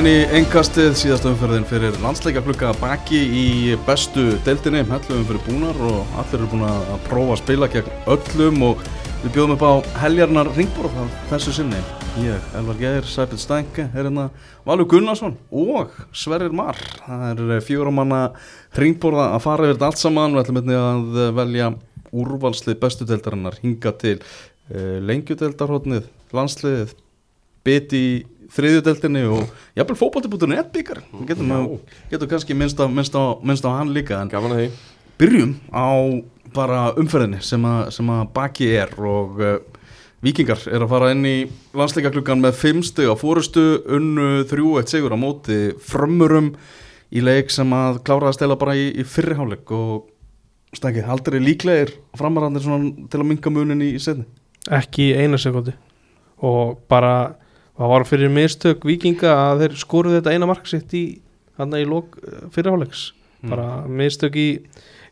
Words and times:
velkomin 0.00 0.32
í 0.32 0.38
engastið 0.38 0.94
síðast 0.96 1.26
umferðin 1.28 1.66
fyrir 1.68 1.96
landsleika 2.00 2.40
klukka 2.40 2.70
baki 2.80 3.18
í 3.20 3.48
bestu 3.84 4.38
deildinni, 4.46 4.80
hellum 4.88 5.26
fyrir 5.28 5.42
búnar 5.44 5.76
og 5.76 6.14
allir 6.16 6.38
eru 6.38 6.48
búin 6.48 6.62
að 6.64 7.02
prófa 7.04 7.34
að 7.34 7.40
spila 7.42 7.68
gegn 7.68 7.90
öllum 8.14 8.62
og 8.64 8.80
við 9.20 9.34
bjóðum 9.34 9.52
upp 9.58 9.66
á 9.68 9.72
heljarnar 10.00 10.48
ringborð 10.56 10.96
þessu 11.28 11.52
sinni. 11.52 11.82
Ég, 12.24 12.48
Elvar 12.56 12.80
Geir, 12.80 13.04
Sæpil 13.04 13.42
Stænke, 13.42 13.90
er 13.90 13.92
hérna 13.98 14.30
Valur 14.64 14.88
Gunnarsson 14.88 15.36
og 15.52 15.92
Sverrir 16.16 16.56
Marr. 16.56 16.80
Það 17.04 17.44
er 17.58 17.68
fjóramanna 17.68 18.22
ringborða 18.80 19.34
að 19.34 19.46
fara 19.50 19.68
yfir 19.68 19.76
þetta 19.76 19.92
allt 19.92 20.04
saman, 20.06 20.32
við 20.38 20.46
ætlum 20.46 20.62
einnig 20.62 20.80
að 20.80 21.22
velja 21.42 21.70
úrvalslið 22.24 22.80
bestu 22.80 23.04
deildarinnar 23.04 23.60
hinga 23.60 23.92
til 24.00 24.16
uh, 24.16 24.96
lengjudeildarhóttnið, 25.12 26.08
landsliðið, 26.32 26.96
biti 27.68 28.04
í 28.50 28.54
þriðjudeldinni 28.54 29.24
og 29.30 29.50
jafnvel 29.78 29.98
fókbalti.net 30.00 30.70
byggar 30.74 31.02
getum, 31.28 31.52
getum 32.10 32.30
kannski 32.30 32.56
minnst 32.58 32.80
á, 32.82 32.86
minnst, 32.90 33.14
á, 33.14 33.38
minnst 33.42 33.66
á 33.66 33.70
hann 33.70 33.92
líka 33.94 34.20
en 34.20 34.30
Gaman 34.32 34.56
að 34.56 34.62
því. 34.62 34.70
byrjum 35.20 35.54
á 35.70 35.90
bara 36.54 36.80
umferðinni 36.98 37.42
sem 37.46 37.64
að, 37.66 37.90
sem 37.94 38.10
að 38.10 38.24
baki 38.34 38.70
er 38.74 38.94
og 38.98 39.38
uh, 39.38 39.56
vikingar 40.24 40.62
er 40.68 40.82
að 40.82 40.92
fara 40.92 41.10
inn 41.14 41.24
í 41.28 41.36
landsleika 41.76 42.12
klukkan 42.14 42.42
með 42.42 42.58
fimmstu 42.58 43.06
á 43.06 43.14
fórustu 43.18 43.66
unnu 43.86 44.44
þrjú 44.50 44.78
eitt 44.80 44.92
sigur 44.92 45.14
á 45.14 45.18
móti 45.20 45.60
frömmurum 45.86 46.54
í 47.10 47.22
leik 47.22 47.54
sem 47.54 47.70
að 47.74 48.02
klára 48.06 48.30
að 48.30 48.40
stela 48.40 48.58
bara 48.58 48.76
í, 48.78 48.90
í 48.98 49.06
fyrriháleik 49.06 49.70
og 49.74 50.10
stækið, 50.76 51.06
aldrei 51.10 51.40
líklegir 51.42 51.94
framarandir 52.18 52.66
til 53.10 53.22
að 53.22 53.26
minka 53.26 53.50
munin 53.50 53.82
í, 53.82 53.94
setni 54.02 54.26
ekki 54.70 55.12
eina 55.16 55.38
sekundi 55.40 55.72
og 56.46 56.78
bara 56.90 57.32
það 57.80 57.94
var 57.94 58.04
fyrir 58.08 58.32
mistök 58.32 58.84
vikinga 58.84 59.32
að 59.32 59.64
þeir 59.64 59.80
skoruðu 59.80 60.20
þetta 60.20 60.36
eina 60.36 60.48
mark 60.50 60.68
sitt 60.68 60.92
í 60.94 61.04
í 61.60 61.86
lók 61.88 62.20
fyrirháleiks 62.54 63.10
Mm. 63.40 63.50
bara 63.54 63.66
mistök 63.88 64.36
í, 64.36 64.48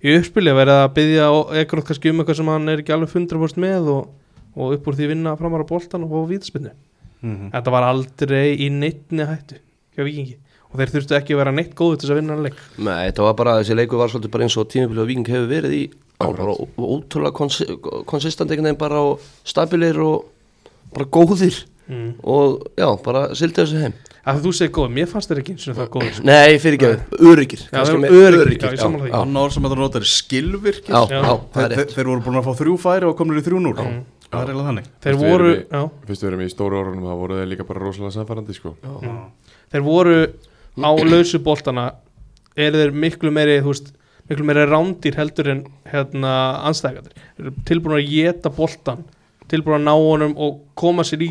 í 0.05 0.15
uppspili 0.19 0.53
að 0.53 0.59
vera 0.61 0.75
að 0.85 0.91
byggja 0.99 1.29
ekkert 1.63 1.87
kannski 1.89 2.11
um 2.13 2.21
eitthvað 2.21 2.37
sem 2.37 2.51
hann 2.53 2.69
er 2.69 2.83
ekki 2.83 2.93
alveg 2.93 3.15
100% 3.15 3.63
með 3.63 3.89
og, 3.89 4.11
og 4.53 4.75
upp 4.77 4.91
úr 4.91 4.99
því 4.99 5.09
vinna 5.15 5.33
framar 5.41 5.65
á 5.65 5.71
boltan 5.71 6.05
og 6.05 6.13
á 6.13 6.29
vítaspinnu 6.29 6.75
mm 6.75 7.31
-hmm. 7.33 7.49
þetta 7.55 7.73
var 7.73 7.87
aldrei 7.89 8.53
í 8.53 8.69
neittni 8.69 9.25
hættu 9.25 9.57
hjá 9.97 10.05
vikingi 10.05 10.37
og 10.69 10.77
þeir 10.77 10.93
þurftu 10.93 11.17
ekki 11.17 11.33
að 11.33 11.41
vera 11.41 11.53
neitt 11.57 11.73
góðu 11.75 11.97
til 11.97 12.05
þess 12.05 12.13
að 12.13 12.21
vinna 12.21 12.35
hann 12.35 12.45
leik. 12.45 12.59
Nei, 12.77 13.09
þetta 13.09 13.23
var 13.23 13.35
bara, 13.35 13.57
þessi 13.63 13.75
leikur 13.75 13.99
var 13.99 14.09
svolítið 14.13 14.31
bara 14.31 14.45
eins 14.45 14.57
og 14.61 14.69
tímabilið 14.69 15.01
og 15.01 15.09
viking 15.09 15.29
hefur 15.29 15.49
verið 15.49 15.73
í. 15.73 15.85
Ótrúlega 16.21 17.33
konsi 17.33 17.65
konsistant 18.05 18.51
einhvern 18.51 18.69
veginn 18.69 18.79
bara 18.79 19.01
og 19.01 19.21
stabilir 19.45 19.97
og 19.97 20.27
bara 20.93 21.07
góðir 21.09 21.65
mm. 21.89 22.11
og 22.23 22.69
já, 22.79 22.89
bara 23.05 23.23
sildi 23.39 23.61
þessu 23.63 23.83
heim. 23.83 23.97
Að 24.29 24.43
þú 24.45 24.53
segir 24.59 24.73
góð, 24.77 24.91
mér 24.93 25.09
fannst 25.09 25.31
þeir 25.31 25.41
ekki 25.41 25.55
eins 25.55 25.67
og 25.71 25.77
það 25.79 25.91
góður 25.95 26.21
Nei, 26.29 26.59
fyrir 26.61 26.77
ekki, 26.77 27.15
öryggir 27.31 27.63
já, 27.65 27.81
annar 29.23 29.55
sem 29.55 29.65
þetta 29.65 29.79
notar 29.81 30.05
er 30.05 30.11
skilvirkir. 30.13 30.93
Já, 30.93 31.01
Já. 31.09 31.23
já, 31.25 31.35
það 31.55 31.77
þeir, 31.79 32.11
voru 32.11 32.25
búin 32.27 32.41
að 32.43 32.49
fá 32.49 32.59
þrjú 32.61 32.77
færi 32.83 33.09
og 33.09 33.17
komnir 33.19 33.41
í 33.41 33.47
þrjú 33.47 33.63
núr 33.65 33.83
Mm. 33.89 34.03
það 34.29 34.43
er 34.43 34.51
eiginlega 34.51 34.69
þannig. 34.69 34.89
Þeir 35.01 35.15
voru, 35.23 35.53
já, 35.57 35.83
Fyrst 36.09 36.23
við 36.25 36.29
erum 36.29 36.43
í 36.45 36.49
stóru 36.53 36.77
orðunum 36.83 37.07
þá 37.09 37.15
voru 37.23 37.39
þeir 37.39 37.49
líka 37.49 37.65
bara 37.65 37.81
rosalega 37.81 38.13
samfærandi 38.19 38.57
sko. 38.59 38.75
þeir 39.73 39.85
voru 39.87 40.17
á 40.85 40.91
lausu 41.09 41.41
boltana 41.41 41.87
er 42.59 42.77
þeir 42.77 42.93
miklu 42.93 43.33
meiri 43.33 43.61
þú 43.63 43.73
veist, 43.73 43.93
miklu 44.29 44.45
meiri 44.45 44.67
rándir 44.69 45.17
heldur 45.17 45.49
en 45.55 45.63
hérna 45.89 46.35
eru 46.69 47.55
tilbúin 47.65 47.97
að 47.97 48.11
geta 48.13 48.53
boltan 48.53 49.05
tilbúin 49.49 49.81
að 49.81 49.87
ná 49.89 49.95
honum 49.97 50.35
og 50.37 50.61
koma 50.79 51.05
sér 51.07 51.25
í 51.25 51.31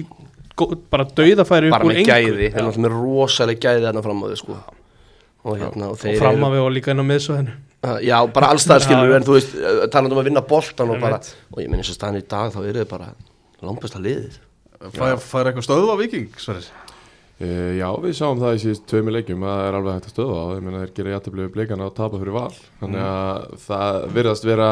bara 0.91 1.05
dauðafæri 1.17 1.69
upp 1.69 1.75
bara 1.77 1.87
með 1.91 2.01
gæði, 2.07 2.49
Já. 2.49 2.51
eru 2.51 2.65
náttúrulega 2.67 2.83
með 2.87 2.97
rosalega 2.97 3.63
gæði 3.67 3.85
þarna 3.87 4.03
fram 4.07 4.23
á 4.23 4.25
þau 4.27 4.39
sko. 4.41 4.57
Og 5.47 5.59
hérna, 5.61 5.89
og 5.91 5.95
og 5.95 6.01
þeir 6.01 6.17
fram 6.19 6.43
að 6.47 6.55
við 6.57 6.63
og 6.65 6.73
líka 6.75 6.91
inn 6.93 7.03
á 7.03 7.05
miðsvæðinu. 7.11 7.55
Já, 8.03 8.17
bara 8.33 8.49
allstæðar 8.55 8.81
Já, 8.83 8.87
skilur 8.87 9.11
já. 9.13 9.15
en 9.19 9.27
þú 9.27 9.35
veist, 9.37 9.53
talandi 9.93 10.17
um 10.17 10.21
að 10.23 10.27
vinna 10.31 10.43
boltan 10.49 10.91
og 10.91 10.99
bara, 11.03 11.21
og 11.53 11.61
ég 11.61 11.69
minn 11.69 11.83
eins 11.83 11.93
og 11.93 11.97
staðan 11.99 12.19
í 12.19 12.25
dag 12.27 12.51
þá 12.55 12.59
eru 12.65 12.83
þau 12.83 12.91
bara 12.95 13.07
langbesta 13.63 14.01
liðið. 14.01 14.41
Fær, 14.97 15.15
fær 15.21 15.49
eitthvað 15.49 15.65
stöðu 15.65 15.93
á 15.93 15.97
viking 15.97 16.27
Sverrir? 16.37 16.67
e, 17.41 17.47
Já, 17.79 17.87
við 18.01 18.11
sáum 18.17 18.41
það 18.41 18.57
í 18.57 18.59
síðust 18.65 18.83
tveimur 18.89 19.15
leikjum 19.15 19.45
að 19.45 19.55
það 19.55 19.69
er 19.69 19.77
alveg 19.79 19.95
hægt 19.95 20.09
að 20.09 20.13
stöða 20.13 20.35
á 20.37 20.45
Ég 20.57 20.65
meina 20.67 20.81
þeir 20.83 20.91
gera 20.99 21.13
jættiblegu 21.15 21.53
blikana 21.55 21.87
og 21.87 21.95
tapa 21.97 22.19
fyrir 22.21 22.35
val. 22.35 22.59
Þannig 22.81 23.07
að 23.07 23.47
það 23.63 23.97
virðast 24.17 24.45
vera 24.45 24.67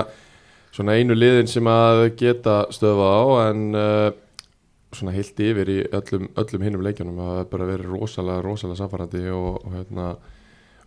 svona 0.76 0.98
einu 1.00 1.18
liðin 1.18 1.50
sem 1.50 1.70
að 1.72 2.04
geta 2.20 2.58
stöða 2.76 3.10
á 3.16 3.24
en 3.48 3.64
uh, 3.74 4.12
svona 4.98 5.14
heilt 5.16 5.40
yfir 5.46 5.72
í 5.72 5.78
öllum, 6.00 6.28
öllum 6.42 6.66
hinnum 6.66 6.84
leikjunum 6.86 7.22
að 7.22 7.32
það 7.32 7.42
er 7.44 7.50
bara 7.54 7.70
verið 7.70 7.94
rosalega, 7.94 8.44
rosalega 8.46 8.82
samfærandi 8.82 9.24
og, 9.36 9.62
og, 9.62 9.72
hérna, 9.76 10.10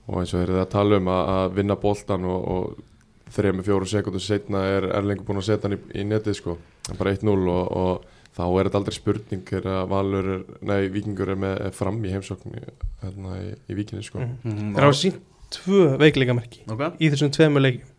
og 0.06 0.20
eins 0.20 0.34
og 0.34 0.42
þeir 0.42 0.52
eru 0.52 0.62
að 0.62 0.70
tala 0.74 1.00
um 1.00 1.10
að, 1.14 1.32
að 1.36 1.56
vinna 1.58 1.78
boltan 1.82 2.28
og, 2.28 2.46
og 2.54 3.32
þrejum 3.34 3.64
fjóru 3.66 3.88
sekundur 3.88 4.24
setna 4.24 4.62
er 4.72 4.88
Erlengur 4.96 5.26
búin 5.28 5.42
að 5.42 5.50
setja 5.50 5.68
hann 5.68 5.76
í, 5.76 5.82
í 6.00 6.06
netið 6.08 6.38
sko, 6.40 6.56
Það 6.88 6.94
er 6.94 7.00
bara 7.02 7.16
1-0 7.18 7.50
og, 7.52 7.64
og 7.76 8.14
þá 8.38 8.44
er 8.46 8.68
þetta 8.68 8.80
aldrei 8.80 8.96
spurning 8.96 9.50
Valur 9.90 10.30
er, 10.36 10.44
nei, 10.70 10.78
Víkingur 10.94 11.34
er 11.34 11.40
með 11.40 11.58
er 11.66 11.74
fram 11.76 11.98
í 12.00 12.12
heimsókn 12.14 12.56
hérna, 13.02 13.36
í, 13.42 13.52
í 13.68 13.76
Víkinni 13.76 14.06
sko. 14.06 14.22
Mm 14.24 14.74
þeir 14.76 14.86
hafa 14.86 14.98
sínt 15.02 15.20
tvö 15.52 15.84
veikleikamerki 16.00 16.64
Ok, 16.68 16.84
í 17.00 17.10
þessum 17.12 17.32
tveimur 17.34 17.64
leikjum. 17.64 17.94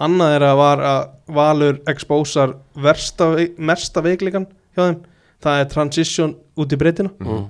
Annað 0.00 0.34
er 0.36 0.46
að 0.46 0.58
var 0.60 0.82
að 0.86 1.00
Valur 1.36 1.80
expósar 1.90 2.54
versta, 2.74 3.32
mesta 3.58 4.02
veikleikan 4.04 4.46
hjá 4.76 4.84
þeim 4.86 5.00
það 5.44 5.62
er 5.62 5.70
transition 5.72 6.34
út 6.60 6.74
í 6.74 6.78
breytina. 6.80 7.12
Mm. 7.20 7.48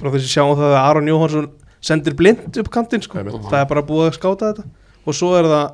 bara 0.00 0.12
þess 0.14 0.26
að 0.26 0.34
sjáum 0.34 0.56
það 0.58 0.72
að 0.72 0.82
Aron 0.82 1.10
Jóhansson 1.10 1.48
sendir 1.82 2.16
blind 2.18 2.58
upp 2.62 2.70
kantinn 2.72 3.02
sko. 3.04 3.22
Það 3.22 3.58
er 3.60 3.68
bara 3.70 3.84
búið 3.86 4.08
að 4.08 4.18
skáta 4.18 4.52
þetta. 4.52 4.64
Og 5.02 5.16
svo 5.18 5.32
er 5.38 5.48
það 5.50 5.66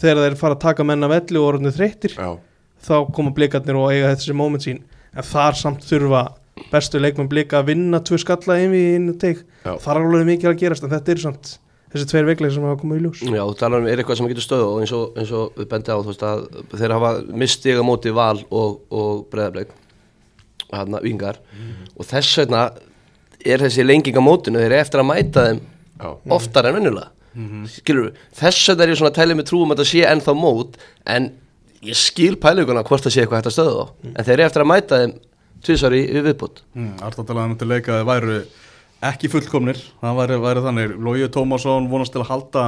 þegar 0.00 0.22
þeir 0.24 0.36
fara 0.40 0.56
að 0.56 0.64
taka 0.64 0.86
menna 0.86 1.08
velli 1.10 1.40
og 1.40 1.48
orðinu 1.48 1.72
þreyttir 1.76 2.16
þá 2.80 2.94
koma 3.12 3.32
blikarnir 3.36 3.76
og 3.76 3.90
eiga 3.92 4.12
þessi 4.14 4.36
moment 4.36 4.64
sín. 4.64 4.84
En 5.12 5.26
þar 5.26 5.58
samt 5.58 5.84
þurfa 5.88 6.28
bestu 6.70 7.00
leikmenn 7.00 7.28
blika 7.28 7.60
að 7.60 7.72
vinna 7.72 8.00
tvö 8.04 8.20
skalla 8.20 8.60
inn 8.60 8.76
í 8.76 8.84
einu 8.96 9.16
teik. 9.20 9.42
Þar 9.64 9.96
er 9.96 10.06
alveg 10.06 10.28
mikið 10.28 10.52
að 10.52 10.62
gerast 10.62 10.86
en 10.86 10.92
þetta 10.92 11.14
eru 11.14 11.24
samt 11.24 11.52
þessi 11.90 12.06
tveir 12.12 12.28
veikleik 12.28 12.54
sem 12.54 12.64
hafa 12.64 12.78
komið 12.80 13.00
í 13.00 13.04
ljós. 13.06 13.22
Já, 13.26 13.42
þú 13.42 13.56
talar 13.58 13.82
um 13.82 13.88
er 13.90 14.00
eitthvað 14.00 14.20
sem 14.20 14.30
getur 14.30 14.46
stöðu 14.46 14.66
og 14.68 14.82
eins 14.84 14.92
og, 14.94 15.16
eins 15.18 15.32
og 15.34 15.56
við 15.58 15.70
bendi 15.72 15.90
á 15.90 15.98
þú 15.98 16.12
veist 16.12 16.26
að 16.28 16.44
þeir 16.76 16.94
hafa 16.94 17.10
mistið 17.42 17.80
á 17.82 17.84
móti 17.88 18.12
val 18.14 18.36
og, 18.46 18.76
og 18.94 19.24
breðableik 19.32 19.72
hann 20.76 20.98
vingar. 21.04 21.40
Og 21.96 22.06
þess 22.08 22.38
vegna 22.42 22.64
er 23.40 23.64
þessi 23.64 23.86
lenging 23.86 24.20
á 24.20 24.22
mótinu 24.22 24.60
þeir 24.60 24.70
eru 24.70 24.80
eftir 24.80 25.02
að 25.02 25.08
mæta 25.10 25.46
þeim 25.48 25.60
já, 25.60 26.10
oftar 26.36 26.70
en 26.70 26.78
venjulega. 26.78 27.10
Skilur 27.70 28.08
við, 28.08 28.22
þess 28.40 28.70
vegna 28.70 28.84
er 28.84 28.92
ég 28.92 29.00
svona 29.00 29.12
að 29.12 29.20
tæla 29.20 29.38
með 29.38 29.50
trúum 29.50 29.74
að 29.74 29.82
það 29.82 29.90
sé 29.92 30.06
ennþá 30.10 30.36
mót 30.36 30.80
en 31.14 31.30
ég 31.86 31.96
skil 31.96 32.34
pæluguna 32.40 32.84
hvort 32.84 33.06
það 33.06 33.14
sé 33.14 33.22
eitthvað 33.24 33.40
hægt 33.40 33.50
að 33.52 33.56
stöðu 33.56 33.76
þá. 33.76 34.08
En 34.10 34.26
þeir 34.26 34.34
eru 34.36 34.46
eftir 34.48 34.64
að 34.64 34.72
mæta 34.72 35.02
þeim 35.04 35.18
í 35.60 36.22
viðbútt 36.24 36.62
mm, 36.72 36.92
Arta 37.04 37.24
talaði 37.28 37.50
um 37.52 37.56
til 37.60 37.68
leika 37.68 37.92
að 37.92 37.98
þeir 38.00 38.08
væru 38.08 38.36
ekki 39.10 39.30
fullkomnir. 39.32 39.78
Það 40.00 40.18
væri, 40.18 40.38
væri 40.44 40.64
þannig, 40.64 40.96
Lógi 41.00 41.28
Tómasson 41.32 41.88
vonast 41.90 42.12
til 42.14 42.22
að 42.22 42.32
halda 42.34 42.64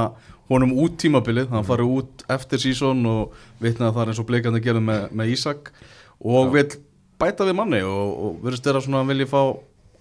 honum 0.49 0.73
út 0.83 0.97
tímabilið. 1.01 1.51
Hann 1.53 1.67
fari 1.67 1.85
út 1.85 2.23
eftir 2.33 2.61
sísón 2.61 3.03
og 3.09 3.35
vitna 3.63 3.89
að 3.89 3.97
það 3.97 4.03
er 4.03 4.11
eins 4.11 4.21
og 4.23 4.29
bleikandi 4.29 4.63
gerði 4.63 4.83
með, 4.87 5.05
með 5.13 5.33
Ísak. 5.35 5.71
Og 6.23 6.53
vil 6.55 6.65
bæta 7.21 7.47
við 7.47 7.57
manni 7.59 7.83
og, 7.87 8.15
og 8.25 8.39
verðist 8.45 8.65
þeirra 8.65 8.81
svona 8.85 9.03
að 9.03 9.13
vilja 9.13 9.29
fá 9.31 9.41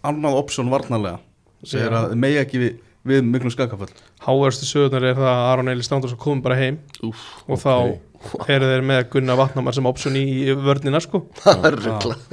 annað 0.08 0.38
option 0.40 0.72
varnarlega. 0.72 1.20
Segir 1.62 1.94
að 1.94 2.14
megi 2.18 2.40
ekki 2.40 2.60
við, 2.62 2.78
við 3.06 3.26
miklum 3.26 3.52
skakaföll. 3.54 3.90
Háverstu 4.24 4.66
sögurnar 4.66 5.06
er 5.12 5.18
það 5.18 5.28
að 5.30 5.44
Aron 5.50 5.72
Eli 5.72 5.86
Stándarsson 5.86 6.20
kom 6.22 6.42
bara 6.42 6.58
heim 6.58 6.80
Úf, 7.06 7.22
og 7.46 7.60
þá 7.62 7.74
eru 8.50 8.70
þeir 8.70 8.84
með 8.86 9.03
Gunnar 9.12 9.38
Vatnamar 9.38 9.76
sem 9.76 9.86
option 9.91 10.18
í 10.18 10.24
í 10.47 10.56
vörnina 10.59 11.00
sko. 11.03 11.24
Það 11.42 11.68
er 11.70 11.78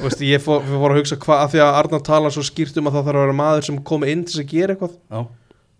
veist, 0.01 0.23
ég 0.25 0.43
fór, 0.43 0.65
fór 0.65 0.93
að 0.93 1.01
hugsa 1.01 1.17
hvað 1.21 1.43
að 1.43 1.53
því 1.53 1.63
að 1.65 1.77
Arnar 1.81 2.03
talar 2.05 2.35
svo 2.35 2.45
skýrt 2.45 2.77
um 2.81 2.89
að 2.89 2.97
það 2.97 3.07
þarf 3.09 3.21
að 3.21 3.25
vera 3.25 3.37
maður 3.39 3.67
sem 3.69 3.79
komi 3.89 4.11
inn 4.13 4.25
til 4.29 4.43
að 4.43 4.51
gera 4.53 4.75
eitthvað. 4.75 4.97
Já, 5.09 5.21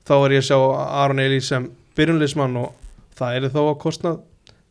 þá 0.09 0.15
er 0.17 0.35
ég 0.35 0.43
að 0.43 0.47
sjá 0.49 0.57
Aron 1.03 1.23
Eli 1.25 1.41
sem 1.45 1.69
byrjunleismann 1.99 2.57
og 2.63 2.73
það 3.19 3.37
er 3.37 3.53
þó 3.53 3.61
að 3.67 3.77
kostna 3.85 4.15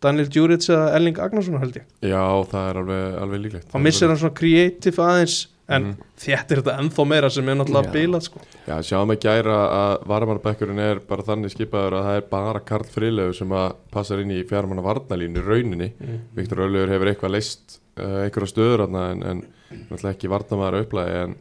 Daniel 0.05 0.29
Djuric 0.31 0.69
eða 0.71 0.89
Elling 0.97 1.19
Agnarsson 1.19 1.59
held 1.63 1.77
ég 1.81 1.87
já, 2.13 2.25
það 2.53 2.67
er 2.71 2.83
alveg, 2.83 3.07
alveg 3.23 3.41
líklegt 3.47 3.71
þá 3.73 3.79
missir 3.83 4.09
hann 4.13 4.21
svona 4.21 4.37
creative 4.39 5.03
aðeins 5.03 5.39
en 5.69 5.85
Mhm. 5.85 5.97
þéttir 6.17 6.61
þetta 6.63 6.75
ennþá 6.81 7.05
meira 7.11 7.29
sem 7.31 7.49
er 7.49 7.57
náttúrulega 7.59 7.91
Já. 7.91 7.93
bilað 7.93 8.23
sko 8.25 8.41
Já, 8.67 8.77
sjáum 8.89 9.11
að 9.13 9.19
gæra 9.27 9.57
að 9.69 10.07
varamannabekkurinn 10.09 10.79
er 10.81 11.01
bara 11.11 11.23
þannig 11.27 11.53
skipaður 11.53 11.97
að 11.99 12.07
það 12.09 12.17
er 12.17 12.25
bara 12.31 12.61
Karl 12.71 12.87
Frilegu 12.89 13.35
sem 13.37 13.49
að 13.53 13.75
passar 13.93 14.23
inn 14.23 14.31
í 14.33 14.39
fjármanna 14.49 14.81
varnalínu 14.87 15.43
rauninni. 15.45 15.91
Mm. 16.01 16.19
Viktor 16.39 16.63
Öllur 16.65 16.89
hefur 16.89 17.11
eitthvað 17.13 17.35
leist 17.37 17.77
uh, 18.01 18.25
einhverja 18.25 18.49
stöður 18.55 18.87
en, 18.89 19.23
en 19.23 19.43
náttúrulega 19.91 20.15
ekki 20.17 20.33
varnamæður 20.33 20.87
upplæði 20.87 21.21
en 21.27 21.37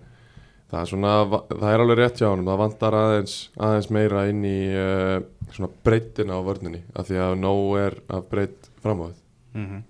það 0.71 0.81
er 0.81 0.91
svona, 0.91 1.15
það 1.53 1.71
er 1.71 1.83
alveg 1.83 1.99
rétt 2.01 2.21
hjá 2.21 2.27
honum, 2.29 2.47
það 2.49 2.61
vantar 2.63 2.99
aðeins, 2.99 3.35
aðeins 3.55 3.89
meira 3.95 4.27
inn 4.31 4.45
í 4.47 4.59
uh, 4.75 5.17
svona 5.55 5.71
breyttina 5.87 6.37
á 6.37 6.41
vörninni 6.43 6.83
af 6.93 7.09
því 7.09 7.19
að 7.23 7.35
nóg 7.41 7.65
er 7.81 7.99
að 8.11 8.29
breytt 8.31 8.71
fram 8.83 9.03
á 9.03 9.05
því. 9.07 9.17
mm 9.57 9.83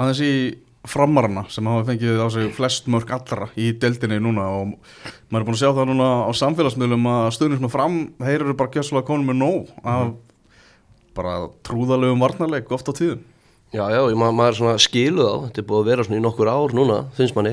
aðeins 0.00 0.20
í 0.24 0.34
framarana 0.88 1.42
sem 1.52 1.66
hafa 1.68 1.84
fengið 1.90 2.22
á 2.24 2.26
sig 2.32 2.52
flest 2.56 2.86
mörg 2.88 3.10
allra 3.12 3.50
í 3.60 3.66
deildinni 3.76 4.16
núna 4.22 4.46
og 4.62 4.70
maður 5.28 5.42
er 5.42 5.46
búin 5.48 5.56
að 5.58 5.60
sjá 5.60 5.74
það 5.76 5.90
núna 5.90 6.06
á 6.24 6.30
samfélagsmiðlum 6.40 7.08
að 7.10 7.26
stuðnir 7.36 7.60
sem 7.60 7.72
fram, 7.72 7.98
þeir 8.16 8.46
eru 8.46 8.56
bara 8.56 8.72
gjössalega 8.76 9.08
konum 9.10 9.28
með 9.28 9.40
nóg 9.42 9.74
af 9.84 10.14
bara 11.18 11.34
trúðalegum 11.66 12.24
varnarleik 12.24 12.72
oft 12.72 12.88
á 12.88 12.96
tíðum. 12.96 13.20
Já, 13.74 13.84
já, 13.92 14.00
maður 14.16 14.56
svona 14.56 14.80
skilu 14.82 15.26
þá, 15.26 15.34
þetta 15.44 15.60
er 15.60 15.66
búið 15.68 15.82
að 15.82 15.90
vera 15.92 16.06
svona 16.06 16.18
í 16.18 16.24
nokkur 16.24 16.50
ár 16.50 16.74
núna, 16.74 16.98
finnst 17.18 17.36
manni 17.36 17.52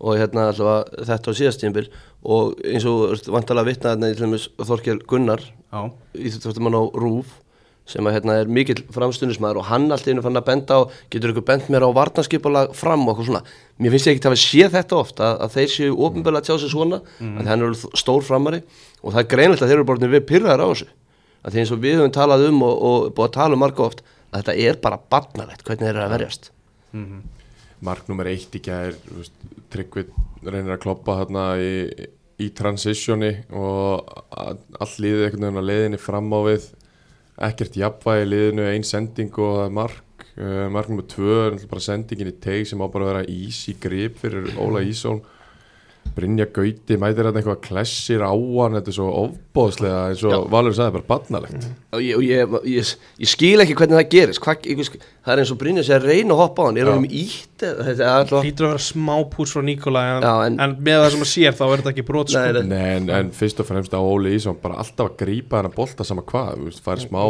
og 0.00 0.16
hérna 0.16 0.48
allavega 0.50 1.04
þetta 1.10 1.32
á 1.32 1.38
síðastíðinbil 1.40 1.86
og 2.24 2.58
eins 2.64 2.88
og 2.88 3.14
að 3.20 3.68
vitna 3.68 3.94
hérna 3.94 4.10
í 4.10 4.16
til 4.16 4.26
dæmis 4.26 4.48
Þorkel 4.58 4.98
Gunnar 5.08 5.44
Já, 5.70 5.92
íþjóttumann 6.16 6.76
á 6.76 6.82
Rúf 6.96 7.36
sem 7.90 8.06
að 8.06 8.16
hérna 8.18 8.36
er 8.40 8.50
mikill 8.50 8.84
framstundismæður 8.94 9.60
og 9.62 9.66
hann 9.70 9.88
alltaf 9.90 10.10
einu 10.12 10.22
fann 10.24 10.38
að 10.38 10.46
benda 10.46 10.78
á, 10.78 10.80
getur 11.10 11.32
ykkur 11.32 11.46
bent 11.48 11.70
mér 11.72 11.86
á 11.86 11.90
varnarskipulag 11.96 12.74
fram 12.78 13.02
og 13.06 13.14
okkur 13.14 13.28
svona. 13.30 13.40
Mér 13.80 13.94
finnst 13.94 14.10
ég 14.10 14.16
ekki 14.16 14.28
að 14.28 14.30
hafa 14.30 14.42
séð 14.44 14.76
þetta 14.76 14.98
oft 15.00 15.22
að, 15.24 15.40
að 15.46 15.56
þeir 15.56 15.72
séu 15.74 15.96
ofinbeglega 15.96 16.44
að 16.44 16.46
tjá 16.46 16.62
sig 16.62 16.72
svona 16.74 17.00
mm. 17.00 17.34
að 17.40 17.50
hann 17.50 17.66
eru 17.66 17.98
stór 17.98 18.22
framari. 18.26 18.62
Og 19.02 19.14
það 19.16 19.22
er 19.24 19.28
greinlegt 19.34 19.64
að 19.64 19.72
þeir 19.72 19.78
eru 19.78 19.88
bara 19.88 19.98
orðnir 19.98 20.14
við 20.14 20.24
pyrraðar 20.30 20.62
á 20.62 20.68
þessu. 20.70 20.88
Að 21.40 21.56
því 21.56 21.62
eins 21.64 21.74
og 21.74 21.82
við 21.82 21.98
höfum 21.98 22.14
talað 22.14 22.46
um 22.50 22.62
og, 22.68 22.86
og 22.90 23.10
búið 23.16 23.26
að 23.26 23.36
tala 23.40 23.58
um 23.58 23.64
marga 23.64 23.86
oft 23.88 24.06
að 24.30 24.38
þetta 24.38 24.56
er 24.68 24.80
bara 24.86 25.02
barnalegt 25.10 25.66
hvernig 25.66 25.88
þeir 25.88 25.94
eru 25.96 26.06
að 26.06 26.16
verjast. 26.18 26.52
Mark 26.94 27.39
nummer 28.08 28.28
eitt 28.30 28.54
í 28.54 28.60
gær 28.64 28.92
þú 29.06 29.16
veist, 29.20 29.32
Tryggvi 29.70 30.04
reynir 30.44 30.74
að 30.76 30.82
kloppa 30.82 31.18
hérna 31.20 31.44
í, 31.62 31.72
í 32.40 32.48
transitioni 32.56 33.32
og 33.54 34.08
a- 34.32 34.54
allt 34.80 34.98
liðið 35.00 35.24
einhvern 35.28 35.46
veginn 35.46 35.60
að 35.62 35.68
leiðinni 35.70 36.00
fram 36.00 36.30
á 36.34 36.40
við. 36.48 36.68
Ekkert 37.40 37.76
jafnvægi 37.80 38.26
liðinu, 38.28 38.66
ein 38.68 38.84
sending 38.84 39.32
og 39.40 39.70
mark. 39.72 40.04
Uh, 40.36 40.68
mark 40.72 40.88
nummer 40.88 41.04
tvö 41.08 41.56
bara 41.68 41.80
sendingin 41.82 42.28
í 42.30 42.36
teig 42.40 42.66
sem 42.68 42.80
á 42.80 42.86
bara 42.92 43.04
að 43.04 43.10
vera 43.10 43.24
ís 43.28 43.62
í 43.68 43.74
grip 43.80 44.18
fyrir 44.20 44.52
Óla 44.60 44.80
Ísól 44.86 45.20
Brynja 46.16 46.46
Gauti 46.50 46.96
mætir 47.00 47.26
hérna 47.28 47.40
eitthvað 47.40 47.60
klessir 47.64 48.22
á 48.24 48.32
hann 48.34 48.74
þetta 48.76 48.90
er 48.92 48.96
svo 48.96 49.08
ofbóðslega 49.22 50.00
eins 50.10 50.24
og 50.26 50.48
Valur 50.52 50.74
sagði 50.76 50.94
bara 50.96 51.06
barnalegt. 51.08 51.66
Og 51.94 52.02
ég, 52.04 52.16
og 52.18 52.24
ég, 52.26 52.56
ég, 52.72 52.90
ég 53.22 53.30
skil 53.30 53.62
ekki 53.64 53.76
hvernig 53.78 53.98
það 54.00 54.08
gerist. 54.14 54.42
Hva, 54.44 54.56
ég, 54.66 54.82
það 54.90 55.32
er 55.36 55.42
eins 55.44 55.52
og 55.54 55.60
Brynja 55.62 55.84
sér 55.86 56.02
að 56.02 56.08
reyna 56.10 56.34
að 56.36 56.42
hoppa 56.42 56.62
á 56.62 56.66
hann. 56.68 56.80
Er 56.82 56.90
hann 56.90 57.00
um 57.04 57.08
ítt 57.22 57.64
er 57.70 58.02
alltaf 58.10 58.44
Lítur 58.46 58.68
að 58.68 58.74
vera 58.74 58.84
smá 58.88 59.14
pús 59.32 59.54
frá 59.54 59.64
Nikola 59.66 60.04
en, 60.16 60.26
Já, 60.26 60.34
en, 60.48 60.60
en- 60.66 60.76
með 60.90 61.00
það 61.04 61.10
sem 61.16 61.24
að 61.26 61.32
sér 61.36 61.56
þá 61.60 61.64
er 61.68 61.74
þetta 61.76 61.94
ekki 61.94 62.06
brot 62.10 62.34
sko. 62.34 62.44
Nei, 62.44 62.52
nei. 62.52 62.70
Nei, 62.74 62.90
en, 62.98 63.10
en 63.20 63.32
fyrst 63.40 63.62
og 63.62 63.70
fremst 63.70 63.94
á 63.96 64.00
Óli 64.02 64.34
Ísson 64.36 64.58
bara 64.62 64.80
alltaf 64.82 65.12
að 65.12 65.18
grípa 65.24 65.60
hennar 65.62 65.76
bolta 65.76 66.06
sama 66.08 66.26
hvað 66.26 66.54
þú 66.58 66.68
veist, 66.70 66.84
færi 66.84 67.06
smá, 67.06 67.22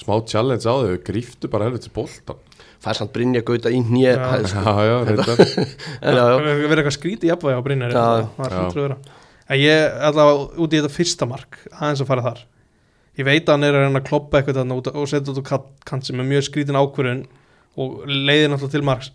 smá 0.00 0.18
challenge 0.30 0.64
á 0.68 0.74
þau 0.78 0.98
gríftu 1.10 1.50
bara 1.52 1.68
helviti 1.68 1.90
boltan 1.94 2.38
fær 2.84 2.98
samt 2.98 3.12
Brynja 3.14 3.42
gauta 3.46 3.72
í 3.72 3.80
nýja 3.84 4.16
sko. 4.48 4.64
Það 6.02 6.32
verður 6.40 6.82
eitthvað 6.82 6.96
skrítið 6.96 7.32
jafnvægi 7.32 7.56
á 7.56 7.62
það 7.96 8.96
en 9.46 9.60
ég 9.62 9.98
allavega 10.08 10.62
út 10.62 10.72
í 10.74 10.80
þetta 10.80 10.92
fyrsta 10.92 11.28
mark 11.30 11.58
aðeins 11.70 12.02
að 12.02 12.08
fara 12.10 12.24
þar. 12.24 12.40
Ég 13.16 13.28
veit 13.28 13.46
að 13.46 13.54
hann 13.54 13.66
er 13.68 13.76
að 13.76 13.84
reyna 13.86 14.00
að 14.02 14.08
kloppa 14.08 14.40
eitthvað 14.40 14.58
þarna 14.60 14.78
út 14.80 14.90
og 14.92 15.06
setja 15.10 15.32
út 15.32 15.38
á 15.40 15.94
sem 16.04 16.20
er 16.20 16.28
mjög 16.32 16.48
skrítin 16.48 16.78
ákvörðun 16.80 17.22
og 17.80 18.02
leiðir 18.10 18.50
náttúrulega 18.50 18.74
til 18.74 18.86
marks. 18.88 19.12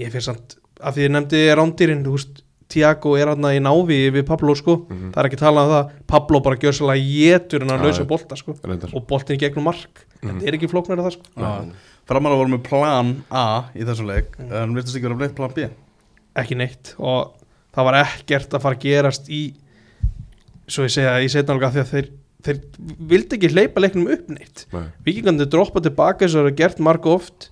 Ég 0.00 0.14
fyrir 0.14 0.24
samt 0.24 0.56
að 0.80 0.96
því 0.96 1.04
ég 1.04 1.12
nefndi 1.12 1.42
rándýrin 1.58 2.02
þú 2.06 2.16
veist 2.16 2.42
Tiago 2.72 3.12
er 3.20 3.30
hann 3.32 3.48
í 3.50 3.60
návi 3.62 3.98
við 4.14 4.24
Pablo 4.28 4.54
sko, 4.58 4.78
það 4.88 5.18
er 5.22 5.28
ekki 5.28 5.40
talað 5.40 5.68
um 5.68 5.74
það. 5.76 5.94
Pablo 6.14 6.40
bara 6.44 6.60
gjör 6.62 6.76
svolítið 6.78 7.12
jétur 7.20 7.66
en 7.66 7.74
að 7.74 7.86
lausa 7.86 8.06
bolta 8.08 8.38
sko. 8.40 8.54
Reyndar. 8.64 8.94
og 8.96 9.06
boltin 9.10 9.36
í 9.36 9.42
gegnum 9.42 9.68
mark. 9.68 10.04
Þetta 10.22 10.46
er 10.48 10.56
ekki 10.58 10.70
flóknar 10.72 11.02
að 11.02 11.10
það 11.10 11.16
sko. 11.18 11.48
Framarar 12.08 12.40
voru 12.40 12.50
með 12.56 12.64
plan 12.66 13.12
A 13.30 13.44
í 13.78 13.84
þessu 13.86 14.06
leik 14.08 14.34
en 14.42 14.72
virtist 14.74 14.96
ekki 14.98 15.06
vera 15.06 15.20
neitt 15.20 15.36
plan 15.38 15.52
B? 15.54 15.68
Ekki 16.42 16.56
neitt. 16.58 16.94
Og 16.98 17.30
það 17.76 17.86
var 17.88 17.98
ekkert 18.00 18.56
að 18.56 18.64
fara 18.64 18.78
að 18.78 18.82
gerast 18.88 19.30
í 19.30 19.42
svo 20.66 20.86
ég 20.88 20.94
segja 20.94 21.14
í 21.22 21.30
setnálega 21.30 21.70
því 21.74 21.82
að 21.82 21.92
þeir, 21.92 22.10
þeir 22.46 22.60
vildi 23.12 23.38
ekki 23.38 23.52
hleypa 23.52 23.82
leiknum 23.84 24.10
upp 24.14 24.28
neitt. 24.32 24.64
Nei. 24.72 24.86
vikingandi 25.06 25.46
droppa 25.52 25.82
tilbaka 25.84 26.26
eins 26.26 26.34
og 26.34 26.42
það 26.46 26.50
er 26.52 26.58
gert 26.62 26.82
marg 26.82 27.06
oft 27.10 27.50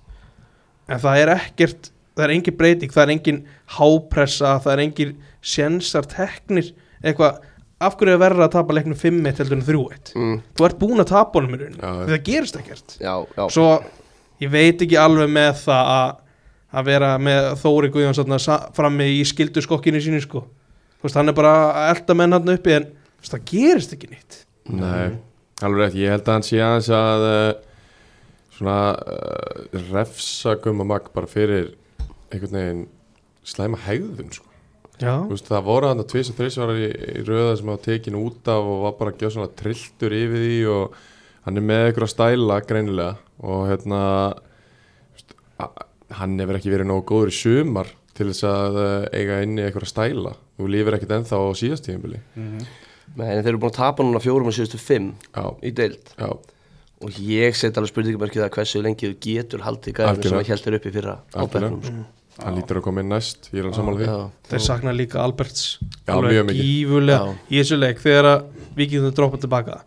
en 0.91 1.01
það 1.01 1.23
er 1.23 1.33
ekkert 1.37 1.91
það 2.15 2.25
er 2.25 2.33
engin 2.35 2.57
breyting, 2.59 2.91
það 2.93 3.03
er 3.07 3.13
engin 3.15 3.39
hápressa, 3.77 4.55
það 4.63 4.73
er 4.75 4.83
engin 4.85 5.13
sjensar 5.41 6.07
teknir, 6.11 6.71
eitthvað 7.03 7.39
af 7.81 7.95
hverju 7.97 8.13
er 8.13 8.21
verra 8.21 8.45
að 8.45 8.53
tapa 8.53 8.75
leiknum 8.77 8.97
5-1 8.99 9.39
heldur 9.41 9.57
en 9.57 9.63
3-1 9.65 10.11
Mm, 10.15 10.35
þú 10.57 10.65
ert 10.67 10.77
búin 10.81 11.01
að 11.01 11.09
tapa 11.15 11.39
honum 11.39 11.55
í 11.55 11.61
rauninu 11.63 11.93
það 12.11 12.23
gerist 12.27 12.59
ekkert. 12.59 12.97
Já, 13.01 13.13
já. 13.37 13.45
svo 13.49 13.69
ég 14.43 14.51
veit 14.53 14.83
ekki 14.85 14.99
alveg 15.01 15.31
með 15.33 15.55
það 15.63 15.93
að 15.95 16.17
að 16.71 16.85
vera 16.87 17.09
með 17.19 17.47
Þóri 17.59 18.39
sa- 18.39 18.69
frammi 18.71 19.03
í 19.19 19.23
skildu 19.27 19.59
skokkinu 19.61 19.99
sínu 19.99 20.21
sko. 20.23 20.45
Þú 21.01 21.03
veist, 21.03 21.15
hann 21.17 21.27
er 21.29 21.33
bara 21.33 21.51
að 21.73 21.97
elda 21.97 22.13
menn 22.15 22.31
hann 22.31 22.53
uppi 22.53 22.71
en 22.77 22.85
veist, 23.19 23.33
það 23.33 23.43
gerist 23.49 23.93
ekki 23.93 24.09
neitt. 24.11 24.45
Nei, 24.69 25.17
alveg 25.61 25.81
rétt, 25.81 25.95
ég 25.99 26.09
held 26.13 26.21
að 26.29 26.33
hann 26.37 26.45
sé 26.47 26.61
aðeins 26.63 26.89
að 26.95 27.25
uh, 27.27 27.53
svona 28.55 28.77
uh, 28.93 29.79
refsa 29.91 30.55
gumma 30.63 30.85
mag 30.87 31.09
bara 31.13 31.27
fyrir 31.27 31.73
einhvern 32.31 32.57
veginn 32.57 32.83
slæma 33.43 33.77
hegðun 33.87 34.31
sko. 34.35 34.47
já, 35.01 35.13
Þú 35.25 35.33
veist, 35.35 35.47
það 35.49 35.63
voru 35.69 35.89
hann 35.91 36.03
að 36.03 36.09
tvís 36.13 36.29
og 36.33 36.37
þrísvarar 36.39 36.81
í, 36.81 36.89
í 37.21 37.23
röða 37.27 37.55
sem 37.59 37.71
var 37.71 37.81
tekin 37.87 38.19
út 38.19 38.51
af 38.53 38.67
og 38.73 38.83
var 38.85 38.97
bara 38.99 39.13
að 39.15 39.23
gjóða 39.23 39.35
svona 39.37 39.55
trilltur 39.61 40.13
yfir 40.17 40.43
því 40.45 40.59
og 40.75 40.99
hann 41.47 41.57
er 41.57 41.65
með 41.71 41.87
einhverja 41.87 42.13
stæla 42.13 42.59
greinilega 42.69 43.15
og 43.41 43.63
hérna 43.71 44.01
þú 44.35 45.17
veist, 45.17 45.35
hann 46.21 46.37
hefur 46.43 46.59
ekki 46.59 46.73
verið 46.75 46.89
nógu 46.91 47.05
góður 47.09 47.31
í 47.33 47.35
sumar 47.39 47.89
til 48.17 48.27
þess 48.29 48.43
að 48.45 48.77
uh, 48.77 49.09
eiga 49.15 49.41
inni 49.45 49.63
einhverja 49.65 49.89
stæla. 49.89 50.33
Og 50.61 50.67
lifir 50.69 50.93
ekkert 50.97 51.13
ennþá 51.15 51.39
á 51.41 51.49
síðastíðinbili 51.57 52.19
Nei, 52.37 53.25
en 53.33 53.41
þeir 53.41 53.49
eru 53.55 53.59
búin 53.63 53.71
að 53.73 53.79
tapa 53.79 54.03
núna 54.05 54.19
fjórum 54.23 54.51
og 54.51 54.53
síðustu 54.55 54.77
fimm 54.79 55.07
Já, 55.33 55.45
í 55.65 55.71
deild. 55.75 56.11
Já, 56.21 56.29
og 57.01 57.17
ég 57.25 57.57
set 57.57 57.79
alveg 57.79 57.89
spurningumörkið 57.95 58.43
að 58.45 58.51
hversu 58.55 58.81
lengi 58.85 59.09
þú 59.09 59.17
getur 59.25 59.63
haldið 59.65 59.95
gæðinu 59.97 60.29
sem 60.29 60.37
að 60.37 60.51
heldur 60.51 60.77
upp 60.77 60.85
í 60.85 60.93
fyrra 60.93 61.15
á 61.17 61.41
Algjörlega. 61.41 61.49
bekknum 61.55 61.81
sko. 61.87 62.05
Hann 62.43 62.57
lítur 62.57 62.79
að 62.81 62.85
koma 62.87 63.03
inn 63.03 63.11
næst 63.13 63.49
ég 63.51 63.61
er 63.61 63.69
hann 63.69 63.77
sammála 63.77 64.01
því. 64.01 64.17
Þeir 64.51 64.63
sakna 64.65 64.93
líka 64.95 65.21
Alberts. 65.23 65.77
Já, 66.05 66.13
alveg 66.15 66.35
mjög 66.35 66.45
mikið. 66.49 66.67
gífulega 66.67 67.31
í 67.49 67.61
þessu 67.61 67.79
leik. 67.79 68.03
Þegar 68.03 68.29
að 68.31 68.67
vikingum 68.77 69.15
droppa 69.17 69.41
tilbaka 69.41 69.79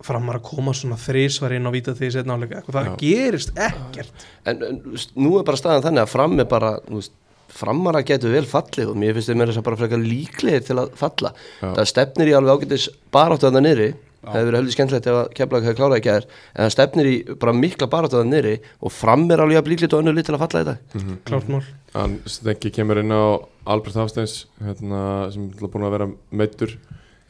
framar 0.00 0.38
að 0.38 0.46
koma 0.48 0.72
svona 0.76 0.96
þrísvar 0.96 1.52
inn 1.58 1.68
á 1.68 1.70
víta 1.74 1.92
því 1.96 2.08
setna 2.14 2.36
áleika 2.38 2.62
það 2.64 2.86
Já. 2.88 2.92
gerist 3.02 3.50
ekkert. 3.52 4.22
En, 4.48 4.62
en 4.64 4.78
nú 5.20 5.34
er 5.36 5.44
bara 5.44 5.60
staðan 5.60 5.84
þannig 5.84 6.06
að 6.06 6.12
fram 6.14 6.38
er 6.40 6.48
bara 6.48 6.70
veist, 6.88 7.12
framara 7.50 8.00
getur 8.06 8.32
vel 8.32 8.46
fallið 8.48 8.92
og 8.92 8.96
mér 9.02 9.16
finnst 9.16 9.28
þeir 9.28 9.40
meira 9.40 9.52
þess 9.52 9.60
að 9.60 9.66
bara 9.66 9.80
frekar 9.80 10.00
líklegir 10.04 10.64
til 10.64 10.78
að 10.80 10.94
falla. 10.96 11.34
Já. 11.60 11.66
það 11.80 11.90
stefnir 11.92 12.30
í 12.30 12.36
alveg 12.38 12.62
ágætis 12.62 12.86
baráttu 13.12 13.48
að 13.50 13.58
það 13.58 13.66
niðri 13.66 13.88
það 14.20 14.34
hefur 14.36 14.48
verið 14.50 14.58
heldur 14.60 14.74
skemmtilegt 14.76 15.06
ef 15.10 15.18
að 15.20 15.30
kemla 15.38 15.58
ekki 15.60 15.70
að 15.72 15.78
klára 15.80 15.98
ekki 16.00 16.10
að 16.12 16.18
þér 16.20 16.26
en 16.54 16.64
það 16.66 16.74
stefnir 16.74 17.08
í 17.10 17.14
bara 17.40 17.54
mikla 17.56 17.88
baráttu 17.94 18.18
að 18.18 18.22
það 18.24 18.30
niðri 18.34 18.54
og 18.80 18.92
fram 18.92 19.24
er 19.30 19.42
alveg 19.44 19.60
að 19.62 19.70
líklegt 19.72 19.94
og 19.96 20.02
önnur 20.02 20.16
lít 20.18 20.28
til 20.28 20.34
að 20.36 20.42
falla 20.44 20.60
í 20.60 20.68
dag. 20.68 20.98
Klárt 21.30 21.48
mál. 21.54 21.62
Hann 21.94 22.18
stengi 22.28 22.72
kemur 22.76 23.00
inn 23.00 23.14
á 23.16 23.24
Albert 23.70 23.96
Hafsteins 24.00 24.34
hérna, 24.60 25.00
sem 25.32 25.48
er 25.50 25.70
búin 25.72 25.86
að 25.88 25.94
vera 25.96 26.10
meittur 26.30 26.76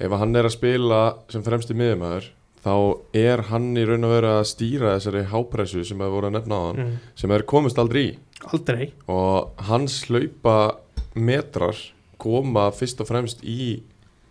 ef 0.01 0.13
hann 0.19 0.35
er 0.37 0.49
að 0.49 0.57
spila 0.57 1.01
sem 1.31 1.43
fremst 1.47 1.71
í 1.71 1.77
miðumæður 1.79 2.27
þá 2.61 2.75
er 3.17 3.41
hann 3.49 3.71
í 3.81 3.85
raun 3.89 4.05
og 4.05 4.11
veru 4.13 4.33
að 4.35 4.43
stýra 4.51 4.95
þessari 4.99 5.23
hápressu 5.31 5.85
sem 5.89 6.01
hefur 6.03 6.19
voru 6.19 6.29
að 6.29 6.37
nefna 6.41 6.59
á 6.59 6.63
hann 6.67 6.81
Mm. 6.81 6.97
sem 7.17 7.31
er 7.33 7.43
komist 7.49 7.79
aldrei 7.81 8.03
í. 8.03 8.19
Aldrei. 8.53 8.91
Og 9.09 9.51
hans 9.69 10.03
hlaupa 10.09 10.77
metrar 11.15 11.77
koma 12.21 12.67
fyrst 12.73 13.01
og 13.01 13.09
fremst 13.09 13.41
í 13.45 13.81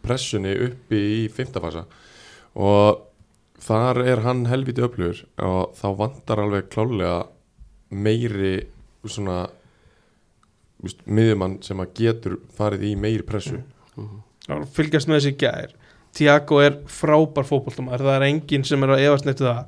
pressunni 0.05 0.53
uppi 0.67 0.99
í 1.25 1.27
fymtafasa 1.33 1.85
og 2.56 3.06
þar 3.60 4.01
er 4.08 4.24
hann 4.25 4.46
helviti 4.50 4.84
öflugur 4.86 5.24
og 5.44 5.75
þá 5.77 5.88
vantar 6.00 6.41
alveg 6.44 6.70
klálega 6.72 7.27
meiri 7.89 8.56
svona 9.08 9.48
miðjumann 11.10 11.60
sem 11.65 11.79
að 11.82 11.94
getur 11.98 12.38
farið 12.56 12.88
í 12.91 12.96
meiri 13.00 13.25
pressu. 13.27 13.60
Að 14.50 14.65
fylgjast 14.75 15.10
með 15.10 15.20
þessi 15.20 15.36
gær. 15.41 15.75
Tiago 16.15 16.62
er 16.63 16.79
frábær 16.89 17.46
fótboltamæður 17.46 18.08
það 18.08 18.15
er 18.15 18.27
enginn 18.29 18.65
sem 18.65 18.84
er 18.86 18.96
að 18.96 19.06
efast 19.10 19.27
neitt 19.27 19.44
það. 19.44 19.65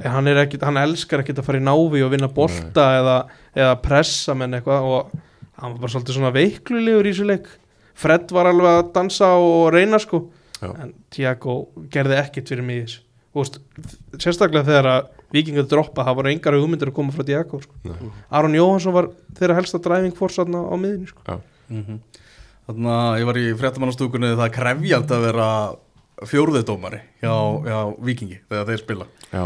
En 0.00 0.12
hann, 0.12 0.28
er 0.30 0.40
ekki, 0.44 0.60
hann 0.64 0.80
elskar 0.80 1.22
ekki 1.22 1.34
að 1.36 1.46
fara 1.46 1.60
í 1.60 1.64
návi 1.64 2.02
og 2.04 2.12
vinna 2.12 2.28
bolta 2.32 2.84
eða, 3.00 3.16
eða 3.56 3.76
pressa 3.84 4.36
menn 4.36 4.56
eitthvað 4.56 4.88
og 4.88 5.14
hann 5.56 5.72
var 5.72 5.80
bara 5.82 5.92
svolítið 5.92 6.18
svona 6.18 6.34
veiklulegur 6.36 7.08
í 7.08 7.12
þessu 7.12 7.28
leik. 7.28 7.48
Fred 7.96 8.32
var 8.36 8.50
alveg 8.50 8.72
að 8.72 8.90
dansa 8.96 9.32
og 9.40 9.70
reyna 9.72 10.00
sko 10.00 10.26
Já. 10.62 10.70
en 10.82 10.94
Tiago 11.12 11.56
gerði 11.92 12.16
ekkert 12.22 12.48
fyrir 12.52 12.64
mig 12.64 12.96
og 13.36 13.42
veist, 13.42 13.58
sérstaklega 14.22 14.64
þegar 14.64 14.86
að 14.94 15.08
vikingur 15.36 15.66
droppa, 15.68 16.04
það 16.06 16.16
voru 16.20 16.30
engar 16.32 16.56
hugmyndir 16.56 16.88
að 16.88 16.96
koma 16.96 17.12
frá 17.12 17.26
Tiago 17.28 17.60
sko. 17.60 17.74
Nei. 17.84 18.10
Aron 18.38 18.54
Jóhansson 18.56 18.94
var 18.96 19.10
þeirra 19.36 19.58
helsta 19.58 19.80
driving 19.84 20.14
force 20.16 20.40
þarna 20.40 20.62
á 20.64 20.74
miðinni 20.80 21.10
sko. 21.10 21.40
Þannig 22.66 22.88
að 22.96 23.18
ég 23.20 23.28
var 23.28 23.38
í 23.38 23.44
fréttamannastúkunni 23.60 24.32
það 24.32 24.46
er 24.48 24.54
krefjand 24.56 25.12
að 25.14 25.26
vera 25.28 25.48
fjórðudómari 26.26 26.98
hjá, 27.20 27.34
hjá 27.66 27.78
Vikingi 28.06 28.38
þegar 28.48 28.68
þeir 28.70 28.80
spila 28.82 29.06
Já, 29.30 29.44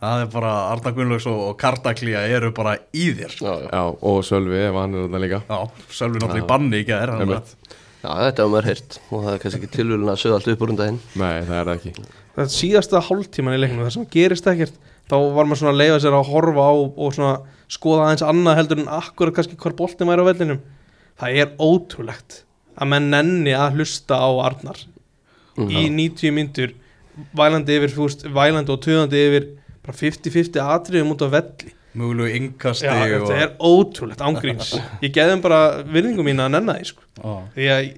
Það 0.00 0.22
er 0.22 0.28
bara 0.32 0.50
Arna 0.72 0.92
Gunnlaugs 0.96 1.26
og 1.28 1.48
Kardaklía 1.60 2.22
eru 2.32 2.48
bara 2.56 2.76
í 2.96 3.10
þér 3.18 3.34
sko. 3.34 3.44
Já, 3.50 3.66
já. 3.66 3.68
Já, 3.68 3.82
og 4.08 4.20
Sölvi, 4.24 4.60
ef 4.68 4.78
hann 4.80 4.94
er 4.96 5.02
þarna 5.06 5.20
líka 5.24 5.40
Já, 5.44 5.58
Sölvi 5.92 6.22
náttúrulega 6.22 6.44
í 6.44 6.48
banni 6.52 6.80
í 6.80 6.86
gær 6.88 7.12
hann 7.14 7.24
Einmitt. 7.26 7.56
Já, 8.00 8.10
þetta 8.10 8.44
var 8.46 8.52
maður 8.54 8.68
heyrt. 8.70 8.98
Og 9.10 9.24
það 9.24 9.32
er 9.32 9.42
kannski 9.44 9.60
ekki 9.60 9.72
tilvölin 9.76 10.12
að 10.12 10.20
sögða 10.22 10.38
allt 10.40 10.50
upp 10.52 10.64
úr 10.64 10.72
um 10.72 10.80
daginn. 10.80 11.00
Nei, 11.14 11.36
það 11.48 11.56
er 11.58 11.70
það 11.70 11.72
ekki. 11.76 12.08
Það 12.34 12.44
er 12.44 12.52
síðasta 12.54 13.02
hálftíman 13.08 13.56
í 13.56 13.60
leiknum 13.60 13.86
þar 13.86 13.96
sem 13.96 14.06
gerist 14.14 14.50
ekkert 14.50 14.76
þá 15.10 15.16
var 15.34 15.48
maður 15.48 15.60
svona 15.62 15.72
að 15.74 15.80
leifa 15.80 16.02
sér 16.04 16.16
að 16.16 16.28
horfa 16.30 16.66
á 16.70 16.72
og 16.78 17.16
svona 17.16 17.32
skoða 17.70 18.06
aðeins 18.06 18.26
annað 18.26 18.60
heldur 18.60 18.82
en 18.82 18.92
akkurat 19.00 19.36
kannski 19.36 19.58
hvar 19.60 19.76
boltin 19.78 20.10
væri 20.10 20.24
á 20.24 20.28
vellinum. 20.30 20.60
Það 21.20 21.40
er 21.42 21.52
ótrúlegt 21.60 22.42
að 22.80 22.92
menn 22.92 23.10
nenni 23.12 23.54
að 23.56 23.80
hlusta 23.80 24.16
á 24.16 24.30
Arnar 24.46 24.78
í 25.60 25.88
90 25.92 26.32
myndur 26.32 26.72
vælandi 27.36 27.76
yfir, 27.76 27.92
fúst, 27.92 28.22
vælandi 28.24 28.72
og 28.72 28.80
töðandi 28.84 29.20
yfir 29.26 29.48
bara 29.84 29.96
50-50 29.98 30.62
atriðum 30.62 31.12
út 31.14 31.24
á 31.26 31.28
velli 31.34 31.74
Mögulegu 31.98 32.36
yngkasti 32.38 32.86
Já, 32.86 32.92
og... 32.94 33.24
þetta 33.26 33.40
er 33.42 33.54
ótrúlegt 33.66 34.20
ángríns 34.22 34.70
ég 35.04 35.10
geði 35.16 35.34
þeim 35.34 35.42
bara 35.46 35.60
virðingum 35.90 36.28
mína 36.30 36.46
að 36.46 36.54
nenna 36.58 36.76
því 36.78 36.90
sko. 36.92 37.02
Já. 37.18 37.32
því 37.56 37.70
að 37.74 37.90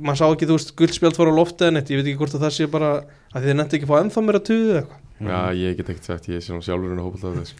maður 0.00 0.18
sá 0.20 0.26
ekki, 0.30 0.48
þú 0.48 0.58
veist, 0.58 0.74
guldspjald 0.80 1.16
fór 1.18 1.30
á 1.32 1.34
loftið 1.38 1.70
en 1.70 1.80
ég 1.80 1.88
veit 2.00 2.04
ekki 2.10 2.18
hvort 2.20 2.36
að 2.36 2.44
það 2.46 2.54
sé 2.56 2.68
bara 2.72 2.90
að 3.34 3.46
þið 3.48 3.56
nefndi 3.58 3.78
ekki 3.78 3.88
að 3.88 3.92
fá 3.94 3.98
ennþá 4.02 4.22
mér 4.24 4.38
að 4.40 4.46
tuðu 4.50 4.68
eða 4.74 4.82
eitthvað 4.84 5.00
Já, 5.24 5.40
ég 5.54 5.76
get 5.78 5.90
ekkert 5.92 6.08
sagt, 6.08 6.24
ég 6.28 6.40
er 6.40 6.42
svona 6.42 6.64
sjálfurinn 6.66 6.98
að 6.98 7.04
hópa 7.06 7.20
það. 7.22 7.52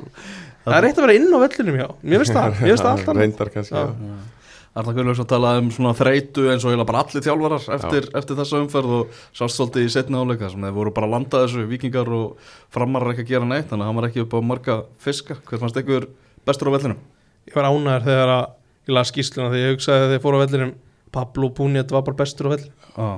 Það 0.64 0.76
er 0.76 0.86
eitt 0.86 0.98
að 1.00 1.04
vera 1.06 1.16
inn 1.18 1.32
á 1.34 1.38
vellinum, 1.42 1.78
já 1.80 1.86
Mér 2.06 2.22
finnst 2.22 2.36
það, 2.36 2.52
mér 2.60 2.70
finnst 2.70 2.84
það 2.84 2.92
alltaf 2.94 3.18
Reyndar 3.18 3.50
kannski, 3.54 3.74
Já. 3.74 3.88
já, 3.90 4.39
Arna 4.78 4.92
Gunnlaugs 4.94 5.18
að 5.18 5.26
tala 5.32 5.56
um 5.58 5.70
svona 5.74 5.90
þreytu 5.98 6.44
eins 6.52 6.62
og 6.62 6.70
eiginlega 6.70 6.86
bara 6.86 7.00
allir 7.02 7.24
þjálfarar 7.24 7.64
eftir, 7.74 8.04
eftir 8.20 8.36
þessa 8.38 8.60
umferð 8.62 8.92
og 9.00 9.16
sást 9.34 9.58
svolítið 9.58 9.86
í 9.88 9.90
setni 9.90 10.14
áleika 10.20 10.50
sem 10.52 10.62
þeir 10.62 10.76
voru 10.76 10.92
bara 10.94 11.08
að 11.08 11.14
landa 11.16 11.40
þessu 11.42 11.64
vikingar 11.66 12.06
og 12.14 12.52
framarar 12.70 13.10
ekki 13.10 13.24
að 13.24 13.32
gera 13.32 13.48
neitt 13.50 13.66
þannig 13.66 13.82
að 13.82 13.90
hann 13.90 13.98
var 13.98 14.06
ekki 14.06 14.22
upp 14.22 14.36
á 14.38 14.40
marga 14.46 14.76
fiska. 15.02 15.34
Hver 15.48 15.58
fannst 15.64 15.80
ykkur 15.82 16.06
bestur 16.46 16.70
á 16.70 16.74
vellinum? 16.76 17.02
Ég 17.50 17.58
var 17.58 17.66
ánæður 17.66 18.06
þegar 18.06 18.34
að 18.36 18.46
ég 18.86 18.94
las 18.94 19.10
skýsluna 19.10 19.50
þegar 19.50 19.66
ég 19.66 19.74
hugsaði 19.74 20.06
að 20.06 20.14
þeir 20.14 20.22
fóru 20.22 20.38
á 20.38 20.42
vellinum 20.44 20.72
Pablo 21.10 21.50
Puniet 21.50 21.90
var 21.90 22.06
bara 22.06 22.20
bestur 22.22 22.46
á 22.46 22.50
vellin 22.54 22.70
Já, 22.94 23.10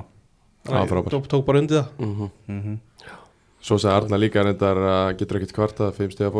Já, 0.65 0.85
frábær. 0.89 1.11
tók, 1.13 1.29
tók 1.29 1.45
bara 1.45 1.61
undir 1.61 1.83
það. 1.83 1.87
Mhm. 1.99 2.29
mm 2.49 2.79
Svo 3.63 3.77
sagði 3.79 3.95
Arna 3.95 4.17
líka 4.19 4.41
reyndar 4.43 4.75
að 4.75 5.17
getur 5.21 5.37
ekkert 5.39 5.53
kvartað, 5.55 5.93
fimm 5.95 6.11
stiga 6.11 6.33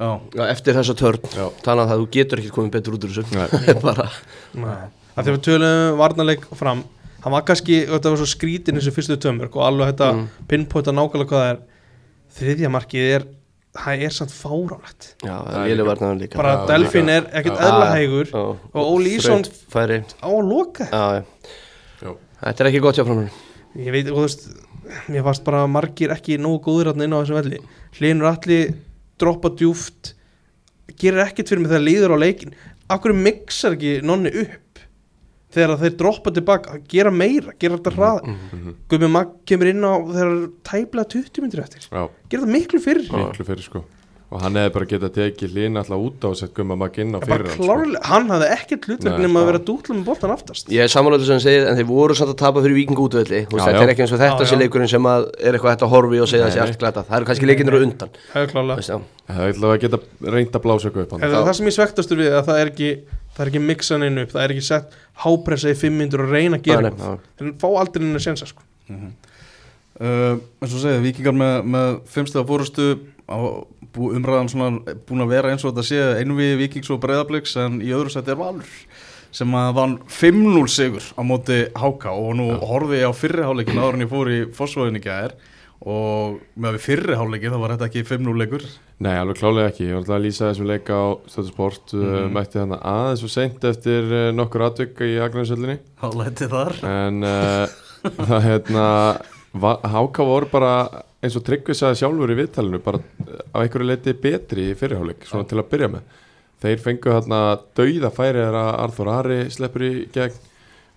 já, 0.00 0.44
eftir 0.50 0.76
þessa 0.78 0.94
törn 0.96 1.26
Já. 1.36 1.46
þannig 1.66 1.84
að 1.84 1.98
þú 2.00 2.06
getur 2.16 2.40
ekki 2.42 2.52
komið 2.56 2.70
betur 2.78 2.96
út 2.96 3.04
úr 3.04 3.12
þessu 3.12 3.36
Nei. 3.36 3.74
bara, 3.86 4.06
Það 5.10 5.26
þegar 5.26 5.34
við 5.36 5.42
tölum 5.48 5.98
varnarleik 6.00 6.46
fram 6.56 6.84
Hann 7.20 7.34
var 7.34 7.42
kannski, 7.44 7.82
þetta 7.84 8.10
var 8.14 8.16
svo 8.22 8.28
skrítin 8.30 8.78
þessu 8.80 8.94
fyrstu 8.96 9.16
tömörk 9.20 9.56
og 9.58 9.66
alveg 9.66 9.90
þetta 9.92 10.06
Mm. 10.16 10.22
pinpointa 10.48 10.94
nákvæmlega 10.96 11.28
hvað 11.28 11.42
það 11.44 11.50
er 11.50 11.58
Þriðja 12.40 12.70
markið 12.72 13.08
er, 13.16 13.24
það 13.76 14.04
er 14.06 14.14
samt 14.16 14.32
fáránlegt 14.32 15.08
Það 15.20 15.58
er 15.66 15.84
Bara 16.38 16.54
Já, 16.54 16.66
Delfin 16.70 17.06
líka. 17.10 17.16
er 17.18 17.28
ekkert 17.42 17.60
Já. 17.60 17.66
eðla 17.68 17.90
hægur 17.96 18.30
Já. 18.32 18.40
og 18.72 18.80
Óli 18.94 19.12
Ísson 19.18 19.44
á 19.44 20.28
að 20.30 20.42
loka 20.48 20.88
já, 20.88 21.04
já. 21.20 21.22
Já. 22.00 22.10
þetta 22.46 22.64
er 22.64 22.70
ekki 22.72 22.82
gott 22.86 22.96
hjá 22.96 23.04
framhverjum 23.04 23.84
Ég 23.84 23.92
veit, 23.94 24.08
og 24.10 24.16
þú 24.16 24.24
veist, 24.24 24.46
mér 25.12 25.22
fannst 25.28 25.44
bara 25.46 25.66
margir 25.70 26.10
ekki 26.16 26.38
nógu 26.40 26.62
góður 26.64 26.94
inn 26.96 27.12
á 27.12 27.20
þessum 27.20 27.38
velli 27.42 27.60
Hlinur 27.98 28.30
allir 28.32 28.72
droppa 29.22 29.52
djúft 29.60 30.14
gerir 31.00 31.22
ekkert 31.24 31.48
fyrir 31.52 31.62
mig 31.64 31.70
þegar 31.72 31.86
líður 31.86 32.14
á 32.16 32.22
leikin 32.24 32.54
hverju 32.90 33.16
mixar 33.22 33.76
ekki 33.76 33.92
nonni 34.02 34.32
upp 34.42 34.80
þegar 35.54 35.76
þeir 35.80 35.94
droppa 35.98 36.30
tilbaka? 36.34 36.76
Gera 36.90 37.10
meira, 37.14 37.54
gera 37.58 37.78
þetta 37.78 37.92
hrað 37.96 38.20
mm 38.26 38.36
Mhm. 38.50 38.74
Gumi 38.90 39.08
Magg 39.10 39.32
kemur 39.46 39.70
inn 39.70 39.82
á 39.86 39.94
þegar 40.10 40.34
tæplega 40.66 41.08
20 41.14 41.40
myndir 41.42 41.62
eftir. 41.64 41.86
Já, 41.90 42.04
gera 42.30 42.42
þetta 42.44 42.52
miklu 42.54 42.80
fyrr. 42.82 43.02
Miklu 43.10 43.46
fyrir 43.46 43.62
sko 43.66 43.84
Og 44.30 44.38
hann 44.44 44.54
hefði 44.54 44.70
bara 44.76 44.86
getað 44.86 45.10
tekið 45.16 45.54
lína 45.56 45.80
alltaf 45.82 46.02
út 46.06 46.22
á 46.22 46.28
og 46.30 46.36
sett 46.38 46.52
gumma 46.54 46.76
makk 46.78 47.00
inn 47.02 47.16
á 47.16 47.18
fyrir 47.18 47.48
hann 47.48 47.56
sko. 47.56 47.64
klárlega, 47.66 48.02
hann 48.06 48.28
hafði 48.30 48.50
ekkert 48.54 48.84
hlutverk 48.86 49.16
Nei, 49.16 49.24
nema 49.24 49.40
að 49.40 49.42
já. 49.42 49.48
vera 49.48 49.60
dútla 49.66 49.96
með 49.96 50.04
boltan 50.06 50.34
aftast. 50.36 50.70
Ég 50.70 50.86
er 50.86 50.92
samanlega 50.92 51.26
sem 51.26 51.40
segir 51.42 51.66
en 51.66 51.78
þeir 51.80 51.88
voru 51.88 52.14
samt 52.14 52.30
að 52.30 52.38
tapa 52.44 52.62
fyrir 52.62 52.78
viking 52.78 53.00
Já, 53.00 53.24
þetta 53.26 53.82
er 53.82 53.90
ekki 53.90 54.04
eins 54.04 54.14
og 54.14 54.22
þetta 54.22 54.46
sé 54.46 54.58
leikurinn 54.60 54.92
sem 54.92 55.08
að 55.10 55.26
er 55.34 55.58
eitthvað 55.58 55.74
hægt 55.74 55.82
að 55.82 55.94
horfi 55.96 56.22
og 56.22 56.30
segja 56.30 56.46
þessi 56.46 56.62
allt 56.62 56.78
glæta 56.78 57.02
það 57.08 57.16
eru 57.18 57.30
kannski 57.32 57.48
leikinnir 57.50 57.74
á 57.74 57.80
undan. 57.82 58.14
Það 58.30 58.44
er 58.46 59.50
alltaf 59.50 59.72
að 59.72 59.80
geta 59.82 60.00
reynd 60.36 60.54
að 60.54 60.62
blása 60.68 60.86
eitthvað 60.86 61.08
upp 61.08 61.16
hann. 61.16 61.24
Það 61.26 61.40
er 61.40 61.48
það 61.50 61.58
sem 61.58 61.70
ég 61.70 61.76
svektastur 61.80 62.22
við 62.22 62.38
að 62.38 62.46
það 62.50 62.62
er 62.62 62.70
ekki 62.70 62.90
það 63.34 63.42
er 63.44 63.50
ekki 63.50 63.62
mixan 63.64 64.06
inn 64.06 64.22
upp, 64.22 64.32
það 64.34 64.44
er 64.44 64.54
ekki 64.54 64.66
sett 64.66 64.96
hápressa 65.24 65.72
í 65.72 65.76
fimm 65.78 65.98
myndur 66.00 66.24
og 66.26 66.32
reyna 66.34 66.58
að 66.58 66.66
gera 66.66 66.90
eitthvað. 66.90 67.20
nei, 67.20 67.36
þeir 67.40 67.52
fá 67.62 67.68
aldrei 67.70 68.06
inn 68.06 68.18
að 68.18 68.24
sensa 68.26 68.48
sko. 68.50 68.66
Uh, 70.00 70.40
eins 70.60 70.74
og 70.74 70.82
segja, 70.82 71.00
vikingar 71.04 71.36
með, 71.36 71.56
með 71.74 71.90
fimmstega 72.10 72.46
fórustu 72.48 72.88
á 73.30 73.38
bú, 73.94 74.10
umræðan 74.16 74.50
svona 74.52 74.96
búin 75.08 75.24
að 75.24 75.32
vera 75.34 75.52
eins 75.52 75.64
og 75.64 75.72
þetta 75.74 75.86
sé 75.90 76.00
einvi 76.22 76.50
vikings 76.60 76.90
og 76.94 77.00
breyðabliks 77.02 77.56
en 77.62 77.80
í 77.84 77.90
öðru 77.96 78.12
sætti 78.14 78.34
er 78.34 78.40
Valur 78.40 78.74
sem 79.30 79.52
að 79.54 79.74
vann 79.76 79.92
5-0 80.10 80.66
sigur 80.70 81.04
á 81.14 81.22
móti 81.22 81.60
Háka. 81.78 82.10
Og 82.18 82.32
nú 82.38 82.48
horfði 82.66 82.98
ég 83.04 83.10
á 83.10 83.14
fyrriháleikin 83.14 83.78
áður 83.78 83.98
en 84.00 84.02
ég 84.06 84.10
fór 84.10 84.30
í 84.34 84.38
Fossvóðin 84.56 84.98
í 84.98 85.02
gæðir 85.04 85.36
og 85.80 86.40
með 86.60 86.74
við 86.76 86.82
fyrriháleikin 86.84 87.54
þá 87.54 87.60
var 87.62 87.72
þetta 87.76 87.86
ekki 87.88 88.02
5-0 88.10 88.34
leikur. 88.42 88.64
Nei, 89.00 89.14
alveg 89.16 89.38
klálega 89.38 89.70
ekki, 89.70 89.86
ég 89.86 89.94
var 89.94 90.02
alltaf 90.02 90.16
að 90.18 90.24
lýsa 90.26 90.48
þessum 90.50 90.66
leika 90.68 90.98
á 90.98 91.06
Stöðusport, 91.32 91.94
mm 91.94 92.02
Mhm. 92.10 92.32
mætti 92.36 92.58
þannig 92.60 92.82
aðeins 92.90 93.22
og 93.24 93.30
seint 93.32 93.64
eftir 93.70 94.10
uh, 94.12 94.26
nokkur 94.36 94.66
atvika 94.66 95.06
í 95.08 95.14
Akransöllinni 95.24 95.78
þá 96.02 96.08
leti 96.20 96.50
þar. 96.50 96.74
En 96.90 97.22
uh, 97.24 97.78
það 98.28 98.44
hérna 98.48 98.88
Háka 99.94 100.26
voru 100.26 100.46
bara 100.52 100.74
eins 101.20 101.36
og 101.36 101.44
Tryggvi 101.44 101.76
sagði 101.76 102.00
sjálfur 102.00 102.32
í 102.32 102.38
viðtalinu 102.38 102.80
bara 102.84 103.00
á 103.52 103.56
einhverju 103.60 103.88
leiti 103.88 104.16
betri 104.16 104.70
í 104.70 104.76
fyrirháleik 104.78 105.26
svona 105.28 105.48
til 105.48 105.60
að 105.60 105.70
byrja 105.72 105.90
með. 105.92 106.18
Þeir 106.60 106.82
fengu 106.84 107.12
hérna 107.14 107.40
dauða 107.76 108.10
færi 108.12 108.40
þegar 108.40 108.58
að 108.60 108.74
Arþór 108.84 109.10
Ari 109.14 109.38
sleppur 109.52 109.84
í 109.86 109.92
gegn. 110.12 110.46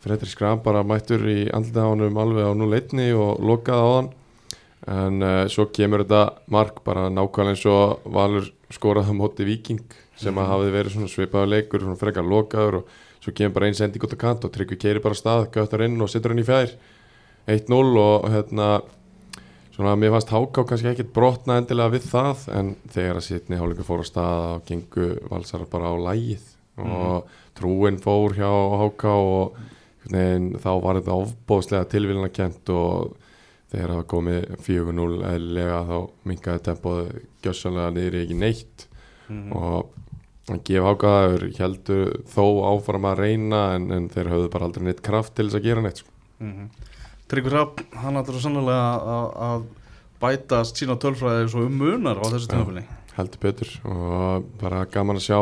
Fredrik 0.04 0.34
Skram 0.34 0.60
bara 0.64 0.84
mættur 0.84 1.22
í 1.32 1.46
andlita 1.56 1.86
ánum 1.88 2.18
alveg 2.20 2.50
á 2.50 2.52
0-1 2.60 3.04
og 3.16 3.40
lokaði 3.40 3.84
á 3.84 3.92
hann 3.94 4.10
en 4.84 5.24
uh, 5.24 5.46
svo 5.48 5.70
kemur 5.72 6.04
þetta 6.04 6.24
mark 6.52 6.82
bara 6.84 7.06
nákvæmlega 7.08 7.54
eins 7.54 7.64
og 7.72 8.04
Valur 8.12 8.50
skoraði 8.74 9.16
á 9.16 9.20
móti 9.20 9.48
Viking 9.48 9.86
sem 10.20 10.36
að 10.36 10.50
hafi 10.52 10.74
verið 10.74 10.98
svona 10.98 11.12
svipaður 11.12 11.54
leikur 11.54 11.86
svona 11.86 12.00
frekar 12.00 12.28
lokaður 12.28 12.82
og 12.82 12.98
svo 13.24 13.32
kemur 13.32 13.56
bara 13.56 13.70
einn 13.70 13.78
sending 13.80 14.04
út 14.04 14.16
á 14.16 14.20
kant 14.20 14.44
og 14.44 14.52
Tryggvi 14.52 14.76
keiri 14.82 15.04
bara 15.04 15.16
stað, 15.16 15.48
göttar 15.56 15.86
inn 15.88 15.96
og 16.04 16.12
setur 16.12 16.34
hann 16.34 16.44
í 16.44 16.48
fjær. 16.48 16.76
1-0 17.48 17.80
og 18.00 18.28
hérna 18.32 18.68
svona 19.74 19.96
mér 20.00 20.14
fannst 20.14 20.34
Háká 20.34 20.66
kannski 20.70 20.92
ekkit 20.94 21.14
brotna 21.16 21.58
endilega 21.62 21.96
við 21.96 22.10
það 22.12 22.48
en 22.54 22.74
þegar 22.94 23.20
að 23.20 23.28
sitni 23.28 23.60
hálfleikur 23.60 23.88
fór 23.88 24.04
á 24.04 24.10
stað 24.10 24.48
og 24.48 24.66
gengu 24.70 25.08
valsar 25.32 25.66
bara 25.72 25.90
á 25.90 25.96
lægið 26.10 26.50
og 26.84 27.32
trúin 27.58 28.00
fór 28.02 28.34
hjá 28.38 28.50
Háká 28.82 29.14
og 29.14 29.58
veginn, 30.10 30.54
þá 30.60 30.72
var 30.84 31.00
þetta 31.00 31.18
ofbóðslega 31.24 31.90
tilvílina 31.92 32.30
kent 32.34 32.70
og 32.74 33.14
þegar 33.74 33.90
það 33.90 34.00
var 34.00 34.08
komið 34.14 34.48
4-0 34.68 35.20
eðlilega 35.32 35.78
þá 35.90 35.98
minkaði 36.30 36.64
tempóð 36.68 37.04
gjössanlega 37.46 37.94
niður 37.96 38.18
ekki 38.22 38.38
neitt. 38.38 38.88
Og 39.56 39.94
að 40.52 40.60
gefa 40.68 40.92
ákvæður 40.94 41.46
heldur 41.58 42.10
þó 42.28 42.46
áfram 42.74 43.06
að 43.08 43.22
reyna 43.24 43.62
en, 43.78 43.92
en 43.96 44.10
þeir 44.12 44.30
höfðu 44.34 44.50
bara 44.52 44.68
aldrei 44.68 44.84
neitt 44.90 45.02
kraft 45.06 45.36
til 45.38 45.48
þess 45.48 45.60
að 45.62 45.68
gera 45.70 45.82
neitt 45.86 46.02
sko. 46.04 46.12
Tryggvi 47.32 47.54
Rapp, 47.54 47.80
hann 48.02 48.20
ætlar 48.20 48.42
sannlega 48.44 48.90
að, 49.46 49.70
bætast 50.24 50.80
sína 50.80 50.96
tölfræði 51.00 51.48
svo 51.52 51.66
um 51.68 51.80
munar 51.80 52.20
á 52.20 52.26
þessu 52.32 52.52
tímafili 52.52 52.84
heldur 53.18 53.42
betur. 53.44 53.72
Og 53.86 54.46
bara 54.62 54.86
gaman 54.92 55.20
að 55.20 55.28
sjá 55.28 55.40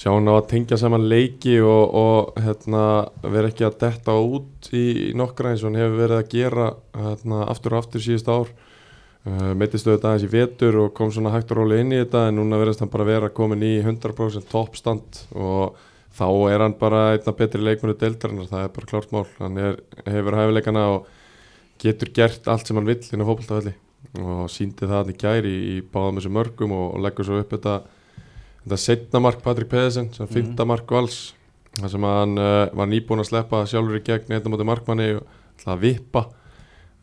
sjá 0.00 0.14
hann 0.14 0.30
á 0.32 0.34
að 0.38 0.48
tengja 0.48 0.78
saman 0.80 1.08
leiki 1.10 1.58
og, 1.60 1.94
og 2.00 2.40
hérna, 2.40 2.82
vera 3.20 3.50
ekki 3.50 3.66
að 3.68 3.78
detta 3.82 4.16
út 4.16 4.70
í, 4.72 4.84
í 5.10 5.12
nokkra 5.18 5.52
eins 5.52 5.60
og 5.60 5.70
hann 5.70 5.80
hefur 5.82 5.98
verið 6.00 6.20
að 6.22 6.30
gera 6.32 6.68
hérna, 6.96 7.42
aftur 7.52 7.76
og 7.76 7.84
aftur 7.84 8.04
síðust 8.04 8.30
ár. 8.32 8.52
Uh, 9.20 9.50
meittist 9.52 9.84
auðvitað 9.84 10.06
aðeins 10.08 10.24
í 10.24 10.32
vetur 10.32 10.78
og 10.80 10.94
kom 10.96 11.10
svona 11.12 11.34
hægt 11.34 11.50
og 11.52 11.58
róli 11.60 11.82
inn 11.82 11.92
í 11.92 11.98
þetta 12.00 12.30
en 12.30 12.38
núna 12.40 12.56
verðist 12.62 12.80
hann 12.80 12.92
bara 12.92 13.04
vera 13.04 13.28
komin 13.36 13.60
í 13.66 13.74
100% 13.82 14.48
toppstand 14.48 15.18
og 15.36 15.76
þá 16.16 16.26
er 16.50 16.64
hann 16.64 16.74
bara 16.80 17.02
einna 17.14 17.32
betri 17.38 17.62
leikmennu 17.62 17.96
deildarinnar, 18.00 18.48
það 18.50 18.64
er 18.66 18.72
bara 18.76 18.90
klárt 18.90 19.12
mál. 19.14 19.26
Hann 19.38 19.58
er, 19.62 19.78
hefur 20.06 20.36
hæfileikana 20.40 20.84
og 20.96 21.06
getur 21.80 22.10
gert 22.16 22.48
allt 22.50 22.66
sem 22.68 22.76
hann 22.76 22.88
vill 22.88 22.98
inn 23.00 23.22
á 23.24 23.28
fótboltavelli. 23.28 23.74
Og 24.20 24.46
síndi 24.50 24.88
það 24.88 24.96
hann 25.04 25.12
í 25.12 25.18
gæri 25.20 25.50
í, 25.54 25.60
í 25.76 25.82
báðum 25.92 26.18
þessu 26.18 26.32
mörgum 26.34 26.72
og, 26.76 26.86
og 26.96 27.04
leggur 27.04 27.26
svo 27.28 27.38
upp 27.42 27.52
þetta, 27.54 27.76
þetta 28.64 28.78
setna 28.80 29.20
mark 29.22 29.42
Patrik 29.44 29.68
Pedersen 29.70 30.10
sem 30.12 30.26
Mhm. 30.26 30.32
fymta 30.34 30.66
mark 30.66 30.90
vals 30.90 31.20
þar 31.78 31.90
sem 31.92 32.02
hann 32.08 32.38
uh, 32.38 32.66
var 32.74 32.88
nýbúin 32.90 33.22
að 33.22 33.28
sleppa 33.30 33.62
sjálfur 33.70 34.00
í 34.00 34.04
gegn 34.04 34.32
eitthvað 34.34 34.52
móti 34.56 34.66
markmanni 34.66 35.08
og 35.20 35.26
ætlaði 35.60 35.76
að 35.76 35.84
vippa. 35.86 36.24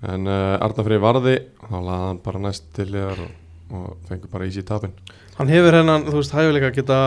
En 0.04 0.28
uh, 0.28 0.58
Arna 0.62 0.84
Freyr 0.86 1.00
varði 1.02 1.38
þá 1.64 1.78
laði 1.80 2.02
hann 2.10 2.20
bara 2.26 2.40
næst 2.44 2.68
til 2.76 2.90
þér 2.92 3.22
og, 3.24 3.32
og 3.74 3.88
fengur 4.10 4.30
bara 4.34 4.46
í 4.46 4.52
sér 4.54 4.68
tapin. 4.68 4.92
Hann 5.40 5.50
hefur 5.54 5.74
hennan, 5.80 6.06
þú 6.10 6.20
veist, 6.20 6.36
hæfileika 6.36 6.74
geta 6.76 7.00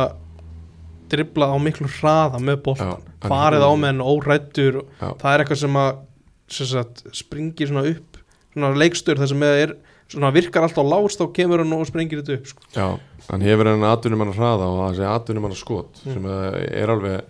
dribla 1.13 1.51
á 1.51 1.57
miklu 1.63 1.89
hraða 1.99 2.41
með 2.43 2.61
boltan, 2.67 3.03
farið 3.27 3.67
á 3.67 3.73
menn 3.83 4.01
órættur, 4.05 4.81
og 4.83 4.89
Já. 5.01 5.09
það 5.21 5.33
er 5.35 5.45
eitthvað 5.45 5.63
sem 5.65 5.79
að 5.83 5.91
sem 6.51 6.67
sagt, 6.67 7.03
springir 7.15 7.71
svona 7.71 7.85
upp 7.93 8.19
svona 8.55 8.73
leikstur 8.75 9.21
þar 9.21 9.29
sem 9.31 9.43
er 9.47 9.75
svona 10.11 10.33
virkar 10.35 10.65
alltaf 10.67 10.87
lást 10.91 11.21
þá 11.23 11.29
kemur 11.37 11.61
hann 11.63 11.73
og 11.77 11.85
sprengir 11.87 12.19
þetta 12.23 12.39
upp 12.41 12.49
sko. 12.51 12.65
Já, 12.75 12.87
hann 13.31 13.45
hefur 13.47 13.69
henni 13.71 13.87
atvinnum 13.87 14.25
hann 14.25 14.33
að 14.33 14.41
hraða 14.41 14.67
og 14.73 14.81
það 14.81 14.97
sé 14.99 15.05
atvinnum 15.07 15.47
hann 15.47 15.55
að 15.55 15.61
skot 15.61 16.01
Mm. 16.03 16.13
sem 16.17 16.27
er 16.83 16.91
alveg 16.97 17.21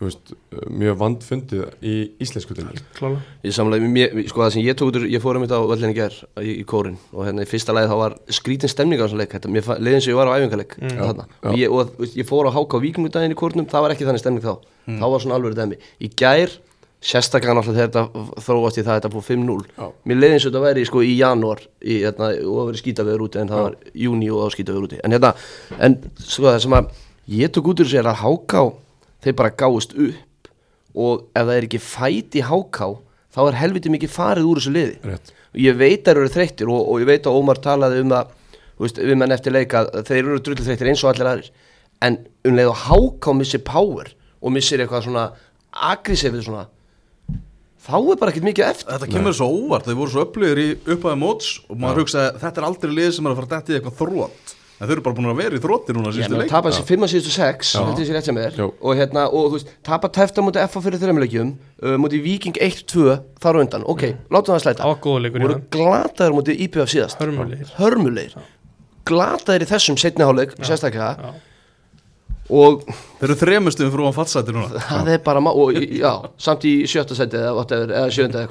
veist, 0.00 0.32
mjög 0.68 0.96
vandfundið 1.00 1.62
í 1.80 1.94
íslensku 2.20 2.52
klálega. 2.56 3.22
Ég 3.46 3.54
samlega, 3.56 3.88
mér, 3.88 4.16
sko 4.28 4.42
það 4.44 4.50
sem 4.52 4.64
ég 4.66 4.76
tók 4.76 4.90
út 4.92 4.98
ég 5.08 5.22
fór 5.24 5.38
um 5.38 5.46
þetta 5.46 5.56
á 5.56 5.64
völlin 5.70 5.94
í 5.94 5.96
ger 5.96 6.16
í, 6.42 6.50
í 6.60 6.64
kórin 6.68 6.98
og 7.16 7.24
hérna 7.24 7.46
í 7.46 7.48
fyrsta 7.48 7.72
lagi 7.72 7.88
þá 7.88 7.96
var 8.02 8.16
skrítin 8.28 8.68
stemning 8.68 9.00
á 9.00 9.06
þessum 9.08 9.22
leik, 9.22 9.32
þetta, 9.32 9.48
mér 9.56 9.64
fa- 9.64 9.78
leiðin 9.80 10.04
sem 10.04 10.12
ég 10.12 10.18
var 10.20 10.28
á 10.28 10.36
æfingarleik 10.36 10.76
Mm. 10.76 10.98
þarna, 11.00 11.24
Já, 11.42 11.48
og, 11.48 11.56
ég, 11.56 11.72
og 11.72 11.96
veist, 12.02 12.16
ég 12.20 12.28
fór 12.28 12.44
á 12.44 12.52
háka 12.52 12.76
á 12.76 12.84
víkingudaginn 12.84 13.32
í 13.32 13.40
kórnum, 13.40 13.64
það 13.72 13.80
var 13.86 13.90
ekki 13.96 14.04
þannig 14.04 14.20
stemning 14.20 14.44
þá, 14.44 14.58
Mm. 14.86 14.98
þá 15.00 15.04
var 15.10 15.20
svona 15.24 15.34
alveg 15.40 15.54
dæmi, 15.56 15.76
í 16.00 16.08
gær, 16.14 16.50
sérstaklega 17.00 17.54
náttúrulega 17.56 17.88
þegar 17.88 17.90
þetta 17.92 18.42
þróast 18.44 18.78
í 18.80 18.82
það, 18.84 19.00
þetta 19.00 19.12
fór 19.16 19.24
5-0, 19.24 19.64
Já. 19.78 19.88
mér 20.06 20.16
leiðin 20.20 20.40
sem 20.40 20.50
þetta 20.52 20.62
væri 20.64 20.84
sko 20.86 21.00
í 21.04 21.16
janúar 21.16 21.60
í, 21.80 22.00
hérna, 22.04 22.28
og 22.44 22.56
það 22.56 22.68
verið 22.68 22.82
skýtaveður 22.84 23.24
úti 23.26 23.40
en 23.40 23.48
það 23.48 23.62
var 23.64 23.76
júni 23.94 24.28
og 24.32 24.40
það 24.44 24.54
skýtaveður 24.56 24.86
úti, 24.88 25.00
en 25.04 25.10
hérna, 25.16 25.34
en 25.80 25.98
sko 26.18 26.42
það 26.50 26.60
sem 26.60 26.72
að 26.72 26.90
ég 27.28 27.48
tók 27.52 27.68
út 27.72 27.80
úr 27.80 27.94
er 27.96 28.08
að 28.12 28.20
háka 28.24 28.72
þeir 29.26 29.36
bara 29.40 29.54
gáist 29.62 29.94
upp 29.96 30.50
og 30.96 31.26
ef 31.36 31.42
það 31.42 31.54
er 31.56 31.66
ekki 31.68 31.82
fæt 31.82 32.38
í 32.38 32.44
háká 32.46 32.88
þá 33.36 33.40
er 33.46 33.58
helviti 33.60 33.92
mikið 33.92 34.12
farið 34.14 34.48
úr 34.48 34.60
þessu 34.60 34.72
liði. 34.72 34.96
Rétt. 35.04 35.32
ég 35.60 35.76
veit 35.76 36.00
að 36.00 36.06
þeir 36.08 36.20
eru 36.22 36.32
þreyttir 36.32 36.70
og, 36.72 36.82
og 36.92 37.02
ég 37.02 37.10
veit 37.10 37.26
að 37.28 37.38
Ómar 37.40 37.60
talaði 37.64 38.04
um 38.04 38.14
það 38.14 38.30
þú 38.76 38.86
veist, 38.86 39.00
við 39.08 39.18
menn 39.20 39.36
eftir 39.36 39.56
leika 39.56 39.82
að 39.86 40.06
þeir 40.08 40.22
eru 40.22 40.38
drullu 40.44 40.68
þreyttir 40.68 40.92
eins 40.92 41.04
og 41.04 41.12
allir 41.12 41.30
aðrir. 41.32 41.50
En 42.04 42.18
um 42.46 42.56
leið 42.56 42.72
og 42.72 42.80
háká 42.86 43.36
missir 43.36 43.62
power 43.64 44.10
og 44.40 44.52
missir 44.52 44.80
eitthvað 44.80 45.06
svona 45.08 45.28
aggressivið 45.92 46.48
svona 46.48 46.66
þá 47.86 47.96
er 48.00 48.18
bara 48.20 48.32
ekkert 48.32 48.48
mikið 48.48 48.66
eftir. 48.66 48.88
Þetta 48.90 49.10
kemur 49.12 49.36
svo 49.36 49.48
óvart, 49.52 49.86
þau 49.86 50.00
voru 50.00 50.12
svo 50.12 50.24
upplýðir 50.26 50.62
í 50.62 50.68
upphæði 50.96 51.20
móts 51.20 51.50
og 51.68 51.80
maður 51.80 52.04
hugsaði 52.04 52.40
þetta 52.42 52.62
er 52.62 52.68
aldrei 52.68 52.94
lið 52.96 53.10
sem 53.16 53.26
er 53.26 53.34
að 53.34 53.40
fara 53.40 53.48
að 53.48 53.54
detti 53.56 53.74
í 53.74 53.78
eitthvað 53.78 54.00
þrótt 54.00 54.55
en 54.76 54.84
þau 54.88 54.92
eru 54.92 55.02
bara 55.06 55.16
búin 55.16 55.30
að 55.30 55.38
vera 55.40 55.56
í 55.56 55.60
þrótti 55.62 55.94
núna 55.96 56.10
síðustu 56.12 56.36
leik 56.40 56.50
tapa 56.52 56.68
þessi 56.72 56.84
5 56.90 57.06
að 57.06 57.12
síðustu 57.12 57.32
6 57.32 57.70
Já. 57.72 57.78
þetta 57.86 58.02
er 58.02 58.08
sér 58.10 58.16
rétt 58.18 58.28
sem 58.28 58.40
er 58.42 58.58
og, 58.66 58.90
hérna, 58.98 59.22
og 59.30 59.46
þú 59.48 59.56
veist, 59.56 59.70
tapa 59.86 60.10
tefta 60.12 60.44
mútið 60.44 60.66
FA 60.72 60.82
fyrir 60.84 61.00
þreimleikjum 61.00 61.54
uh, 61.56 61.94
mútið 62.02 62.26
Viking 62.26 62.60
1-2 62.60 63.16
þar 63.42 63.60
undan, 63.62 63.86
ok, 63.88 64.04
látum 64.28 64.52
það 64.54 64.62
slæta. 64.66 64.84
Það 64.84 64.92
var 64.92 65.00
góða 65.06 65.24
leikur 65.24 65.40
í 65.40 65.46
voru 65.46 65.58
glataður 65.76 66.36
mútið 66.36 66.62
IPF 66.66 66.92
síðast. 66.92 67.20
Hörmulegir. 67.22 67.72
Hörmulegir. 67.80 68.36
Glataðir 69.06 69.64
í 69.64 69.68
þessum 69.70 69.98
setni 70.00 70.26
hálfleik 70.26 70.56
sérstaklega. 70.60 71.10
Já. 71.16 71.34
og 72.56 72.84
Þeir 73.20 73.26
eru 73.30 73.36
þremustum 73.40 73.90
fyrir 73.92 74.04
ofan 74.06 74.18
fattsæti 74.20 74.54
núna. 74.54 74.82
Það 74.86 75.12
er 75.16 75.22
bara 75.26 75.40
og, 75.50 75.72
í- 75.74 76.00
já, 76.02 76.12
samt 76.38 76.66
í 76.68 76.74
sjötta 76.90 77.16
seti 77.18 77.38
eða, 77.40 77.54
whatever, 77.56 77.94
eða 78.02 78.12
sjönda 78.14 78.42
eða 78.44 78.50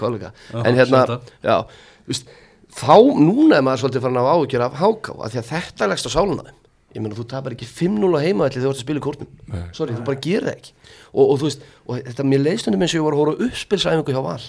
Já, 2.76 2.84
já, 2.84 2.92
þá 2.92 3.24
núna 3.24 3.58
er 3.58 3.66
maður 3.66 3.82
svolítið 3.84 4.06
farin 4.06 4.20
að 4.22 4.30
áhugjur 4.34 4.66
af 4.66 4.78
háká 4.82 5.16
af 5.16 5.32
því 5.34 5.42
að 5.42 5.50
þetta 5.54 5.90
leggst 5.92 6.08
á 6.08 6.16
sáluna 6.16 6.46
þeim. 6.46 6.62
Ég 6.96 7.04
meina 7.04 7.16
þú 7.18 7.26
tapar 7.28 7.52
ekki 7.56 7.68
5-0 7.68 8.12
á 8.16 8.20
heimaðalli 8.24 8.56
þegar 8.56 8.66
þú 8.66 8.72
ert 8.72 8.80
að 8.80 8.86
spila 8.86 9.02
í 9.02 9.04
kórnum. 9.04 9.32
Nei. 9.52 9.64
sorry, 9.76 9.96
þú 9.98 10.06
bara 10.08 10.22
gerir 10.24 10.46
það 10.48 10.56
ekki. 10.56 10.72
Og, 11.12 11.26
og 11.26 11.36
þú 11.42 11.50
veist, 11.50 11.66
og 11.88 12.00
þetta 12.08 12.24
mér 12.32 12.44
leiðstundum 12.46 12.86
eins 12.86 12.94
og 12.96 13.00
ég 13.02 13.06
var 13.08 13.16
að 13.18 13.20
hóra 13.20 13.34
uppspilsæfingu 13.50 14.16
hjá 14.16 14.22
Val. 14.24 14.46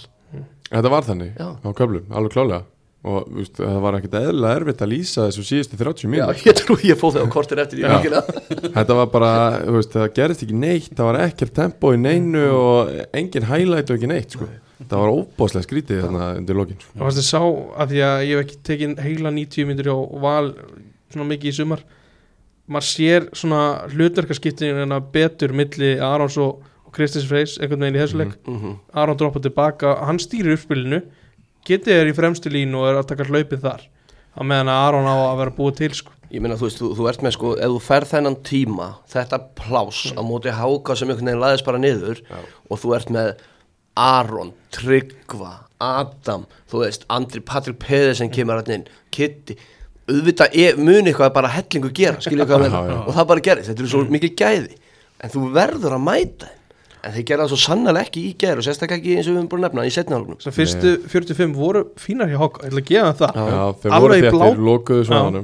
Þetta 0.67 0.91
var 0.93 1.07
þannig 1.07 1.31
Já. 1.35 1.47
á 1.59 1.69
köflum, 1.75 2.05
alveg 2.15 2.31
klálega. 2.37 2.61
Og 3.07 3.27
veist, 3.37 3.59
það 3.59 3.81
var 3.83 3.97
ekkert 3.99 4.15
eðlilega 4.19 4.59
erfitt 4.59 4.81
að 4.83 4.89
lýsa 4.91 5.25
þessu 5.27 5.43
síðustu 5.47 5.77
30 5.79 6.01
já, 6.03 6.09
mínútur 6.11 6.39
ég 6.49 6.57
trú 6.57 6.77
ég 6.87 6.97
fóð 6.99 7.19
þegar 7.19 7.29
kortir 7.35 7.61
eftir 7.63 7.79
í 7.79 7.83
Já. 7.85 7.91
vikina 7.93 8.23
Þetta 8.77 8.97
var 8.97 9.11
bara, 9.13 9.29
veist, 9.77 9.93
það 9.93 10.07
gerist 10.17 10.43
ekki 10.43 10.57
neitt 10.57 10.89
það 10.97 11.07
var 11.11 11.19
ekkert 11.27 11.53
tempo 11.55 11.91
í 11.95 11.99
neinu 12.01 12.47
og 12.57 12.91
engin 13.15 13.47
highlight 13.47 13.91
og 13.93 13.99
ekki 13.99 14.09
neitt 14.11 14.35
sko. 14.35 14.49
Það 14.77 14.99
var 15.01 15.11
óbáslega 15.17 15.65
skrítið 15.65 16.01
þarna 16.05 16.25
undir 16.37 16.55
lokin 16.59 16.79
sko. 16.81 16.91
Það 16.97 17.05
varst 17.07 17.21
að 17.23 17.27
sá 17.31 17.41
að 17.81 17.93
því 17.93 18.01
að 18.07 18.17
ég 18.27 18.33
hef 18.37 18.43
ekki 18.45 18.57
tekið 18.69 18.99
heila 19.07 19.31
90 19.37 19.69
myndir 19.71 19.89
á 19.89 19.97
val 20.27 20.47
svona 21.13 21.27
mikið 21.31 21.49
í 21.51 21.55
sumar 21.57 21.81
maður 22.67 22.87
sér 22.91 23.27
svona 23.37 23.61
hlutverkarskiptingina 23.93 24.99
betur 25.13 25.53
milli 25.55 25.93
Arons 26.03 26.35
og, 26.43 26.61
og 26.85 26.91
Kristins 26.95 27.27
Freys 27.29 27.55
einhvern 27.61 27.85
veginn 27.85 27.97
í 27.99 28.03
þessu 28.03 28.19
leik 28.21 28.35
Mhm. 28.47 28.75
Aron 28.93 29.17
droppa 29.17 29.39
tilbaka, 29.43 29.95
hann 30.05 30.19
stýrir 30.19 30.53
uppspilinu 30.57 31.01
getið 31.67 31.93
er 32.01 32.11
í 32.11 32.15
fremstu 32.15 32.51
línu 32.51 32.75
og 32.81 32.89
er 32.91 32.99
að 33.01 33.07
taka 33.13 33.23
hlaupið 33.27 33.63
þar 33.63 33.81
á 34.37 34.41
meðan 34.43 34.69
að 34.69 34.83
Aron 34.87 35.07
á 35.09 35.15
að 35.31 35.37
vera 35.41 35.55
búið 35.57 35.75
til 35.81 35.93
sko. 35.97 36.11
Ég 36.29 36.41
meina, 36.43 36.57
þú 36.59 36.67
veist, 36.67 36.79
þú, 36.81 36.87
þú 36.99 37.05
ert 37.09 37.21
með 37.23 37.31
sko, 37.37 37.51
ef 37.55 37.71
þú 37.71 37.79
ferð 37.87 38.09
þennan 38.11 38.35
tíma, 38.43 38.87
þetta 39.07 39.37
pláss 39.55 40.11
á 40.11 40.21
móti 40.27 40.51
háka 40.51 40.95
sem 40.99 41.07
einhvern 41.09 41.25
veginn 41.31 41.39
laðist 41.41 41.65
bara 41.65 41.79
niður 41.79 42.19
og 42.69 42.81
þú 42.83 42.95
ert 42.97 43.09
með 43.15 43.29
Aron, 43.97 44.51
Tryggva, 44.75 45.53
Adam, 45.81 46.45
þú 46.71 46.83
veist, 46.83 47.05
Andri 47.13 47.41
Patrik 47.45 47.79
Pedersen 47.81 48.29
kemur 48.33 48.59
hann 48.61 48.73
inn, 48.79 48.85
Kitty, 49.13 49.55
auðvitað 50.07 50.53
er, 50.57 50.77
muni 50.79 51.11
eitthvað 51.11 51.33
bara 51.35 51.49
hellingu 51.53 51.89
gera, 51.97 52.21
skilja 52.23 52.45
hvað 52.47 52.63
Já, 52.63 52.67
með, 52.67 52.91
já. 52.93 52.99
og 53.09 53.15
það 53.17 53.27
bara 53.33 53.43
gerist, 53.49 53.69
þetta 53.71 53.83
eru 53.83 53.91
svo 53.93 54.03
mikið 54.15 54.35
gæði, 54.39 54.77
en 55.25 55.33
þú 55.33 55.43
verður 55.57 55.97
að 55.97 56.05
mæta 56.07 56.49
þeim, 56.51 56.53
en 57.07 57.13
þeir 57.15 57.25
gera 57.29 57.43
það 57.45 57.51
svo 57.53 57.59
sannlega 57.65 58.03
ekki 58.07 58.23
í 58.27 58.31
gæri 58.41 58.61
og 58.61 58.65
sérstaklega 58.67 58.99
ekki 59.01 59.15
eins 59.17 59.27
og 59.27 59.33
við 59.33 59.39
höfum 59.41 59.49
búin 59.51 59.61
að 59.61 59.67
nefna 59.67 59.85
í 59.87 59.91
setni 59.95 60.15
hálfnum. 60.17 60.39
Svo 60.43 60.51
fyrstu 60.55 60.93
45 61.07 61.53
voru 61.55 61.83
fínar 62.01 62.31
hjá 62.31 62.39
Hokka, 62.41 62.65
ég 62.65 62.73
ætla 62.73 62.81
að 62.81 62.89
gefa 62.89 63.11
það 63.21 63.37
það. 63.37 63.51
Já, 63.53 63.61
þeir 63.83 63.95
Alveg 63.97 64.07
voru 64.07 64.17
í 64.17 64.33
blá- 64.33 65.43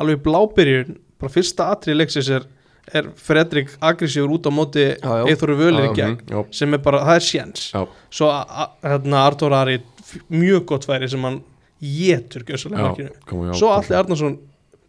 alveg 0.00 0.18
í 0.18 0.22
blábyrjun 0.26 0.92
bara 1.20 1.32
fyrsta 1.34 1.66
atrið 1.74 1.98
leiksins 2.02 2.28
er, 2.36 2.44
er 2.96 3.08
Fredrik 3.16 3.72
aggressífur 3.80 4.34
út 4.36 4.48
á 4.48 4.52
móti. 4.54 4.84
Eithóru 5.28 5.56
Völir 5.58 5.90
í 5.90 5.94
gegn 5.96 6.18
mhm, 6.26 6.50
sem 6.54 6.74
er 6.76 6.82
bara, 6.84 7.02
það 7.08 7.20
er 7.20 7.26
sjens 7.26 7.66
Já, 7.74 7.82
svo 8.10 8.30
hérna 8.84 9.24
Artur 9.26 9.54
Ari 9.56 9.78
mjög 10.32 10.66
gott 10.72 10.88
færi 10.88 11.08
sem 11.10 11.24
hann 11.26 11.40
getur 11.80 12.44
svo 13.56 13.72
Alli 13.72 13.96
Arnarsson 13.96 14.38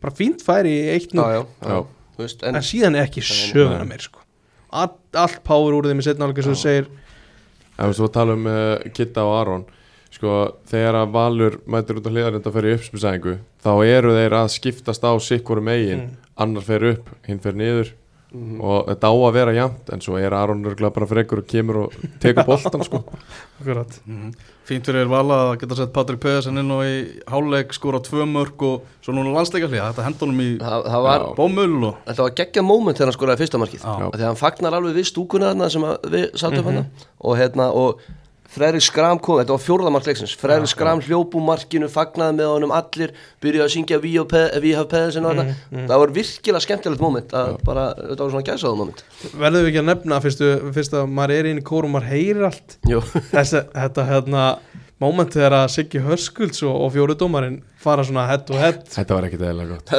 bara 0.01 0.15
fínt 0.17 0.41
færi 0.45 0.73
í 0.79 0.87
eitt 0.95 1.13
nú 1.13 1.23
Já, 1.23 1.37
já, 1.37 1.43
já, 1.61 1.75
Já. 1.75 1.83
þú 2.15 2.25
veist, 2.25 2.43
en, 2.43 2.57
en 2.57 2.65
síðan 2.65 2.97
er 2.97 3.07
ekki 3.07 3.23
söguna 3.25 3.85
meir 3.87 4.01
sko. 4.03 4.23
allt, 4.71 4.97
allt 5.13 5.43
power 5.47 5.77
úr 5.77 5.91
þeim 5.91 6.01
í 6.01 6.07
setna 6.07 6.27
álega 6.27 6.45
sem 6.45 6.55
þú 6.55 6.61
segir. 6.61 6.89
Ef 7.77 7.91
við 7.91 7.95
svo 7.99 8.09
tala 8.13 8.35
um 8.37 8.49
uh, 8.49 8.89
Kitta 8.93 9.23
og 9.27 9.37
Aron. 9.39 9.63
Sko, 10.11 10.31
þegar 10.67 10.97
að 10.99 11.13
Valur 11.15 11.53
mætir 11.71 11.97
út 12.01 12.07
á 12.07 12.11
hliðarenda 12.11 12.51
fyrir 12.51 12.75
uppspilsæðingu 12.77 13.37
þá 13.63 13.71
eru 13.87 14.11
þeir 14.17 14.35
að 14.41 14.49
skiptast 14.57 15.05
á 15.07 15.11
sikkurum 15.23 15.69
megin. 15.69 16.01
Mm. 16.09 16.30
Annar 16.43 16.65
fer 16.67 16.88
upp, 16.95 17.10
hinn 17.27 17.39
fer 17.43 17.58
niður 17.58 17.93
og 18.32 18.86
þetta 18.88 19.10
á 19.12 19.15
að 19.27 19.34
vera 19.36 19.51
jæmt 19.58 19.89
en 19.91 19.99
svo 19.99 20.15
er 20.15 20.32
Aron 20.32 20.62
örgulega 20.63 20.93
bara 20.95 21.08
frekur 21.10 21.41
og 21.41 21.47
kemur 21.51 21.80
og 21.82 21.95
tekur 22.23 22.45
boltan 22.47 22.86
sko. 22.88 23.01
akkurat. 23.60 23.97
Fínt 24.69 24.88
fyrir 24.88 25.10
Vala 25.12 25.39
að 25.49 25.58
geta 25.60 25.75
sett 25.75 25.91
Patrik 25.91 26.21
Pedersen 26.23 26.62
inn 26.62 26.71
og 26.71 26.86
í 26.88 26.93
háluleik 27.27 27.75
skora 27.75 27.99
tvö 27.99 28.23
mörg 28.32 28.63
og 28.63 28.86
svo 29.04 29.12
núna 29.17 29.34
landsleika 29.36 29.67
hlýja, 29.67 29.89
þetta 29.91 30.06
henda 30.08 30.23
honum 30.23 30.39
í 30.45 30.49
bómull 31.36 31.89
og 31.89 31.99
Þetta 32.08 32.23
var 32.30 32.38
geggja 32.39 32.63
moment 32.63 32.97
þegar 33.01 33.12
hann 33.12 33.17
skoraði 33.17 33.43
fyrsta 33.43 33.62
markið. 33.65 33.86
Að 33.99 34.25
hann 34.30 34.39
fagnar 34.39 34.80
alveg 34.80 34.95
við 35.01 35.10
stúkuna 35.12 35.51
þarna 35.51 35.69
sem 35.75 35.89
að 35.91 36.10
við 36.15 36.27
Mhm. 36.32 36.71
mm 36.80 37.08
og 37.21 37.38
hérna 37.38 37.67
og 37.75 37.99
Fredrik 38.51 38.83
Skram 38.83 39.19
kom, 39.23 39.39
þetta 39.39 39.55
var 39.55 39.61
fjórðamark 39.63 40.07
leiksins. 40.09 40.33
Fredrik 40.39 40.71
Skram 40.71 40.99
hljóp 41.05 41.35
úr 41.39 41.45
markinu, 41.47 41.87
fagnaði 41.91 42.37
með 42.41 42.49
honum 42.51 42.73
allir, 42.75 43.13
byrjaði 43.43 43.63
að 43.63 43.73
syngja 43.75 43.99
We, 44.03 44.11
Pe 44.27 44.41
We 44.59 44.73
Have 44.75 44.89
Pedersen 44.91 45.27
og 45.29 45.39
þetta 45.39 45.85
það 45.87 46.03
var 46.03 46.13
virkilega 46.17 46.65
skemmtilegt 46.65 47.03
moment 47.03 47.35
að 47.37 47.53
bara, 47.67 47.85
þetta 48.01 48.25
var 48.25 48.33
svona 48.35 48.47
gæsaða 48.49 48.79
moment. 48.81 49.03
Verðum 49.31 49.63
við 49.63 49.71
ekki 49.71 49.81
að 49.83 49.89
nefna 49.91 50.21
fyrst, 50.25 50.97
að 50.99 51.13
maður 51.15 51.35
er 51.37 51.51
inn 51.53 51.61
í 51.61 51.65
kórum 51.71 51.95
maður 51.95 52.11
heyrir 52.11 52.49
allt? 52.51 52.77
Jú, 52.91 52.99
Þessi, 53.31 53.63
þetta 53.71 54.07
hérna 54.09 54.45
moment 55.01 55.33
þegar 55.35 55.55
að 55.63 55.71
Siggi 55.75 56.01
Hörskulds 56.05 56.61
og, 56.67 56.75
og 56.85 56.91
fjóruðdómarinn 56.95 57.59
fara 57.81 58.05
svona 58.05 58.27
head 58.29 58.45
to 58.45 58.57
head. 58.59 58.83
Þetta 58.93 59.17
var 59.17 59.27
ekkit 59.29 59.47
eðlilega 59.47 59.79
gott. 59.79 59.95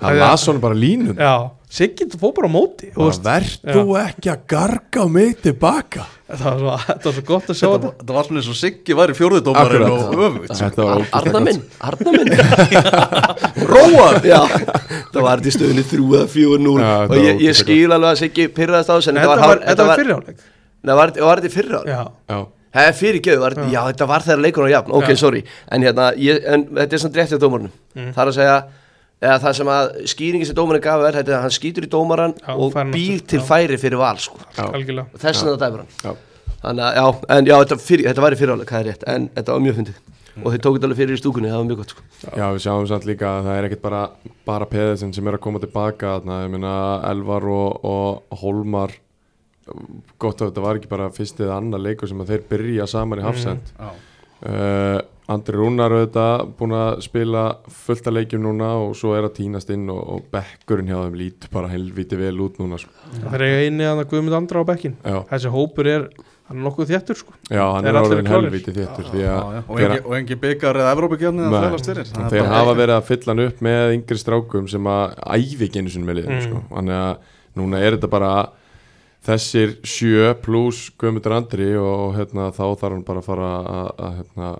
Það 0.00 0.18
var 0.20 0.40
honum 0.50 0.64
bara 0.64 0.78
línun 0.78 1.20
já, 1.22 1.34
Siggi 1.76 2.06
fór 2.14 2.30
bara 2.36 2.46
á 2.46 2.52
móti 2.54 2.88
þú 2.94 3.08
veist, 3.08 3.24
Verð 3.26 3.54
Já. 3.58 3.72
þú 3.74 3.94
ekki 3.98 4.30
að 4.30 4.42
garga 4.52 5.02
á 5.02 5.06
mig 5.10 5.32
tilbaka? 5.42 6.04
Það, 6.26 6.44
var 6.46 6.60
svo, 6.62 6.74
þetta 6.86 7.08
var 7.08 7.16
svo 7.16 7.24
gott 7.26 7.50
að 7.50 7.58
sjá 7.58 7.66
þetta, 7.66 7.90
þetta. 7.98 8.14
var 8.16 8.28
svona 8.28 8.40
eins 8.42 8.50
og 8.52 8.58
Siggi 8.60 8.94
og 9.50 9.56
var 10.86 11.00
ógeðslega 11.02 11.18
Arna 11.18 11.32
gott. 11.32 11.46
minn, 11.48 11.60
Arna 11.90 12.14
minn. 12.16 12.30
Róa 13.74 14.08
Já, 14.26 14.40
það 15.10 15.20
var 15.26 15.42
þetta 15.42 15.50
í 15.50 15.56
stöðunni 15.58 15.86
3 15.90 16.08
eða 16.20 16.28
4-0 16.36 16.76
Já, 16.76 16.86
Já, 16.86 16.96
þetta 16.96 17.06
og 17.06 17.14
var 17.16 17.22
ég, 17.26 17.42
skil 17.62 17.96
alveg 17.98 18.10
að 18.12 18.20
Siggi 18.22 18.48
pyrraðast 18.60 18.90
á 18.90 18.94
þessu 18.96 19.16
þetta 19.16 19.30
var, 19.32 19.42
var, 21.02 21.14
þetta 21.16 21.26
var 21.26 21.42
þetta 21.42 21.50
í 21.50 21.56
Já, 22.30 22.38
Það 22.76 22.88
er 22.90 22.96
fyrir 22.98 23.22
geðu, 23.24 23.40
var, 23.40 23.54
já. 23.72 23.78
þetta 23.88 24.06
var 24.10 24.24
þegar 24.26 24.42
leikur 24.44 24.66
á 24.68 24.70
jafn, 24.74 24.92
ok, 24.98 25.06
Já. 25.08 25.16
sorry. 25.22 25.40
En 25.72 25.84
hérna, 25.86 26.10
ég, 26.20 26.42
en 26.44 26.66
þetta 26.76 26.98
er 26.98 27.02
svona 27.02 27.20
rétt 27.22 27.32
hjá 27.32 27.40
dómarnum 27.40 27.72
Mm. 27.96 28.10
Það 28.12 28.18
er 28.20 28.28
að 28.28 28.34
segja, 28.36 28.56
eða 29.24 29.36
það 29.40 29.52
sem 29.56 29.68
að 29.72 29.86
skýringi 30.12 30.46
sem 30.46 30.56
dómarinn 30.58 30.82
gaf 30.84 31.00
er, 31.08 31.14
þetta 31.16 31.32
er 31.32 31.36
að 31.38 31.44
hann 31.46 31.54
skýtur 31.56 31.86
í 31.86 31.88
dómaran 31.88 32.34
Já, 32.36 32.50
og 32.52 32.74
býr 32.92 33.22
til 33.24 33.38
já. 33.40 33.44
færi 33.48 33.78
fyrir 33.80 33.96
val, 33.96 34.18
sko. 34.20 34.36
Já, 34.52 34.66
Þess 34.68 35.40
vegna 35.40 35.54
það 35.54 35.62
dæmur 35.62 35.80
hann. 35.80 35.94
Já. 36.04 36.12
Þannig 36.66 36.84
að, 36.84 36.98
já, 36.98 37.06
en 37.38 37.48
já, 37.48 37.54
þetta, 37.62 37.78
fyrir, 37.86 38.04
þetta 38.10 38.24
var 38.26 38.36
í 38.36 38.40
fyriráleik, 38.42 38.68
það 38.74 38.82
er 38.82 38.88
rétt. 38.90 39.06
En 39.08 39.28
þetta 39.32 39.56
var 39.56 39.64
mjög 39.64 39.78
fyndið. 39.80 40.02
Og 40.36 40.52
þeir 40.52 40.60
tók 40.66 40.76
þetta 40.76 40.88
alveg 40.90 41.00
fyrir 41.00 41.16
í 41.16 41.20
stúkunni, 41.22 41.48
það 41.48 41.62
var 41.62 41.68
mjög 41.70 41.80
gott, 41.80 41.94
sko. 41.96 42.04
Já, 42.36 42.44
við 42.52 42.60
sjáum 42.66 42.86
samt 42.90 43.08
líka 43.08 43.30
að 43.30 43.46
það 43.48 43.56
er 43.56 43.68
ekkert 43.70 43.84
bara, 43.86 44.02
bara 44.44 44.68
Pedersen 44.68 45.14
sem 45.16 45.26
er 45.32 45.38
að 45.38 45.44
koma 45.46 45.62
tilbaka 45.64 46.18
ég 46.20 46.50
meina 46.52 46.74
Elvar 47.08 47.48
og, 47.48 47.84
og 47.88 48.40
Holmar 48.42 48.92
gott 50.22 50.40
að 50.42 50.50
þetta 50.52 50.62
var 50.64 50.78
ekki 50.80 50.88
bara 50.92 51.10
fyrst 51.10 51.40
eða 51.42 51.56
annar 51.60 51.82
leikur 51.82 52.08
sem 52.08 52.20
að 52.22 52.32
þeir 52.34 52.44
byrja 52.50 52.86
saman 52.90 53.18
í 53.22 53.26
Hafsend 53.26 53.72
Já. 53.78 53.88
uh, 54.46 55.00
Andri 55.26 55.56
Rúnar 55.58 55.90
auðvitað 55.90 56.44
búin 56.54 56.74
að 56.78 57.00
spila 57.02 57.40
fullt 57.66 58.06
af 58.06 58.14
leikjum 58.14 58.44
núna 58.44 58.68
og 58.84 58.92
svo 58.94 59.16
er 59.18 59.24
að 59.26 59.32
tínast 59.40 59.72
inn 59.74 59.88
og, 59.90 59.98
og 60.14 60.28
bekkurinn 60.30 60.86
hjá 60.86 61.00
þeim 61.02 61.16
lítur 61.18 61.50
bara 61.50 61.70
helviti 61.72 62.14
vel 62.20 62.36
út 62.44 62.60
núna 62.62 62.78
sko. 62.78 62.92
Það 63.24 63.34
er 63.40 63.44
eini 63.66 63.88
að 63.88 64.04
það 64.04 64.10
Guðmund 64.12 64.36
Andra 64.38 64.62
á 64.62 64.64
bekkin 64.70 64.94
Já, 65.02 65.16
Þessi 65.32 65.50
hópur 65.56 65.88
er, 65.90 66.04
hann 66.46 66.60
er 66.60 66.66
nokkuð 66.68 66.92
þéttur 66.92 67.18
sko 67.18 67.34
já 67.50 67.64
hann 67.74 67.88
Þeir 67.88 67.98
er 67.98 68.06
klárir? 68.06 68.30
helviti 68.36 68.74
þéttur 68.76 69.08
því 69.10 69.24
Já, 69.24 69.32
að 69.34 69.56
já. 69.56 69.62
Og, 69.66 69.74
þeir- 69.80 69.88
engi, 69.96 70.04
og 70.06 70.14
engi 70.20 70.38
byggar 70.46 70.78
eða 70.84 70.92
Evrópakjarni 70.94 71.42
að 71.42 71.56
Nei. 71.56 71.58
fælast 71.66 71.90
fyrir 71.90 72.06
Það 72.12 72.22
er 72.22 72.30
þeir 72.36 72.44
bara- 72.46 72.60
hafa 72.60 72.76
verið 72.84 72.94
að 73.00 73.08
fylla 73.10 73.34
hann 73.34 73.44
upp 73.48 73.64
með 73.66 73.96
yngri 73.98 74.20
strákum 74.22 74.68
sem 74.70 74.84
að 74.94 75.18
æfi 75.26 75.70
einu 75.74 75.90
sinni 75.96 76.06
með 76.06 76.20
liðinu 76.20 76.38
Mm. 76.38 76.46
sko. 76.46 76.62
þannig 76.70 77.02
að 77.02 77.16
núna 77.58 77.82
er 77.82 77.96
þetta 77.98 78.10
bara 78.14 78.30
þessir 79.26 79.76
sjö 79.86 80.30
pluss 80.44 80.88
Guðmundur 81.00 81.34
Andri 81.36 81.72
og 81.80 82.14
hérna, 82.16 82.48
þá 82.54 82.64
þarf 82.78 82.94
hann 82.94 83.04
bara 83.06 83.22
að 83.22 83.28
fara 83.28 83.50
að, 83.58 83.92
að 84.06 84.16
hérna, 84.20 84.50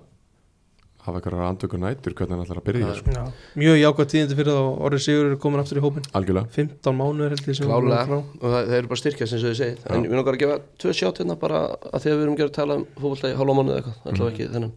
hafa 1.07 1.21
eitthvað 1.21 1.43
andvöku 1.47 1.77
nætur 1.79 2.15
hvernig 2.17 2.35
hann 2.35 2.43
ætlar 2.43 2.59
að 2.59 2.65
byrja 2.67 2.89
sko. 2.97 3.13
Já. 3.15 3.21
Mjög 3.61 3.77
jákvæð 3.79 4.09
tíðindi 4.11 4.37
fyrir 4.39 4.51
það 4.51 4.65
og 4.67 4.81
Orri 4.89 4.99
Sigur 5.05 5.29
er 5.31 5.37
komin 5.39 5.61
aftur 5.63 5.79
í 5.79 5.83
hópin 5.85 6.07
algjörlega. 6.19 6.51
15 6.57 6.97
mánuður 6.99 7.35
held 7.35 7.47
ég 7.47 7.57
sem 7.61 7.71
hann 7.71 7.77
er 7.77 7.87
Klálega, 7.87 8.05
frá. 8.09 8.17
og 8.41 8.43
það, 8.51 8.57
það 8.57 8.75
eru 8.81 8.91
bara 8.91 9.01
styrkja 9.03 9.27
sem 9.31 9.43
þau 9.45 9.53
segið 9.61 9.87
En 9.95 10.03
við 10.03 10.17
langar 10.19 10.35
að 10.35 10.41
gefa 10.43 10.57
tvö 10.83 10.95
sjátt 10.99 11.21
hérna 11.23 11.39
bara 11.39 11.61
að 11.79 12.03
því 12.03 12.11
að 12.11 12.17
við 12.17 12.25
erum 12.25 12.35
að 12.35 12.41
gera 12.43 12.51
að 12.51 12.57
tala 12.59 12.77
um 12.81 12.85
fótbolta 12.97 13.31
í 13.31 13.37
hálfa 13.39 13.55
mánuð 13.61 13.71
eða 13.71 13.79
eitthvað. 13.79 14.11
Alltaf 14.11 14.33
ekki 14.33 14.49
þennan 14.57 14.73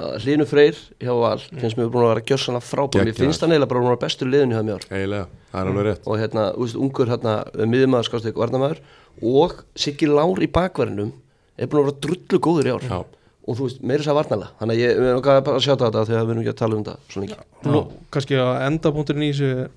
Að 0.00 0.24
Hlynur 0.24 0.48
Freyr 0.48 0.76
hjá 1.02 1.12
Val 1.12 1.38
finnst 1.42 1.76
mér 1.76 1.90
búin 1.92 2.06
að 2.06 2.12
vera 2.14 2.24
gjörsanlega 2.30 2.64
frábæð 2.64 2.96
Mér 2.96 3.04
Geggjaður. 3.10 3.24
finnst 3.26 3.40
hann 3.44 3.52
eiginlega 3.52 3.68
bara 3.68 3.80
búin 3.80 3.90
að 3.90 3.92
vera 3.92 4.04
bestur 4.06 4.26
í 4.26 4.32
liðinu 4.32 4.56
hjá 4.56 4.62
mér. 4.66 4.86
Eiginlega, 4.88 5.26
það 5.52 5.60
er 5.60 5.66
alveg 5.72 5.84
rétt. 5.88 6.06
Og 6.08 6.18
hérna, 6.22 6.44
veist, 6.56 6.76
ungur 6.80 7.06
hérna 7.12 7.34
miðumæður 7.68 8.08
skástrík 8.08 8.38
varnamæður 8.40 8.80
og 9.22 9.52
Siggi 9.76 10.08
Lár 10.08 10.40
í 10.42 10.48
bakverðinum 10.48 11.12
er 11.58 11.68
búin 11.68 11.82
að 11.82 11.90
vera 11.90 12.00
drullu 12.06 12.40
góður 12.40 12.66
í 12.66 12.72
ár. 12.72 12.82
Já. 12.88 13.04
og 13.42 13.56
þú 13.58 13.62
veist, 13.68 13.82
meira 13.82 14.00
þess 14.02 14.08
að 14.12 14.18
varnalega 14.20 14.50
þannig 14.58 14.74
að 14.74 14.82
ég 14.82 14.98
við 14.98 15.08
erum 15.10 15.22
bara 15.22 15.56
að 15.56 15.64
sjáta 15.66 15.84
þetta 15.90 16.04
þegar 16.08 16.24
við 16.24 16.30
erum 16.32 16.42
ekki 16.42 16.52
að 16.52 16.60
tala 16.62 16.74
um 16.76 16.84
þetta 16.86 16.98
svo 17.12 17.20
lengi 17.20 17.36
Nú, 17.66 17.80
kannski 18.14 18.34
að 18.38 18.66
endapunkturinn 18.68 19.26
í 19.26 19.32
þessu 19.32 19.68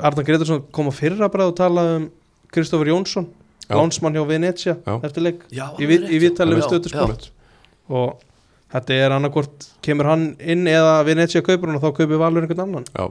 Arna 0.00 0.22
Gretarsson 0.26 0.64
kom 0.74 0.90
á 0.90 0.92
fyrra 0.94 1.28
bara 1.30 1.46
og 1.46 1.54
tala 1.56 1.84
um 1.96 2.10
Kristoffer 2.50 2.90
Jónsson 2.90 3.28
Við, 8.70 8.76
við 8.76 8.80
þetta 8.80 8.98
er 9.04 9.16
annarkvort 9.16 9.68
kemur 9.84 10.10
hann 10.10 10.26
inn 10.40 10.66
eða 10.70 11.00
Venetia 11.06 11.42
kaupur 11.42 11.70
hann 11.70 11.80
og 11.80 11.84
þá 11.84 11.96
kaupir 12.00 12.20
Valur 12.20 12.46
einhvern 12.46 12.66
annan 12.66 12.88
já, 12.90 13.06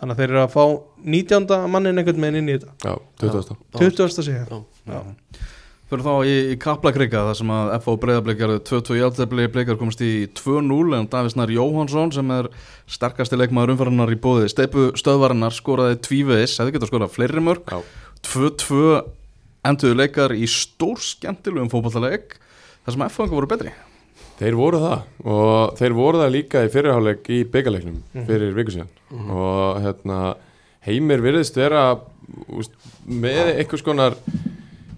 þannig 0.00 0.14
að 0.14 0.22
þeir 0.22 0.32
eru 0.32 0.42
að 0.42 0.56
fá 0.56 0.64
19. 1.18 1.70
mannin 1.72 2.00
einhvern 2.02 2.24
meginn 2.24 2.42
inn 2.42 2.50
í 2.50 2.58
þetta 2.58 2.74
já, 2.84 2.98
20. 3.22 3.62
20. 3.78 4.18
segja 4.26 4.44
Já. 4.48 4.60
Já. 4.92 5.00
Fyrir 5.88 6.04
þá 6.04 6.28
í, 6.28 6.32
í 6.52 6.56
Kaplakrika 6.60 7.22
þar 7.30 7.36
sem 7.38 7.50
að 7.54 7.70
FH 7.78 7.92
Breiðarblik 8.02 8.36
gerði 8.42 8.58
2-2 8.68 8.98
játefli 8.98 9.46
Blikar 9.54 9.78
komast 9.80 10.02
í 10.04 10.26
2-0 10.36 10.98
en 10.98 11.08
Davís 11.08 11.36
Nær 11.38 11.48
Jóhansson 11.48 12.12
sem 12.12 12.34
er 12.34 12.50
sterkasti 12.92 13.38
leikmaður 13.40 13.72
umfæranar 13.72 14.12
í 14.12 14.20
bóði 14.20 14.50
steipu 14.52 14.90
stöðvarinnar 15.00 15.56
skoraði 15.56 15.96
tvíveðis 16.04 16.58
hefði 16.60 16.76
getað 16.76 16.92
skorað 16.92 17.14
fleiri 17.16 17.40
mörg 17.40 17.72
Já. 17.72 17.80
2-2 18.28 19.00
enduðu 19.72 19.96
leikar 19.96 20.36
í 20.36 20.44
stór 20.44 21.00
skemmtilegum 21.00 21.72
fótballaleik 21.72 22.36
þar 22.84 22.98
sem 22.98 23.08
FH 23.08 23.32
voru 23.32 23.48
betri 23.48 23.72
Þeir 24.38 24.58
voru 24.58 24.82
það. 24.82 25.00
Og 25.26 25.78
þeir 25.78 25.96
voru 25.98 26.20
það 26.22 26.34
líka 26.34 26.62
í 26.62 26.70
fyrirháleik 26.72 27.30
í 27.34 27.40
byggaleiknum 27.52 27.98
fyrir 28.28 28.54
viku 28.54 28.76
síðan. 28.76 28.92
Og 29.34 29.80
hérna 29.82 30.20
heimir 30.86 31.24
virðist 31.24 31.58
vera 31.58 31.82
úst, 32.54 32.74
með 33.04 33.54
einhvers 33.56 33.84
konar 33.84 34.16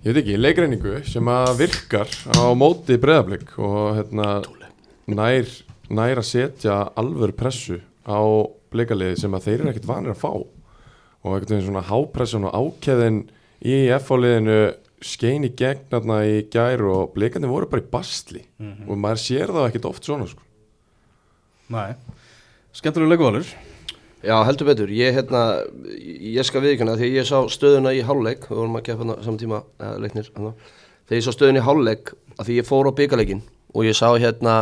ég 0.05 0.13
veit 0.13 0.23
ekki, 0.23 0.39
leikreiningu 0.41 1.01
sem 1.09 1.29
að 1.31 1.51
virkar 1.65 2.13
á 2.37 2.53
móti 2.57 2.99
breyðablík 3.01 3.57
og 3.61 3.99
hérna 3.99 4.29
nær, 5.11 5.51
nær 5.89 6.21
að 6.23 6.29
setja 6.29 6.81
alvöru 7.01 7.37
pressu 7.37 7.81
á 8.05 8.21
bleikaliði 8.71 9.19
sem 9.23 9.35
að 9.35 9.47
þeir 9.49 9.59
eru 9.59 9.73
ekkert 9.73 9.91
vanir 9.91 10.15
að 10.15 10.23
fá. 10.23 10.33
Og 11.21 11.35
veginn 11.37 11.67
svona 11.67 11.85
hápressun 11.85 12.47
og 12.49 12.57
ákæðin 12.57 13.25
í 13.61 13.83
F-liðinu 13.99 14.61
skein 15.05 15.47
í 15.49 15.51
gegn 15.57 15.87
þarna 15.93 16.21
í 16.29 16.39
gær 16.53 16.83
og 16.91 17.15
bleikandi 17.15 17.49
voru 17.51 17.69
bara 17.71 17.83
í 17.83 17.91
bastli 17.93 18.45
og 18.61 18.97
maður 19.01 19.23
sér 19.23 19.53
það 19.55 19.69
ekkert 19.71 19.89
oft 19.91 20.07
svona 20.07 20.29
sko. 20.29 20.43
Nei. 21.71 21.95
Skemmtilegu 22.77 23.15
leikvalur 23.15 23.47
Já, 24.21 24.35
heldur 24.45 24.69
betur, 24.69 24.91
ég 24.93 25.15
hérna 25.17 25.63
ég 25.97 26.45
skal 26.45 26.61
viðkjöna 26.61 26.99
því 27.01 27.09
ég 27.15 27.25
sá 27.25 27.39
stöðuna 27.49 27.95
í 27.97 28.03
hálfleik 28.05 28.43
við 28.51 28.59
vorum 28.59 28.77
að 28.77 28.85
keppa 28.91 29.07
hana 29.07 29.15
saman 29.25 29.39
tíma 29.41 29.61
eða, 29.81 29.95
leiknir, 30.03 30.29
þegar 30.35 31.17
ég 31.17 31.25
sá 31.25 31.33
stöðuna 31.33 31.63
í 31.63 31.65
hálfleik 31.65 32.13
að 32.37 32.51
því 32.51 32.59
ég 32.59 32.69
fór 32.69 32.91
á 32.93 32.99
byggarleikin 32.99 33.41
og 33.73 33.89
ég 33.89 33.97
sá 33.97 34.11
hérna 34.13 34.57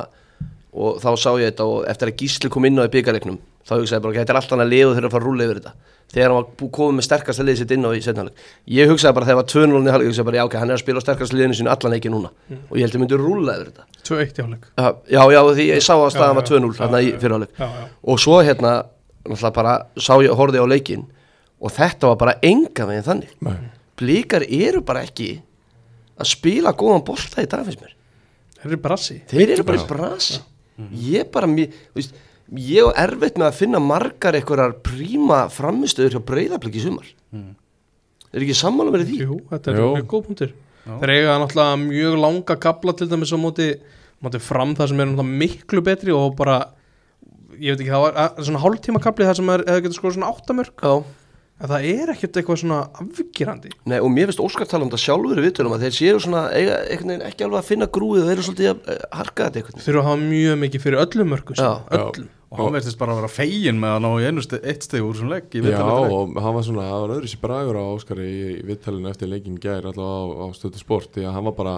og 0.79 0.99
þá 1.03 1.11
sá 1.19 1.31
ég 1.41 1.53
þetta 1.53 1.69
og 1.69 1.87
eftir 1.91 2.13
að 2.13 2.19
Gísli 2.23 2.51
kom 2.55 2.67
inn 2.69 2.79
á 2.79 2.87
í 2.87 2.93
byggarleiknum 2.93 3.39
þá 3.69 3.75
hugsaði 3.77 3.99
ég 3.99 4.05
bara, 4.05 4.13
ok, 4.13 4.19
þetta 4.23 4.33
er 4.35 4.39
alltaf 4.41 4.55
hann 4.55 4.65
að 4.65 4.73
liða 4.73 4.93
þegar 4.97 5.07
að 5.09 5.15
fara 5.15 5.25
að 5.25 5.29
rúla 5.29 5.47
yfir 5.47 5.59
þetta. 5.61 5.73
Þegar 6.09 6.33
hann 6.33 6.39
var 6.39 6.71
komið 6.79 6.95
með 6.97 7.05
sterkasta 7.05 7.45
liðið 7.45 7.59
sitt 7.61 7.73
inn 7.75 7.85
á 7.85 7.91
í 7.93 7.99
setnaðleik 8.05 8.45
ég 8.79 8.93
hugsaði 8.93 9.17
bara 9.19 9.29
þegar 9.29 9.39
var 9.39 9.49
2-0 9.53 9.67
í 9.69 9.93
hálfleik, 9.93 10.07
ég 10.07 10.13
hugsaði 10.13 10.29
bara, 10.29 10.39
já, 10.39 10.45
ok, 10.49 10.57
hann 10.63 10.71
er 10.71 10.79
að 10.79 10.83
spila 10.85 11.03
á 11.03 11.05
sterkasta 11.05 11.37
liðinu 11.37 11.59
sínu 11.59 11.73
allan 11.75 11.97
ekki 11.99 12.13
núna. 12.15 12.31
Og 12.57 12.79
ég 12.79 12.87
held 12.87 12.97
að 12.97 13.03
myndi 13.03 13.19
rúla 13.21 13.57
yfir 13.59 13.69
þetta. 13.69 13.85
2-1 14.09 14.41
jáleik 14.41 14.65
Já, 14.73 14.89
já, 15.13 15.21
já, 15.35 15.41
því 15.59 15.67
ég 15.69 15.85
sá 15.85 15.93
að 15.99 16.09
staðan 16.15 16.39
var 16.39 16.47
já, 16.47 16.53
2-0 16.55 16.73
já, 16.73 16.81
hérna 16.81 17.03
í 17.05 17.51
já. 17.59 17.69
og 18.09 18.23
svo 18.25 18.39
hérna 18.41 18.73
náttúrulega 19.29 19.55
bara 19.59 19.75
sá 20.01 20.15
ég 20.25 20.33
horfði 20.33 20.65
á 20.65 20.67
leikin 20.73 21.05
og 21.61 21.75
þetta 21.77 22.13
var 22.13 22.21
bara 22.23 22.37
enga 22.41 22.89
veginn 22.89 23.05
þannig. 23.05 23.35
Nei. 23.45 23.69
blíkar 23.99 24.45
eru 24.47 24.81
bara 24.87 25.03
ekki 25.05 25.43
að 26.19 26.31
spila 26.31 26.73
góðan 26.73 27.05
bolta 27.05 27.43
í 27.43 27.51
dag 27.51 27.67
finnst 27.67 27.83
mér. 27.83 27.95
Þeir 28.59 28.71
eru 28.71 28.81
brassi 28.83 29.19
þeir 29.29 29.53
eru 29.57 29.67
bara 29.67 29.81
í 29.81 29.87
brasi 29.91 30.41
ég 30.93 31.31
bara, 31.35 31.47
mér, 31.51 31.73
veist, 31.97 32.15
ég 32.55 32.87
er 32.95 33.09
erfitt 33.09 33.37
með 33.41 33.49
að 33.51 33.59
finna 33.59 33.81
margar 33.83 34.39
einhverjar 34.39 34.77
príma 34.87 35.41
framistöður 35.53 36.17
hjá 36.19 36.23
breyðabliki 36.31 36.81
í 36.81 36.85
sumar. 36.87 37.09
Er 38.29 38.45
ekki 38.45 38.57
sammála 38.57 38.93
með 38.95 39.07
því? 39.09 39.19
Jú, 39.25 39.39
þetta 39.51 39.73
er 39.73 39.79
Jú. 39.81 39.91
mjög 39.97 40.09
góð 40.13 40.25
punktur 40.29 40.51
Þeir 40.89 41.11
eiga 41.13 41.37
náttúrulega 41.43 41.79
mjög 41.83 42.15
langa 42.23 42.55
kapla 42.61 42.93
til 42.97 43.09
dæmis 43.11 43.33
á 43.33 43.39
móti, 43.41 43.67
móti 44.25 44.41
fram 44.41 44.71
það 44.77 44.89
sem 44.89 45.01
er 45.01 45.09
náttúrulega 45.11 45.39
miklu 45.43 45.83
betri 45.85 46.15
og 46.17 46.37
bara 46.37 46.59
ég 47.59 47.75
veit 47.75 47.83
ekki, 47.83 47.93
það 47.93 48.05
var 48.07 48.45
svona 48.47 48.63
hálftíma 48.63 49.03
kapli 49.05 49.27
það 49.29 49.37
sem 49.41 49.51
er, 49.53 49.65
eða 49.69 49.83
getur 49.85 49.99
sko 49.99 50.13
svona 50.15 50.31
áttamörk 50.33 50.85
Já, 50.85 50.95
en 51.59 51.71
það 51.73 51.87
er 51.91 52.13
ekkert 52.15 52.39
eitthvað 52.39 52.61
svona 52.63 52.81
afgjirandi 53.03 53.73
Nei, 53.91 53.99
og 53.99 54.11
mér 54.15 54.31
finnst 54.31 54.43
Óskar 54.45 54.69
tala 54.71 54.87
um 54.87 54.93
þetta 54.93 55.03
sjálfur 55.05 55.41
í 55.41 55.45
viðtölum 55.47 55.75
að 55.75 55.87
þeir 55.87 55.97
séu 55.99 56.23
svona 56.23 56.47
eiga, 56.55 56.81
ekki 56.95 57.47
alveg 57.47 57.61
að 57.61 57.71
finna 57.73 57.91
grúið 57.99 58.23
og 58.23 58.29
þeir 58.29 58.37
eru 58.37 58.47
svolítið 58.49 58.73
að 58.73 58.91
eh, 58.95 59.05
harka 59.19 59.49
þetta 59.49 59.61
einhvern 59.61 59.79
veginn. 59.79 59.87
Þurfa 59.89 60.03
að 60.03 60.09
hafa 60.09 60.21
mjög 60.25 60.61
mikið 60.65 60.85
fyrir 60.87 61.03
öllum 61.05 61.39
öllum. 61.39 62.29
Og 62.49 62.63
hann 62.63 62.73
verðist 62.79 62.97
bara 62.97 63.13
að 63.13 63.19
vera 63.21 63.29
fegin 63.29 63.81
með 63.81 63.95
að 63.95 64.05
ná 64.05 64.09
í 64.09 64.29
einu 64.29 64.43
steg, 64.45 64.63
eitt 64.65 64.85
steg 64.87 65.05
úr 65.05 65.17
þessum 65.19 65.33
leik 65.35 65.53
í 65.53 65.61
Já, 65.69 65.83
og 65.85 66.39
hann 66.41 66.55
var 66.57 66.65
svona, 66.65 66.87
það 66.89 67.03
var 67.03 67.11
öðru 67.19 67.29
sér 67.29 67.43
bragur 67.43 67.77
á 67.77 67.85
Óskari 67.93 68.25
í, 68.25 68.39
í 68.55 68.63
viðtalinu 68.71 69.11
eftir 69.11 69.29
leikin 69.29 69.59
gær 69.61 69.89
allavega 69.91 70.47
á, 70.49 70.49
á 70.49 70.57
stöðu 70.57 70.81
sport 70.81 71.13
því 71.13 71.27
að 71.29 71.37
hann 71.37 71.49
var 71.51 71.57
bara, 71.59 71.75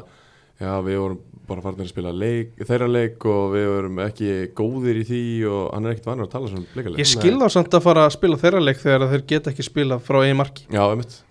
já 0.61 0.73
við 0.85 1.01
vorum 1.01 1.20
bara 1.51 1.62
farin 1.64 1.83
að 1.83 1.88
spila 1.90 2.11
leik, 2.14 2.53
þeirra 2.66 2.87
leik 2.90 3.25
og 3.27 3.55
við 3.55 3.64
vorum 3.66 3.96
ekki 4.05 4.35
góðir 4.57 5.01
í 5.01 5.07
því 5.09 5.23
og 5.51 5.62
hann 5.75 5.88
er 5.88 5.94
ekkert 5.94 6.09
vanur 6.11 6.29
að 6.29 6.35
tala 6.35 6.51
svona 6.53 6.68
bleikaleik 6.75 7.03
Ég 7.03 7.11
skil 7.11 7.33
þá 7.40 7.46
samt 7.57 7.75
að 7.75 7.87
fara 7.87 8.05
að 8.07 8.14
spila 8.14 8.38
þeirra 8.40 8.61
leik 8.62 8.79
þegar 8.83 9.07
þeir 9.11 9.25
geta 9.33 9.51
ekki 9.53 9.66
spila 9.66 9.99
frá 10.05 10.20
einu 10.20 10.37
marki. 10.38 10.68
Já, 10.70 10.85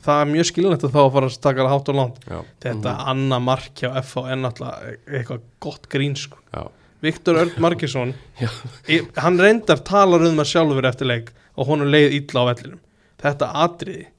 það 0.05 0.23
er 0.25 0.31
mjög 0.33 0.49
skilnætt 0.51 0.85
að 0.89 0.97
þá 0.97 0.99
að 1.05 1.13
fara 1.15 1.31
að 1.31 1.39
taka 1.45 1.69
hátt 1.71 1.93
og 1.93 1.99
langt. 2.01 2.19
Já, 2.27 2.39
þetta 2.67 2.97
annað 3.13 3.47
mark 3.47 3.71
hjá 3.83 3.89
FH 4.03 4.25
er 4.25 4.43
náttúrulega 4.43 4.93
eitthvað 5.07 5.47
gott 5.63 5.89
grín 5.93 6.19
sko. 6.19 6.43
Já, 6.51 6.61
Viktor 7.05 7.39
Örn 7.39 7.55
Markesson 7.63 8.15
hann 9.23 9.39
reyndar 9.39 9.83
talar 9.87 10.27
um 10.27 10.39
það 10.41 10.51
sjálfur 10.51 10.91
eftir 10.91 11.13
leik 11.13 11.33
og 11.55 11.71
honum 11.71 11.91
leið 11.91 12.19
illa 12.19 12.43
á 12.43 12.49
vellinum. 12.51 12.81
Þetta 13.19 13.53
atriði 13.63 14.09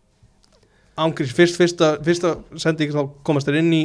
ángriðs 1.00 1.34
fyrst, 1.36 1.56
fyrsta, 1.56 1.94
fyrsta 2.04 2.34
sending 2.60 2.92
þá 2.92 3.04
komast 3.24 3.48
þeir 3.48 3.60
inn 3.62 3.72
í 3.72 3.82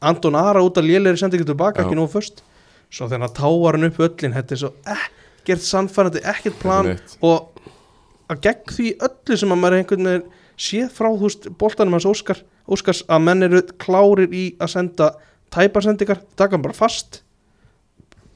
Anton 0.00 0.38
Ara 0.40 0.62
út 0.64 0.80
að 0.80 0.90
lélegri 0.90 1.20
sendingu 1.20 1.46
tilbaka 1.48 1.82
Já. 1.82 1.86
ekki 1.86 1.98
nú 1.98 2.08
först 2.10 2.44
svo 2.90 3.06
þegar 3.06 3.26
hann 3.26 3.36
táar 3.36 3.78
hann 3.78 3.88
upp 3.90 4.00
öllin 4.06 4.36
þetta 4.36 4.56
er 4.56 4.62
svo 4.64 4.72
ekkert 4.96 5.66
sannfærandi 5.66 6.24
ekkert 6.32 6.60
plan 6.62 6.92
og 7.20 7.50
að 8.30 8.44
gegn 8.46 8.76
því 8.76 8.92
öllu 9.08 9.40
sem 9.40 9.52
að 9.52 9.60
maður 9.62 9.80
einhvern 9.80 10.10
veginn 10.10 10.28
séð 10.60 10.90
frá 10.94 11.08
þú 11.10 11.26
veist 11.26 11.50
boltanum 11.60 11.96
hans 11.96 12.08
Óskar 12.08 12.42
Óskars 12.70 13.02
að 13.10 13.24
menn 13.26 13.46
eru 13.46 13.62
klárir 13.82 14.30
í 14.30 14.44
að 14.62 14.72
senda 14.76 15.10
tæparsendingar, 15.50 16.22
taka 16.38 16.54
hann 16.54 16.62
bara 16.62 16.76
fast. 16.76 17.22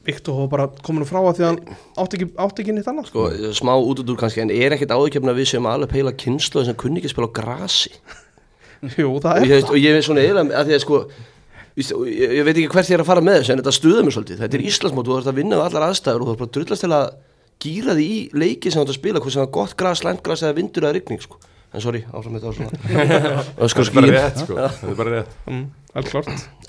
Viktor 0.04 0.42
var 0.42 0.48
bara 0.52 0.66
komin 0.84 1.06
frá 1.08 1.20
að 1.22 1.38
því 1.38 1.44
að 1.44 1.50
hann 1.50 1.76
átti 2.02 2.18
ekki, 2.18 2.26
átti 2.44 2.64
ekki 2.64 2.74
nýtt 2.76 2.88
annað. 2.90 3.06
Sko, 3.08 3.28
smá 3.56 3.72
út 3.78 4.02
út 4.02 4.10
úr 4.12 4.18
kannski 4.20 4.42
en 4.42 4.52
er 4.52 4.74
ekkert 4.76 4.92
áðurkjöfna 4.92 5.36
við 5.36 5.52
sem 5.54 5.68
alveg 5.70 5.94
heila 5.96 6.12
kynslu 6.24 6.64
sem 6.66 6.76
kunni 6.80 7.00
ekki 7.00 7.12
spila 7.14 7.30
á 7.30 7.36
grasi? 7.38 7.94
Jú, 8.98 9.14
það 9.22 9.30
og 9.30 9.46
er 9.46 9.54
ég, 9.54 9.70
og 9.70 9.78
ég 9.80 9.96
er 9.96 10.04
svona 10.04 10.24
eiginlega 10.26 10.58
að 10.60 10.68
því 10.68 10.76
að 10.76 10.82
sko 10.84 10.98
og 10.98 11.14
ég, 11.80 12.34
ég 12.38 12.44
veit 12.46 12.54
ekki 12.56 12.70
hvert 12.70 12.90
ég 12.90 12.98
er 12.98 13.02
að 13.04 13.08
fara 13.10 13.24
með 13.24 13.40
þessu 13.40 13.54
en 13.54 13.62
þetta 13.62 13.74
stuða 13.74 14.04
mér 14.06 14.14
svolítið, 14.16 14.42
þetta 14.44 14.58
er 14.58 14.66
Íslandsmót 14.68 15.08
og 15.08 15.14
þú 15.14 15.20
ert 15.20 15.30
að 15.32 15.38
vinna 15.40 15.58
á 15.58 15.64
allar 15.64 15.86
aðstæður 15.88 16.22
og 16.22 16.28
þú 16.28 16.34
ert 16.34 16.42
bara 16.42 16.50
að 16.50 16.54
drullast 16.58 16.84
til 16.84 16.92
að 16.94 17.06
gýra 17.64 17.96
því 17.96 18.06
í 18.06 18.20
leiki 18.34 18.70
sem 18.70 18.78
þú 18.78 18.84
ert 18.84 18.92
að 18.94 18.98
spila 19.00 19.22
hvort 19.22 19.34
sem 19.34 19.42
það 19.42 19.48
er 19.48 19.54
gott 19.56 19.74
gras, 19.80 20.02
slæmt 20.02 20.22
gras 20.26 20.44
eða 20.44 20.56
vindur 20.58 20.86
eða 20.86 20.96
rigning 20.98 21.24
sko. 21.24 21.40
en 21.74 21.82
sorry, 21.82 22.04
áfram 22.14 22.36
með 22.36 22.44
það 22.44 22.58
svona. 22.58 23.42
Öskar 23.66 23.88
þetta 23.88 23.90
er 23.90 23.96
bara 23.96 24.06
skýr 24.06 24.14
rétt 24.14 24.42
sko, 24.44 24.58
þetta 24.60 24.92
er 24.92 24.98
bara 25.00 25.14
rétt. 25.16 25.32
Mm, 25.50 25.64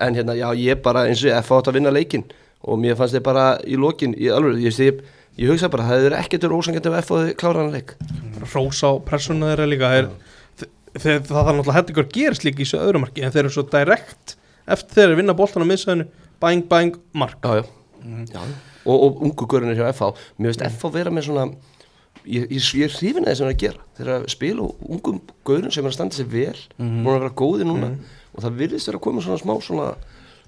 en 0.07 0.17
hérna, 0.17 0.35
já, 0.39 0.47
ég 0.57 0.81
bara 0.81 1.03
eins 1.09 1.21
og 1.21 1.29
ég 1.29 1.45
fá 1.45 1.53
þetta 1.59 1.73
að 1.73 1.77
vinna 1.77 1.93
leikin 1.93 2.25
og 2.65 2.79
mér 2.81 2.97
fannst 2.97 3.13
þið 3.13 3.25
bara 3.27 3.43
í 3.61 3.77
lokin 3.77 4.15
í 4.17 4.31
alveg, 4.33 4.63
ég, 4.65 4.79
ég, 4.81 5.03
ég 5.37 5.51
hugsa 5.53 5.69
bara 5.69 5.85
það 5.91 6.07
er 6.07 6.15
ekkert 6.23 6.47
verið 6.47 6.57
ósangjandi 6.57 6.95
ef 6.97 7.11
þið 7.11 7.29
klára 7.37 7.61
hann 7.61 7.75
leik. 7.75 7.93
Rós 8.41 8.81
á 8.81 8.89
pressuna 9.05 9.51
þeirra 9.51 9.69
líka 9.69 9.91
þeir, 9.93 10.09
þeir, 10.95 11.21
það 11.27 11.35
þarf 11.35 11.51
náttúrulega 11.51 11.77
hætti 11.77 11.93
ykkur 11.93 12.09
gerist 12.17 12.47
líka 12.47 12.63
í 12.63 12.65
þessu 12.65 12.81
öðru 12.81 13.03
marki 13.05 13.21
en 13.21 13.35
þeir 13.35 13.43
eru 13.43 13.53
svo 13.53 13.67
direkt 13.69 14.37
eftir 14.67 15.09
þeir 15.09 15.19
vinna 15.19 15.35
boltan 15.37 15.65
á 15.65 15.67
miðsöðinu 15.69 16.07
bang 16.41 16.65
bang 16.69 16.97
mark. 17.13 17.39
Já, 17.43 17.61
já. 17.61 17.65
Já. 18.33 18.41
Og, 18.85 18.97
og 19.01 19.23
ungu 19.25 19.47
görunir 19.49 19.77
hjá 19.79 19.87
FH 19.89 20.11
mér 20.37 20.53
finnst 20.53 20.65
FH 20.77 20.91
vera 20.93 21.13
með 21.13 21.27
svona 21.29 21.45
ég, 22.25 22.45
ég, 22.53 22.67
ég 22.77 22.83
er 22.85 22.93
hrifin 22.93 23.25
að 23.25 23.31
það 23.31 23.37
sem 23.39 23.45
það 23.45 23.49
er 23.49 23.55
að 23.55 23.63
gera. 23.63 23.85
Þeir 23.97 24.05
eru 24.07 24.17
að 24.17 24.27
spila 24.35 24.65
og 24.67 24.83
ungum 24.97 25.21
görun 25.47 25.73
sem 25.73 25.85
er 25.85 25.91
að 25.91 25.97
standa 25.97 26.17
sér 26.19 26.29
vel 26.29 26.59
búin 26.77 27.15
að 27.15 27.23
vera 27.23 27.37
góði 27.41 27.69
núna. 27.69 27.91
Og 28.35 28.43
það 28.43 28.59
virðist 28.61 28.89
vera 28.91 28.99
að 28.99 29.05
koma 29.07 29.23
svona 29.25 29.41
smá 29.41 29.55
svona 29.63 29.87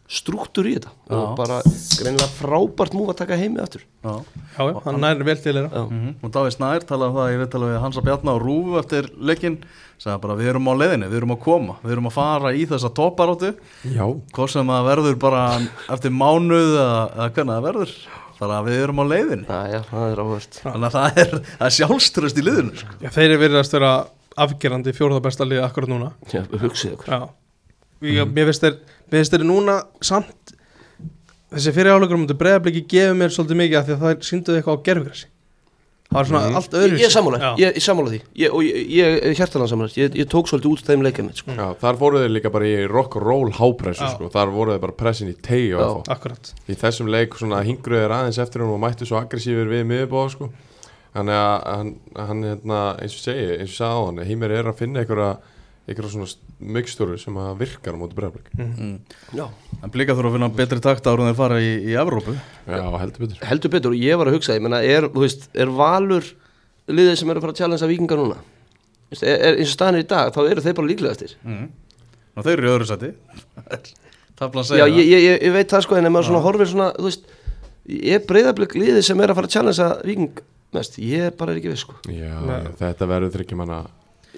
struktúr 0.08 0.68
í 0.70 0.74
þetta. 0.78 0.92
Og 1.12 1.20
Já. 1.20 1.36
bara 1.36 1.58
greinilega 2.00 2.30
frábært 2.38 2.94
múf 2.96 3.10
að 3.12 3.18
taka 3.22 3.38
heimið 3.40 3.64
aftur. 3.66 3.82
Já. 4.06 4.14
já, 4.56 4.62
já, 4.70 4.78
hann 4.86 5.02
næri 5.04 5.26
vel 5.28 5.36
til 5.42 5.54
þeirra. 5.54 5.72
Já. 5.74 5.84
Mhm. 5.92 6.14
Og 6.24 6.32
Davíð 6.32 6.56
Snær 6.56 6.86
talaði 6.88 7.10
um 7.12 7.18
það, 7.18 7.32
ég 7.34 7.42
veit 7.44 7.58
alveg 7.60 7.74
við 7.74 7.82
Hansa 7.84 8.04
Bjarnar 8.06 8.38
og 8.38 8.46
Rúfu 8.46 8.80
eftir 8.80 9.10
leikinn. 9.20 9.58
Sagði 9.98 10.22
bara 10.22 10.36
við 10.38 10.52
erum 10.54 10.70
á 10.70 10.74
leiðinni, 10.78 11.10
við 11.10 11.18
erum 11.18 11.34
að 11.34 11.40
koma 11.42 11.76
við 11.82 11.92
erum 11.96 12.08
að 12.08 12.14
fara 12.14 12.52
í 12.54 12.68
þessa 12.70 12.92
topparóttu 12.94 13.50
Já, 13.90 14.06
hvort 14.38 14.52
sem 14.54 14.68
það 14.70 14.86
verður 14.92 15.16
bara 15.24 15.42
eftir 15.90 16.14
mánuð 16.14 16.76
eða, 16.78 17.00
eða 17.18 17.30
hvernig 17.34 17.56
það 17.56 17.66
verður. 17.66 17.96
Bara 18.38 18.60
við 18.68 18.84
erum 18.84 19.02
á 19.02 19.06
leiðinni. 19.10 19.48
Næja, 19.50 19.82
það 19.90 20.12
er 20.12 20.22
áhvert 20.22 20.60
þannig 20.62 20.88
að 20.88 20.98
það 21.00 21.18
er, 21.24 21.34
er 21.66 21.76
sjálfströst 21.80 22.38
í 22.38 22.46
liðinu 22.46 22.78
sko. 22.78 22.94
já, 23.02 23.10
þeir 23.10 23.26
eru 23.32 23.42
verið 23.42 23.60
að 23.64 23.74
vera 23.74 23.92
afgerandi 24.38 24.94
fjóruða 24.94 25.26
besta 25.26 25.50
liði 25.50 25.66
akkurat 25.66 25.90
núna 25.90 26.12
Ég, 28.06 28.28
mér 28.30 28.52
finnst 28.52 28.66
þeir 28.66 28.76
mér 29.08 29.18
finnst 29.22 29.34
þeir 29.34 29.48
núna 29.48 29.80
samt 30.06 30.54
þessi 31.54 31.74
fyrirháleikur 31.74 32.22
þetta 32.26 32.38
breyðabliki 32.42 32.86
gefur 32.92 33.18
mér 33.18 33.34
svolítið 33.34 33.62
mikið 33.64 33.80
af 33.80 33.88
því 33.88 33.96
að 33.96 34.06
það 34.06 34.24
sínduði 34.28 34.62
eitthvað 34.62 34.78
á 34.78 34.86
gerfgrassi 34.88 35.28
það 36.08 36.16
var 36.18 36.28
svona 36.30 36.42
allt 36.56 36.76
öðru 36.78 36.96
Ég, 36.98 37.04
er 37.04 37.12
sammála, 37.12 37.40
ég, 37.44 37.58
ég 37.60 37.76
er 37.76 37.84
sammála 37.84 38.12
því. 38.14 38.20
Ég, 38.40 38.54
og 38.56 38.62
ég, 38.64 38.78
ég 38.96 39.18
er 39.28 39.34
hjartalega 39.36 39.72
sammála. 39.74 39.92
Ég, 40.00 40.14
ég 40.22 40.30
tók 40.32 40.48
svolítið 40.48 40.72
út 40.72 40.84
þeim 40.88 41.04
leikjum 41.04 41.32
sko. 41.36 41.52
já, 41.58 41.66
þar 41.82 42.00
fóru 42.00 42.22
þeir 42.22 42.32
líka 42.32 42.52
bara 42.54 42.70
í 42.70 42.86
rock 42.88 43.18
and 43.20 43.26
roll 43.28 43.52
hápressu 43.58 44.08
sko. 44.14 44.30
Þar 44.32 44.54
voru 44.56 44.72
þeir 44.72 44.84
bara 44.86 44.96
pressin 45.02 45.34
í 45.34 45.36
tegi 45.36 45.76
Í 46.72 46.80
þessum 46.80 47.12
leik 47.12 47.36
svona 47.36 47.60
hingruð 47.68 48.06
þeir 48.06 48.16
aðeins 48.22 48.40
eftir 48.40 48.64
hún 48.64 48.78
og 48.78 48.82
mættu 48.86 49.04
svo 49.10 49.20
aggressífur 49.20 49.68
við 49.68 49.84
miðbóða 49.92 50.32
sko. 50.38 50.48
Þannig 51.18 51.38
að 51.42 51.58
hann, 51.74 51.92
hann 52.16 52.48
hérna, 52.54 52.80
eins 53.04 53.16
og 53.18 53.22
segi, 53.26 53.46
eins 53.58 53.76
og 53.76 53.78
sagði 53.82 53.96
á 54.00 54.06
hann 54.08 55.38
Hímir 55.88 56.04
að 56.04 56.12
finna 56.12 56.26
einhverja 56.28 56.28
einhverja 56.28 56.28
svona 56.28 56.74
myggstöru 56.76 57.18
sem 57.22 57.38
að 57.40 57.62
virkar 57.62 57.96
á 57.96 58.00
móti 58.00 58.16
breyðablik 58.18 58.50
Já, 59.38 59.46
en 59.80 59.94
blika 59.94 60.16
þurfa 60.18 60.32
að 60.32 60.36
finna 60.36 60.50
betri 60.58 60.80
takt 60.84 61.08
árum 61.08 61.30
þeir 61.30 61.38
fara 61.38 61.60
í, 61.64 61.70
í 61.88 61.94
Evrópu. 61.96 62.34
Já, 62.68 62.84
heldur 63.00 63.24
betur. 63.24 63.40
Heldur 63.48 63.72
betur 63.72 63.96
og 63.96 64.02
ég 64.02 64.20
var 64.20 64.28
að 64.28 64.36
hugsa 64.36 64.58
ég 64.58 64.66
menna, 64.66 64.82
er, 64.84 65.08
veist, 65.16 65.48
er 65.56 65.72
valur 65.72 66.28
liðið 66.92 67.16
sem 67.22 67.32
eru 67.32 67.40
að 67.40 67.46
fara 67.46 67.56
að 67.56 67.62
challengea 67.62 67.92
vikingar 67.94 68.20
núna? 68.20 68.40
Veist, 69.14 69.24
er, 69.24 69.40
er, 69.40 69.62
eins 69.62 69.72
og 69.72 69.78
staðan 69.78 70.00
er 70.00 70.04
í 70.04 70.10
dag 70.12 70.34
þá 70.36 70.42
eru 70.44 70.66
þeir 70.66 70.76
bara 70.82 70.92
líklegastir 70.92 71.38
mm. 71.48 71.70
og 72.36 72.48
þeir 72.48 72.56
eru 72.58 72.68
í 72.68 72.74
öðru 72.74 72.90
seti 72.90 73.14
tafla 74.38 74.66
að 74.66 74.82
Já, 74.82 74.86
ég, 74.92 75.08
ég, 75.08 75.24
ég, 75.24 75.38
ég 75.48 75.56
veit 75.56 75.72
það 75.72 75.86
sko 75.88 76.00
en 76.02 76.10
ef 76.10 76.14
maður 76.18 76.30
svona 76.34 76.44
horfir 76.44 76.72
svona, 76.74 76.90
þú 76.98 77.08
veist 77.08 77.32
er 77.88 78.28
breyðablик 78.28 78.76
liðið 78.76 79.06
sem 79.08 79.24
er 79.24 79.32
að 79.32 79.40
fara 79.40 79.48
að 79.48 79.56
challengea 79.56 80.02
viking 80.04 80.44
mest, 80.76 81.00
ég 81.00 81.32
bara 81.40 81.54
er 81.54 81.62
ekki 81.62 81.72
við 81.72 81.80
sko. 81.80 81.96
Já, 82.12 82.36
Nei. 82.44 82.74
þetta 82.76 83.08
verður 83.08 83.32
þryggjum 83.38 83.64
hana 83.64 83.80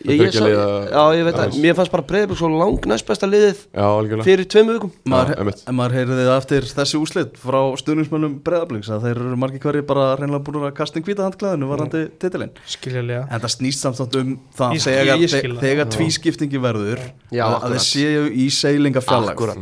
ég, 0.05 0.21
ég, 0.21 0.31
sá, 0.33 0.43
liða- 0.45 0.91
Já, 0.91 1.01
ég 1.19 1.25
veit 1.27 1.35
það, 1.35 1.55
mér 1.63 1.75
fannst 1.77 1.91
bara 1.93 2.05
breyðablik 2.09 2.39
svo 2.39 2.49
lang 2.53 2.85
næst 2.91 3.05
besta 3.09 3.27
liðið 3.27 3.57
Já, 3.75 3.83
algjörlega. 3.83 4.25
fyrir 4.27 4.47
tveim 4.53 4.69
vikum. 4.73 4.91
Maður, 5.11 5.33
einmitt. 5.41 5.63
en 5.67 5.75
maður 5.79 5.95
heyrði 5.99 6.19
það 6.29 6.37
eftir 6.39 6.67
þessi 6.79 6.99
úslit 7.01 7.39
frá 7.41 7.59
stuðningsmönnum 7.81 8.37
breðabliks 8.45 8.89
að 8.95 9.07
þeir 9.07 9.15
eru 9.25 9.39
margir 9.43 9.59
hverju 9.65 9.85
bara 9.89 10.05
reynilega 10.19 10.43
búin 10.47 10.61
að 10.69 10.75
kasta 10.79 10.99
inn 11.01 11.07
hvita 11.09 11.25
handklæðinu 11.27 11.69
varandi 11.69 12.03
titilinn. 12.21 12.51
Skiljalega 12.65 13.25
en 13.29 13.39
það 13.43 13.55
snýst 13.57 13.79
samt 13.87 14.15
um 14.15 14.37
það 14.55 14.77
Ég 14.77 14.85
þegar, 14.87 15.25
það. 15.25 15.59
þegar 15.65 15.91
tvískiptingi 15.97 16.61
verður 16.63 16.99
Já, 17.31 17.43
að, 17.45 17.57
að 17.63 17.75
þeir 17.75 17.85
séu 17.89 18.23
í 18.31 18.47
seilinga 18.53 19.01
fjallag 19.03 19.35
Akkurat 19.35 19.57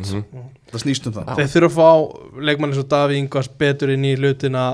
það 0.67 0.81
snýst 0.83 1.07
um 1.07 1.13
það. 1.15 1.33
Þeir 1.37 1.49
þurfa 1.55 1.67
að 1.67 1.77
fá 1.77 2.41
leikmann 2.43 2.71
eins 2.73 2.81
og 2.83 2.87
Daví 2.91 3.17
Ingvars 3.21 3.47
betur 3.57 3.89
inn 3.93 4.03
í 4.03 4.15
hlutina 4.19 4.65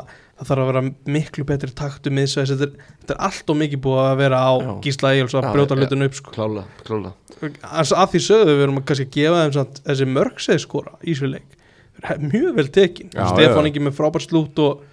það 0.43 0.49
þarf 0.51 0.63
að 0.63 0.69
vera 0.71 0.84
miklu 1.17 1.45
betri 1.49 1.71
taktu 1.79 2.12
miðsvæðis 2.13 2.53
þetta, 2.53 2.67
er- 2.67 2.93
þetta 3.01 3.15
er 3.15 3.21
allt 3.27 3.49
og 3.53 3.60
mikið 3.63 3.82
búið 3.88 4.03
að 4.03 4.17
vera 4.21 4.39
á 4.43 4.53
Já. 4.60 4.71
Gísla 4.86 5.12
Egil's 5.15 5.36
að 5.39 5.43
Já, 5.47 5.51
brjóta 5.56 5.77
hlutinu 5.79 6.06
upp 6.12 6.17
sko. 6.19 6.32
Klála, 6.36 6.63
klála. 6.88 7.13
Að 7.43 7.93
að 8.03 8.08
því 8.13 8.21
sögðu 8.27 8.53
við 8.58 8.63
erum 8.67 8.79
að 8.79 8.86
kannski 8.91 9.08
að 9.08 9.15
gefa 9.17 9.41
þeim 9.43 9.53
samt, 9.58 9.82
þessi 9.88 10.08
mörgsegi 10.13 10.63
skora 10.63 10.95
í 11.03 11.15
svo 11.17 11.32
leik. 11.34 11.60
Mjög 12.19 12.56
vel 12.58 12.67
tekin. 12.73 13.10
Stefán 13.13 13.67
ekki 13.69 13.82
með 13.84 13.95
frábær 13.97 14.23
slút 14.25 14.60
og, 14.63 14.82
og 14.84 14.92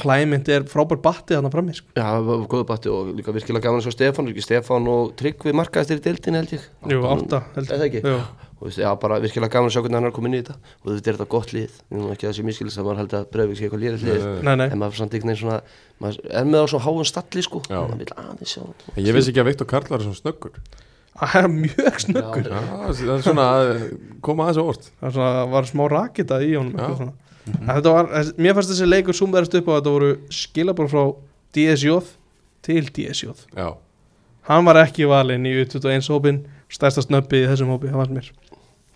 Klæmynd 0.00 0.48
er 0.52 0.64
frábær 0.70 0.98
batti 1.04 1.36
þarna 1.36 1.50
frammi 1.52 1.74
sko. 1.76 1.92
Já, 1.96 2.06
það 2.16 2.46
góðu 2.50 2.66
batti 2.68 2.90
og 2.92 3.12
líka 3.18 3.34
virkilega 3.36 3.66
gaman 3.68 3.80
að 3.82 3.86
sjá 3.86 3.94
Stefán, 3.94 4.30
ekki 4.32 4.44
Stefán 4.44 4.88
og 4.90 5.12
Tryggvi 5.20 5.54
markaðistir 5.56 6.00
í 6.00 6.04
deildin 6.08 6.38
held 6.40 6.56
ég? 6.56 6.66
Jú, 6.90 7.04
átta 7.12 7.42
held 7.54 7.70
Er 7.70 7.80
það 7.80 7.86
ekki? 7.86 8.02
Jú. 8.06 8.18
og 8.56 8.64
veist, 8.70 8.80
já, 8.80 8.88
bara 8.96 9.18
virkilega 9.20 9.52
gaman 9.52 9.68
að 9.68 9.74
sjá 9.76 9.82
hvernig 9.84 9.98
hann 10.00 10.08
er 10.08 10.14
komin 10.16 10.34
í 10.34 10.40
þetta. 10.40 10.56
Og 10.80 10.88
þetta 10.90 11.10
er 11.12 11.18
þetta 11.18 11.28
gott 11.36 11.52
lið, 11.52 11.74
ég 11.92 12.06
ekki 12.14 12.24
að 12.26 12.30
það 12.30 12.36
sé 12.38 12.46
miskilist 12.48 12.80
að 12.80 12.86
maður 12.88 13.00
held 13.02 13.16
að 13.18 13.26
Breiðvík 13.34 13.58
sé 13.58 13.66
eitthvað 13.66 13.82
lýrið 13.84 14.06
lið. 14.08 14.24
Nei, 14.48 14.54
nei, 14.56 14.66
en 14.70 14.80
maður 14.80 14.96
er 14.96 15.00
samt 15.02 15.16
einhvern 15.16 15.32
veginn 15.34 15.42
svona 15.42 15.58
maður 16.00 16.32
er 16.40 16.48
með 16.48 16.64
á 16.64 16.66
svo 16.72 16.80
háum 16.86 17.04
stalli 17.04 17.44
sko. 17.44 17.60
Ég 18.96 19.12
vissi 19.18 19.34
ekki 19.34 19.42
að 19.44 19.50
Viktor 19.52 19.68
Karl 19.68 19.92
var 19.92 20.06
svona 20.06 20.16
snöggur. 20.22 20.56
Það 21.16 21.36
er 21.40 21.46
mjög 21.52 22.00
snöggur. 22.06 22.48
Já, 22.48 22.58
það 22.96 23.12
er 23.14 23.22
svona 23.24 23.44
að 23.52 23.70
koma 24.24 24.48
aðeins 24.48 24.60
á 24.60 24.64
orð 24.64 24.88
það 24.88 25.06
er 25.08 25.14
svona, 25.16 25.44
var 25.52 25.68
smá 25.70 25.84
rakita 25.92 26.40
í 26.44 26.50
honum 26.56 27.12
En 27.46 27.68
þetta 27.70 27.94
var, 27.94 28.08
mér 28.42 28.56
fannst 28.56 28.72
þessi 28.72 28.88
leikur 28.88 29.16
sumverðast 29.16 29.54
upp 29.60 29.68
á 29.70 29.72
að 29.72 29.78
þetta 29.80 29.94
voru 29.96 30.12
skilabor 30.34 30.90
frá 30.90 31.02
DSJ 31.54 31.98
til 32.66 32.82
DSJ 32.90 33.30
Já, 33.54 33.68
hann 34.50 34.66
var 34.66 34.80
ekki 34.82 35.06
valinn 35.10 35.46
í 35.46 35.54
U21 35.62 36.10
hópin 36.10 36.42
stærsta 36.72 37.04
snöppi 37.04 37.44
í 37.44 37.48
þessum 37.50 37.70
hópi, 37.74 37.92
það 37.92 38.02
fannst 38.02 38.16
mér 38.16 38.32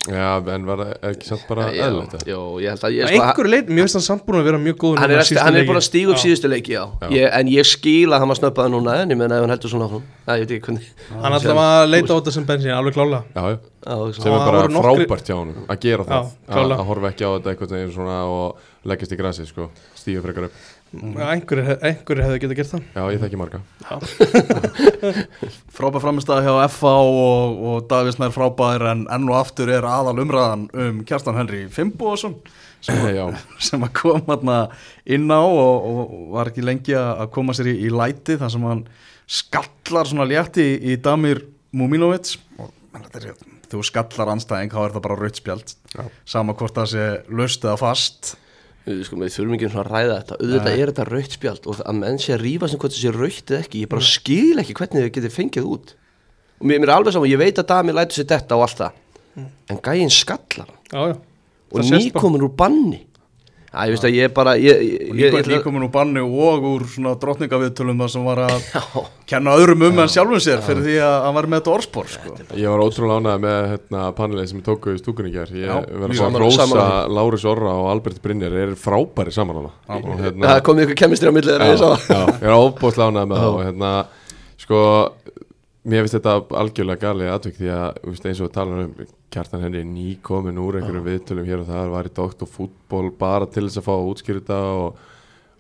já, 0.09 0.29
en 0.55 0.63
var 0.65 0.81
það 0.81 1.07
ekki 1.11 1.27
samt 1.29 1.43
bara 1.49 1.67
það? 1.69 2.15
já, 2.25 2.39
ég 2.65 2.73
held 2.73 2.85
að 2.89 2.95
ég 2.97 3.11
sko, 3.11 3.19
einhverju 3.21 3.53
leit, 3.53 3.69
mér 3.69 3.85
finnst 3.85 3.99
hann 3.99 4.05
samt 4.07 4.25
búin 4.25 4.39
að 4.41 4.49
vera 4.49 4.61
mjög 4.63 4.79
góð 4.81 5.01
hann 5.03 5.13
er, 5.13 5.21
eftir, 5.21 5.41
hann 5.45 5.59
er 5.61 5.67
búin 5.69 5.81
að 5.81 5.85
stíga 5.85 6.15
upp 6.15 6.23
síðustu 6.23 6.51
leiki 6.51 6.73
já. 6.73 6.81
Já. 7.03 7.09
Ég, 7.13 7.27
en 7.37 7.53
ég 7.53 7.69
skil 7.69 8.09
að 8.09 8.25
hann 8.25 8.33
var 8.33 8.41
snöppaði 8.41 8.73
núna 8.73 8.97
en 9.03 9.13
ég 9.13 9.21
meina 9.21 9.37
ef 9.37 9.45
hann 9.45 9.53
heldur 9.53 9.75
svona 9.75 9.91
áfram. 9.91 10.09
Já, 10.25 10.33
ég 10.33 10.47
veit 10.47 10.57
ekki 10.57 10.71
hvernig 10.71 10.89
hann 11.21 11.37
alltaf 11.37 11.63
að 11.67 11.85
leita 11.91 12.11
á 12.11 12.17
þetta 12.17 12.35
sem 12.39 12.49
bensin, 12.49 12.75
alveg 12.79 12.97
klála 12.97 13.23
Já, 13.37 13.45
já, 13.53 13.61
sem 14.17 14.33
er 14.33 14.37
það 14.41 14.51
bara 14.51 14.85
frábært 14.89 15.31
hjá 15.31 15.37
honum 15.37 15.65
að 15.69 15.85
gera 15.85 16.09
það, 16.09 16.35
að, 16.49 16.77
horfa 16.91 17.13
ekki 17.13 17.29
á 17.29 17.31
þetta 17.45 17.85
svona 17.93 18.19
og 18.31 18.69
leggjast 18.89 19.13
í 19.13 19.21
grasið, 19.21 19.51
sko, 19.53 19.69
stíga 20.01 20.25
frekar 20.25 20.49
upp 20.49 20.69
einhverju, 20.91 21.77
einhverju 21.87 22.25
hefði 22.25 22.41
getað 22.43 22.59
gert 22.59 22.73
það. 22.73 22.87
Já, 22.97 23.03
ég 23.15 23.21
þekki 23.23 23.39
marga. 23.39 23.61
Frábær 25.77 26.03
framistæða 26.03 26.43
hjá 26.47 26.73
FA 26.75 26.95
og, 27.05 27.61
og 27.71 27.85
Davís 27.91 28.19
Nær 28.19 28.35
frábær 28.35 28.87
en 28.91 29.05
enn 29.13 29.29
og 29.31 29.39
aftur 29.39 29.71
er 29.71 29.87
aðal 29.87 30.19
umræðan 30.25 30.67
um 30.75 31.05
Kjartan 31.07 31.39
Henry 31.39 31.63
Fimboðsson 31.71 32.35
sem, 32.85 32.99
sem 33.69 33.87
að 33.87 33.95
kom 34.01 34.25
hérna 34.27 34.59
inn 35.07 35.31
á 35.31 35.43
og, 35.43 35.87
og 35.87 36.27
var 36.35 36.51
ekki 36.51 36.67
lengi 36.67 36.97
að 36.99 37.29
koma 37.35 37.57
sér 37.57 37.73
í, 37.73 37.79
í 37.87 37.95
læti 37.95 38.39
þar 38.41 38.55
sem 38.57 38.67
hann 38.67 38.85
skallar 39.31 40.11
svona 40.11 40.27
létti 40.29 40.67
í, 40.67 40.77
í 40.93 40.99
Damir 41.03 41.45
Muminovic 41.77 42.35
og 42.59 42.73
þetta 42.97 43.23
er, 43.23 43.49
þú 43.71 43.83
skallar 43.87 44.35
anstæðing 44.35 44.73
þá 44.75 44.81
er 44.83 44.95
það 44.97 45.05
bara 45.07 45.19
rautspjald 45.21 45.75
Já. 45.95 46.05
sama 46.27 46.57
hvort 46.59 46.79
það 46.81 46.95
sé 46.97 47.11
löst 47.31 47.67
eða 47.67 47.79
fast 47.79 48.35
sko, 49.07 49.17
við 49.21 49.35
þurfum 49.37 49.55
ekki 49.57 49.69
að 49.71 49.89
ræða 49.91 50.17
þetta. 50.21 50.39
Auðvitað 50.41 50.79
er 50.81 50.91
þetta 50.93 51.07
rautt 51.11 51.37
spjald 51.37 51.67
og 51.71 51.81
að 51.85 51.99
menn 52.01 52.19
sé 52.23 52.33
að 52.37 52.43
rífa 52.45 52.69
sem 52.71 52.81
hvort 52.83 52.95
það 52.95 53.03
sé 53.05 53.13
rautt 53.17 53.51
eða 53.55 53.61
ekki. 53.65 53.83
Ég 53.85 53.91
bara 53.93 54.07
skil 54.11 54.63
ekki 54.63 54.77
hvernig 54.81 55.05
þau 55.07 55.15
getið 55.19 55.35
fengið 55.37 55.69
út. 55.75 55.95
Og 56.61 56.67
mér, 56.69 56.81
mér 56.83 56.89
er 56.91 56.95
alveg 56.97 57.15
saman, 57.17 57.31
ég 57.33 57.41
veit 57.41 57.61
að 57.63 57.69
Dami 57.71 57.93
lætur 57.97 58.19
sér 58.21 58.29
detta 58.35 58.57
og 58.59 58.67
allt 58.67 58.81
það. 58.83 58.99
En 59.71 59.79
gæinn 59.87 60.11
skallar 60.13 60.69
já, 60.91 61.01
já. 61.13 61.15
og 61.71 61.79
Það 61.79 61.87
sést 61.87 61.93
bara- 61.93 62.03
nýkomin 62.11 62.45
úr 62.45 62.55
banni 62.57 62.99
Já, 63.71 63.85
ég 63.87 63.93
veist 63.95 64.05
að 64.09 64.17
ég 64.17 64.33
bara 64.35 64.53
ég, 64.59 64.81
ég, 64.83 65.03
og 65.13 65.19
ég, 65.21 65.35
ég, 65.37 65.49
nýkomin 65.53 65.85
úr 65.87 65.91
banni 65.95 66.23
og 66.25 66.65
úr 66.67 66.85
svona 66.91 67.13
drottningaviðtölum 67.23 68.01
þar 68.03 68.11
sem 68.11 68.25
var 68.27 68.41
að 68.49 68.65
Já, 68.75 68.81
kenna 69.31 69.53
öðrum 69.61 69.85
um 69.87 70.01
en 70.03 70.11
sjálfum 70.11 70.43
sér 70.43 70.65
fyrir 70.67 70.83
því 70.89 70.97
að 71.07 71.15
hann 71.27 71.37
var 71.37 71.49
með 71.53 71.61
þetta 71.61 71.73
orðspor 71.77 72.11
sko. 72.11 72.35
Ég 72.59 72.75
var 72.75 72.83
ótrúlega 72.83 73.21
ánægð 73.23 73.45
með 73.45 73.61
hérna, 73.75 74.03
panelið 74.19 74.49
sem 74.51 74.59
ég 74.59 74.67
tóku 74.67 74.97
í 74.97 74.99
stúkunni 74.99 75.31
gær. 75.37 75.55
Ég 75.55 75.71
Já, 75.71 75.77
verður 75.87 76.47
að 76.49 76.57
sammála. 76.59 76.89
Lárus 77.21 77.47
Orra 77.53 77.77
og 77.79 77.93
Albert 77.93 78.19
Brynjar 78.25 78.59
er 78.65 78.75
frábæri 78.75 79.37
saman 79.39 79.61
hana 79.63 79.73
og 80.01 80.11
hérna, 80.19 80.49
það 80.49 80.65
komið 80.67 80.89
ykkur 80.89 81.01
kemistri 81.05 81.31
á 81.31 81.35
millið 81.39 81.63
já, 81.63 81.71
ég 81.71 81.79
sá. 81.79 81.87
það 82.09 82.19
já, 82.19 82.35
ég 82.35 82.51
er 82.51 82.59
óbúslega 82.59 83.15
ánægð 83.15 83.31
með 83.31 83.45
það 83.45 83.55
og 83.55 83.65
hérna, 83.69 83.95
sko 84.67 84.83
mér 85.87 86.05
finnst 86.05 86.19
þetta 86.19 86.37
algjörlega 86.65 87.07
galið 87.07 87.33
atvik 87.37 87.59
því 87.63 87.73
að 87.79 87.89
þú 88.03 88.15
veist, 88.17 88.27
eins 88.27 88.43
og 88.43 88.51
við 88.51 88.55
talar 88.59 88.85
um 88.89 89.11
kjartan 89.31 89.63
henni 89.65 89.85
nýkomin 89.87 90.59
úr 90.61 90.81
einhverjum 90.81 91.07
viðtölum 91.07 91.47
hér 91.49 91.63
og 91.63 91.71
það 91.71 91.95
var 91.95 92.09
í 92.09 92.13
doktorfútból 92.17 93.09
bara 93.19 93.47
til 93.47 93.67
þess 93.69 93.81
að 93.81 93.87
fá 93.87 93.93
að 93.95 94.11
útskýra 94.11 94.43
þetta 94.43 94.61
og 94.81 95.01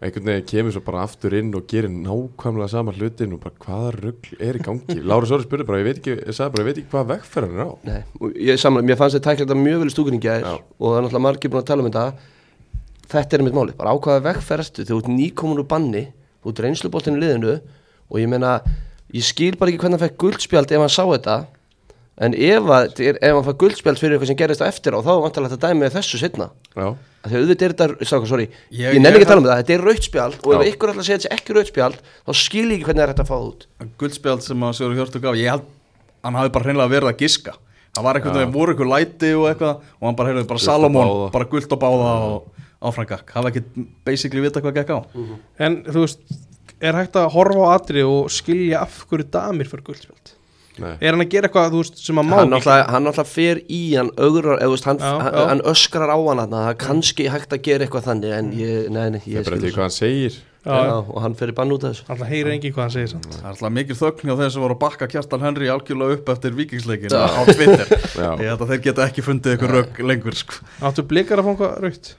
einhvern 0.00 0.30
veginn 0.30 0.48
kemur 0.48 0.74
svo 0.74 0.82
bara 0.84 1.02
aftur 1.04 1.36
inn 1.36 1.52
og 1.54 1.66
gerir 1.68 1.92
nákvæmlega 1.92 2.72
sama 2.72 2.94
hlutin 2.96 3.34
og 3.36 3.42
bara 3.44 3.64
hvaða 3.66 3.92
rugl 3.98 4.36
er 4.40 4.56
í 4.56 4.62
gangi? 4.64 4.96
Lára 5.10 5.28
Sori 5.28 5.44
spurði 5.44 5.66
bara, 5.68 5.80
ég 5.82 5.88
veit 5.90 6.00
ekki, 6.00 6.14
ég 6.16 6.36
sagði 6.36 6.54
bara, 6.54 6.64
ég 6.64 6.70
veit 6.70 6.80
ekki 6.80 6.92
hvað 6.94 7.10
vegferðan 7.10 7.58
er 7.58 7.68
á. 7.68 7.70
Nei, 7.90 8.00
og 8.20 8.38
ég 8.48 8.62
samlega, 8.62 8.88
mér 8.88 9.00
fannst 9.00 9.18
þetta 9.18 9.34
tækla 9.36 9.58
mjög 9.60 9.82
vel 9.84 9.90
í 9.90 9.94
stúkunni 9.94 10.20
í 10.20 10.24
gær 10.24 10.46
Já. 10.46 10.54
og 10.56 10.86
það 10.86 10.96
er 10.96 11.04
náttúrulega 11.06 11.26
margir 11.26 11.52
búin 11.52 11.60
að 11.60 11.68
tala 11.68 11.84
um 11.84 11.90
þetta. 11.90 12.06
Þetta 13.10 13.36
er 13.36 13.44
mitt 13.44 13.58
máli, 13.58 13.76
bara 13.76 13.92
ákvaða 13.92 14.24
vegferðstu 14.30 14.86
þegar 14.86 14.94
þú 14.94 15.02
ert 15.02 15.14
nýkomin 15.18 15.60
úr 15.60 15.68
banni 15.68 16.04
þú 16.40 16.52
ert 16.54 16.62
reynsluboltinu 16.64 17.20
liðinu 17.20 17.56
og 18.08 18.20
ég 18.20 18.30
meina, 18.30 18.56
ég 19.12 19.26
skil 19.26 19.56
bara 19.60 19.72
ekki 19.72 19.82
hvernig 19.82 19.98
hann 19.98 20.06
fekk 20.06 20.20
guldspjald 20.22 20.72
ef 20.72 20.84
hann 20.84 20.92
sá 20.92 21.04
þetta 21.04 21.36
en 22.20 22.34
ef, 22.36 22.66
að, 22.76 22.98
ef 23.00 23.32
hann 23.34 23.46
fæk 23.46 23.58
guldspjald 23.62 24.00
fyrir 24.00 24.16
eitthvað 24.18 24.30
sem 24.32 24.38
gerist 24.40 24.60
á 24.60 24.68
eftir 24.68 24.92
á 24.92 25.00
þá 25.00 25.10
er 25.14 25.22
vantarlega 25.24 25.54
þetta 25.56 25.70
dæmi 25.72 25.90
þessu 25.94 26.20
setna 26.20 26.50
Já, 26.76 26.88
Þegar 27.20 27.40
auðvitað 27.42 27.64
er 27.66 27.72
þetta, 27.74 28.06
sáka, 28.08 28.26
sorry, 28.30 28.46
Ég- 28.72 28.94
ég, 28.94 29.00
nenni 29.00 29.10
ég- 29.10 29.16
ekki 29.20 29.26
að 29.26 29.30
tala 29.32 29.40
um 29.42 29.48
það, 29.48 29.58
þetta 29.60 29.74
er 29.76 29.82
rautspjald 29.88 30.36
og 30.46 30.52
ef 30.56 30.68
ykkur 30.74 30.92
að 30.94 31.00
segja 31.04 31.18
þetta 31.20 31.34
ekki 31.36 31.56
rautspjald 31.58 31.98
þá 32.06 32.30
skil 32.40 32.62
ég 32.70 32.76
ekki 32.78 32.86
hvernig 32.88 33.00
það 33.00 33.04
er 33.06 33.12
hægt 33.12 33.20
að 33.24 33.28
fá 33.30 33.36
það 33.36 33.48
út. 33.50 33.66
Guldspjald 34.00 34.42
sem 34.46 34.64
að 34.64 34.72
Sigur 34.78 34.94
Hjörtur 34.96 35.20
gaf 35.26 35.36
ég 35.40 35.50
held, 35.52 35.66
hann 36.24 36.38
hafi 36.40 36.52
bara 36.54 36.64
hreinlega 36.64 36.92
verið 36.94 37.10
að 37.12 37.20
giska. 37.24 37.52
Það 37.96 38.06
var 38.06 38.20
Já. 38.20 38.24
veginn, 38.30 38.52
voru 38.54 38.72
einhver 38.72 38.88
læti 38.94 39.30
og 39.36 39.46
eitthvað 39.50 39.74
og 40.00 40.04
hann 40.08 40.16
bara 40.16 40.28
heyrði 40.30 40.46
bara 40.48 40.58
báða. 40.96 41.30
bara 41.34 41.44
guld 41.52 41.72
og 41.76 41.80
báða 41.84 42.10
og 42.30 42.42
áframgak 42.80 43.30
hafa 43.36 43.50
ekki 43.50 43.64
basically 44.04 44.40
vita 44.40 44.60
hvað 44.64 44.76
gekk 44.80 44.92
á. 44.96 44.98
En 45.58 45.82
þú 45.84 46.04
veist, 46.06 46.20
er 46.80 46.94
hægt 46.96 47.12
að 47.20 47.28
horfa 47.34 47.64
á 47.68 47.74
atri 47.76 48.02
og 48.06 48.30
skilja 48.32 48.80
af 48.86 49.04
hverju 49.10 49.28
damir 49.30 49.68
fyrir 49.68 49.84
guldspjald? 49.90 50.36
Nei. 50.80 50.92
Er 51.00 51.14
hann 51.14 51.24
að 51.24 51.30
gera 51.34 51.48
eitthvað, 51.50 51.70
þú 51.74 51.82
veist, 51.84 52.02
sem 52.04 52.20
að 52.22 52.28
má 52.30 52.36
hann 52.40 52.52
náttúrulega 52.56 53.26
fer 53.30 53.62
í 53.68 53.80
hann 53.94 54.12
ögrar, 54.16 54.60
eða, 54.64 54.78
hann, 54.90 55.00
Já, 55.00 55.10
hann, 55.24 55.32
já. 55.34 55.46
hann 55.54 55.64
öskrar 55.72 56.12
á 56.12 56.18
hann 56.18 56.40
þarna, 56.44 56.60
það 56.66 56.70
er 56.74 56.78
kannski 56.84 57.26
hægt 57.32 57.56
að 57.56 57.64
gera 57.68 57.86
eitthvað 57.86 58.06
þannig 58.10 58.36
en 58.38 58.52
ég, 58.58 58.78
nei, 58.94 59.04
nei, 59.16 59.20
Það 59.24 59.32
ég 59.34 59.42
er 59.44 59.50
bara 59.50 59.60
til 59.64 59.74
hvað 59.76 59.86
hann 59.86 59.98
segir. 60.00 60.38
Já, 60.60 60.76
og 61.00 61.22
hann 61.24 61.32
fer 61.40 61.48
í 61.48 61.54
bann 61.56 61.70
út 61.72 61.84
af 61.88 61.94
þessu. 61.94 62.02
Alltaf 62.12 62.28
heyrir 62.28 62.52
engi 62.52 62.68
hvað 62.74 62.82
hann 62.84 62.92
segir 62.92 63.08
samt. 63.14 63.28
það 63.32 63.44
er 63.46 63.48
alltaf 63.54 63.70
mikil 63.72 63.96
þögn 63.96 64.28
hjá 64.28 64.34
þeir 64.42 64.50
sem 64.52 64.64
voru 64.66 64.74
að 64.76 64.80
bakka 64.82 65.06
Kjartan 65.08 65.44
Henry 65.46 65.70
algjörlega 65.72 66.16
upp 66.18 66.28
eftir 66.34 66.52
vikingsleikin 66.58 67.14
á 67.16 67.42
Twitter. 67.48 67.86
Já. 68.20 68.28
ég 68.36 68.50
held 68.50 68.64
að 68.66 68.72
þeir 68.74 68.82
geta 68.84 69.06
ekki 69.08 69.24
fundið 69.24 69.54
eitthvað 69.54 69.72
rögg 69.78 70.02
lengur 70.04 70.36
sko. 70.36 70.60
Áttu 70.84 71.06
blikar 71.08 71.40
að 71.40 71.48
fá 71.48 71.50
eitthvað 71.54 71.78
raukt? 71.86 72.12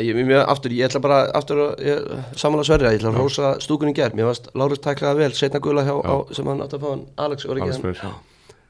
Ég, 0.00 0.16
mér, 0.24 0.46
aftur, 0.48 0.72
ég 0.72 0.86
ætla 0.88 1.00
bara 1.04 1.18
aftur 1.36 1.58
að 1.66 2.02
samanlega 2.40 2.64
sverja, 2.70 2.92
ég 2.94 3.00
ætla 3.02 3.10
að 3.12 3.18
rósa 3.20 3.50
stúkunni 3.60 3.92
gær 3.96 4.14
mér 4.16 4.30
varst 4.30 4.46
Lárus 4.56 4.80
tæklaða 4.80 5.18
vel, 5.20 5.32
setna 5.36 5.60
gula 5.60 5.84
hjá 5.84 5.92
á, 6.00 6.14
sem 6.32 6.46
hann 6.48 6.62
átti 6.64 6.78
að 6.78 6.84
fá 6.86 6.92
hann, 6.94 7.02
Alex 7.26 7.44
var 7.50 7.60
ekki 7.60 7.74
Alex 7.76 8.00
hann. 8.06 8.14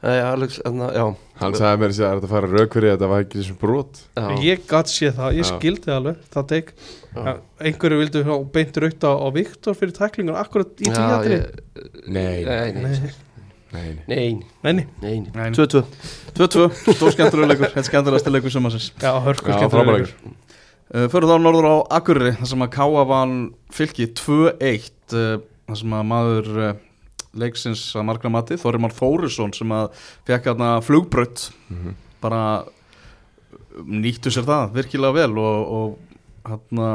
Nei, 0.02 0.16
Alex, 0.18 0.56
enna, 0.66 0.88
já 0.90 1.04
Hann 1.38 1.54
sagði 1.54 1.78
mér 1.78 1.92
að 1.92 1.98
það 2.00 2.08
er 2.11 2.24
að 2.26 2.32
fara 2.35 2.48
rauk 2.50 2.74
fyrir 2.74 2.90
þetta 2.96 3.11
var 3.12 3.22
ekki 3.22 3.38
þessum 3.38 3.58
brot 3.61 4.00
Já. 4.18 4.24
Ég 4.42 4.64
gatt 4.72 4.90
sé 4.90 5.12
það, 5.14 5.37
ég 5.38 5.46
Já. 5.46 5.50
skildi 5.52 5.87
það 5.87 5.98
alveg, 6.00 6.16
það 6.35 6.48
teik. 6.50 6.72
Já. 7.14 7.32
Einhverju 7.70 8.00
vildu 8.02 8.22
fá 8.26 8.35
beint 8.56 8.80
raukt 8.82 9.06
á, 9.06 9.12
á 9.14 9.26
Viktor 9.38 9.78
fyrir 9.78 9.94
tæklingun 9.94 10.40
akkurat 10.42 10.74
í 10.82 10.90
því 10.90 10.96
Já, 10.98 11.06
atri. 11.20 11.38
ég- 11.38 12.11
Nei, 12.11 12.42
Nei, 12.42 12.72
nei, 12.74 13.12
Nei, 13.72 13.87
nei, 14.02 14.02
nei. 14.04 14.04
nei, 14.11 14.26
nei, 14.66 14.72
nei. 14.74 14.87
nei 15.00 15.20
Nei. 15.32 15.50
2-2 15.54 15.85
2-2, 16.37 16.66
stór 16.98 17.14
skemmtilega 17.14 17.48
leikur 17.54 17.70
þetta 17.70 17.87
skemmtilegasti 17.92 18.32
leikur 18.35 18.52
sumarsins 18.52 18.90
Já, 19.00 19.14
hörku 19.24 19.48
Já, 19.48 19.54
skemmtilegur 19.56 19.70
frábæra 19.70 19.98
leikur. 20.02 20.35
Uh, 20.92 21.07
Fyrir 21.09 21.24
þá 21.31 21.37
norður 21.40 21.68
á 21.72 21.76
Akureyri 21.98 22.35
þar 22.37 22.50
sem 22.50 22.64
að 22.66 22.72
Káa 22.74 23.05
vann 23.09 23.37
fylki 23.72 24.11
2-1 24.18 24.90
uh, 25.16 25.38
þar 25.70 25.78
sem 25.81 25.94
að 25.96 26.02
maður 26.11 26.50
uh, 26.61 26.72
leiksins 27.40 27.87
að 27.96 28.05
margra 28.11 28.28
mati 28.35 28.59
Þorrimar 28.61 28.92
Þórisson 28.92 29.55
sem 29.57 29.72
að 29.72 29.94
fekk 30.28 30.50
hérna 30.50 30.74
flugbrött 30.85 31.46
Mhm. 31.72 31.94
bara 32.20 32.42
um, 33.81 33.88
nýttu 34.05 34.31
sér 34.35 34.44
það 34.44 34.74
virkilega 34.76 35.16
vel 35.16 35.38
og, 35.40 35.72
og 35.78 36.50
hérna 36.50 36.90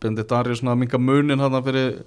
bendi 0.00 0.24
Darius 0.30 0.62
að 0.64 0.78
minga 0.80 0.98
munin 1.02 1.42
hérna 1.42 1.60
fyrir, 1.66 1.98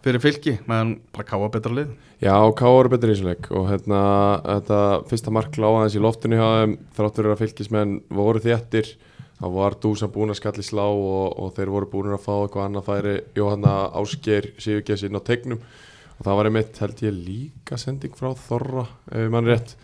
fyrir 0.00 0.22
fylki 0.24 0.56
meðan 0.64 0.96
bara 1.12 1.28
Káa 1.28 1.50
betra 1.52 1.76
lið 1.76 1.92
Já, 2.24 2.34
K.O. 2.56 2.72
er 2.80 2.88
betri 2.92 3.12
í 3.12 3.18
þessu 3.18 3.28
leik 3.28 3.50
og 3.52 3.68
hérna, 3.68 4.00
þetta 4.48 4.80
fyrsta 5.12 5.32
mark 5.32 5.60
lága 5.60 5.82
aðeins 5.84 5.96
í 6.00 6.02
loftinu 6.04 6.40
hjá 6.40 6.48
þeim 6.62 6.74
þráttur 6.96 7.30
að 7.34 7.40
fylgismenn 7.44 7.94
voru 8.16 8.40
þéttir 8.44 8.94
það 9.40 9.54
var 9.56 9.76
Dúsa 9.80 10.08
búin 10.12 10.32
að 10.32 10.40
skalli 10.40 10.64
slá 10.64 10.84
og, 10.84 11.38
og 11.40 11.54
þeir 11.56 11.72
voru 11.72 11.88
búin 11.90 12.14
að 12.14 12.24
fá 12.26 12.34
eitthvað 12.34 12.66
annað 12.66 12.88
færi. 12.90 13.14
Jóhanna 13.38 13.76
Ásgeir 13.96 14.50
Sigurgess 14.60 15.06
inn 15.06 15.16
á 15.16 15.22
tegnum 15.24 15.62
og 15.62 16.26
það 16.26 16.36
var 16.36 16.50
einmitt 16.50 16.82
held 16.82 17.00
ég 17.06 17.16
líka 17.16 17.78
sending 17.80 18.16
frá 18.16 18.34
Þorra 18.36 18.84
ef 19.16 19.32
mann 19.32 19.48
rétt. 19.48 19.74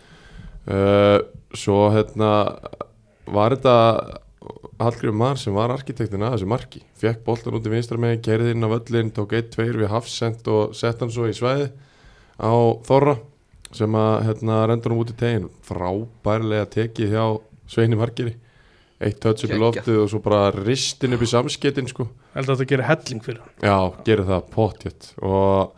Uh, 0.67 1.17
svo 1.55 1.87
hérna 1.95 2.31
var 3.25 3.55
þetta 3.55 3.75
Hallgrim 4.77 5.17
Mar 5.17 5.39
sem 5.41 5.55
var 5.57 5.73
arkitektin 5.73 6.21
að 6.21 6.37
þessu 6.37 6.49
marki. 6.51 6.83
Fekk 7.01 7.23
boltan 7.25 7.57
út 7.57 7.65
í 7.65 7.73
vinstra 7.73 7.97
með, 7.99 8.19
gerði 8.27 8.53
inn 8.53 8.67
á 8.67 8.69
völlin 8.69 9.09
tók 9.15 9.33
1-2 9.39 9.71
við 9.81 9.89
hafsend 9.91 10.47
og 10.53 10.75
sett 10.77 11.01
hann 11.01 11.13
svo 11.13 11.25
í 11.27 11.35
svæði 11.35 11.71
á 12.37 12.53
Þorra 12.85 13.17
sem 13.73 13.95
að 13.99 14.13
hérna, 14.29 14.61
rendur 14.69 14.93
hann 14.93 15.01
út 15.01 15.11
í 15.11 15.17
tegin 15.17 15.49
frábærlega 15.65 16.69
tekið 16.77 17.15
hjá 17.15 17.23
Sveini 17.67 17.97
Margeri 17.99 18.37
eitt 18.97 19.19
touch 19.21 19.45
upp 19.45 19.53
í 19.53 19.59
loftið 19.61 19.99
og 20.01 20.07
svo 20.11 20.21
bara 20.25 20.51
ristin 20.55 21.13
upp 21.13 21.25
í 21.25 21.29
samskettin 21.29 21.89
sko. 21.89 22.07
Held 22.33 22.47
að 22.47 22.55
þetta 22.55 22.69
gerir 22.71 22.89
helling 22.89 23.25
fyrir 23.25 23.43
hann. 23.43 23.51
já, 23.61 23.77
gerir 24.07 24.29
það 24.29 24.47
potjett 24.53 25.11
og 25.21 25.75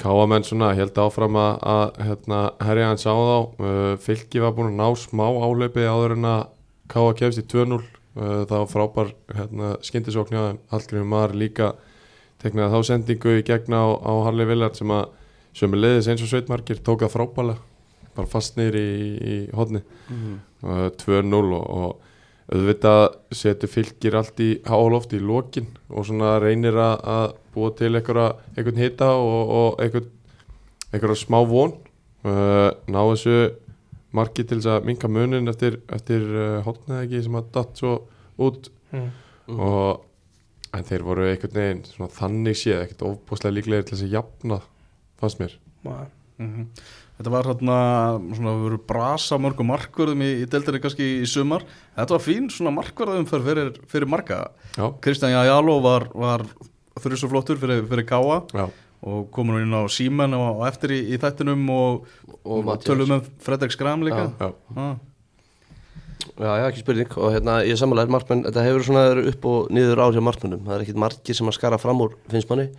káamenn 0.00 0.44
svona 0.44 0.72
held 0.76 0.98
áfram 1.00 1.36
að, 1.40 1.52
að 1.74 2.02
hérna, 2.08 2.40
herja 2.64 2.90
hans 2.90 3.06
á 3.08 3.14
þá. 3.14 3.38
Uh, 3.60 3.94
fylki 4.00 4.42
var 4.44 4.54
búin 4.56 4.72
að 4.72 4.80
ná 4.80 4.88
smá 4.96 5.26
áhlaupi 5.28 5.84
áður 5.84 6.16
en 6.16 6.28
að 6.30 6.42
káa 6.90 7.14
kefst 7.16 7.42
í 7.42 7.46
2-0 7.48 7.78
uh, 7.78 7.86
það 8.48 8.56
var 8.56 8.68
frábær 8.74 9.14
hérna, 9.36 9.72
skyndisókn 9.86 10.36
hjá 10.36 10.44
Hallgrimur 10.72 11.10
Mar 11.12 11.34
líka 11.36 11.74
teknaði 12.40 12.74
þá 12.74 12.88
sendingu 12.88 13.38
í 13.38 13.46
gegna 13.46 13.84
á, 13.84 13.88
á 14.00 14.12
Harley 14.26 14.48
Villard 14.48 14.78
sem 14.78 14.92
að 14.94 15.10
sömu 15.56 15.80
leiðis 15.80 16.08
eins 16.10 16.24
og 16.24 16.30
Sveitmarkir 16.30 16.80
tók 16.84 17.04
það 17.04 17.14
frábælega 17.16 17.60
bara 18.16 18.30
fast 18.30 18.56
niður 18.58 18.78
í, 18.80 18.90
í 19.20 19.34
hodni 19.54 19.82
uh, 20.10 20.88
2-0 21.00 21.40
og, 21.56 21.66
og 21.70 22.09
auðvitað 22.50 23.04
setur 23.36 23.70
fylgir 23.70 24.16
allt 24.18 24.40
í 24.42 24.50
háloft 24.66 25.12
í 25.14 25.20
lokin 25.22 25.68
og 25.88 26.08
svona 26.08 26.38
reynir 26.42 26.74
að, 26.74 26.96
að 27.14 27.26
búa 27.54 27.70
til 27.78 27.92
einhvern 27.94 28.80
hita 28.80 29.12
og, 29.14 29.54
og 29.60 29.82
einhvern, 29.84 30.10
einhverja 30.90 31.20
smá 31.22 31.38
von 31.46 31.76
uh, 32.26 32.70
ná 32.90 33.00
þessu 33.12 33.36
marki 34.16 34.42
til 34.42 34.58
þess 34.58 34.72
að 34.74 34.88
minka 34.90 35.08
munin 35.08 35.50
eftir, 35.52 35.78
eftir 35.94 36.26
uh, 36.34 36.60
hotnið 36.66 37.04
ekki 37.04 37.24
sem 37.26 37.38
að 37.38 37.50
datt 37.54 37.82
svo 37.82 37.96
út 38.40 38.70
Mm. 38.90 39.10
og 39.54 40.00
en 40.74 40.86
þeir 40.86 41.04
voru 41.06 41.26
einhvern 41.28 41.54
veginn 41.54 41.82
svona 41.86 42.10
þannig 42.10 42.56
séð, 42.58 42.80
ekkert 42.84 43.04
ofbúslega 43.06 43.54
líklegir 43.54 43.84
til 43.86 43.94
þess 43.96 44.06
að 44.08 44.14
jafna 44.16 44.58
fannst 45.20 45.38
mér 45.42 45.54
Maður. 45.84 46.08
Mhm. 46.42 46.66
Þetta 47.20 47.32
var 47.34 47.46
hérna 47.50 47.78
svona 48.32 48.52
við 48.56 48.62
vorum 48.64 48.84
brasa 48.88 49.36
mörgum 49.36 49.66
markverðum 49.68 50.22
í, 50.24 50.28
í 50.40 50.44
deildinni 50.48 50.78
kannski 50.80 51.06
í 51.20 51.26
sumar. 51.28 51.66
Þetta 51.92 52.14
var 52.14 52.22
fín 52.24 52.46
svona 52.48 52.70
markverðum 52.72 53.26
fyrir, 53.28 53.74
fyrir 53.92 54.08
marga. 54.08 54.38
Já, 54.72 54.86
Kristján 55.04 55.34
Jáló 55.34 55.74
var, 55.84 56.06
var 56.16 56.46
þurrisuflottur 56.96 57.58
fyrir, 57.60 57.82
fyrir 57.90 58.06
Káa 58.08 58.38
já, 58.56 58.62
og 59.04 59.26
komur 59.36 59.58
nú 59.58 59.66
inn 59.66 59.76
á 59.76 59.84
símen 59.92 60.32
og, 60.38 60.62
og 60.62 60.64
eftir 60.70 60.94
í, 60.96 61.02
í 61.12 61.18
þættinum 61.20 61.68
og, 61.74 62.06
Og 62.40 62.70
og 62.72 62.80
tölum 62.86 63.12
með 63.12 63.28
Fredrik 63.44 63.76
Skram 63.76 64.06
líka. 64.06 64.30
Já, 64.40 64.54
ah. 64.80 64.94
Já, 66.40 66.54
já, 66.56 66.64
ekki 66.70 66.86
spurning. 66.86 67.18
Og 67.20 67.34
hérna, 67.34 67.58
ég 67.68 67.76
samanlega 67.76 68.14
markmenn, 68.16 68.46
þetta 68.48 68.64
hefur 68.64 68.86
svona 68.86 69.04
upp 69.34 69.44
og 69.52 69.68
niður 69.76 70.00
ár 70.06 70.16
hjá 70.16 70.24
markmennum, 70.24 70.64
það 70.64 70.78
er 70.78 70.86
ekkit 70.86 71.04
margir 71.04 71.36
sem 71.36 71.52
að 71.52 71.58
skara 71.58 71.80
fram 71.84 72.00
úr 72.06 72.16
finnst 72.32 72.48
manni 72.48 72.70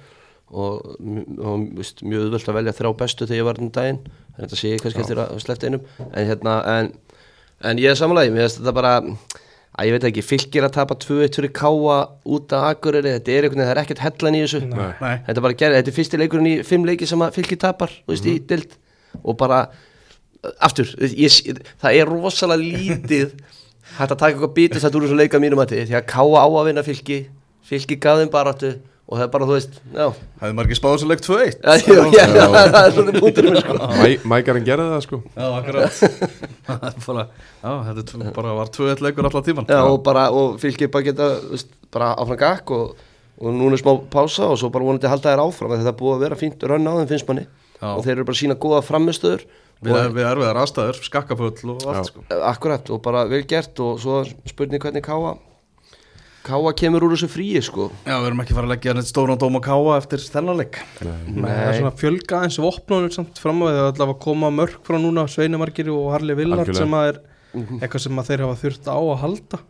og, 0.50 0.98
og 1.38 1.68
veist, 1.78 2.02
mjög 2.04 2.28
auðvöld 2.28 2.50
að 2.50 2.58
velja 2.60 2.76
þrjá 2.80 2.92
bestu 3.04 3.28
þegar 3.28 3.40
ég 3.40 3.48
var 3.48 3.62
um 3.62 3.70
daginn, 3.78 4.02
en 4.34 4.42
þetta 4.42 4.60
sé 4.60 4.74
ég 4.74 4.84
kannski 4.84 5.04
eftir 5.04 5.22
að 5.24 5.38
slefta 5.44 5.70
einum, 5.70 5.86
en 6.10 6.28
hérna 6.28 6.58
en, 6.74 6.92
en 7.70 7.82
ég 7.82 7.94
er 7.94 8.00
samanlega, 8.00 8.34
mér 8.36 8.48
finnst 8.48 8.60
þetta 8.60 8.76
bara 8.76 8.96
að 9.72 9.88
ég 9.88 9.96
veit 9.96 10.08
ekki, 10.10 10.26
fylgir 10.28 10.68
að 10.68 10.74
tapa 10.76 10.98
2-1 11.00 11.38
fyrir 11.40 11.54
káa 11.56 12.00
út 12.28 12.56
af 12.58 12.68
Akureyri 12.74 13.14
þetta 13.16 13.32
er 13.32 13.48
einhvern 13.48 13.62
veginn, 13.62 13.70
það 13.70 13.76
er 13.78 13.82
ekkert 13.86 14.04
hellan 14.04 14.36
í 14.36 14.42
þessu. 14.44 14.60
Nei. 14.68 14.90
Þetta 15.00 15.38
er 15.38 15.46
bara 15.46 15.58
gerð, 15.62 15.78
þetta 15.78 15.92
er 15.94 15.96
fyrsti 15.96 16.20
leikurinn 16.20 16.50
í 16.50 16.56
fimm 16.68 16.88
leiki 16.90 17.08
sem 17.08 17.24
að 17.24 17.38
fylgir 17.40 17.62
tapar, 17.62 17.94
þú 18.02 18.12
veist, 18.12 18.28
í 18.28 18.36
dild 18.50 18.76
og 19.22 19.38
bara, 19.40 19.62
aftur 20.60 20.92
ég, 21.00 21.64
það 21.80 22.02
er 22.02 22.12
rosalega 22.12 22.66
lítið 22.66 23.36
hægt 23.98 24.14
að 24.14 24.18
taka 24.18 24.32
eitthvað 24.34 24.54
bítið 24.56 24.84
þetta 24.84 25.00
úr 25.00 25.06
þessu 25.08 25.20
leika 25.20 25.42
mínum 25.42 25.62
að 25.62 25.76
því 25.76 25.98
að 26.00 26.08
káa 26.10 26.44
á 26.44 26.48
að 26.48 26.68
vinna 26.70 26.84
fylgi 26.86 27.20
fylgi 27.68 27.98
gaf 28.02 28.22
þeim 28.22 28.32
baráttu 28.34 28.72
og 29.12 29.18
það 29.20 29.24
er 29.26 29.32
bara, 29.34 29.48
þú 29.50 29.56
veist, 29.58 29.74
já. 29.92 30.06
Hefði 30.40 30.56
margir 30.56 30.78
spáð 30.80 30.94
svo 31.02 31.08
leik 31.12 31.22
2-1 31.26 31.58
Já, 31.60 31.74
já, 31.84 32.26
já, 32.32 32.46
það 32.74 32.78
er 32.82 32.94
svona 32.96 33.14
punkturinn 33.20 33.58
sko. 33.60 33.76
Mæ, 34.00 34.06
Mækarinn 34.32 34.68
gerði 34.70 34.86
það 34.94 35.04
sko. 35.06 35.20
Já, 35.36 35.48
akkurat. 35.60 36.02
Það 36.72 36.86
er 36.88 37.00
bara, 37.06 37.26
Já, 37.60 37.72
þetta 37.90 38.20
er 38.30 38.36
bara 38.40 38.54
var 38.62 38.72
2-1 38.78 39.04
leikur 39.04 39.28
allan 39.28 39.48
tíman 39.50 39.68
já, 39.68 39.80
og 39.84 39.98
bara, 40.06 40.28
og 40.32 40.56
fylgi 40.64 40.88
bara 40.94 41.08
geta 41.10 41.28
veist, 41.52 41.74
bara 41.92 42.14
áfram 42.24 42.40
gakk 42.40 42.72
og, 42.78 42.96
og 43.42 43.58
núna 43.60 43.76
er 43.76 43.84
smá 43.84 43.98
pása 44.14 44.48
og 44.48 44.56
svo 44.62 44.72
bara 44.72 44.88
vonandi 44.88 45.12
halda 45.12 45.34
þær 45.36 45.44
áfram 45.50 45.76
það 45.76 45.92
er 45.92 46.00
búið 46.00 46.16
að 46.16 46.24
vera 46.30 46.40
fínt 46.40 46.64
rönn 46.72 46.88
á 46.88 46.94
þeim 47.02 47.12
finnst 47.12 47.28
manni. 47.28 47.46
Já. 47.82 47.90
og 47.98 48.04
þeir 48.06 48.14
eru 48.20 48.28
bara 48.30 48.38
sína 48.38 48.56
góða 48.62 48.82
framistöður 48.86 49.44
Við, 49.82 49.96
við 50.14 50.26
erfiðar 50.30 50.60
aðstæður, 50.62 50.98
skakkafull 51.08 51.72
og 51.74 51.80
Já. 51.82 51.88
allt 51.98 52.10
sko. 52.12 52.22
Akkurat 52.46 52.92
og 52.94 53.00
bara 53.02 53.24
vel 53.26 53.42
gert 53.50 53.80
og 53.82 53.96
svo 54.04 54.20
er 54.22 54.30
spurning 54.46 54.84
hvernig 54.84 55.02
Káa 55.02 55.32
Káa 56.42 56.72
kemur 56.78 57.04
úr 57.06 57.14
þessu 57.14 57.30
fríi 57.30 57.62
sko. 57.62 57.90
Já, 58.08 58.16
við 58.18 58.28
erum 58.32 58.40
ekki 58.42 58.56
fara 58.58 58.66
að 58.66 58.74
leggja 58.74 58.96
neitt 58.98 59.10
stóran 59.10 59.40
dóm 59.42 59.58
á 59.58 59.62
káa 59.62 59.98
eftir 60.00 60.24
þennan 60.26 60.58
leik. 60.58 60.80
Nei, 61.02 61.46
það 61.46 61.66
er 61.68 61.78
svona 61.78 61.92
fjölga 62.02 62.40
eins 62.48 62.58
vopnunum 62.62 63.12
samt 63.14 63.42
fram 63.42 63.62
á 63.62 63.66
því 63.68 63.74
það 63.76 63.82
er 63.82 63.90
allavega 63.92 64.16
að 64.16 64.24
koma 64.26 64.50
mörg 64.58 64.80
frá 64.88 64.98
núna 65.02 65.28
Sveinamarkir 65.30 65.92
og 65.94 66.08
Harli 66.16 66.38
Villard 66.40 66.74
sem 66.74 66.96
að 66.98 67.10
er 67.12 67.20
eitthvað 67.82 68.06
sem 68.08 68.22
að 68.24 68.32
þeir 68.32 68.46
hafa 68.48 68.60
þurft 68.64 68.90
á 68.90 68.98
að 68.98 69.20
halda. 69.26 69.62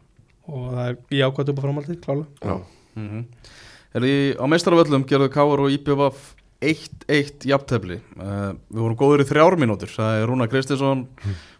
Og 0.51 0.69
það 0.71 0.83
er 0.85 0.99
jákvæmt 1.21 1.51
upp 1.51 1.59
á 1.59 1.65
framhaldið, 1.67 1.99
klálega. 2.05 2.29
Já, 2.41 2.55
mm 3.01 3.25
Er 3.91 4.05
því 4.05 4.11
á 4.39 4.45
meistaraföllum 4.47 5.03
gerðu 5.03 5.27
Káar 5.33 5.59
og 5.65 5.73
IPVF 5.75 6.19
1-1 6.63 7.43
jafntefli. 7.49 7.97
Uh, 8.15 8.53
Við 8.71 8.83
vorum 8.85 8.97
góður 8.99 9.23
í 9.23 9.27
þrjár 9.27 9.57
mínútur. 9.59 9.91
Það 9.91 10.19
er 10.19 10.29
Rúna 10.29 10.47
Kristinsson. 10.47 11.01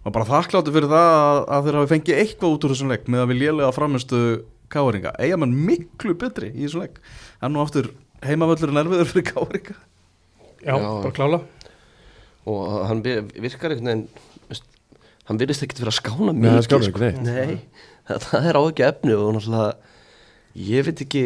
Var 0.05 0.14
bara 0.16 0.30
þakkláttu 0.30 0.72
fyrir 0.72 0.88
það 0.91 1.09
að, 1.18 1.39
að 1.57 1.68
þeir 1.68 1.78
hafi 1.80 1.91
fengið 1.91 2.22
eitthvað 2.22 2.55
út 2.55 2.64
úr 2.68 2.74
þessum 2.76 2.93
leik 2.93 3.09
með 3.12 3.24
að 3.26 3.34
við 3.34 3.41
lélega 3.41 3.74
framistu 3.76 4.22
Káaringa 4.72 5.13
Eiga 5.22 5.38
mann 5.41 5.53
miklu 5.67 6.15
betri 6.19 6.49
í 6.53 6.65
þessum 6.65 6.86
leik? 6.86 6.99
En 7.41 7.53
nú 7.55 7.61
aftur 7.63 7.91
heimavöllur 8.26 8.74
erfiður 8.84 9.09
fyrir 9.11 9.28
Káaringa 9.32 9.76
Já, 10.61 10.76
Já. 10.78 10.89
bara 11.01 11.15
klálega 11.17 11.41
og 12.51 12.88
hann 12.89 13.03
vir- 13.05 13.28
virkar 13.43 13.74
einhvern 13.76 13.88
veginn 13.91 14.61
hann 15.30 15.38
virðist 15.39 15.63
ekkert 15.65 15.80
fyrir 15.84 15.91
að 15.93 15.99
skána 15.99 16.34
Nei, 16.34 16.41
mikið 16.49 16.65
skánar 16.65 16.88
ekki 16.89 17.01
neitt. 17.03 17.19
Nei, 17.22 17.86
það, 18.09 18.24
það 18.26 18.47
er 18.49 18.57
á 18.57 18.61
ekki 18.65 18.86
efni 18.88 19.13
og 19.15 19.30
náttúrulega 19.38 19.67
ég 20.72 20.88
veit 20.88 21.03
ekki 21.05 21.22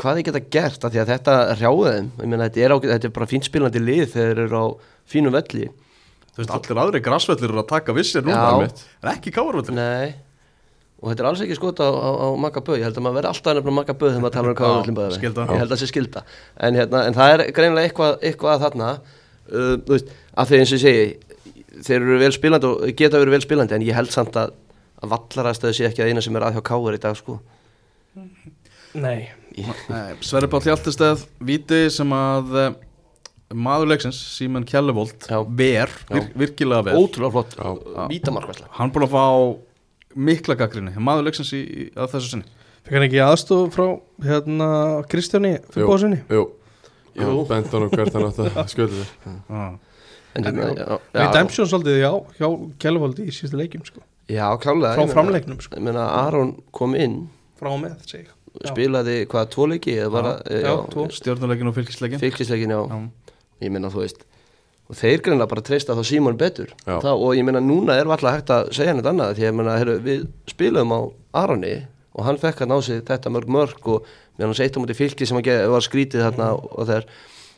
hvað 0.00 0.20
ég 0.22 0.28
geta 0.30 0.42
gert 0.56 0.86
af 0.86 0.94
því 0.94 1.00
að 1.02 1.10
þetta 1.10 1.34
hrjáði 1.58 1.90
þeim. 1.90 2.06
Ég 2.22 2.30
meina 2.30 2.46
þetta 2.46 2.62
er, 2.64 2.74
ágæt, 2.76 2.92
þetta 2.94 3.08
er 3.10 3.14
bara 3.18 3.28
fín 3.34 3.44
spilandi 3.44 3.82
lið 3.82 4.04
þegar 4.14 4.30
þeir 4.30 4.42
eru 4.46 4.62
á 4.62 4.66
fínu 5.10 5.32
velli. 5.34 5.66
Þú 6.30 6.40
veist, 6.40 6.54
allir 6.56 6.80
aðri 6.84 7.02
grassvellir 7.04 7.50
eru 7.50 7.60
að 7.64 7.68
taka 7.74 7.96
vissir 7.98 8.24
núna 8.24 8.70
En 8.70 9.10
ekki 9.12 9.34
Káarvöllur 9.34 9.74
Nei 9.76 10.14
og 11.00 11.08
þetta 11.08 11.24
er 11.24 11.28
alls 11.30 11.42
ekki 11.44 11.56
skota 11.56 11.86
á, 11.88 11.92
á, 11.96 12.10
á 12.20 12.28
Magga 12.40 12.60
Böð. 12.64 12.78
Ég 12.80 12.86
held 12.88 12.98
að 13.00 13.04
maður 13.06 13.18
verði 13.18 13.30
alltaf 13.30 13.56
nefnilega 13.56 13.76
Magga 13.78 13.96
Böð 13.96 14.12
þegar 14.12 14.24
maður 14.24 14.36
talar 14.36 14.50
um 14.50 15.16
skylda. 15.16 15.46
ég 15.48 15.62
held 15.62 15.70
að 15.70 15.72
það 15.72 15.80
sé 15.80 15.88
skilda 15.90 16.22
en, 16.60 16.76
hérna, 16.80 17.02
en 17.08 17.16
það 17.16 17.34
er 17.34 17.44
greinilega 17.56 17.88
eitthvað, 17.88 18.18
eitthvað 18.30 18.54
að 18.56 18.64
þarna. 18.66 18.90
Uh, 19.50 19.72
veist, 19.88 20.12
að 20.38 20.52
þeir 20.52 20.60
eins 20.64 20.74
og 20.76 20.82
segi 20.84 21.06
þeir 21.80 21.96
eru 22.00 22.18
vel 22.20 22.34
spilandi 22.34 22.68
og 22.68 22.92
geta 22.98 23.20
verið 23.22 23.36
vel 23.38 23.44
spilandi 23.44 23.76
en 23.76 23.86
ég 23.86 23.96
held 23.96 24.12
samt 24.12 24.36
að, 24.38 24.52
að 25.00 25.14
vallaræðstöðu 25.14 25.78
sé 25.78 25.88
ekki 25.88 26.04
að 26.04 26.12
eina 26.12 26.24
sem 26.24 26.36
er 26.38 26.46
að 26.46 26.58
hjá 26.58 26.64
Káur 26.70 26.96
í 26.96 27.00
dag 27.02 27.16
sko. 27.18 27.38
Nei, 29.00 29.30
Sverri 30.26 30.48
Páll 30.50 30.64
Hjaltesteð 30.66 31.24
Víti 31.46 31.84
sem 31.94 32.14
að 32.14 32.54
uh, 32.58 32.68
maður 33.54 33.92
leiksins, 33.92 34.18
Símen 34.36 34.66
Kjellevold 34.66 35.26
ver, 35.58 35.90
vir, 36.10 36.28
virkilega 36.38 36.90
ver. 36.90 36.98
Ótrúlega 36.98 37.34
flott 37.34 37.56
Já. 37.58 38.06
vítamarkvæsla 38.10 38.70
Hann 38.78 38.92
búin 38.94 39.06
að 39.06 39.14
fá 39.14 39.24
mikla 40.16 40.56
gaggrinni 40.58 40.94
maður 40.98 41.28
leiksins 41.28 41.52
í, 41.54 41.60
í, 41.62 41.84
að 41.94 42.14
þessu 42.16 42.32
sinni 42.34 42.48
fikk 42.86 42.96
hann 42.96 43.06
ekki 43.06 43.20
aðstof 43.24 43.74
frá 43.76 43.86
hérna 44.24 44.70
Kristjáni 45.10 45.52
Finnbóðssoni 45.74 46.22
Jú, 46.30 46.46
Jú. 47.14 47.28
Jú. 47.28 47.44
bent 47.50 47.70
honum 47.74 47.90
hvert 47.92 48.14
hann 48.16 48.26
átt 48.30 48.40
að 48.46 48.72
sköldu 48.72 49.04
þér 49.04 49.78
en, 50.40 50.44
já, 50.46 50.68
já, 50.78 50.98
Redemption 51.20 51.66
svolítið, 51.70 51.96
já, 52.04 52.10
hjá 52.38 52.48
Kjellvaldi 52.82 53.24
í 53.26 53.32
síðustu 53.34 53.58
leikjum 53.58 53.86
sko. 53.86 54.02
já, 54.30 54.44
klálega 54.62 54.94
frá 54.98 55.10
framleiknum 55.14 55.58
sko. 55.62 55.78
ég 55.78 55.82
meina 55.88 56.04
Aron 56.24 56.52
kom 56.74 56.94
inn 56.94 57.24
frá 57.60 57.72
með, 57.76 57.96
Já. 58.50 58.72
spilaði 58.72 59.28
hvað, 59.30 59.44
tvo 59.52 59.66
leiki 59.70 59.92
eða 59.94 60.10
bara, 60.10 60.30
eh, 60.50 60.62
já, 60.64 60.72
tvo. 60.90 61.04
stjórnuleikin 61.14 61.68
og 61.70 61.74
fylgisleikin 61.76 62.18
fylgisleikin, 62.22 62.72
já, 62.74 62.80
Já. 62.82 63.34
ég 63.62 63.70
meina 63.70 63.90
þú 63.92 64.00
veist 64.02 64.24
og 64.90 64.98
þeir 64.98 65.22
greinlega 65.24 65.50
bara 65.52 65.64
treysta 65.66 65.96
þá 65.96 66.02
Símon 66.08 66.38
betur. 66.40 66.74
Þá, 66.84 67.10
og 67.14 67.34
ég 67.38 67.46
meina 67.46 67.62
núna 67.62 67.96
er 67.98 68.10
alltaf 68.10 68.36
hægt 68.36 68.54
að 68.54 68.70
segja 68.76 68.94
neitt 68.96 69.08
annað 69.10 69.36
því 69.38 69.46
að 69.46 69.50
ég 69.50 69.58
meina, 69.60 69.78
heru, 69.80 69.98
við 70.04 70.24
spilum 70.50 70.94
á 70.94 71.00
Aroni 71.44 71.74
og 72.18 72.24
hann 72.26 72.40
fekk 72.42 72.64
að 72.64 72.72
ná 72.72 72.78
sig 72.82 73.04
þetta 73.06 73.32
mörg 73.32 73.52
mörg 73.54 73.92
og 73.94 74.08
meðan 74.36 74.50
hann 74.50 74.58
seitt 74.58 74.74
á 74.74 74.82
múti 74.82 74.98
fylki 74.98 75.28
sem 75.28 75.38
að 75.38 75.68
var 75.70 75.86
skrítið 75.86 76.26
þarna 76.26 76.54
og, 76.56 76.72
og 76.74 76.90
þeir 76.90 77.06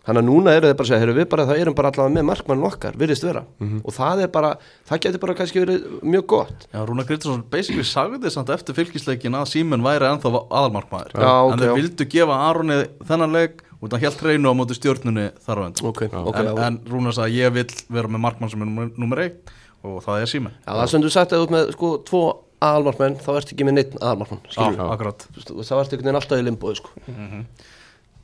Þannig 0.02 0.18
að 0.18 0.26
núna 0.26 0.52
eru 0.56 0.66
þeir 0.66 0.74
bara 0.74 0.82
að 0.82 0.88
segja, 0.90 1.02
heru, 1.04 1.12
við 1.14 1.26
bara, 1.30 1.44
það 1.46 1.60
erum 1.62 1.74
bara 1.78 1.90
allavega 1.92 2.14
með 2.16 2.24
markmann 2.26 2.64
okkar, 2.66 2.96
virðist 2.98 3.22
vera. 3.22 3.42
Og 3.86 3.94
það 3.94 4.22
er 4.24 4.30
bara, 4.34 4.48
það 4.88 5.02
getur 5.04 5.22
bara 5.22 5.36
kannski 5.38 5.62
verið 5.62 5.84
mjög 6.02 6.24
gott. 6.32 6.64
Já, 6.72 6.80
Rúna 6.88 7.04
Grítarsson 7.06 7.44
basically 7.52 7.86
sagði 7.86 8.18
þess 8.24 8.38
samt 8.40 8.50
eftir 8.50 8.74
fylgisleikin 8.74 9.38
að 9.38 9.46
Símen 9.52 9.84
væri 9.86 10.08
ennþá 10.08 10.32
aðalmarkmaður. 10.42 11.14
Já, 11.14 11.30
en 11.30 11.54
ok, 11.54 11.62
þeir 11.62 11.76
vildu 11.78 12.08
gefa 12.16 12.40
Aroni 12.48 12.80
þennan 13.12 13.38
leik 13.38 13.62
og 13.82 13.90
það 13.90 14.04
helt 14.06 14.22
reynu 14.28 14.52
á 14.52 14.54
móti 14.54 14.76
stjórnunni 14.78 15.26
þar 15.42 15.58
á 15.58 15.62
endur 15.66 15.88
Ok, 15.90 16.04
ok. 16.06 16.38
en, 16.38 16.52
en 16.68 16.78
Rúna 16.88 17.12
sagði 17.16 17.42
ég 17.42 17.52
vil 17.58 17.66
vera 17.90 18.08
með 18.08 18.22
markmann 18.28 18.52
sem 18.52 18.62
er 18.62 18.70
nummer, 18.70 18.92
nummer 18.96 19.22
eitt 19.26 19.52
og 19.82 19.98
það 20.06 20.22
er 20.22 20.30
Símen 20.30 20.54
Já, 20.62 20.70
það 20.78 20.88
sem 20.94 21.02
þú 21.04 21.12
sagt 21.16 21.34
að 21.34 21.42
þú 21.42 21.48
ert 21.48 21.54
með 21.56 21.72
sko 21.76 21.92
tvo 22.06 22.22
aðalmarkmenn, 22.62 23.16
þá 23.18 23.30
ertu 23.40 23.56
ekki 23.56 23.64
með 23.66 23.74
neitt 23.74 23.94
aðalmarkmann. 23.98 24.42
Þá 24.54 25.72
ertu 25.82 25.96
einhvern 25.96 26.04
veginn 26.06 26.18
alltaf 26.20 26.38
í 26.38 26.44
limboði, 26.46 26.76
sko. 26.78 26.92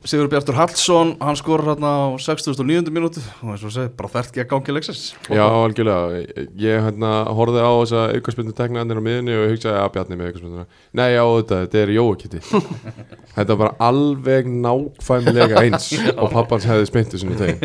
Sigur 0.07 0.29
Bjartur 0.31 0.55
Hallsson, 0.55 1.09
hann 1.19 1.35
skorur 1.35 1.73
hérna 1.73 1.89
á 1.91 2.15
69. 2.15 2.87
mínútu. 2.87 3.19
Og 3.43 3.49
eins 3.51 3.65
og 3.67 3.73
segi, 3.75 3.89
bara 3.99 4.07
þert 4.13 4.29
ekki 4.31 4.43
að 4.45 4.47
gangi 4.53 4.75
leiksins. 4.77 5.01
Já, 5.27 5.43
algjörlega, 5.43 6.21
Ég- 6.55 6.85
hérna 6.85 7.09
horfði 7.35 7.59
á 7.67 7.71
þessa 7.83 8.03
aukarspyndu 8.15 8.53
teknaðanir 8.55 8.95
á 8.95 9.03
miðunni 9.03 9.35
og 9.35 9.51
hugsaði 9.51 9.81
að 9.83 9.91
Bjarni 9.97 10.15
með 10.21 10.29
aukarspynduna 10.31 10.65
Nei, 10.95 11.09
já, 11.17 11.23
þetta, 11.35 11.59
þetta 11.65 11.81
er 11.83 11.91
Jóakitti 11.97 12.41
Þetta 13.35 13.49
var 13.51 13.59
bara 13.65 13.75
alveg 13.89 14.47
nákvæmlega 14.47 15.63
eins 15.65 15.89
og 16.21 16.31
pappans 16.31 16.69
hefði 16.71 16.87
spyntu 16.93 17.19
sinni 17.19 17.35
tegin 17.35 17.59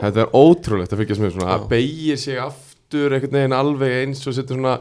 Þetta 0.00 0.24
er 0.24 0.32
ótrúlegt 0.32 0.92
að 0.96 1.02
fylgjast 1.04 1.20
með 1.26 1.36
svona 1.36 1.52
að 1.58 1.68
beigir 1.74 2.16
sig 2.24 2.40
aftur 2.40 3.12
einhvern 3.12 3.36
veginn 3.42 3.58
alveg 3.60 3.98
eins 4.06 4.24
og 4.24 4.32
setur 4.40 4.56
svona 4.56 4.78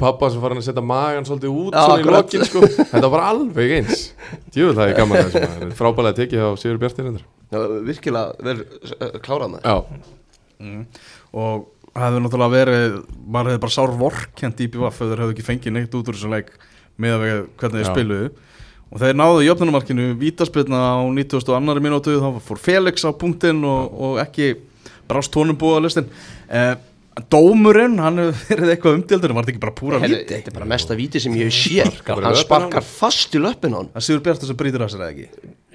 pappa 0.00 0.30
sem 0.30 0.42
farin 0.42 0.60
að 0.60 0.66
setja 0.68 0.84
magan 0.84 1.26
svolítið 1.28 1.50
út 1.62 1.74
Já, 1.76 1.82
svona 1.84 1.98
í 1.98 2.04
akkurat. 2.04 2.16
lokin 2.20 2.46
sko 2.48 2.62
Þetta 2.80 3.02
var 3.04 3.12
bara 3.16 3.28
alveg 3.34 3.74
eins 3.78 4.02
Djúvel 4.54 4.76
það 4.78 4.86
er 4.92 4.96
gaman 5.00 5.18
að 5.20 5.28
þessu 5.30 5.42
maður. 5.50 5.74
frábælega 5.80 6.18
tekið 6.20 6.44
á 6.46 6.50
Sigur 6.62 6.80
Bjarti 6.82 7.06
reyndar 7.06 7.24
Já, 7.50 7.58
virkilega 7.90 8.46
verið 8.46 8.64
uh, 8.94 9.14
klárað 9.24 9.54
með. 9.56 9.64
Já, 9.66 9.76
og 11.34 11.66
það 11.90 12.04
hefði 12.06 12.20
náttúrulega 12.24 12.54
verið 12.54 12.96
maður 13.26 13.50
hefði 13.50 13.62
bara 13.64 13.74
sár 13.74 13.94
vorkent 14.00 14.60
í 14.62 14.68
BVF 14.70 15.00
ef 15.00 15.10
þeir 15.10 15.22
hefðu 15.24 15.34
ekki 15.34 15.46
fengið 15.46 15.74
neitt 15.76 15.96
út 15.98 16.10
úr 16.12 16.18
þessu 16.18 16.30
leik 16.30 16.52
með 17.00 17.16
að 17.16 17.24
vega 17.24 17.40
hvernig 17.60 17.80
þeir 17.80 17.88
Já. 17.88 17.92
spiluðu 17.94 18.30
og 18.90 19.02
þeir 19.02 19.18
náðu 19.18 19.42
jöfnumarkinu 19.46 20.06
vítaspilna 20.20 20.80
á 20.82 20.98
92. 21.06 21.82
mínútu 21.82 22.16
þá 22.22 22.28
fór 22.42 22.60
Felix 22.62 23.06
á 23.06 23.10
punktinn 23.14 23.62
og, 23.66 23.98
og 24.02 24.20
ekki 24.22 24.52
brást 25.10 25.34
honum 25.38 25.58
búið 25.58 25.78
á 25.78 25.84
listin 25.86 26.08
eh, 26.50 26.74
Dómurinn, 27.30 27.96
hann 28.00 28.20
hefur 28.22 28.44
verið 28.54 28.70
eitthvað 28.74 28.94
umdildur 28.96 29.32
var 29.34 29.44
þetta 29.44 29.52
ekki 29.56 29.62
bara 29.64 29.74
púra 29.76 29.98
víti? 30.00 30.20
Þetta 30.30 30.52
er 30.52 30.54
bara 30.56 30.68
mesta 30.70 30.94
víti 30.96 31.20
sem 31.20 31.34
ég 31.36 31.48
hef 31.50 31.56
séð. 31.58 31.96
Hann 32.06 32.22
löppina 32.22 32.30
á 32.32 32.42
sparkar 32.44 32.86
fast 32.86 33.34
í 33.34 33.40
löppin 33.42 33.74
hann. 33.76 33.88
Það 33.96 34.04
Sigur 34.06 34.22
Bjartur 34.28 34.50
sem 34.50 34.58
brýtur 34.60 34.84
af 34.86 34.92
sér 34.94 35.02
eða 35.02 35.10
ekki 35.10 35.26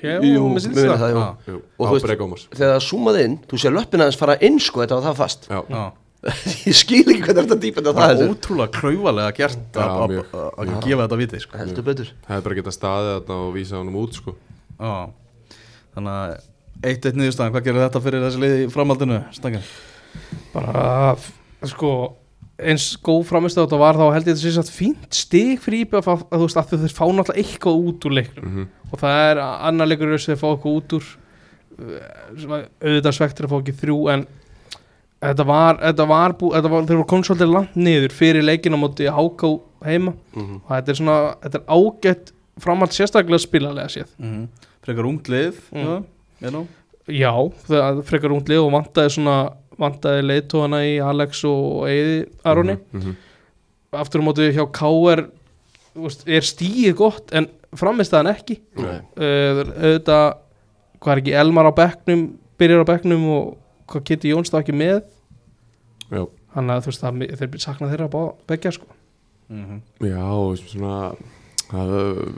Já, 0.05 0.15
Jú, 0.21 0.47
mér 0.53 0.61
finnst 0.63 0.79
það. 0.79 0.95
það, 1.01 1.11
jú. 1.11 1.19
Já. 1.19 1.27
jú, 1.51 1.59
Og 1.79 1.85
á 1.85 1.89
þú 1.89 1.93
veist, 1.95 2.47
þegar 2.55 2.71
það 2.75 2.81
zoomaði 2.87 3.21
inn, 3.27 3.35
þú 3.51 3.59
sé 3.61 3.71
löppin 3.73 4.03
aðeins 4.05 4.19
fara 4.21 4.35
inn, 4.47 4.59
sko, 4.63 4.81
þetta 4.83 4.97
var 4.99 5.05
það 5.09 5.19
fast. 5.21 5.47
Já, 5.49 5.59
Já. 5.75 5.83
ég 6.69 6.75
skil 6.79 7.01
ekki 7.05 7.21
hvernig 7.25 7.45
þetta 7.45 7.57
dýpend 7.63 7.85
á 7.85 7.91
Það 7.91 8.01
það 8.05 8.21
er 8.25 8.31
ótrúlega 8.33 8.73
klauvalega 8.79 9.33
gert 9.37 9.79
að- 9.81 9.95
að 10.01 10.13
að- 10.23 10.59
að 10.61 10.71
gefa 10.85 11.01
þetta 11.05 11.19
viti 11.21 11.41
sko. 11.43 11.57
Heldur 11.61 11.85
betur. 11.89 12.11
það 12.25 12.33
hefði 12.35 12.45
bara 12.47 12.57
getað 12.59 12.75
staðið 12.79 13.11
þarna 13.15 13.35
og 13.45 13.51
vísað 13.57 13.81
honum 13.81 13.99
út 14.01 14.13
sko 14.19 14.35
Já. 14.79 14.93
Þannig 15.95 16.15
að 16.15 16.31
eitt 16.89 17.05
eitt 17.09 17.19
niðurstaðan, 17.19 17.53
hvað 17.55 17.65
gerir 17.69 17.83
þetta 17.85 18.01
fyrir 18.07 18.25
þessi 18.25 18.41
lið 18.45 18.55
í 18.65 18.71
framhaldinu, 18.73 19.19
Stangan? 19.37 19.67
Bara 20.53 21.15
sko 21.63 21.91
eins 22.59 22.85
góð 23.03 23.25
framist 23.27 23.57
þetta 23.59 23.77
var 23.79 23.95
þá 23.99 24.05
held 24.13 24.27
ég 24.27 24.35
þetta 24.35 24.43
sé 24.45 24.51
satt 24.55 24.69
fínt 24.71 25.13
stig 25.13 25.59
fyrir 25.59 25.83
IBF 25.85 26.07
að, 26.07 26.21
að 26.31 26.39
þú 26.39 26.45
veist 26.47 26.57
að 26.61 26.69
þeir 26.85 26.93
fá 26.95 27.05
náttúrulega 27.11 27.41
eitthvað 27.43 27.81
út 27.89 28.05
úr 28.07 28.13
leiknum 28.15 28.45
Mhm. 28.45 28.67
og 28.91 28.99
það 29.01 29.31
er 29.31 29.41
annar 29.43 29.87
leikur 29.87 30.17
sem 30.19 30.35
fá 30.39 30.47
eitthvað 30.53 30.77
út 30.79 30.93
úr 30.99 31.05
auðvitað 32.15 33.15
svektur 33.17 33.47
að 33.47 33.51
fá 33.51 33.57
ekki 33.59 33.75
þrjú 33.81 33.97
en 34.13 34.25
þetta 35.25 35.45
var, 35.47 35.79
þetta 35.81 36.05
var, 36.07 36.33
bú, 36.39 36.51
þetta 36.53 36.71
var 36.71 36.85
þeir 36.87 36.99
voru 37.01 37.07
komið 37.11 37.29
svolítið 37.29 37.53
langt 37.55 37.75
niður 37.79 38.13
fyrir 38.15 38.45
leikina 38.45 38.77
móti 38.79 39.07
háká 39.11 39.51
heima 39.85 40.13
Mhm. 40.35 40.61
og 40.65 40.69
þetta 40.71 40.89
er 40.89 40.99
svona, 41.01 41.17
þetta 41.43 41.59
er 41.59 41.65
ágætt 41.75 42.31
framhald 42.59 42.91
sérstaklega 42.95 43.39
spilalega 43.43 43.87
séð 43.91 44.07
Mm 44.19 44.31
-hmm. 44.31 44.47
Frekar 44.85 45.05
ungt 45.05 45.27
lið 45.27 45.53
Mm. 45.73 45.83
já, 45.83 46.03
you 46.41 46.49
know. 46.51 46.67
Já, 47.07 47.51
það 47.67 48.03
frekar 48.03 48.31
ungli 48.31 48.55
og 48.57 48.71
vantaði 48.71 49.09
svona 49.11 49.53
vantaði 49.81 50.23
leiðtóðana 50.29 50.81
í 50.87 50.95
Alex 51.03 51.43
og 51.49 51.85
Eiði 51.89 52.21
Aroni. 52.47 52.77
Mhm, 52.91 53.01
mhm. 53.01 53.19
aftur 53.95 54.23
á 54.23 54.27
móti 54.27 54.49
hjá 54.55 54.65
KR 54.75 55.27
er 56.27 56.43
stíið 56.43 56.95
gott 56.99 57.31
en 57.35 57.47
framist 57.75 58.11
það 58.11 58.23
hann 58.23 58.33
ekki. 58.35 58.59
Nei. 58.79 58.97
uh, 59.15 59.61
auðvitað 59.75 60.25
hvað 60.99 61.13
er 61.13 61.21
ekki 61.21 61.37
Elmar 61.39 61.69
á 61.69 61.73
bekknum 61.75 62.25
byrjar 62.59 62.83
á 62.83 62.89
bekknum 62.89 63.23
og 63.29 63.45
hvað 63.91 64.05
Kitty 64.09 64.33
Jóns 64.33 64.51
það 64.51 64.65
ekki 64.65 64.75
með? 64.79 64.99
Já, 66.09 66.21
hann 66.55 66.71
að 66.73 66.83
þú 66.85 66.91
veist 66.91 67.03
það 67.03 67.23
þeir 67.39 67.63
sakna 67.63 67.89
þeirra 67.91 68.11
bá, 68.11 68.21
bekkja 68.49 68.75
sko. 68.77 68.87
Mm 69.49 69.81
já 70.01 70.25
og 70.25 70.57
svona 70.57 71.13
það, 71.69 71.91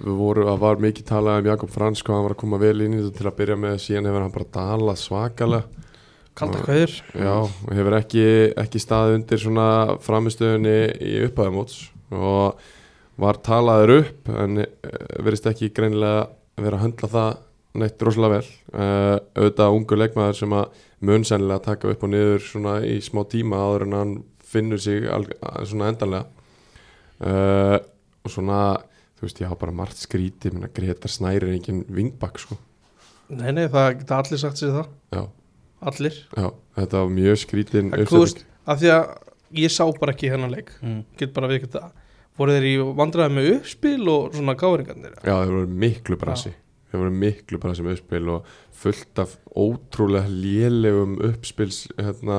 við 0.04 0.16
voru, 0.20 0.46
það 0.48 0.64
var 0.64 0.82
mikið 0.84 1.08
talað 1.08 1.42
um 1.42 1.50
Jakob 1.52 1.72
Frans 1.72 2.04
hvað 2.04 2.18
hann 2.18 2.26
var 2.28 2.36
að 2.36 2.42
koma 2.42 2.60
vel 2.62 2.82
inn 2.84 2.96
í 2.98 3.02
þetta 3.02 3.18
til 3.18 3.30
að 3.30 3.38
byrja 3.38 3.58
með 3.64 3.78
síðan 3.84 4.10
hefur 4.10 4.26
hann 4.26 4.36
bara 4.36 4.52
dalað 4.58 5.00
svakalega 5.02 5.86
kalda 6.38 6.64
kveður 6.66 6.96
Já, 7.18 7.34
og 7.44 7.74
hefur 7.74 7.98
ekki, 7.98 8.26
ekki 8.64 8.82
staðið 8.82 9.20
undir 9.20 9.42
svona 9.42 9.68
framistöðunni 10.06 10.78
í 11.04 11.14
upphæðumóts 11.28 11.80
og 12.14 12.62
var 13.18 13.42
talaður 13.46 13.96
upp 13.98 14.32
en 14.34 14.62
uh, 14.64 14.68
verist 15.26 15.50
ekki 15.50 15.74
greinilega 15.76 16.28
vera 16.62 16.80
að 16.80 16.86
höndla 16.86 17.12
það 17.14 17.44
neitt 17.78 18.02
rosalega 18.02 18.40
vel. 18.40 18.52
Uh, 18.74 19.16
auðvitað 19.38 19.76
ungu 19.78 19.98
leikmaður 20.00 20.40
sem 20.40 20.56
að 20.58 20.84
mun 21.06 21.26
sennilega 21.28 21.66
taka 21.68 21.92
upp 21.94 22.06
og 22.06 22.14
niður 22.14 22.46
svona 22.46 22.78
í 22.86 22.98
smá 23.06 23.22
tíma 23.30 23.60
áður 23.62 23.86
en 23.86 23.98
hann 23.98 24.14
finnur 24.48 24.82
sig 24.82 25.06
svona 25.68 25.92
endanlega. 25.92 26.26
Uh, 27.18 27.78
og 28.26 28.34
svona 28.34 28.62
þú 29.18 29.26
veist, 29.26 29.42
ég 29.42 29.50
hafa 29.50 29.64
bara 29.66 29.76
margt 29.76 30.00
skríti 30.02 30.52
minna 30.54 30.70
Gretar 30.74 31.12
Snæri 31.12 31.50
er 31.50 31.56
engin 31.56 31.84
vingbak 31.90 32.38
sko. 32.42 32.58
Nei, 33.34 33.50
nei, 33.52 33.66
það 33.72 33.90
geta 34.02 34.22
allir 34.22 34.42
sagt 34.42 34.62
sér 34.62 34.76
það. 34.76 34.92
Já, 35.16 35.24
Allir. 35.78 36.16
Já, 36.34 36.50
þetta 36.80 37.04
var 37.04 37.14
mjög 37.14 37.40
skrítin 37.44 37.94
veist, 37.94 38.44
af 38.66 38.82
því 38.82 38.92
að 38.96 39.08
ég 39.62 39.74
sá 39.74 39.84
bara 40.00 40.16
ekki 40.16 40.32
hennan 40.34 40.54
leik. 40.54 40.74
Mm. 40.82 41.04
Get 41.20 41.36
bara 41.36 41.50
við 41.52 41.68
þetta 41.68 41.90
Voru 42.38 42.54
þeir 42.54 42.68
í 42.70 42.76
vandræði 43.00 43.34
með 43.34 43.48
uppspil 43.56 44.10
og 44.14 44.36
svona 44.38 44.54
gáringarnir 44.58 45.16
já, 45.26 45.34
þeir 45.34 45.54
voru 45.56 45.70
miklu 45.84 46.18
brasi. 46.22 46.52
Þeir 46.92 47.02
voru 47.02 47.14
miklu 47.24 47.60
brasi 47.62 47.86
með 47.86 47.98
uppspil 47.98 48.30
og 48.36 48.52
fullt 48.78 49.22
af 49.24 49.34
ótrúlega 49.58 50.30
lélegum 50.30 51.18
uppspils 51.26 51.88
hérna, 51.98 52.38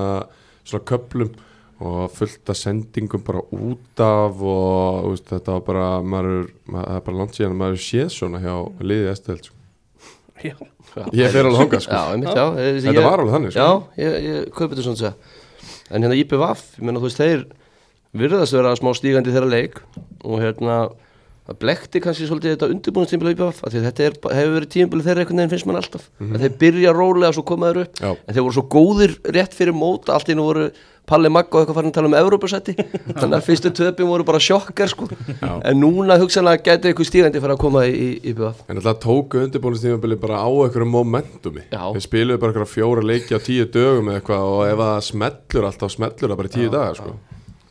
svona 0.62 0.86
köplum 0.92 1.34
og 1.82 2.14
fullt 2.14 2.50
af 2.50 2.58
sendingum 2.58 3.24
bara 3.26 3.42
út 3.54 4.02
af 4.02 4.38
og 4.38 5.10
veist, 5.10 5.26
þetta 5.30 5.58
var 5.58 5.66
bara 5.66 5.90
maður, 6.02 6.48
maður, 6.70 6.86
það 6.86 7.00
er 7.00 7.04
bara 7.10 7.20
langt 7.22 7.38
síðan 7.38 7.56
að 7.56 7.60
maður 7.64 7.84
séð 7.88 8.08
svona 8.14 8.42
hjá 8.42 8.54
liðið 8.78 9.12
Estel 9.16 9.40
sko. 9.42 9.57
Já, 10.44 10.54
Ég 11.12 11.32
fer 11.34 11.46
alveg 11.48 11.60
þangað, 11.62 11.82
sko. 11.84 11.92
Já, 11.94 12.12
einmitt, 12.14 12.38
já 12.38 12.44
ég, 12.62 12.78
þetta 12.86 13.04
var 13.04 13.22
alveg 13.22 13.34
þannig 13.36 13.54
sko. 13.54 13.66
Já, 13.66 14.02
ég, 14.04 14.16
ég 14.28 14.48
kaupi 14.56 14.74
þetta 14.76 14.86
svona 14.86 15.12
En 15.88 16.04
hérna 16.04 16.18
IPVAF, 16.20 16.62
ég 16.78 16.84
meina 16.84 17.00
þú 17.00 17.08
veist 17.08 17.20
þeir 17.22 17.44
virðast 18.18 18.56
vera 18.56 18.74
smá 18.76 18.90
stígandi 18.96 19.32
þeirra 19.34 19.50
leik 19.52 19.78
og 20.24 20.40
hérna 20.42 20.78
það 21.48 21.58
blekti 21.62 22.02
kannski 22.04 22.28
svolítið 22.28 22.54
þetta 22.54 22.68
því 23.72 23.80
að 23.80 23.86
þetta 23.88 24.04
er, 24.04 24.18
hefur 24.36 24.54
verið 24.58 24.70
tímbili 24.74 25.06
þeirra 25.06 25.24
einhvern 25.24 25.40
veginn 25.40 25.54
finnst 25.54 25.68
mann 25.68 25.80
alltaf. 25.80 26.04
Að 26.20 26.44
þeir 26.44 26.54
byrja 26.60 26.92
rólega 26.96 27.32
og 27.32 27.38
svo 27.38 27.44
koma 27.48 27.72
þeir 27.72 27.82
upp. 27.86 28.02
Já. 28.02 28.10
en 28.12 28.36
þeir 28.36 28.44
voru 28.44 28.56
svo 28.58 28.66
góðir 28.76 29.16
rétt 29.38 29.56
fyrir 29.56 29.76
mót 29.76 30.12
allt 30.12 30.28
í 30.28 30.36
nú 30.36 30.44
voru 30.48 30.68
Palli 31.08 31.30
Magga 31.32 31.56
og 31.56 31.62
eitthvað 31.62 31.78
farin 31.78 31.88
að 31.88 31.96
tala 31.96 32.08
um 32.10 32.16
Evrópusætti 32.18 32.74
þannig 33.16 33.36
að 33.38 33.46
fyrstu 33.46 33.70
töpum 33.72 34.10
voru 34.12 34.26
bara 34.28 34.40
sjokkar 34.44 34.90
sko. 34.92 35.08
en 35.40 35.80
núna 35.80 36.18
hugsanlega 36.20 36.60
gæti 36.66 36.90
eitthvað 36.90 37.08
stígandi 37.08 37.40
fara 37.40 37.56
að 37.56 37.62
koma 37.62 37.86
í, 37.88 37.94
í 37.96 38.08
IPVAF 38.34 38.60
En 38.68 38.82
alltaf 38.82 39.00
tóku 39.06 39.40
undirbúinustímabili 39.46 40.20
bara 40.20 40.42
á 40.44 40.48
einhverjum 40.52 40.92
momentumi. 40.92 41.64
Þeir 41.72 42.04
spiluðu 42.04 42.42
bara 42.44 42.68
fjóra 42.68 43.06
leiki 43.08 43.32
á 43.32 43.40
tíu 43.40 43.64
dögum 43.72 44.12
eitthvað 44.12 44.52
og 44.52 44.62
ef 44.68 44.84
það 44.84 45.00
smellur 45.08 45.70
alltaf 45.70 45.96
smellur 45.96 46.28
það 46.28 46.40
bara 46.42 46.52
í 46.52 46.56
tíu 46.58 46.72
dagar 46.76 47.00
sko. 47.00 47.16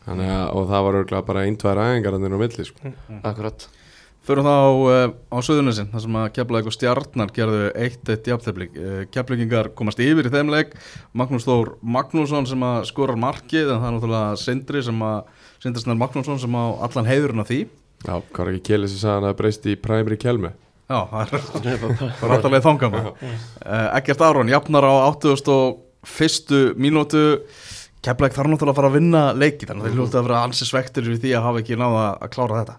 Þannig 0.08 0.32
að 0.32 0.46
og 0.56 0.70
það 0.72 0.86
var 0.88 1.00
örgulega 1.02 1.28
bara 1.28 1.44
ein, 1.44 1.60
tvær 1.60 1.84
æfingar 1.84 2.16
hann 2.16 2.38
á 2.40 2.40
milli 2.40 2.68
sko. 2.68 2.96
Akkurat 3.22 3.68
Förum 4.28 4.44
þá 4.44 4.56
uh, 4.60 5.12
á 5.32 5.38
Suðunisinn, 5.40 5.88
þar 5.88 6.02
sem 6.04 6.16
að 6.20 6.26
Keflavík 6.36 6.66
og 6.68 6.74
Stjarnar 6.76 7.30
gerðu 7.32 7.70
eitt 7.80 8.10
eitt 8.12 8.26
jafnteflik. 8.28 8.74
Uh, 8.76 8.98
Keflavíkingar 9.08 9.70
komast 9.78 10.02
yfir 10.04 10.28
í 10.28 10.32
þeim 10.34 10.52
leik, 10.52 10.74
Magnús 11.16 11.48
Þór 11.48 11.78
Magnússon 11.96 12.50
sem 12.50 12.66
að 12.68 12.90
skorar 12.90 13.16
markið, 13.24 13.72
en 13.72 13.80
það 13.80 13.88
er 13.88 13.96
náttúrulega 13.96 14.42
Sindri 14.42 14.82
sem 14.84 15.06
að, 15.08 15.32
Sindri 15.64 15.86
Snær 15.86 16.00
Magnússon 16.02 16.42
sem 16.44 16.60
á 16.60 16.66
allan 16.90 17.08
heiðurinn 17.08 17.46
af 17.46 17.48
því. 17.48 17.62
Já, 18.04 18.14
hvað 18.20 18.44
er 18.44 18.52
ekki 18.52 18.66
Kjelis 18.68 18.92
sem 18.98 19.04
sagði 19.06 19.16
hann 19.16 19.30
að 19.30 19.40
breyst 19.40 19.64
í 19.72 19.78
primary 19.80 20.20
kelmi 20.20 20.52
Já, 20.88 21.00
það 21.08 21.32
er 22.52 22.62
þangað 22.68 22.98
með. 22.98 23.08
Uh, 23.64 23.88
Ekkert 23.96 24.28
Aron, 24.28 24.52
jafnar 24.52 24.92
á 24.92 24.94
81. 25.08 26.76
mínútu, 26.76 27.24
Keflavík 28.08 28.36
þarf 28.38 28.52
náttúrulega 28.54 28.74
að 28.74 28.80
fara 28.80 28.92
að 28.92 28.98
vinna 28.98 29.24
leiki, 29.38 29.68
þannig 29.68 29.84
að 29.84 29.90
þeir 29.90 29.98
hljóta 30.00 30.20
að 30.22 30.30
vera 30.30 30.44
ansi 30.48 30.68
svektir 30.68 31.10
við 31.12 31.24
því 31.26 31.34
að 31.38 31.48
hafa 31.48 31.64
ekki 31.64 31.80
náða 31.80 32.06
að 32.16 32.32
klára 32.36 32.62
þetta. 32.62 32.78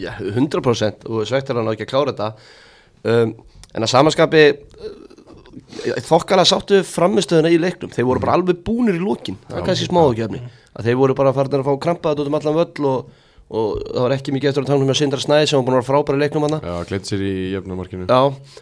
Já, 0.00 0.10
100% 0.20 1.06
og 1.10 1.28
svektar 1.30 1.58
hann 1.60 1.70
á 1.70 1.72
ekki 1.74 1.86
að 1.86 1.92
klára 1.92 2.14
þetta. 2.14 2.50
Um, 3.10 3.36
en 3.74 3.86
að 3.86 3.92
samanskapi 3.94 4.42
uh, 4.50 6.02
þokkala 6.06 6.46
sáttu 6.48 6.82
framistöðuna 6.86 7.52
í 7.54 7.58
leiknum. 7.62 7.92
Þeir 7.94 8.08
voru 8.10 8.22
bara 8.22 8.36
alveg 8.38 8.60
búnir 8.66 8.98
í 8.98 9.02
lókin 9.02 9.38
það 9.48 9.62
er 9.62 9.66
kannski 9.70 9.88
smáðugjöfni 9.88 10.42
að 10.76 10.86
þeir 10.86 11.00
voru 11.00 11.16
bara 11.18 11.34
farin 11.34 11.60
að 11.60 11.66
fá 11.66 11.82
krampaðat 11.86 12.22
út 12.22 12.30
um 12.30 12.38
allan 12.38 12.58
völl 12.58 12.88
og, 12.90 13.10
og 13.50 13.82
það 13.82 14.04
var 14.04 14.14
ekki 14.16 14.34
mikið 14.36 14.50
eftir 14.52 14.64
að 14.64 14.70
tala 14.70 14.86
um 14.86 14.92
að 14.92 15.00
Sindra 15.00 15.22
Snæði 15.22 15.50
sem 15.50 15.58
var 15.58 15.66
búin 15.66 15.76
að 15.76 15.80
vera 15.80 15.88
frábæri 15.88 16.22
leiknum 16.22 16.46
hann 16.46 16.56
Já, 16.60 16.74
glemt 16.90 17.10
sér 17.10 17.24
í 17.26 17.34
jöfnumarkinu 17.56 18.06
Já, 18.06 18.20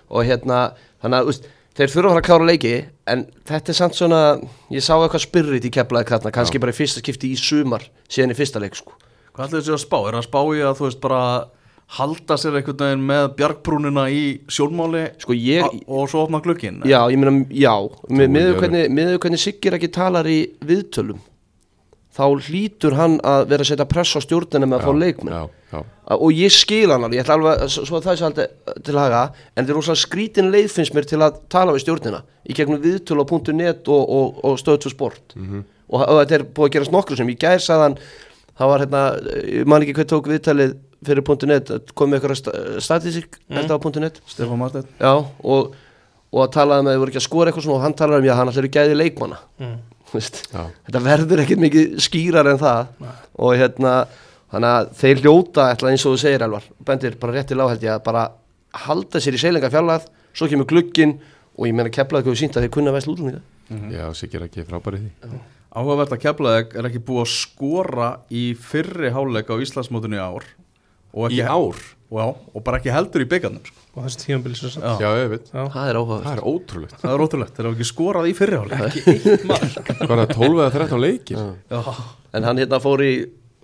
og 0.08 0.28
hérna 0.28 0.60
þannig 1.02 1.18
að 1.20 1.42
þeir 1.78 1.92
þurfa 1.92 2.08
að 2.08 2.14
fara 2.14 2.22
að 2.22 2.26
klára 2.26 2.48
leiki 2.48 2.72
en 3.12 3.20
þetta 3.46 3.72
er 3.72 3.78
samt 3.78 3.98
svona 3.98 4.22
ég 4.74 4.82
sá 4.84 4.94
eitthvað 4.96 5.24
spyrrit 5.24 5.68
í 5.68 5.74
keflaði 5.74 6.08
kratna 6.08 6.32
kannski 6.34 6.60
bara 6.62 6.74
í 6.74 6.78
fyrsta 6.78 7.02
skipti 7.04 7.30
í 7.30 7.38
sumar 7.38 7.84
síðan 8.10 8.34
í 8.34 8.38
fyrsta 8.38 8.62
leik 8.62 8.78
sko. 8.78 8.96
Hvað 9.36 9.52
ætlaði 9.52 9.62
þessi 9.62 9.76
að 9.76 9.84
spá? 9.84 9.98
Er 10.00 10.16
það 10.16 10.20
að 10.20 10.26
spá 10.26 10.40
í 10.42 10.64
að 10.66 10.76
þú 10.80 10.88
veist 10.88 11.00
bara 11.04 11.22
halda 11.98 12.36
sér 12.36 12.58
einhvern 12.58 12.82
veginn 12.82 13.06
með 13.08 13.28
bjargbrúnina 13.38 14.04
í 14.12 14.24
sjónmáli 14.52 15.06
Sko 15.22 15.36
ég, 15.38 15.78
og 15.86 16.10
svo 16.10 16.26
opna 16.26 16.42
glukkin? 16.44 16.82
Já, 16.84 16.98
ég 17.08 17.16
meina, 17.20 17.46
já, 17.48 17.72
ekki 18.10 18.58
hvernig, 18.58 19.14
hvernig 19.22 19.40
Siggir 19.40 19.78
ekki 19.78 19.88
talar 19.94 20.28
í 20.28 20.42
viðtölum 20.68 21.22
þá 22.18 22.24
hlýtur 22.48 22.96
hann 22.98 23.16
að 23.22 23.44
vera 23.52 23.62
að 23.64 23.70
setja 23.70 23.86
press 23.88 24.18
á 24.18 24.20
stjórnina 24.24 24.66
með 24.66 24.80
að 24.80 24.86
fá 24.88 24.92
leikmenn. 24.98 25.34
Já, 25.36 25.42
já, 25.70 25.82
og 26.16 26.30
ég 26.34 26.54
skil 26.54 26.90
hann 26.90 27.04
alveg, 27.06 27.18
ég 27.20 27.24
ætla 27.24 27.36
alveg 27.38 27.62
að- 27.62 27.74
svo 27.76 27.98
að 27.98 28.06
það 28.06 28.12
er 28.12 28.20
svolítið 28.22 28.82
til 28.88 28.94
að 28.94 29.02
haga 29.04 29.22
en 29.54 29.64
þetta 29.64 29.70
er 29.70 29.78
rosalega 29.78 30.02
skrítin 30.02 30.50
leið 30.50 30.70
finnst 30.74 30.94
mér 30.96 31.06
til 31.06 31.20
að 31.22 31.38
tala 31.48 31.74
við 31.76 31.84
stjórnina 31.84 32.22
í 32.48 32.56
gegnum 32.58 32.82
viðtölu 32.82 33.22
á 33.22 33.26
.net 33.54 33.88
og, 33.88 34.02
og, 34.18 34.44
og 34.44 34.58
stöð 34.58 34.80
2 34.82 34.90
sport. 34.90 35.34
Mhm. 35.36 35.64
og, 35.88 36.00
og 36.02 36.26
þetta 36.26 36.34
er 36.34 36.44
búið 36.44 36.68
að 36.68 36.72
gerast 36.74 36.92
nokkru 36.92 37.16
sem 37.16 37.28
í 37.28 37.38
gær 37.38 37.62
sagðan, 37.62 37.98
það 38.58 38.68
var 38.68 38.80
hérna 38.82 39.02
ég 39.46 39.66
man 39.66 39.82
ekki 39.82 39.94
hvað 39.94 40.10
tók 40.10 40.26
viðtalið 40.26 40.74
fyrir 41.06 41.46
.net 41.46 41.92
kom 41.94 42.10
með 42.10 42.24
eitthvað 42.24 42.80
statisík 42.82 43.38
mm. 43.48 43.70
á 43.70 43.78
.net. 44.02 44.18
Stefán 44.26 44.58
Marteinn. 44.58 44.88
Já, 44.98 45.14
og, 45.22 45.74
og 46.34 46.42
að 46.42 46.50
talaði 46.56 46.82
með 46.82 46.90
að 46.90 46.96
þið 46.96 46.98
voru 47.04 47.12
ekki 47.12 47.22
að 47.22 47.28
skora 47.28 47.52
eitthvað 47.52 47.64
svona 47.68 47.78
og 47.78 47.84
hann 47.86 47.94
talaði 47.94 48.18
um 48.18 48.26
já, 48.26 48.34
hann 48.34 49.78
Mm. 50.08 50.14
Veist, 50.16 50.40
já, 50.52 50.62
þetta 50.88 51.02
verður 51.04 51.42
ekkert 51.44 51.60
mikið 51.60 51.98
skýrar 52.00 52.48
en 52.52 52.60
það. 52.62 52.92
Og 53.38 53.54
hérna, 53.60 53.94
þannig 54.52 54.76
að 54.78 54.90
þeir 55.02 55.22
hljóta 55.24 55.66
ætla 55.74 55.92
eins 55.92 56.06
og 56.08 56.14
þú 56.16 56.22
segir 56.24 56.44
Elvar, 56.46 56.68
bendir 56.88 57.18
bara 57.20 57.36
rétt 57.36 57.50
til 57.52 57.60
áhældi 57.60 57.90
að 57.92 58.02
bara 58.06 58.24
halda 58.86 59.20
sér 59.20 59.36
í 59.36 59.42
seilinga 59.42 59.70
fjarlæð, 59.72 60.08
svo 60.32 60.48
kemur 60.48 60.68
glukkin 60.70 61.18
og 61.58 61.66
ég 61.68 61.76
meina 61.76 61.92
keflaði 61.92 62.28
hvað 62.28 62.34
við 62.36 62.42
sínt 62.42 62.56
að 62.56 62.66
þeir 62.66 62.74
kunna 62.78 62.94
vesl 62.94 63.12
útlunni 63.12 63.40
já, 63.92 64.06
Siggi 64.16 64.38
er 64.38 64.46
ekki 64.46 64.64
frábæri 64.64 65.00
í 65.02 65.06
því. 65.28 65.40
Áhugavert 65.78 66.14
að 66.16 66.22
Keflavík 66.22 66.74
er 66.80 66.88
ekki 66.88 67.02
búið 67.04 67.24
að 67.26 67.32
skora 67.34 68.08
í 68.32 68.44
fyrri 68.56 69.10
háleik 69.12 69.50
á 69.52 69.60
Íslandsmótinu 69.60 70.16
í 70.16 70.22
ár 70.22 70.46
og 71.12 71.26
ekki, 71.28 71.36
Í 71.36 71.44
ár? 71.44 71.82
Já, 72.08 72.24
og 72.56 72.62
bara 72.64 72.78
ekki 72.80 72.92
heldur 72.94 73.20
í 73.20 73.26
byggarnum 73.28 73.64
sko. 73.68 73.82
og 73.98 74.04
þessi 74.06 74.20
tímabili 74.22 74.56
svo 74.56 74.70
samt. 74.72 74.84
Já. 74.86 75.02
Já, 75.04 75.10
ég 75.20 75.32
veit, 75.34 75.48
Já. 75.52 75.64
Það 75.74 75.88
er 75.90 75.98
áhugavert 76.00 76.24
það 76.28 76.38
er 76.38 76.44
ótrúlegt 76.48 76.94
Það 77.02 77.12
er 77.12 77.24
ótrúlegt, 77.24 77.52
þeir 77.58 77.66
hafa 77.68 77.76
ekki 77.76 77.88
skorað 77.90 78.28
í 78.30 78.34
fyrri 78.38 78.60
háleik 78.62 78.86
Ekki 78.88 79.02
eitt 79.12 79.44
mark 79.50 79.90
það, 79.98 80.22
12 80.32 80.62
eða 80.62 80.70
13 80.78 81.02
leikir? 81.04 81.42
Já, 81.68 81.82
En 82.38 82.48
hann 82.48 82.60
hérna 82.62 82.80
fór 82.80 83.02
í, 83.04 83.12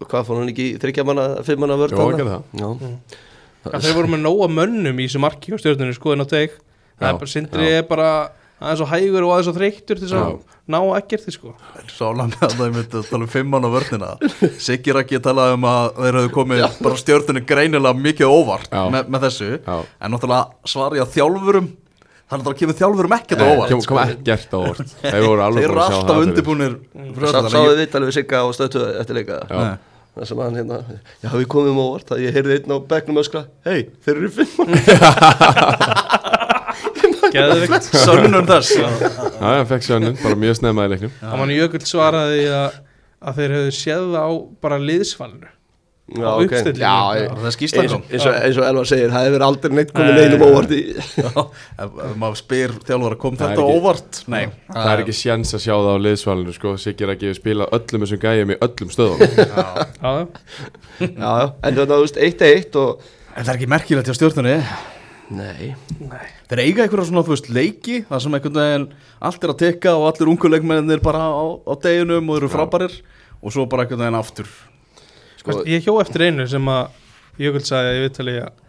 hvað 0.04 0.28
fór 0.28 0.42
hann 0.42 0.52
ekki 0.52 0.66
í 0.74 0.76
þryggja 0.82 1.06
manna, 1.08 1.26
fimm 1.46 1.64
manna 1.64 1.78
vörð 1.80 1.96
Jó, 1.96 2.04
hann 2.04 2.20
gerði 2.20 2.34
það. 2.34 2.44
Já, 2.60 2.68
að 3.72 3.86
þeir 3.86 3.96
voru 3.96 4.12
með 4.12 4.22
nóga 4.26 4.48
mönnum 4.52 4.98
í 5.00 5.08
þessu 5.08 5.20
marki 5.24 5.54
og 5.56 5.60
stjórnunni 5.62 5.96
skoðin 5.96 6.24
á 6.24 6.28
teg 6.28 6.58
það 7.00 7.08
er 7.08 7.20
bara 7.22 7.30
sindri 7.32 7.64
já. 7.70 7.78
er 7.80 7.86
bara 7.88 8.08
aðeins 8.62 8.82
og 8.84 8.90
hægur 8.92 9.26
og 9.26 9.32
aðeins 9.34 9.50
og 9.50 9.56
þreyttur 9.58 10.00
til 10.00 10.08
þess 10.08 10.18
að 10.20 10.34
ná 10.70 10.78
ekkert 10.96 11.30
sko. 11.34 11.54
Sála 11.92 12.26
með 12.30 12.44
að 12.46 12.56
það 12.56 12.66
er 12.66 12.74
myndið 12.78 12.98
að 13.00 13.08
tala 13.10 13.26
um 13.26 13.32
fimmann 13.34 13.66
á 13.66 13.70
vörnina. 13.74 14.10
Siggi 14.64 14.94
Raki 14.96 15.20
talaði 15.24 15.56
um 15.58 15.66
að 15.68 15.88
þeir 16.00 16.18
hefðu 16.20 16.34
komið 16.38 16.66
bara 16.86 17.00
stjórnunni 17.02 17.44
greinilega 17.48 18.04
mikið 18.06 18.34
óvart 18.34 18.70
Já. 18.70 18.82
með, 18.94 19.10
með 19.12 19.26
þessu. 19.28 19.50
Já. 19.58 19.76
En 20.00 20.14
náttúrulega 20.14 20.70
svari 20.74 21.02
að 21.04 21.16
þjálfurum 21.18 21.72
Þannig 22.24 22.40
að 22.40 22.48
það 22.48 22.60
kemur 22.60 22.76
þjálfurum 22.78 23.14
ekkert 23.18 23.42
óvart 23.44 23.72
kom, 23.74 23.82
kom 23.84 23.98
ekkert 24.00 24.54
á 24.56 24.58
orð 24.58 24.92
Þeir 25.02 25.26
voru 25.26 25.42
alveg 25.44 25.60
Þeir 25.60 25.68
eru 25.68 25.82
að 25.82 25.96
alltaf 25.98 26.14
Sá, 27.04 27.26
þetta, 27.26 27.50
sáðu 27.52 27.74
við 27.76 27.90
talið 27.92 28.08
við 28.08 28.16
Sigga 28.16 28.40
og 28.48 28.54
stöðtu 28.56 28.84
eftir 29.02 29.18
leika. 29.18 29.40
Það 30.14 30.28
sem 30.30 30.40
hann 30.40 30.56
hérna, 30.56 30.78
já 31.20 31.28
við 31.34 31.46
komum 31.52 31.80
óvart 31.84 32.12
að 32.14 32.22
ég 32.24 32.36
heyrði 32.38 32.60
einn 32.60 32.72
á 32.72 32.78
bekknum 32.94 33.20
öskra. 33.20 33.44
Hei, 33.66 33.90
þeir 34.06 34.20
eru 34.22 34.30
fimm 34.38 34.70
Geðveikt. 37.34 37.90
ég- 37.90 38.04
Sönnun 38.06 38.46
þess. 38.48 38.74
Já, 38.78 38.86
hann 39.42 39.66
fekk 39.72 39.88
sjönnun, 39.88 40.16
bara 40.22 40.38
mjög 40.44 40.60
snemma 40.60 40.86
í 40.86 40.94
leiknum. 40.94 41.12
Og 41.30 41.40
mann 41.42 41.54
Jökull 41.56 41.84
svaraði 41.88 42.46
að, 42.54 42.78
að 43.24 43.42
þeir 43.42 43.58
hefðu 43.58 43.74
séð 43.82 44.08
það 44.14 44.24
á 44.24 44.30
bara 44.66 44.80
liðsfalinu. 44.84 45.50
Já, 46.04 46.20
Á 46.28 46.36
ok. 46.36 46.42
uppstillingum. 46.44 46.82
Já, 46.84 46.96
Það 47.00 47.16
ég- 47.16 47.46
er 47.48 47.52
skýrslan 47.54 47.80
eins, 47.86 47.92
kom. 47.94 48.02
og, 48.04 48.34
eins 48.44 48.56
og 48.60 48.64
Elvar 48.68 48.88
segir, 48.90 49.06
það 49.14 49.22
hefur 49.24 49.44
aldrei 49.46 49.70
neitt 49.78 49.92
komið 49.96 50.10
Nei, 50.12 50.18
neinum 50.18 50.42
nei, 50.42 50.48
óvart 50.52 50.74
í 50.76 50.80
Já, 51.24 51.44
maður 52.20 52.36
spyr 52.42 52.74
þjálfara 52.84 53.16
kom 53.22 53.38
Það 53.40 53.46
er 53.46 53.54
þetta 53.54 53.78
óvart? 53.78 54.18
Nei, 54.34 54.42
Það 54.68 54.90
er 54.92 55.02
ekki 55.06 55.14
sjens 55.16 55.54
að 55.56 55.62
sjá 55.64 55.72
það 55.72 55.88
á 55.96 56.04
liðsvalinu 56.04 56.54
sko. 56.58 56.74
Ekki 56.92 57.08
að 57.08 57.38
spila 57.40 57.70
öllum 57.78 58.04
þessum 58.04 58.20
gæjum 58.26 58.52
í 58.52 58.58
öllum 58.68 58.92
stöðum. 58.92 59.24
Já, 59.24 59.64
Já, 60.04 60.12
já, 61.00 61.46
en 61.64 61.80
þetta, 61.80 61.88
þú 61.96 62.02
veist, 62.04 62.20
eitt 62.28 62.44
eitt 62.52 62.76
og 62.84 63.08
En 63.34 63.40
það 63.48 63.54
er 63.54 63.56
ekki 63.62 63.72
merkilegt 63.72 64.12
hjá 64.12 64.18
stjórnunni 64.20 64.58
Nei, 65.32 65.70
nei. 66.04 66.26
Þeir 66.50 66.60
eiga 66.66 66.82
einhverja 66.84 67.06
svona, 67.08 67.22
þú 67.24 67.32
veist, 67.32 67.46
leiki 67.48 67.94
Það 68.10 68.20
sem 68.20 68.34
einhvern 68.36 68.58
veginn 68.60 68.82
allt 69.24 69.44
er 69.46 69.52
að 69.54 69.60
tekka 69.62 69.94
Og 69.96 70.04
allir 70.10 70.28
ungu 70.34 70.50
leikmennir 70.52 71.00
bara 71.04 71.22
á, 71.32 71.44
á 71.64 71.72
deginum 71.80 72.28
Og 72.28 72.36
eru 72.42 72.50
frábærir. 72.52 72.98
Og 73.40 73.54
svo 73.54 73.64
bara 73.70 73.86
einhvern 73.86 74.02
veginn 74.04 74.18
aftur. 74.18 74.50
Sko, 75.40 75.62
Ég 75.68 75.84
hjó 75.86 75.96
eftir 76.02 76.26
einu 76.28 76.44
sem 76.48 76.68
að 76.68 77.00
Jökull 77.40 77.64
sagði 77.66 77.88
að 77.88 77.96
ég 77.98 78.04
viðtali 78.08 78.34
að 78.44 78.60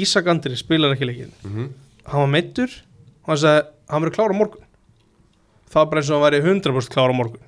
Ísak 0.00 0.26
Andri 0.32 0.56
spilar 0.58 0.92
ekki 0.96 1.06
leikin 1.08 1.30
Mhm. 1.44 1.68
hann 2.08 2.20
var 2.24 2.32
meittur 2.32 2.68
og 3.22 3.28
hann 3.30 3.36
sagði 3.44 3.62
hann 3.88 4.02
verður 4.02 4.16
klára 4.16 4.34
morgun. 4.36 4.64
Það 5.68 5.74
var 5.78 5.86
bara 5.92 6.00
eins 6.00 6.10
og 6.10 6.16
hann 6.16 6.24
væri 6.32 6.40
100% 6.44 6.92
klára 6.92 7.14
morgun. 7.16 7.40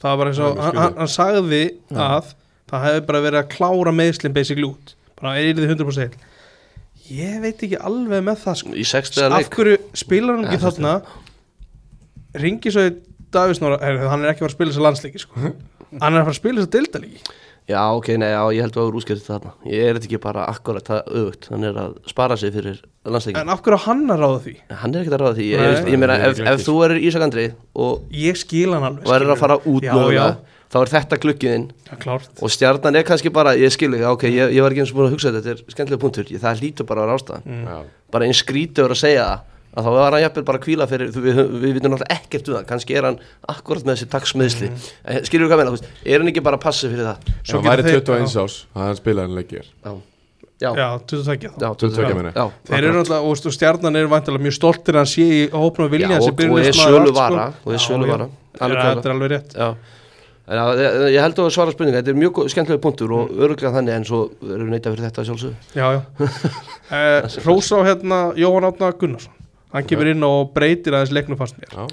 Það 0.00 0.08
var 0.10 0.16
bara 0.20 0.30
eins 0.30 0.38
og 0.40 0.56
er 0.56 0.62
hann, 0.62 0.76
hann, 0.76 0.94
hann 1.00 1.08
sagði 1.12 1.62
að 1.92 2.34
það 2.70 2.84
hefði 2.86 3.06
bara 3.10 3.20
verið 3.26 3.40
að 3.42 3.50
klára 3.56 3.92
meðslinn 3.92 4.32
basically 4.36 4.68
út. 4.68 4.94
Bara 5.20 5.34
er 5.40 5.52
þið 5.58 5.68
100% 5.74 5.98
heil 5.98 6.14
ég 7.14 7.36
veit 7.42 7.66
ekki 7.66 7.80
alveg 7.90 8.24
með 8.26 8.40
það 8.44 8.58
sko. 8.62 8.74
í 8.74 8.86
sextiða 8.86 9.28
af 9.30 9.44
leik? 9.44 9.58
hverju 9.58 9.76
spilar 9.98 10.38
hann 10.38 10.48
ekki 10.48 10.62
þarna? 10.64 10.94
ringi 12.44 12.74
svo 12.74 12.86
í 12.88 12.96
Davísnóra 13.30 13.78
hann 13.82 14.24
er 14.24 14.32
ekki 14.32 14.42
fara 14.42 14.50
að 14.50 14.56
spila 14.56 14.72
þessi 14.72 14.86
landsleiki 14.86 15.22
sko. 15.22 15.52
hann 16.00 16.18
er 16.18 16.26
fara 16.26 16.34
að 16.34 16.40
spila 16.40 16.62
þessi 16.62 16.74
deildalíki 16.78 17.38
Já, 17.70 17.82
ok, 17.94 18.08
nei, 18.18 18.30
já, 18.32 18.40
ég 18.56 18.64
held 18.64 18.72
að 18.72 18.78
það 18.80 18.86
var 18.88 18.96
útskjöld 18.98 19.20
þarna. 19.22 19.50
Ég 19.70 19.84
er 19.84 19.94
þetta 19.94 20.08
ekki 20.08 20.18
bara 20.24 20.44
akkurat 20.50 20.88
það 20.90 21.10
auðvögt 21.12 21.48
Hann 21.52 21.66
er 21.68 21.76
að 21.78 21.92
spara 22.10 22.38
sig 22.40 22.50
fyrir 22.54 22.80
landsleikin 23.06 23.40
en 23.44 23.52
af 23.54 23.60
hverju 23.62 23.78
hann 23.84 24.00
að 24.10 24.22
ráða 24.24 24.40
því? 24.46 24.54
Hann 24.80 24.94
er 24.94 25.04
ekkert 25.04 25.16
að 25.16 25.22
ráða 25.22 25.36
því. 25.36 25.46
Ég, 25.52 25.66
ég, 25.66 25.90
ég 25.92 26.00
meina, 26.02 26.16
ef, 26.26 26.40
ef 26.50 26.64
þú 26.66 26.74
erir 26.86 27.04
Ísak 27.06 27.26
Andri 27.26 27.44
og 27.84 28.16
ég 28.16 28.40
skil 28.40 28.72
hann 28.74 28.88
alveg 28.88 29.06
og 29.06 29.14
er 29.14 29.26
að 29.28 29.42
fara 29.44 29.58
út 29.70 29.86
já, 29.86 29.94
þá 30.70 30.76
er 30.80 30.92
þetta 30.94 31.18
glukkiðinn 31.24 31.68
já, 31.90 31.94
klárt. 32.04 32.32
Og 32.40 32.52
stjarnan 32.54 32.98
er 33.00 33.06
kannski 33.08 33.32
bara, 33.34 33.56
ég 33.58 33.72
skilu 33.74 34.00
ok, 34.12 34.26
ég, 34.30 34.54
ég 34.54 34.62
var 34.64 34.74
ekki 34.74 34.84
eins 34.84 34.92
og 34.94 35.00
búin 35.00 35.08
að 35.10 35.16
hugsa 35.16 35.32
þetta, 35.34 35.42
þetta 35.46 35.56
er 35.66 35.74
skemmtilega 35.76 36.02
punktur. 36.04 36.30
Ég, 36.30 36.42
það 36.42 36.62
lítur 36.64 36.86
bara 36.90 37.02
að 37.02 37.08
vera 37.08 37.20
ástæðan. 37.20 37.46
Mm. 37.46 37.64
Já, 37.66 38.10
bara 38.14 38.28
eins 38.28 38.42
skrítur 38.44 38.94
að 38.94 39.00
segja 39.02 39.24
það 39.30 39.48
að 39.70 39.86
þá 39.86 39.90
var 39.94 40.14
hann 40.16 40.22
jafnvel 40.24 40.44
bara 40.48 40.58
að 40.58 40.64
kvíla 40.66 40.86
fyrir 40.90 41.10
þú- 41.14 41.22
við, 41.22 41.36
við, 41.38 41.50
við 41.62 41.74
vitum 41.76 41.92
náttúrulega 41.94 42.16
ekkert 42.16 42.48
um 42.48 42.54
það, 42.56 42.64
kannski 42.70 42.96
er 42.98 43.06
hann 43.06 43.18
akkurat 43.52 43.84
með 43.86 43.96
þessi 43.96 44.08
taksmiðsli 44.10 44.70
mm. 44.70 45.26
skilur 45.28 45.46
við 45.46 45.52
hvað 45.52 45.60
meina, 45.60 45.74
þú 45.76 45.90
er 46.10 46.24
hann 46.24 46.30
ekki 46.32 46.42
bara 46.48 46.58
að 46.58 46.64
passa 46.64 46.90
fyrir 46.90 47.06
það? 47.06 47.28
Ef 47.36 47.52
hann 47.54 47.66
væri 47.68 47.84
þeir- 47.86 48.00
21 48.00 48.34
já. 48.34 48.40
ás 48.42 48.56
að 48.74 48.82
hann 48.82 48.98
spilaði 48.98 49.28
hann 49.28 49.38
leikir. 49.38 49.68
Já, 49.70 49.92
já, 50.60 50.70
já, 50.74 50.88
22 51.14 51.52
þá. 51.54 51.62
Já, 51.62 51.70
22 51.84 52.18
meina. 52.18 52.34
já, 52.34 52.44
Þeir 52.66 52.80
eru 52.80 52.96
náttúrulega, 52.98 53.30
og 53.30 53.54
stjarnan 53.60 54.00
er 54.00 54.10
vantilega 54.10 54.46
mjög 54.48 54.58
stoltir 54.58 54.98
að 54.98 55.04
hann 55.04 55.12
sé 55.14 55.28
í 55.38 55.40
hópnum 55.54 55.94
vilja 55.94 56.10
Já, 56.10 56.14
hans 56.18 56.26
og- 56.26 56.44
og 56.50 56.58
er 56.58 56.74
sölu 56.80 57.14
vara, 57.14 57.46
og 57.62 57.72
er 57.72 57.78
sölu 57.86 58.10
vara. 58.10 58.28
Alveg 58.60 58.76
Þetta 58.76 58.90
klárlega. 58.90 59.06
er 59.06 59.14
alveg 59.14 59.30
rétt. 59.30 59.54
Já 59.54 59.70
En 60.50 60.58
já, 60.58 60.64
ég, 60.82 60.94
ég 61.14 61.22
held 61.22 61.38
að 61.38 61.48
svara 61.54 61.70
spurninga, 61.70 62.00
þetta 62.00 62.10
er 62.10 62.16
mjög 62.18 62.38
skemmtilega 62.50 62.82
punktur 62.82 63.12
og 63.14 63.28
öruglega 63.38 63.70
þannig 63.76 63.94
en 64.00 64.06
svo 64.08 64.20
erum 64.42 64.66
við 64.66 64.72
neitað 64.74 64.96
fyrir 64.96 65.06
þetta 65.06 65.24
sjálfsög 65.28 65.76
Já, 65.78 65.86
já. 65.94 66.00
Eh, 66.90 67.26
Hrós 67.44 67.68
á 67.70 67.78
hérna 67.86 68.16
Jóhann 68.34 68.66
Átna 68.66 68.88
Gunnarsson. 68.98 69.30
Hann 69.70 69.84
kemur 69.86 70.08
inn 70.10 70.24
og 70.26 70.48
breytir 70.56 70.96
aðeins 70.98 71.12
leiknum 71.14 71.38
fast 71.38 71.54
mér. 71.60 71.70
Já, 71.70 71.84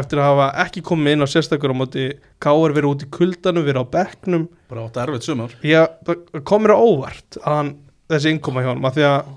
Eftir 0.00 0.20
að 0.22 0.28
hafa 0.30 0.46
ekki 0.62 0.80
komið 0.86 1.16
inn 1.16 1.26
á 1.26 1.28
sérstakur 1.28 1.74
á 1.74 1.76
móti 1.76 2.06
Káar 2.40 2.72
verið 2.72 2.94
út 2.94 3.04
í 3.04 3.08
kuldanum, 3.12 3.66
verið 3.66 3.84
á 3.84 3.92
bekknum. 3.98 4.46
Bara 4.70 4.86
átt 4.86 4.96
erfitt 5.02 5.28
sumar. 5.28 5.52
Já, 5.66 5.82
það 6.08 6.40
kom 6.48 6.64
mér 6.64 6.72
á 6.72 6.80
óvart 6.80 7.40
að 7.42 7.58
hann, 7.58 7.74
þessi 8.14 8.32
innkoma 8.32 8.64
hjá 8.64 8.70
hann 8.70 8.86
af 8.88 8.96
því 8.96 9.06
að, 9.10 9.30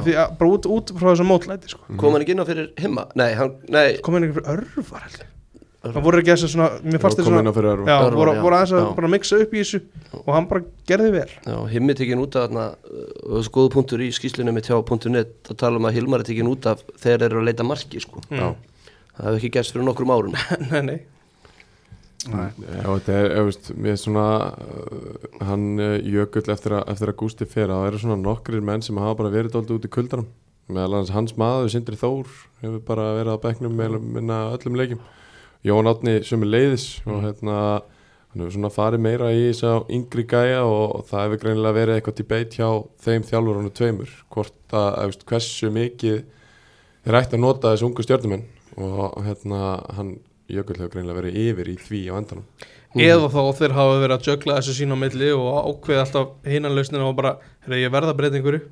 af 0.00 0.08
því 0.08 0.18
að 0.24 0.34
bara 0.42 0.56
út, 0.56 0.68
út 0.80 0.92
frá 0.96 1.10
þessum 1.12 1.30
mótlæti 1.30 1.70
sko. 1.76 1.86
kom 2.02 2.16
hann 2.16 2.26
ekki 2.26 2.34
inn 2.34 2.42
á 2.42 2.50
fyrir 2.50 2.68
himma? 2.82 3.06
Nei, 3.20 3.28
hann, 3.38 3.54
nei, 3.70 3.86
kom 4.02 4.18
inn 4.18 4.26
einhver 4.26 4.48
örvar 4.56 5.06
held 5.06 5.20
ég 5.22 5.35
það 5.94 6.04
voru 6.06 6.20
ekki 6.20 6.32
þessu 6.32 6.50
svona, 6.52 6.68
mér 6.84 7.02
fannst 7.02 7.20
fyrir 7.20 7.82
já, 7.86 7.96
Örvar, 8.06 8.30
voru, 8.40 8.56
aðeins 8.56 8.74
að 8.76 8.86
bara 8.98 9.10
mixa 9.12 9.40
upp 9.42 9.52
í 9.54 9.62
þessu 9.62 9.80
og 10.22 10.30
hann 10.34 10.46
bara 10.50 10.62
gerði 10.88 11.10
vel. 11.14 11.26
Já, 11.46 11.56
himmi 11.72 11.96
tekin 11.98 12.22
út 12.22 12.38
af 12.38 12.46
þarna, 12.46 12.68
og 13.26 13.50
góðu 13.56 13.72
punktur 13.74 14.04
í 14.04 14.12
skýslunum 14.14 14.56
með 14.56 14.70
tjá.net 14.70 15.52
að 15.52 15.58
tala 15.60 15.80
um 15.80 15.88
að 15.88 15.98
Hilmar 15.98 16.24
er 16.24 16.30
tekin 16.30 16.48
út 16.50 16.68
af 16.70 16.84
þegar 16.94 17.24
þeir 17.24 17.28
eru 17.28 17.42
að 17.42 17.50
leita 17.50 17.66
marki 17.66 18.02
sko. 18.02 18.22
Mm. 18.30 18.56
það 19.16 19.28
hefur 19.28 19.38
ekki 19.40 19.52
gerst 19.58 19.76
fyrir 19.76 19.86
nokkrum 19.90 20.14
árum. 20.16 20.40
Nei, 20.72 20.80
nei, 20.90 20.98
Já, 22.26 22.88
þetta 22.88 23.12
er, 23.14 23.28
ég 23.36 23.44
veist, 23.46 23.68
mér 23.78 23.92
er 23.92 24.00
svona 24.02 24.24
uh, 24.50 25.26
hann 25.46 25.66
uh, 25.78 25.92
jökull 26.02 26.48
eftir 26.50 26.74
að, 26.74 26.88
eftir 26.90 27.12
að 27.12 27.18
Gústi 27.20 27.46
fer 27.46 27.70
það 27.70 27.86
eru 27.90 28.00
svona 28.02 28.16
nokkrir 28.18 28.64
menn 28.66 28.82
sem 28.82 28.98
hafa 28.98 29.20
bara 29.20 29.30
verið 29.30 29.54
dóldi 29.54 29.76
út 29.76 29.86
í 29.86 29.92
kuldanum. 29.94 30.26
Meðal 30.66 30.96
hans 30.98 31.12
hans 31.14 31.36
maður, 31.38 31.70
Sindri 31.70 31.94
Þór 32.00 32.26
hefur 32.64 32.80
bara 32.88 33.12
verið 33.20 33.38
á 33.38 33.44
bekknum 33.44 33.76
með 33.78 34.32
öllum 34.34 34.80
leikjum 34.80 35.04
Jón 35.66 35.90
Átni 35.90 36.20
sömu 36.26 36.46
leiðis 36.48 36.86
og 37.06 37.24
hérna 37.24 37.56
hann 37.80 38.42
hefur 38.42 38.54
svona 38.54 38.70
farið 38.70 39.02
meira 39.06 39.32
í 39.34 39.48
þess 39.48 39.66
að 39.66 39.90
yngri 39.96 40.26
gæja 40.30 40.62
og, 40.62 40.84
og 40.98 41.08
það 41.08 41.24
hefur 41.24 41.42
greinilega 41.42 41.78
verið 41.80 41.98
eitthvað 41.98 42.18
debate 42.20 42.60
hjá 42.60 42.68
þeim 43.06 43.26
þjálfuronu 43.30 43.72
tveimur 43.74 44.14
hvort 44.34 44.76
að, 44.76 44.88
að 44.92 45.10
veist, 45.10 45.26
hversu 45.32 45.72
mikið 45.74 46.18
þeir 47.06 47.18
ætti 47.20 47.38
að 47.38 47.44
nota 47.46 47.72
þessu 47.72 47.88
ungu 47.88 48.06
stjórnumenn 48.06 48.46
og 48.76 49.20
hérna 49.26 49.60
hann 49.96 50.16
Jökull 50.46 50.76
hefur 50.78 50.92
greinilega 50.92 51.18
verið 51.18 51.38
yfir 51.42 51.68
í 51.72 51.76
því 51.80 52.00
á 52.06 52.14
endanum. 52.20 52.44
Eða 53.02 53.30
þá 53.32 53.40
þeir 53.58 53.72
hafa 53.74 53.96
verið 53.98 54.14
að 54.14 54.28
jögla 54.30 54.58
þessu 54.60 54.74
sín 54.76 54.94
á 54.94 54.96
milli 55.00 55.30
og 55.34 55.48
ákveði 55.72 56.02
alltaf 56.04 56.46
hinnan 56.46 56.76
lausnina 56.76 57.08
og 57.08 57.16
bara, 57.18 57.32
herra 57.66 57.80
ég 57.80 57.90
verða 57.90 58.14
einhverju. 58.14 58.62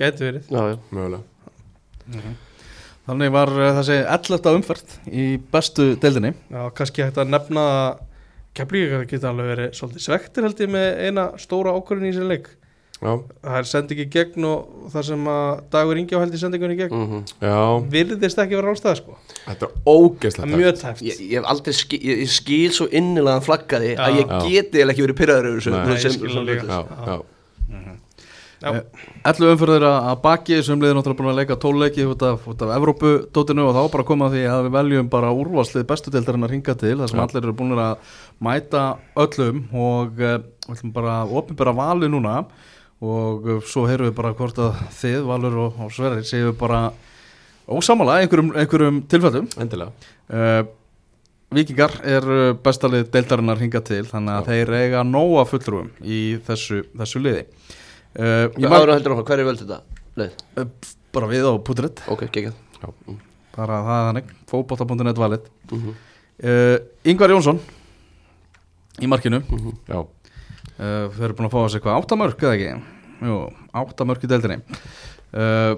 Gæti 0.00 0.24
verið. 0.24 0.48
Já, 0.48 0.72
já, 0.72 0.78
mögulega 0.88 2.40
þannig 3.12 3.34
var 3.36 3.52
uh, 3.54 3.68
þessi 3.78 3.98
11. 4.02 4.48
umferð 4.56 4.96
í 5.12 5.26
bestu 5.52 5.92
deildinni. 6.02 6.32
Já, 6.52 6.64
kannski 6.78 7.04
hægt 7.06 7.20
að 7.22 7.30
nefna 7.36 7.66
að 7.76 8.00
Keflíkar 8.52 9.06
geta 9.08 9.30
alveg 9.30 9.46
verið 9.48 9.70
svolítið 9.78 10.02
svektir 10.04 10.44
held 10.44 10.58
ég 10.60 10.68
með 10.74 10.88
eina 11.06 11.22
stóra 11.40 11.72
ákvörðin 11.72 12.10
í 12.10 12.16
sér 12.18 12.26
leik. 12.28 12.50
Já, 13.02 13.16
það 13.42 13.56
er 13.58 13.66
sendi 13.66 13.94
ekki 13.96 14.04
í 14.04 14.10
gegn 14.12 14.44
og 14.46 14.90
það 14.92 15.06
sem 15.08 15.24
að 15.32 15.62
Dagur 15.72 15.98
Ingi 15.98 16.14
á 16.14 16.22
held 16.22 16.36
í 16.36 16.76
gegn. 16.78 16.92
Mm 17.00 17.24
já, 17.42 17.56
virðist 17.96 18.38
ekki 18.44 18.58
vera 18.60 18.74
álstæða 18.74 18.98
sko. 19.00 19.16
Þetta 19.46 19.66
er 19.66 19.72
ógeðslega 19.90 20.46
er 20.46 20.60
mjög 20.60 20.76
tæft 20.82 21.02
ég, 21.08 21.18
ég 21.32 21.40
hef 21.40 21.48
aldrei 21.50 21.74
skil, 21.74 21.98
ég, 21.98 22.20
ég 22.22 22.30
skil 22.30 22.70
svo 22.76 22.86
innilega 22.92 23.34
hann 23.40 23.46
flaggaði 23.48 23.96
að 23.96 24.20
ég 24.20 24.30
Já. 24.30 24.38
geti 24.46 24.84
eða 24.84 24.94
ekki 24.94 25.06
verið 25.08 25.18
pyrraður 25.18 25.48
yfir 25.50 25.58
þessu 25.58 25.72
sem- 25.72 25.96
ég 25.96 26.14
skil 26.14 26.30
það 26.36 26.46
líka. 26.52 26.68
Já, 26.68 26.80
já, 27.10 27.96
Já. 28.62 28.82
11 29.26 29.52
umferðir 29.56 29.84
að 29.88 30.18
baki 30.22 30.58
sem 30.62 30.78
liður 30.78 31.00
náttúrulega 31.00 31.18
búin 31.18 31.30
að 31.32 31.38
leika 31.40 31.56
tóleiki 31.58 32.04
út 32.06 32.22
af, 32.26 32.44
af 32.46 32.74
Evrópudótinu 32.76 33.64
og 33.66 33.74
þá 33.74 33.80
bara 33.96 34.06
koma 34.06 34.28
því 34.30 34.42
að 34.46 34.66
við 34.66 34.76
veljum 34.76 35.08
bara 35.10 35.32
úrvarslið 35.34 35.86
bestu 35.88 36.12
deildarinn 36.14 36.46
að 36.46 36.54
ringa 36.54 36.76
til 36.78 36.92
þar 37.00 37.10
sem 37.10 37.18
Já. 37.18 37.22
allir 37.24 37.42
eru 37.42 37.54
búin 37.58 37.74
að 37.82 38.12
mæta 38.46 38.84
öllum 39.24 39.64
og 39.74 40.12
uh, 40.14 40.20
við 40.20 40.76
ætlum 40.76 40.94
bara 40.94 41.16
að 41.24 41.34
opinbera 41.40 41.74
vali 41.74 42.10
núna 42.12 42.36
og 43.02 43.50
uh, 43.50 43.58
svo 43.66 43.88
heyrum 43.90 44.12
við 44.12 44.16
bara 44.20 44.34
hvort 44.38 44.62
að 44.62 44.78
þið, 45.00 45.18
Valur 45.32 45.58
og, 45.64 45.82
og 45.82 45.90
Sverrir 45.96 46.28
séu 46.28 46.54
bara 46.54 46.84
ósamála 47.66 48.20
í 48.20 48.28
einhverjum, 48.28 48.54
einhverjum 48.62 49.02
tilfellum 49.10 49.50
endilega 49.58 49.90
uh, 50.30 50.62
Víkingar 51.52 51.98
er 52.08 52.24
bestalið 52.64 53.10
deildarinn 53.12 53.52
að 53.52 53.58
ringa 53.66 53.80
til 53.84 54.06
þannig 54.08 54.38
að 54.38 54.46
þeir 54.48 54.70
eiga 54.78 55.00
nóga 55.04 55.42
fullrúum 55.50 55.90
í 56.00 56.38
þessu, 56.46 56.78
þessu 56.96 57.20
liði 57.20 57.42
uh, 58.18 58.46
mag, 58.56 58.78
að 58.78 58.94
heldur 58.94 59.14
áfram, 59.14 59.26
hver 59.28 59.42
er 59.42 59.48
völd 59.48 59.62
þetta? 59.62 59.78
Leið, 60.20 60.40
uh, 60.60 60.96
bara 61.16 61.28
við 61.30 61.46
á 61.48 61.52
putritt 61.64 62.02
ok, 62.12 62.24
geggjað. 62.32 62.56
Bara 63.52 63.82
það 63.84 63.98
er 63.98 64.08
þannig, 64.08 64.32
fótbolta.net 64.50 65.20
valið. 65.20 65.46
Mm 65.70 65.84
-hmm. 65.84 66.00
uh, 66.48 66.76
Yngvar 67.12 67.34
Jónsson 67.34 67.60
í 69.00 69.08
markinu. 69.08 69.42
Mhm. 69.48 69.78
Já, 69.88 70.00
uh, 70.02 71.06
við 71.12 71.22
erum 71.22 71.36
búin 71.36 71.48
að 71.48 71.54
fá 71.54 71.60
þessi 71.62 71.80
eitthvað 71.80 71.98
áttamörk 72.00 72.42
eða 72.42 72.54
ekki? 72.56 72.82
Jú, 73.22 73.38
áttamörk 73.72 74.24
í 74.24 74.30
deildinni. 74.30 74.60
Uh, 75.32 75.76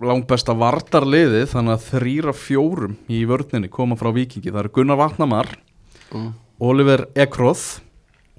langbesta 0.00 0.54
vardarliði 0.56 1.44
þannig 1.50 1.76
að 1.76 1.86
þrýra 1.90 2.32
fjórum 2.36 2.96
í 3.12 3.24
vörninni 3.28 3.68
koma 3.72 3.98
frá 4.00 4.10
Víkingi. 4.16 4.50
Það 4.50 4.62
eru 4.64 4.72
Gunnar 4.72 5.00
Vatnamar 5.00 5.50
mm. 6.12 6.30
Oliver 6.60 7.06
Ekroth 7.14 7.80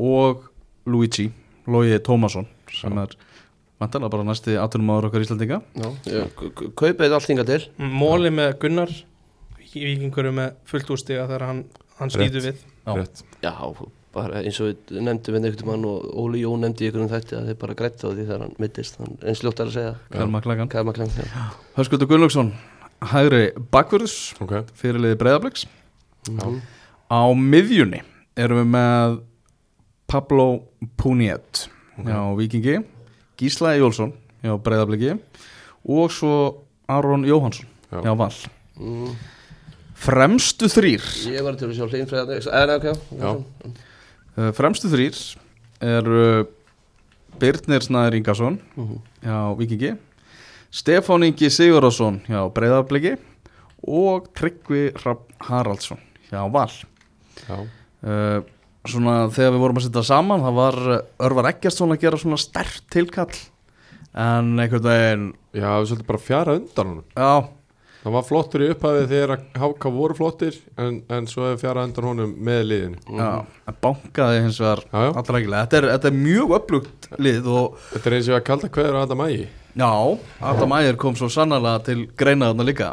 og 0.02 0.48
Luigi 0.90 1.30
Logi 1.70 2.00
Tómasson 2.02 2.48
sem 2.74 2.98
er 2.98 3.14
vantilega 3.82 4.12
bara 4.14 4.28
næsti 4.28 4.58
atvinnumáður 4.62 5.10
okkar 5.10 5.26
Íslandinga 5.26 5.62
kaupið 6.78 7.02
þetta 7.06 7.18
allt 7.18 7.32
hinga 7.32 7.48
til. 7.50 7.62
Móli 7.82 8.32
með 8.34 8.54
Gunnar 8.62 8.94
Víkingur 9.72 10.30
með 10.36 10.54
fullt 10.68 10.92
úrstiga 10.94 11.26
þegar 11.30 11.48
hann, 11.48 11.64
hann 12.00 12.12
skýtur 12.14 12.44
við. 12.50 12.62
Já. 12.86 12.94
rétt. 12.98 13.22
Já, 13.44 13.54
bara 14.12 14.42
eins 14.42 14.60
og 14.60 14.72
við 14.72 15.00
nefndum 15.06 15.38
við 15.38 15.48
einhvern 15.48 15.70
mann 15.70 15.88
og 15.88 16.10
Óli 16.20 16.42
Jón 16.44 16.66
nefndi 16.66 16.88
í 16.88 16.90
einhvern 16.92 17.12
þætti 17.12 17.38
að 17.38 17.50
þeir 17.50 17.60
bara 17.62 17.78
grætt 17.80 18.04
á 18.04 18.08
því 18.12 18.26
þegar 18.26 18.44
hann 18.46 18.56
mittist. 18.60 19.00
Hann 19.00 19.18
eins 19.24 19.44
ljótt 19.46 19.64
er 19.64 19.72
að 19.72 19.76
segja. 19.78 19.94
Þegar 20.10 20.32
Höskuldur 21.78 22.12
Gunnlaugsson 22.12 22.52
hægri 23.12 23.44
bakvörðus 23.74 24.16
Ok, 24.44 24.58
fyrirliði 24.78 25.18
Breiðabliks. 25.22 25.66
Mhm. 26.30 26.60
á 27.10 27.22
miðjunni 27.34 28.04
erum 28.38 28.60
við 28.62 28.68
með 28.76 29.16
Pablo 30.12 30.48
Puniet 31.00 31.68
hjá 31.98 32.20
Víkingi 32.38 32.82
Gísla 33.42 33.74
Jólfsson 33.82 34.14
hjá 34.44 34.54
Breiðabliki 34.62 35.16
og 35.90 36.12
svo 36.14 36.34
Aron 36.92 37.26
Jóhansson 37.26 37.66
Já. 37.92 38.02
hjá 38.06 38.14
Val 38.20 38.34
mm. 38.78 39.16
fremstu 39.98 40.70
þrýr 40.72 41.04
Ég 41.34 41.44
var 41.46 41.58
til 41.60 41.70
að 41.72 41.76
sjá 41.80 41.88
Já. 43.18 43.32
uh, 43.34 44.52
fremstu 44.58 44.92
þrýr 44.92 45.20
er 45.82 46.12
uh, 46.14 46.46
Birnir 47.42 47.82
Snæður 47.86 48.20
Ingarsson 48.20 48.60
Mhm. 48.78 49.02
hjá 49.26 49.38
Víkingi 49.60 49.92
Stefán 50.72 51.26
Ingi 51.28 51.50
Sigurðarsson 51.52 52.22
hjá 52.30 52.46
Breiðabliki 52.56 53.18
og 53.88 54.30
Tryggvi 54.38 54.92
Haraldsson 55.50 56.00
hjá 56.30 56.46
Val 56.54 56.70
já, 57.50 57.58
uh, 58.06 58.44
svona 58.90 59.16
þegar 59.34 59.56
við 59.56 59.64
vorum 59.64 59.80
að 59.82 59.88
setja 59.88 60.06
saman 60.08 60.46
það 60.46 60.60
var 60.60 60.78
uh, 60.82 61.00
Örvar 61.28 61.50
Eggertsson 61.52 61.94
að 61.94 62.04
gera 62.06 62.22
svona 62.22 62.42
stert 62.42 62.86
tilkall. 62.94 63.34
En 64.12 64.54
einhvern 64.60 64.88
veginn 64.90 65.26
já, 65.56 65.70
við 65.80 65.92
svolítið 65.92 66.08
bara 66.10 66.24
fjara 66.26 66.56
undan 66.60 66.94
honum. 66.96 67.10
Já, 67.16 67.34
Það 68.02 68.16
var 68.16 68.24
flottur 68.26 68.64
í 68.66 68.68
upphafið 68.74 69.12
þegar 69.12 69.42
HK 69.62 69.90
voru 69.94 70.16
flottir 70.18 70.56
en, 70.82 70.96
en 71.14 71.28
svo 71.30 71.44
hefur 71.46 71.60
fjara 71.62 71.84
undan 71.86 72.08
honum 72.10 72.32
með 72.48 72.62
liðinu. 72.66 73.02
Já, 73.14 73.28
en 73.70 73.78
bankaði 73.86 74.40
hins 74.42 74.58
vegar 74.64 74.82
allra 74.90 75.38
ekki 75.38 75.52
þetta, 75.54 75.82
þetta 75.86 76.10
er 76.10 76.18
mjög 76.18 76.56
upplugt 76.58 77.10
lið 77.22 77.50
og 77.54 77.76
Þetta 77.92 78.10
er 78.10 78.16
eins 78.18 78.32
og 78.32 78.38
að 78.40 78.48
kalda 78.48 78.72
hverður 78.74 78.98
að 78.98 79.06
þetta 79.06 79.20
mægi 79.22 79.46
já, 79.76 80.18
Adam 80.42 80.74
Ægir 80.78 80.98
kom 81.00 81.16
svo 81.16 81.30
sannarlega 81.32 81.84
til 81.86 82.08
greina 82.18 82.52
þarna 82.52 82.66
líka 82.68 82.90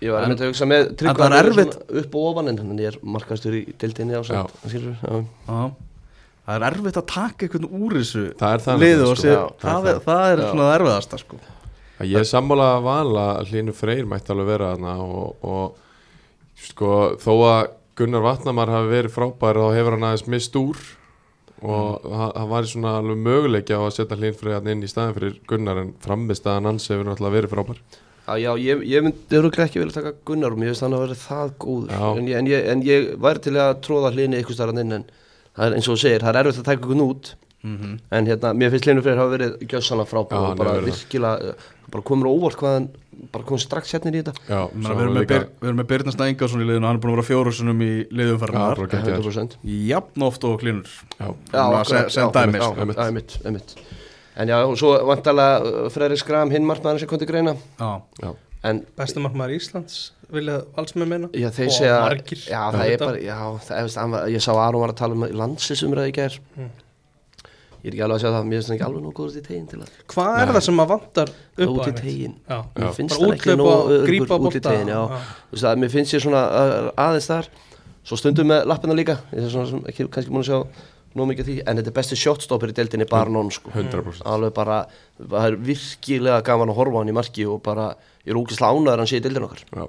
Ég 0.00 0.12
var 0.12 0.22
einmitt 0.26 0.40
að 0.44 0.50
hugsa 0.52 0.66
með 0.68 0.88
En 0.90 0.96
tryggva 1.00 1.26
það 1.26 1.34
er 1.38 1.48
erfitt- 1.50 1.76
upp 2.02 2.14
og 2.14 2.28
ofan 2.30 2.48
en 2.52 2.58
hann 2.58 2.78
er 2.80 2.96
markastur 3.02 3.56
í 3.58 3.64
dildinni 3.80 4.14
á 4.16 4.22
samt 4.24 4.52
já. 4.68 5.24
Já. 5.48 5.72
Það 6.46 6.54
er 6.56 6.66
erfitt 6.70 6.98
að 7.00 7.06
taka 7.10 7.46
einhvern 7.46 7.68
úr 7.82 7.96
þessu 7.98 8.24
Það 8.38 8.52
er 8.54 8.64
það 8.66 8.82
liðu 8.84 9.06
og 9.10 9.16
sko. 9.16 9.22
sé, 9.22 9.32
Já, 9.32 9.44
það, 9.64 9.88
er, 9.90 9.98
það 10.06 10.26
er 10.32 10.38
Já. 10.42 10.46
svona 10.50 10.66
það 10.68 10.76
erfiðasta 10.80 11.18
sko. 11.24 11.40
Ég 12.06 12.18
er 12.20 12.28
sammála 12.28 12.68
að 12.76 12.82
vala 12.86 13.24
að 13.40 13.50
Hlynur 13.50 13.74
Freyr 13.74 14.06
mætti 14.06 14.30
alveg 14.34 14.46
vera 14.52 14.70
þarna 14.76 14.94
og, 15.00 15.36
og 15.42 15.76
sko 16.68 16.92
þó 17.20 17.32
að 17.50 17.72
Gunnar 17.96 18.20
Vatnamar 18.26 18.68
hafi 18.68 18.90
verið 18.92 19.14
frábær 19.16 19.56
þá 19.56 19.66
hefur 19.78 19.94
hann 19.96 20.04
aðeins 20.10 20.26
mist 20.28 20.56
úr 20.60 20.76
og 21.62 22.02
það, 22.04 22.32
það 22.36 22.50
var 22.52 22.68
svona 22.72 22.96
alveg 23.00 23.22
möguleiki 23.28 23.76
á 23.76 23.80
að 23.80 23.94
setja 23.96 24.18
þarna 24.18 24.74
inn 24.74 24.84
í 24.84 24.90
staðin 24.90 25.16
fyrir 25.16 25.38
Gunnar 25.48 25.80
en 25.82 25.94
frammistaðan 26.04 26.68
hans 26.70 26.90
hefur 26.92 27.08
náttúrulega 27.08 27.36
verið 27.38 27.54
frábær. 27.54 27.80
Já, 28.26 28.34
já, 28.42 28.50
ég, 28.58 28.82
ég 28.90 29.04
myndi 29.06 29.40
ekki 29.64 29.80
vilja 29.80 29.94
taka 30.00 30.12
Gunnar 30.26 30.52
og 30.52 30.60
mér 30.60 30.72
finnst 30.72 30.82
hann 30.82 30.96
að 30.98 31.04
vera 31.06 31.18
það 31.22 31.52
góður. 31.62 31.96
En 32.18 32.28
ég, 32.28 32.36
en, 32.40 32.50
ég, 32.50 32.68
en 32.72 32.84
ég 32.84 33.08
væri 33.22 33.44
til 33.46 33.56
að 33.62 33.74
tróða 33.86 34.12
hlýni 34.12 34.40
eitthvað 34.40 34.58
starf 34.58 34.80
inn 34.82 34.96
en 34.98 35.04
það 35.56 35.66
er 35.68 35.76
eins 35.78 35.88
og 35.88 36.00
segir, 36.02 36.24
það 36.24 36.32
er 36.32 36.40
erfitt 36.42 36.62
að 36.62 36.68
taka 36.68 36.82
ykkur 36.82 37.04
út 37.06 37.32
en 37.64 38.26
hérna, 38.28 38.52
mér 38.54 38.70
finnst 38.70 38.86
Hlynur 38.86 39.02
Freyr 39.02 39.18
hafa 39.18 39.32
verið 39.32 39.56
gjössanlega 39.66 40.10
frábær 40.10 40.36
Já, 40.36 40.50
og 40.52 40.60
bara 40.60 40.74
virkilega 40.84 41.50
uh, 41.50 41.66
bara 41.90 42.02
komur 42.06 42.28
á 42.28 42.32
óvart 42.36 42.58
hvað 42.60 42.74
hann 42.76 42.88
bara 43.32 43.46
kom 43.48 43.58
strax 43.58 43.94
hérna 43.94 44.12
í 44.12 44.20
þetta. 44.20 44.34
Já, 44.46 44.60
Við 44.74 44.86
erum 45.00 45.14
með, 45.14 45.20
líka- 45.22 45.34
byr, 45.34 45.46
við 45.60 45.68
erum 45.70 45.80
með 45.80 45.88
Byrnast 45.92 46.20
Ingarsson 46.26 46.62
í 46.62 46.66
liðinu 46.68 46.86
hann 46.86 46.98
er 46.98 47.02
búin 47.02 47.12
að 47.12 47.16
vera 47.16 47.28
fjórusunum 47.30 47.82
í 47.82 47.90
geggjaður. 48.92 49.22
100% 49.24 49.56
jafn 49.88 50.26
oft 50.28 50.44
og 50.44 50.60
já, 50.62 51.28
einmitt, 53.06 53.38
einmitt. 53.44 53.76
En 54.36 54.48
já, 54.52 54.58
og 54.68 54.76
svo 54.76 54.92
vantalega 55.08 55.88
Freyri 55.94 56.18
Skram, 56.20 56.52
hinn 56.52 56.66
markmaður 56.68 57.00
sem 57.02 57.08
kom 57.08 57.18
til 57.22 57.30
greina. 57.30 57.56
Já, 57.80 58.02
já, 58.20 58.34
En 58.66 58.82
Bestamarkmaður 58.98 59.54
Íslands 59.56 60.12
vilja 60.32 60.60
alls 60.76 60.94
með 60.98 61.10
meina? 61.12 61.28
Já, 61.36 61.48
þeir 61.54 61.68
Og 61.70 61.76
segja 61.76 62.00
margir. 62.02 62.40
Já, 62.50 62.60
það 62.74 62.90
er 62.90 63.04
bara 63.04 64.26
ég 64.32 64.42
sá 64.42 64.50
Aron 64.58 64.82
var 64.82 64.92
að 64.92 65.00
tala 65.00 65.16
um 65.16 65.26
landslisumræði 65.40 66.12
í 66.12 66.16
gær. 66.16 66.38
Mm. 66.56 66.72
Ég 67.86 67.92
er 67.92 67.94
ekki 67.94 68.02
alveg 68.02 68.16
að 68.16 68.22
segja 68.24 68.34
það 68.34 68.46
Mér 68.50 68.56
finnst 68.58 68.70
hann 68.72 68.76
ekki 68.80 68.86
alveg 68.88 69.02
nú 69.06 69.12
góður 69.14 69.34
til 69.36 69.42
tegin 69.46 69.66
til 69.70 69.78
að 69.84 69.92
Hvað 70.10 70.38
er 70.42 70.50
það 70.56 70.64
sem 70.66 70.82
að 70.82 70.88
vantar 70.90 71.30
upp 71.30 71.62
á 71.62 71.70
Út 71.70 71.76
í 71.76 71.84
einmitt? 71.86 72.00
tegin 72.02 72.34
Já, 72.50 72.58
Mér 72.80 72.96
finnst 72.96 73.14
bara 73.14 73.28
hann 73.28 73.36
ekki 73.36 73.52
öruggur 73.54 74.04
grípa 74.10 74.34
út 74.34 74.40
í 74.40 74.42
bolta. 74.48 74.64
tegin 74.72 74.90
Já, 74.90 75.00
þú 75.46 75.54
veist 75.56 75.68
að 75.70 75.80
mér 75.84 75.92
finnst 75.94 76.16
ég 76.16 76.24
svona 76.26 76.42
uh, 76.50 76.90
aðeins 77.06 77.30
þar 77.30 77.48
Svo 78.06 78.18
stundum 78.18 78.50
með 78.50 78.66
lappina 78.72 78.96
líka 78.98 79.16
Ég 79.30 79.46
er 79.46 79.52
svona 79.54 79.70
sem 79.70 79.86
ekki 79.92 80.08
kannski 80.16 80.34
múin 80.34 80.42
að 80.42 80.50
sjá 80.50 80.58
Nóg 81.16 81.30
mikið 81.30 81.44
af 81.44 81.48
því 81.48 81.54
En 81.70 81.78
þetta 81.80 81.92
er 81.92 81.96
besti 81.96 82.18
shotstopper 82.20 82.72
í 82.72 82.74
deildinni 82.76 83.06
Barnón 83.08 83.48
sko. 83.54 83.70
100% 83.72 84.26
alveg 84.28 84.50
bara, 84.58 84.82
það 85.16 85.46
er 85.48 85.54
virkilega 85.64 86.42
gaman 86.44 86.68
að 86.74 86.76
horfa 86.76 86.98
á 86.98 87.00
hann 87.00 87.08
í 87.08 87.14
marki 87.16 87.46
og 87.48 87.62
bara, 87.64 87.86
ég 88.26 88.34
er 88.34 88.40
ógislega 88.42 88.68
ánæður 88.76 88.92
að 88.92 89.00
hann 89.00 89.08
sé 89.08 89.16
í 89.16 89.22
dildin 89.24 89.46
okkar. 89.46 89.62
Já, 89.72 89.86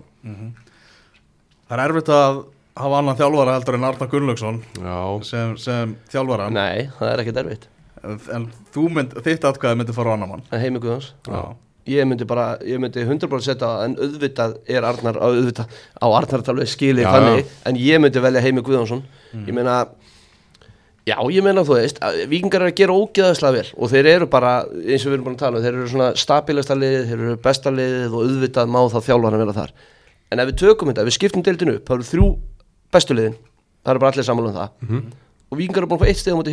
það 1.68 1.76
er 1.76 1.84
erfitt 1.84 2.12
að 2.16 2.40
hafa 2.80 3.02
annan 3.02 3.20
þjálfara 3.20 3.56
heldur 3.58 3.78
en 3.80 3.88
Arna 3.90 4.08
Gunnlaugsson 4.14 4.62
já, 4.80 4.98
sem, 5.28 5.58
sem 5.60 5.98
þjálfara. 6.14 6.48
Nei, 6.56 6.88
það 6.96 7.12
er 7.12 7.24
ekkert 7.26 7.42
erfitt 7.44 7.68
en, 8.36 8.50
þú 8.74 8.90
mynd, 8.98 9.16
þitt 9.26 9.48
atkvæði 9.52 9.82
myndi 9.82 9.96
fara 9.96 10.14
á 10.14 10.16
annan 10.18 10.34
mann. 10.34 10.46
En 10.52 10.64
heimi 10.64 10.82
Guðans, 10.84 11.14
ég 11.88 12.08
myndi 12.08 12.28
bara 12.28 12.50
ég 12.68 12.82
myndi 12.84 13.06
100% 13.06 13.46
setja 13.46 13.70
en 13.86 13.96
auðvitað 13.96 14.58
er 14.68 14.86
Arnar, 14.88 15.20
á 15.20 15.28
auðvitað, 15.30 15.80
á 16.04 16.08
Arnar 16.08 16.44
talveg 16.44 16.70
skilið 16.72 17.08
þannig, 17.08 17.56
en 17.70 17.80
ég 17.80 18.02
myndi 18.04 18.24
velja 18.24 18.44
heimi 18.44 18.64
Guðansson 18.66 19.06
ég 19.48 19.56
meina 19.56 19.86
Já, 21.08 21.16
ég 21.32 21.40
meina 21.40 21.64
þú 21.64 21.78
veist, 21.78 22.02
vikingar 22.28 22.66
eru 22.66 22.74
að 22.74 22.80
gera 22.82 22.96
ógeðaslega 23.00 23.56
vel 23.56 23.70
og 23.80 23.92
þeir 23.94 24.10
eru 24.12 24.26
bara, 24.28 24.50
eins 24.68 25.06
og 25.06 25.14
við 25.14 25.16
erum 25.16 25.28
búin 25.30 25.38
að 25.38 25.44
tala 25.46 25.60
um, 25.60 25.64
þeir 25.64 25.78
eru 25.78 25.86
svona 25.94 26.08
stabilasta 26.20 26.76
liðið, 26.76 27.06
þeir 27.08 27.22
eru 27.22 27.36
besta 27.46 27.72
liðið 27.72 28.18
og 28.18 28.26
auðvitað 28.26 28.74
má 28.74 28.80
það 28.92 29.06
þjálfara 29.06 29.40
vera 29.40 29.54
þar. 29.56 29.72
En 30.28 30.44
ef 30.44 30.50
við 30.50 30.58
tökum 30.66 30.92
þetta, 30.92 31.06
ef 31.06 31.08
við 31.08 31.16
skiptum 31.16 31.46
deildinu 31.48 31.78
upp, 31.78 31.86
það 31.88 31.96
eru 31.96 32.08
þrjú 32.10 32.28
bestu 32.98 33.16
liðin, 33.16 33.38
það 33.88 33.94
eru 33.94 34.04
bara 34.04 34.12
allir 34.12 34.28
sammála 34.28 34.52
um 34.52 34.58
það. 34.58 34.76
Og 35.48 35.62
vikingar 35.62 35.86
eru 35.86 35.92
búin 35.94 36.02
að 36.02 36.04
fá 36.04 36.12
eitt 36.12 36.20
steg 36.20 36.36
á 36.36 36.40
móti 36.42 36.52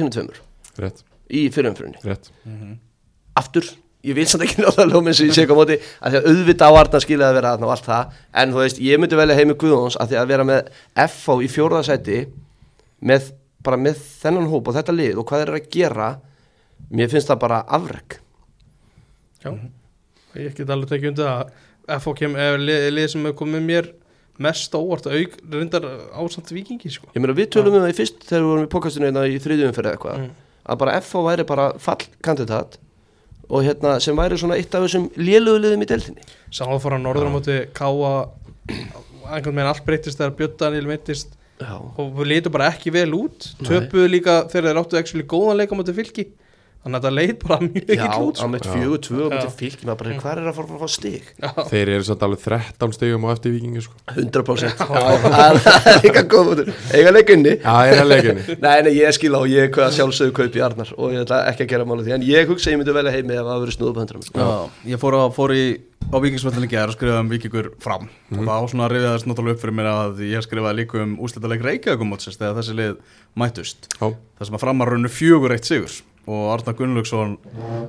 rétt, 0.78 1.02
í 1.30 1.46
fyrirumfyrinni. 1.54 2.00
rétt 2.04 2.30
Aftur, 3.34 3.64
ég 4.04 4.14
vil 4.14 4.26
samt 4.30 4.44
ekki 4.46 4.62
náða 4.62 4.84
lóminn 4.90 5.14
sem 5.16 5.26
ég 5.26 5.34
sé 5.34 5.42
ekki 5.42 5.54
á 5.56 5.58
móti, 5.58 5.78
að 6.04 6.12
því 6.14 6.18
að 6.20 6.26
auðvitað 6.30 6.68
á 6.70 6.78
Arnar 6.82 7.02
skilja 7.02 7.28
að 7.30 7.38
vera 7.38 7.52
þarna 7.54 7.66
og 7.66 7.72
allt 7.74 7.88
það, 7.88 8.12
en 8.42 8.52
þú 8.54 8.60
veist, 8.62 8.82
ég 8.84 9.00
myndi 9.02 9.18
velja 9.18 9.38
heimi 9.38 9.56
Guðjóns 9.58 9.96
að 9.98 10.12
því 10.12 10.18
að 10.20 10.28
vera 10.34 10.44
með 10.50 10.68
FH 11.06 11.36
í 11.40 11.48
fjórðasæti 11.54 12.18
með, 13.10 13.30
bara 13.64 13.80
með 13.80 14.04
þennan 14.22 14.50
hóp 14.52 14.68
og 14.70 14.76
þetta 14.78 14.94
lið 14.94 15.18
og 15.22 15.26
hvað 15.30 15.42
þeir 15.42 15.50
eru 15.54 15.62
að 15.62 15.72
gera 15.78 16.10
mér 16.94 17.10
finnst 17.10 17.32
það 17.32 17.42
bara 17.46 17.62
afreg 17.78 18.18
Já, 19.44 19.50
ég 20.40 20.54
get 20.56 20.70
alveg 20.72 20.88
tekið 20.94 21.10
undir 21.10 21.26
það 21.28 21.98
FH 21.98 22.14
kem, 22.20 22.36
er 22.40 22.62
lið, 22.62 22.86
lið 22.96 23.10
sem 23.12 23.26
hefur 23.26 23.38
komið 23.42 23.66
mér 23.66 23.90
mest 24.44 24.72
óvart 24.74 25.04
auk, 25.10 25.34
reyndar 25.52 25.84
ásamt 26.18 26.48
vikingi 26.54 26.90
sko. 26.90 27.10
ég 27.14 27.20
meina 27.22 27.34
við 27.36 27.50
tölum 27.54 27.76
um 27.76 27.84
það 27.84 27.92
í 27.92 27.98
fyrst 27.98 28.24
þegar 28.26 28.42
við 28.42 28.48
vorum 28.52 28.64
í 28.66 28.72
pokastinu 28.72 29.06
hérna 29.10 29.26
í 29.30 29.36
þriðjum 29.42 29.74
fyrir 29.76 29.92
eitthvað 29.96 30.22
Mm. 30.24 30.32
Að 30.64 30.80
bara 30.80 30.96
FH 31.00 31.24
væri 31.28 31.46
bara 31.48 31.68
fallkandidat 31.82 32.78
og 33.50 33.64
hérna 33.66 33.98
sem 34.00 34.16
væri 34.16 34.38
svona 34.40 34.56
eitt 34.56 34.74
af 34.74 34.86
þessum 34.86 35.10
léluguliðum 35.20 35.84
í 35.84 35.88
deltinni 35.90 36.28
að 36.54 37.00
norður 37.02 37.28
á 37.28 37.34
móti 37.34 37.58
Káa 37.76 38.12
einhvern 38.64 39.56
veginn 39.56 39.70
allt 39.70 39.84
breytist 39.86 40.20
þegar 40.20 40.36
Björn 40.38 40.60
Daniel 40.60 40.88
meittist 40.88 41.36
Já, 41.60 41.76
og 41.78 42.08
við 42.18 42.30
leitum 42.32 42.52
bara 42.54 42.66
ekki 42.72 42.90
vel 42.90 43.12
út. 43.14 43.44
Töpuðu 43.62 44.08
líka 44.10 44.32
þegar 44.50 44.66
þeir 44.66 44.80
áttu 44.80 44.98
actually 44.98 45.26
góðan 45.30 45.60
leik 45.60 45.70
á 45.70 45.78
móti 45.78 45.94
fylki 45.94 46.24
þannig 46.84 46.98
að 46.98 47.04
þetta 47.04 47.12
leit 47.16 47.44
bara 47.44 47.58
mjög 47.64 47.90
já 47.94 48.02
ekki 48.04 48.18
út 48.28 48.36
á 48.36 48.40
sko. 48.40 48.48
mitt 48.52 48.66
Já. 48.66 48.72
fjögur 48.74 49.00
tvö 49.06 49.20
og 49.24 49.32
mitt 49.32 49.46
Já. 49.64 49.88
að 49.88 49.96
bara 50.00 50.16
hvað 50.20 50.32
er 50.34 50.48
að 50.50 50.58
fara 50.58 50.74
að 50.74 50.82
fá 50.84 50.90
stig? 50.92 51.30
Já. 51.40 51.50
Þeir 51.70 51.92
eru 51.94 52.04
samt 52.08 52.24
alveg 52.26 52.42
13 52.44 52.94
stegum 52.98 53.24
á 53.24 53.28
eftir 53.32 53.54
vikingi 53.54 53.84
sko. 53.84 53.96
100% 54.12 54.84
Já, 54.84 55.00
það 55.24 55.58
er 55.64 56.02
líka 56.04 56.24
góð 56.28 56.50
mútur 56.50 56.70
eiga 56.92 57.14
leikunni 57.14 57.56
Já, 57.56 57.72
að 57.72 58.12
Nei, 58.64 58.76
nei, 58.84 58.92
ég 58.98 59.16
skil 59.16 59.32
á, 59.32 59.40
ég 59.48 59.72
hvað 59.74 59.96
sjálfsögðu 59.96 60.36
kaup 60.36 60.60
í 60.60 60.62
Arnar 60.64 60.92
og 60.98 61.16
ég 61.16 61.24
ætla 61.24 61.40
ekki 61.50 61.64
að 61.66 61.72
gera 61.72 61.88
máli 61.88 62.04
því. 62.04 62.14
En 62.18 62.28
ég 62.28 62.52
hugsa 62.52 62.68
að 62.68 62.76
ég 62.76 62.80
myndi 62.82 62.96
velja 62.96 63.14
heimi 63.14 63.34
ef 63.34 63.42
það 63.42 63.52
hafi 63.54 63.64
verið 63.64 63.76
snúðu 63.78 63.94
på 63.96 64.04
höndra 64.04 64.22
Já, 64.34 64.48
ég 64.92 65.00
fór, 65.02 65.16
á, 65.16 65.24
fór 65.34 65.54
í 65.56 65.64
á 66.12 66.16
vikingsvöldinni 66.20 66.68
gerð 66.70 66.92
og 66.92 66.96
skrifaði 66.98 67.22
um 67.24 67.30
vikingur 67.32 67.68
fram. 67.82 68.08
Og 68.34 68.42
þá 68.44 68.56
svona 68.70 68.88
rifiðast 68.92 69.28
náttúrulega 69.28 69.56
upp 69.56 69.62
fyrir 69.64 69.76
mér 69.78 69.90
að 69.90 70.24
ég 70.28 70.44
skrifaði 70.44 70.80
líka 70.82 71.00
um 71.00 71.14
úslitaðleik 71.24 71.64
Reykjavíkumótsins 71.64 72.36
þegar 72.40 72.58
þessi 72.60 72.76
lið 72.76 72.98
mættust. 73.40 73.88
Já, 73.96 74.10
það 74.12 74.50
sem 74.50 74.58
að 74.58 74.64
framar 74.66 74.92
rauninu 74.92 75.12
fjögur 75.12 75.56
eitt 75.56 75.70
sigur 75.70 75.96
og 76.26 76.44
Arna 76.54 76.72
Gunnlaugsson 76.78 77.34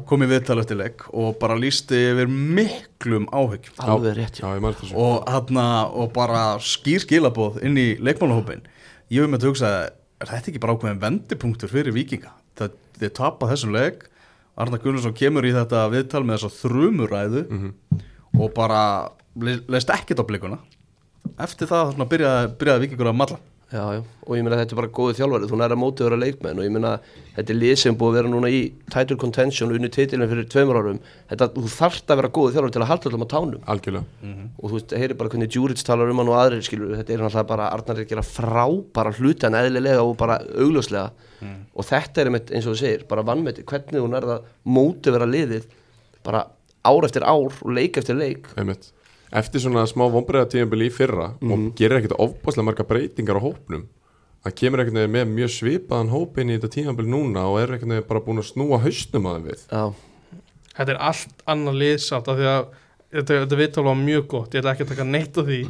kom 0.09 0.23
í 0.25 0.27
viðtal 0.29 0.59
eftir 0.61 0.79
leik 0.79 1.05
og 1.13 1.37
bara 1.39 1.55
lísti 1.59 1.99
yfir 2.11 2.27
miklum 2.31 3.27
áhyggjum. 3.31 3.77
Alveg 3.95 4.17
rétt, 4.17 4.39
já. 4.41 4.47
Já, 4.91 4.95
og, 4.99 5.29
hana, 5.31 5.67
og 5.91 6.11
bara 6.15 6.41
skýr 6.59 7.03
skilabóð 7.05 7.61
inn 7.63 7.77
í 7.79 7.87
leikmálahópin 8.03 8.65
ég 9.13 9.21
hef 9.23 9.29
með 9.31 9.43
að 9.45 9.47
hugsa 9.51 9.71
er 10.19 10.27
þetta 10.31 10.51
ekki 10.51 10.61
bara 10.63 10.75
ákveðin 10.75 11.01
vendipunktur 11.03 11.71
fyrir 11.71 11.93
vikinga 11.95 12.31
það 12.57 12.75
þið 12.99 13.13
tapa 13.17 13.49
þessum 13.51 13.73
leik. 13.75 14.05
Arna 14.55 14.77
Gunnarsson 14.79 15.13
kemur 15.15 15.43
í 15.43 15.51
þetta 15.51 15.81
viðtal 15.91 16.23
með 16.23 16.37
þess 16.39 16.47
að 16.47 16.59
þrumuræðu 16.63 17.41
og 18.39 18.53
bara 18.55 18.81
le- 19.35 19.61
leist 19.67 19.89
ekkert 19.91 20.21
á 20.23 20.25
blikuna. 20.27 20.59
Eftir 21.43 21.67
það 21.67 21.89
þarna 21.91 22.07
byrjaði, 22.11 22.49
byrjaði 22.59 22.83
vikingur 22.85 23.09
að 23.11 23.17
malla 23.19 23.37
Já, 23.73 23.81
já, 23.97 24.01
og 24.29 24.35
ég 24.37 24.43
meina 24.45 24.59
þetta 24.59 24.75
er 24.75 24.77
bara 24.77 24.89
góði 24.93 25.15
þjálfari. 25.17 25.47
Þú 25.49 25.57
næra 25.57 25.75
mótið 25.79 26.05
að 26.05 26.07
vera 26.11 26.19
leikmenn. 26.21 26.59
Og 26.61 26.65
ég 26.67 26.73
meina 26.75 26.91
þetta 27.33 27.51
er 27.51 27.57
lið 27.57 27.71
sem 27.81 27.95
búið 27.97 28.11
að 28.11 28.17
vera 28.19 28.31
núna 28.31 28.51
í 28.53 28.59
title 28.93 29.17
contention 29.19 29.71
og 29.71 29.79
unni 29.79 29.89
titilin 29.91 30.29
fyrir 30.29 30.45
tveimur 30.53 30.77
árum. 30.79 30.99
Þetta, 31.31 31.47
þú 31.55 31.71
þarft 31.73 32.13
að 32.13 32.19
vera 32.21 32.29
góði 32.37 32.53
þjálfari 32.55 32.75
til 32.75 32.83
að 32.83 32.89
halda 32.91 33.09
allum 33.09 33.25
á 33.25 33.29
tánum. 33.33 33.63
Algjörlega. 33.73 34.05
Og 34.61 34.69
þú 34.69 34.77
veist, 34.77 34.95
heyri 35.01 35.17
bara 35.17 35.33
hvernig 35.33 35.49
Djuric 35.55 35.81
talar 35.87 36.13
um 36.13 36.21
hann 36.21 36.29
og 36.31 36.37
aðrir 36.43 36.65
skilur, 36.67 36.93
þetta 36.99 37.15
er 37.15 37.23
náttúrulega 37.25 37.49
bara 37.55 37.69
Arnar 37.73 37.97
er 37.97 38.05
að 38.05 38.11
gera 38.13 38.25
frábara 38.29 39.15
hluti 39.17 39.49
en 39.49 39.57
eðlilega 39.59 40.03
og 40.05 40.13
bara 40.21 40.37
augljóslega. 40.45 41.09
Og 41.75 41.89
þetta 41.89 42.21
er 42.21 42.29
einmitt 42.31 42.53
eins 42.53 42.69
og 42.69 42.77
þú 42.77 42.81
segir, 42.85 43.07
bara 43.09 43.25
vannmeti 43.25 43.65
hvernig 43.65 43.97
þú 43.97 44.11
nærða 44.13 44.37
móti 44.65 45.11
vera 45.11 45.25
liðið 45.25 45.65
bara 46.25 46.45
ár 46.85 47.05
eftir 47.09 47.25
ár 47.25 47.49
og 47.49 47.73
leik 47.73 47.97
eftir 47.97 48.15
leik. 48.17 48.47
Einmitt. 48.57 48.91
Eftir 49.33 49.63
svona 49.63 49.87
smá 49.89 50.05
vonbreiða 50.13 50.51
tíðanbili 50.53 50.89
í 50.89 50.93
fyrra 50.93 51.31
og 51.41 51.69
gerir 51.77 51.99
ekkert 51.99 52.19
ofbáslega 52.21 52.67
marga 52.67 52.85
breytingar 52.87 53.39
á 53.41 53.45
hópnum 53.45 53.87
það 54.45 54.57
kemur 54.59 54.83
ekkert 54.83 55.09
með 55.09 55.29
mjög 55.33 55.53
svipaðan 55.55 56.11
hóp 56.13 56.37
inn 56.41 56.51
í 56.53 56.57
þetta 56.59 56.73
tíðanbili 56.75 57.09
núna 57.09 57.47
og 57.49 57.61
er 57.63 57.77
ekkert 57.79 58.09
bara 58.09 58.21
búin 58.21 58.41
að 58.43 58.51
snúa 58.51 58.81
hausnum 58.83 59.29
að 59.29 59.37
þeim 59.37 59.47
við. 59.49 59.63
Já, 59.71 60.41
þetta 60.77 60.93
er 60.93 60.99
allt 61.09 61.45
annað 61.49 61.79
lið 61.81 61.95
samt 62.05 62.29
af 62.29 62.37
því 62.37 62.49
að 62.51 62.67
þetta, 63.15 63.39
þetta 63.43 63.61
viðtal 63.61 63.85
var 63.87 63.97
mjög 64.01 64.27
gott 64.35 64.53
ég 64.53 64.61
ætla 64.61 64.75
ekki 64.75 64.85
að 64.85 64.91
taka 64.93 65.07
neitt 65.09 65.39
af 65.41 65.49
því 65.49 65.61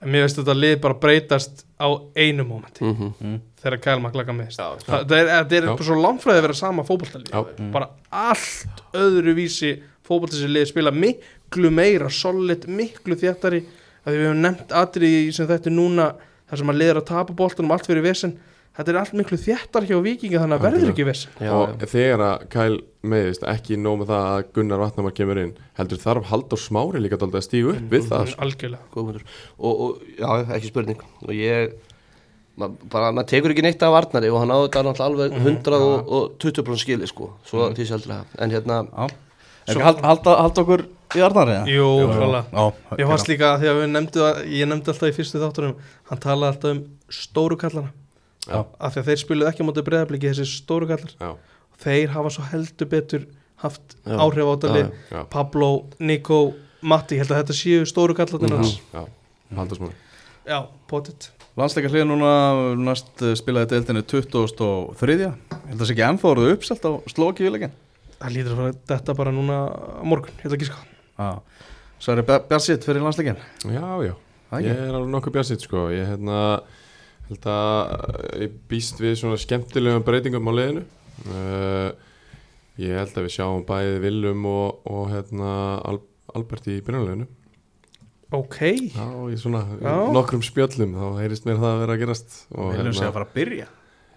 en 0.00 0.12
mér 0.12 0.24
veist 0.24 0.40
þetta 0.40 0.56
lið 0.56 0.74
bara 0.84 0.98
breytast 1.00 1.64
á 1.80 1.88
einu 2.16 2.46
mómenti 2.48 2.84
mhm. 2.86 3.38
Þegar 3.60 3.80
Kyle 3.84 4.00
McLagan 4.00 4.38
miðst 4.38 4.60
það 4.88 5.12
er, 5.12 5.26
þetta 5.28 5.56
er 5.58 5.66
Já. 5.66 5.72
bara 5.74 5.86
svo 5.90 5.96
langfræði 6.00 6.40
að 6.40 6.46
vera 6.46 6.56
sama 6.56 6.84
fótballtalið 6.88 7.32
Já. 7.34 7.40
bara 7.74 7.90
allt 8.08 8.84
öðru 8.96 9.34
vísi 9.36 9.74
fótballtalið 10.10 10.54
lið 10.56 10.68
spila 10.72 10.92
miklu 10.94 11.70
meira 11.74 12.10
solid, 12.12 12.66
miklu 12.66 13.18
þjættari 13.20 13.64
að 14.04 14.14
við 14.14 14.22
hefum 14.26 14.44
nefnt 14.44 14.76
atriði 14.76 15.26
sem 15.36 15.48
þetta 15.48 15.70
er 15.70 15.76
núna 15.76 16.12
þar 16.50 16.62
sem 16.62 16.72
að 16.72 16.80
liður 16.80 17.00
að 17.00 17.10
tapa 17.10 17.36
boltanum 17.36 17.74
allt 17.74 17.86
fyrir 17.88 18.06
vesen. 18.06 18.38
Þetta 18.78 18.92
er 18.92 18.98
allt 19.00 19.14
miklu 19.18 19.36
þjættar 19.38 19.86
hjá 19.88 19.96
vikinga 20.02 20.40
þannig 20.40 20.56
að 20.56 20.64
verður 20.64 20.92
ekki 20.92 21.06
vesen. 21.08 21.32
Já, 21.42 21.50
og 21.52 21.72
já. 21.74 21.88
þegar 21.90 22.22
að 22.24 22.44
Kæl 22.54 22.76
meðist 23.12 23.46
ekki 23.50 23.78
nóg 23.80 24.00
með 24.00 24.12
það 24.12 24.26
að 24.30 24.50
Gunnar 24.56 24.82
Vatnamar 24.84 25.14
kemur 25.16 25.40
inn 25.42 25.52
heldur 25.78 26.00
þarf 26.00 26.28
Halldór 26.30 26.62
Smári 26.62 27.02
líka 27.02 27.18
að 27.20 27.36
stígu 27.44 27.74
upp 27.74 27.92
við 27.92 28.06
það 28.08 28.30
sko. 28.30 28.42
algjörlega. 28.46 28.90
Góð 28.94 29.08
punktur. 29.10 29.38
og, 29.58 29.82
og 29.84 30.20
já, 30.22 30.30
ekki 30.56 30.70
spurning. 30.70 31.02
Og 31.26 31.32
ég 31.34 31.74
ma, 32.56 32.70
bara, 32.94 33.10
maður 33.10 33.30
tekur 33.34 33.54
ekki 33.56 33.66
neitt 33.66 33.82
af 33.84 33.98
Arnari 34.00 34.30
og 34.30 34.40
hann 34.44 34.54
áður 34.54 34.70
náttúrulega 34.90 35.08
alveg 35.10 35.34
120% 35.42 36.84
skili 36.84 37.10
sko, 37.10 37.32
svo 37.50 37.72
því 37.74 37.90
sjálflega 37.90 38.22
en 38.38 38.54
hérna, 38.54 38.84
Já 38.86 39.18
hald- 39.78 40.00
halda 40.04 40.36
halda 40.42 40.62
okkur 40.64 40.82
í 41.14 41.22
Arnari? 41.26 41.54
eða? 41.56 41.66
Jú. 41.70 41.88
Já, 42.50 42.64
Ég 42.98 43.06
fannst 43.10 43.28
líka 43.28 43.54
að 43.54 43.60
því 43.62 43.68
að 43.70 43.78
við 43.80 43.90
nefndu 43.94 44.20
að 44.26 44.40
ég 44.50 44.68
nefndi 44.70 44.92
alltaf 44.92 45.08
í 45.10 45.16
fyrstu 45.16 45.38
þáttunum 45.42 45.74
hann 46.10 46.18
talaði 46.18 46.50
alltaf 46.54 46.70
um 46.70 46.84
stóru 47.10 47.56
kallana 47.56 47.90
Já. 48.46 48.64
af 48.80 48.94
því 48.94 49.00
að 49.02 49.08
þeir 49.10 49.20
spiluðu 49.24 49.48
ekki 49.50 49.62
á 49.62 49.68
móti 49.68 49.84
breyðabliki 49.86 50.30
þessi 50.30 50.46
stóru 50.48 50.86
kallar. 50.90 51.12
Já, 51.20 51.30
þeir 51.84 52.08
hafa 52.14 52.30
svo 52.30 52.42
heldur 52.50 52.86
betur 52.88 53.26
haft 53.60 53.96
Já. 54.06 54.16
áhrif 54.16 54.46
á 54.48 54.54
já, 55.10 55.24
Pablo, 55.30 55.84
Nico, 55.98 56.54
Matti 56.82 57.16
ég 57.18 57.24
held 57.26 57.34
að 57.34 57.42
þetta 57.44 57.56
séu 57.58 57.84
stóru 57.84 58.14
kallarnir 58.16 58.56
hans. 58.56 58.78
Já, 58.94 59.04
Halldór 59.54 59.76
Smári 59.76 59.94
Já, 60.48 60.64
potið 60.88 61.28
Landsleika 61.58 61.90
hlið 61.92 62.06
núna 62.08 62.30
næst 62.78 63.20
spilaði 63.36 63.74
deildinni 63.74 64.02
2003 64.08 65.16
Ég 65.18 65.34
held 65.68 65.74
að 65.74 65.80
það 65.82 65.88
sé 65.90 65.94
ekki 65.96 66.06
ennþá 66.06 66.28
orðið 66.30 66.52
uppselt 66.54 66.86
á 66.88 66.92
slóki 67.10 67.44
viðlegin 67.44 67.74
Það 68.20 68.34
lítur 68.36 68.52
að 68.54 68.60
fara 68.60 68.74
þetta 68.92 69.16
bara 69.16 69.32
núna 69.34 69.58
á 69.72 70.04
morgun, 70.04 70.34
ég 70.40 70.48
ætla 70.48 70.58
ekki 70.58 70.68
sko 70.68 70.80
Svo 72.00 72.14
er 72.16 72.22
Bjarsitt 72.24 72.84
fyrir 72.86 73.04
landsleikin 73.04 73.40
já, 73.68 73.86
já, 74.04 74.14
Það 74.50 74.66
ég 74.66 74.78
er 74.84 74.94
alveg 74.96 75.10
nokkuð 75.14 75.34
bjarsitt 75.36 75.64
sko. 75.64 75.88
Ég 75.94 76.08
hérna 76.10 76.38
held 77.28 77.48
að 77.52 78.38
ég 78.42 78.54
býst 78.70 78.98
við 79.02 79.18
svona 79.20 79.38
skemmtilegum 79.38 80.02
breytingum 80.06 80.48
á 80.50 80.52
liðinu. 80.56 80.84
Uh, 81.28 81.90
ég 82.80 82.96
held 82.98 83.12
að 83.14 83.26
við 83.28 83.34
sjáum 83.36 83.66
bæði 83.68 84.00
Willum 84.02 84.48
og, 84.50 84.80
og 84.90 85.12
hérna 85.12 85.52
Al 85.86 86.00
Albert 86.30 86.68
í 86.70 86.78
byrjanleginu 86.86 87.26
Ok, 88.30 88.58
já, 88.94 89.06
í 89.26 89.36
svona 89.42 89.64
Já. 89.82 89.94
nokkrum 90.14 90.42
spjöllum 90.46 90.92
þá 90.94 91.06
heyrist 91.18 91.46
mér 91.48 91.56
það 91.58 91.72
að 91.72 91.80
vera 91.82 91.94
að 91.96 92.02
gerast. 92.04 92.36
Og 92.54 92.68
hérna- 92.76 92.92
sé 92.94 93.06
að 93.08 93.16
fara 93.16 93.26
að 93.26 93.32
byrja. 93.34 93.66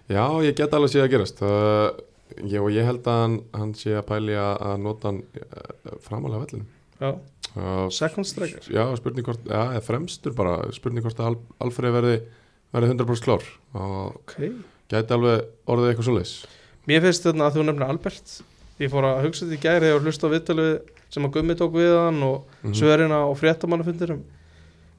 Já, 0.06 0.24
ég 0.46 0.54
get 0.54 0.76
alveg 0.76 0.92
séð 0.92 1.02
að 1.06 1.14
gerast. 1.16 1.42
Uh, 1.42 1.88
ég, 2.42 2.60
og 2.62 2.70
ég 2.74 2.84
held 2.88 3.06
að 3.06 3.20
hann, 3.22 3.36
hann 3.54 3.74
sé 3.78 3.94
að 3.98 4.06
pæli 4.08 4.34
að, 4.38 4.78
nota 4.82 5.10
hann 5.10 5.22
uh, 5.40 5.98
framalega 6.04 6.44
vellinu 6.44 6.66
já, 7.00 7.10
uh, 7.56 7.88
second 7.94 8.26
striker? 8.26 8.64
Já, 8.70 8.84
spurning 8.98 9.26
hvort, 9.26 9.44
já, 9.46 9.60
eða 9.74 9.82
fremstur 9.84 10.34
bara. 10.34 10.56
Spurning 10.72 11.04
hvort 11.04 11.20
að 11.20 11.32
Al, 11.32 11.38
Alfreð 11.66 11.94
verði 11.98 12.16
verði 12.74 12.90
100% 12.94 13.24
klár. 13.28 13.44
Og 13.78 14.16
Ok, 14.24 14.34
gæti 14.90 15.14
alveg 15.14 15.44
orðið 15.70 15.90
eitthvað 15.92 16.08
svoleiðis. 16.08 16.34
Mér 16.90 17.04
finnst 17.06 17.24
þetta 17.28 17.46
að 17.46 17.54
þú 17.58 17.64
nefnir 17.68 17.88
Albert. 17.88 18.32
Ég 18.82 18.90
fór 18.90 19.06
að 19.06 19.20
hugsa 19.28 19.46
þetta 19.46 19.54
í 19.54 19.62
gæri 19.62 19.92
og 19.94 20.02
hlusta 20.02 20.26
á 20.26 20.32
viðtalið 20.34 20.72
sem 21.14 21.26
að 21.28 21.34
Gummi 21.36 21.54
tók 21.54 21.76
við 21.78 21.92
hann 21.94 22.22
og 22.26 22.48
Mhm. 22.64 22.74
svörina 22.74 23.20
og 23.28 23.36
fréttamannafundirum. 23.38 24.24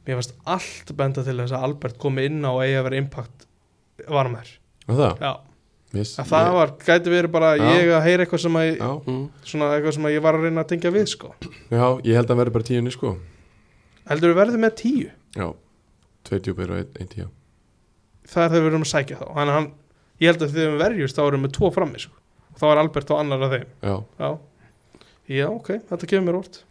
Mér 0.07 0.15
finnst 0.21 0.33
allt 0.45 0.93
benda 0.95 1.23
til 1.25 1.35
þess 1.35 1.51
að 1.51 1.63
Albert 1.67 1.97
komi 1.99 2.25
inn 2.29 2.39
á 2.45 2.51
að 2.55 2.63
eigi 2.63 2.77
að 2.79 2.83
vera 2.87 3.01
impact 3.01 3.45
varmær 4.07 4.47
Og 4.87 4.95
það, 4.99 5.19
Já, 5.19 5.31
yes, 5.99 6.11
að 6.21 6.27
það 6.31 6.49
var, 6.55 6.73
gæti 6.87 7.13
verið 7.13 7.31
bara 7.33 7.51
Já. 7.59 7.63
ég 7.75 7.91
að 7.95 8.03
heyra 8.07 8.25
eitthvað 8.25 8.41
sem 8.45 8.57
að 8.59 8.65
ég, 8.67 8.75
já, 8.79 8.89
mm, 9.13 9.23
svona 9.51 9.69
eitthvað 9.75 9.95
sem 9.97 10.07
að 10.09 10.13
ég 10.15 10.25
var 10.25 10.37
að 10.37 10.45
reyna 10.47 10.63
að 10.65 10.69
tengja 10.73 10.91
við 10.95 11.07
sko. 11.11 11.31
Já, 11.71 11.85
ég 12.09 12.19
held 12.19 12.33
að 12.35 12.39
verði 12.41 12.55
bara 12.57 12.67
tíunni 12.69 12.93
sko. 12.95 13.13
Heldur 14.09 14.33
við 14.33 14.39
verðum 14.41 14.65
með 14.65 14.75
tíu? 14.81 15.09
Já, 15.35 15.47
tvei 16.29 16.39
djúpir 16.45 16.75
og 16.75 16.81
einn 16.83 17.01
ein 17.01 17.11
tíu. 17.15 17.27
Það 18.25 18.43
er 18.45 18.53
þegar 18.55 18.65
við 18.65 18.71
erum 18.73 18.85
að 18.85 18.91
sækja 18.91 19.17
þá. 19.21 19.25
Þannig 19.31 19.53
að 19.55 19.59
hann, 19.59 19.71
ég 20.21 20.31
held 20.31 20.45
að 20.45 20.55
þegar 20.55 20.71
við 20.75 20.83
verjumst 20.85 21.17
þá 21.19 21.23
erum 21.25 21.41
við 21.41 21.47
með 21.47 21.55
tvo 21.59 21.71
frammi 21.75 22.03
sko. 22.05 22.15
og 22.55 22.61
þá 22.61 22.65
er 22.71 22.81
Albert 22.83 23.11
á 23.11 23.15
annar 23.19 23.45
af 23.45 23.55
þeim. 23.55 23.67
Já, 23.81 23.95
Já, 24.19 24.29
já 25.35 25.47
ok, 25.49 25.69
þetta 25.89 26.09
kemur 26.11 26.27
mér 26.29 26.39
órt 26.43 26.63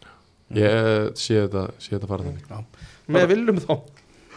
ég 0.55 1.15
sé 1.19 1.39
þetta, 1.41 1.63
sé 1.81 1.95
þetta 1.97 2.09
fara 2.11 2.27
þannig. 2.27 2.81
Með 3.15 3.29
viljum 3.33 3.61
þá 3.65 3.75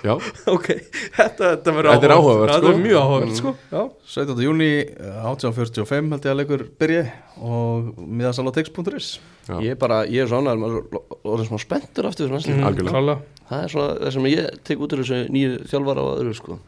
Ok, 0.56 0.68
þetta, 1.18 1.50
þetta 1.56 1.74
verður 1.74 1.92
Þetta 1.96 2.08
er 2.08 2.14
áhugavert, 2.14 2.52
Þetta 2.52 2.62
sko. 2.62 2.74
er 2.74 2.84
mjög 2.84 3.00
áhugavert 3.02 3.32
Mm. 3.32 3.38
sko 3.40 3.54
Já, 3.72 3.82
17. 4.14 4.44
júni 4.46 4.70
1845 5.24 6.12
held 6.14 6.28
ég 6.28 6.32
að 6.34 6.40
leikur 6.42 6.64
byrji 6.80 7.02
og 7.42 7.90
miðasal 7.98 8.46
á 8.48 8.52
text.is 8.58 9.10
já, 9.48 9.56
ég 9.64 9.72
er 9.74 9.80
bara, 9.82 10.04
ég 10.06 10.22
er 10.24 10.30
svona 10.32 10.54
orðin 10.58 11.50
smá 11.50 11.60
spenntur 11.62 12.08
aftur 12.10 12.28
fyrir 12.28 12.34
Mhm, 12.34 12.38
næstum 12.38 12.64
algjörlega. 12.70 12.94
klálega. 12.94 13.20
það 13.50 13.64
er 13.64 13.74
svona 13.74 13.98
það 14.06 14.14
sem 14.18 14.30
ég 14.32 14.64
tek 14.64 14.80
út 14.86 14.94
úr 14.94 15.02
þessu 15.04 15.20
nýju 15.34 15.52
þjálfara 15.72 16.02
og 16.08 16.20
öðru 16.22 16.36
sko 16.36 16.60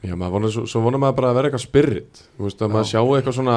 Já, 0.00 0.14
maður 0.16 0.32
vonar, 0.32 0.50
svo, 0.54 0.62
svo 0.66 0.80
vonar 0.80 1.00
maður 1.02 1.16
bara 1.18 1.30
að 1.30 1.34
vera 1.36 1.48
eitthvað 1.50 1.66
spirit 1.66 2.20
Þú 2.38 2.46
veist, 2.46 2.62
að 2.64 2.70
maður 2.72 2.88
sjá 2.88 3.00
eitthvað 3.04 3.36
svona 3.36 3.56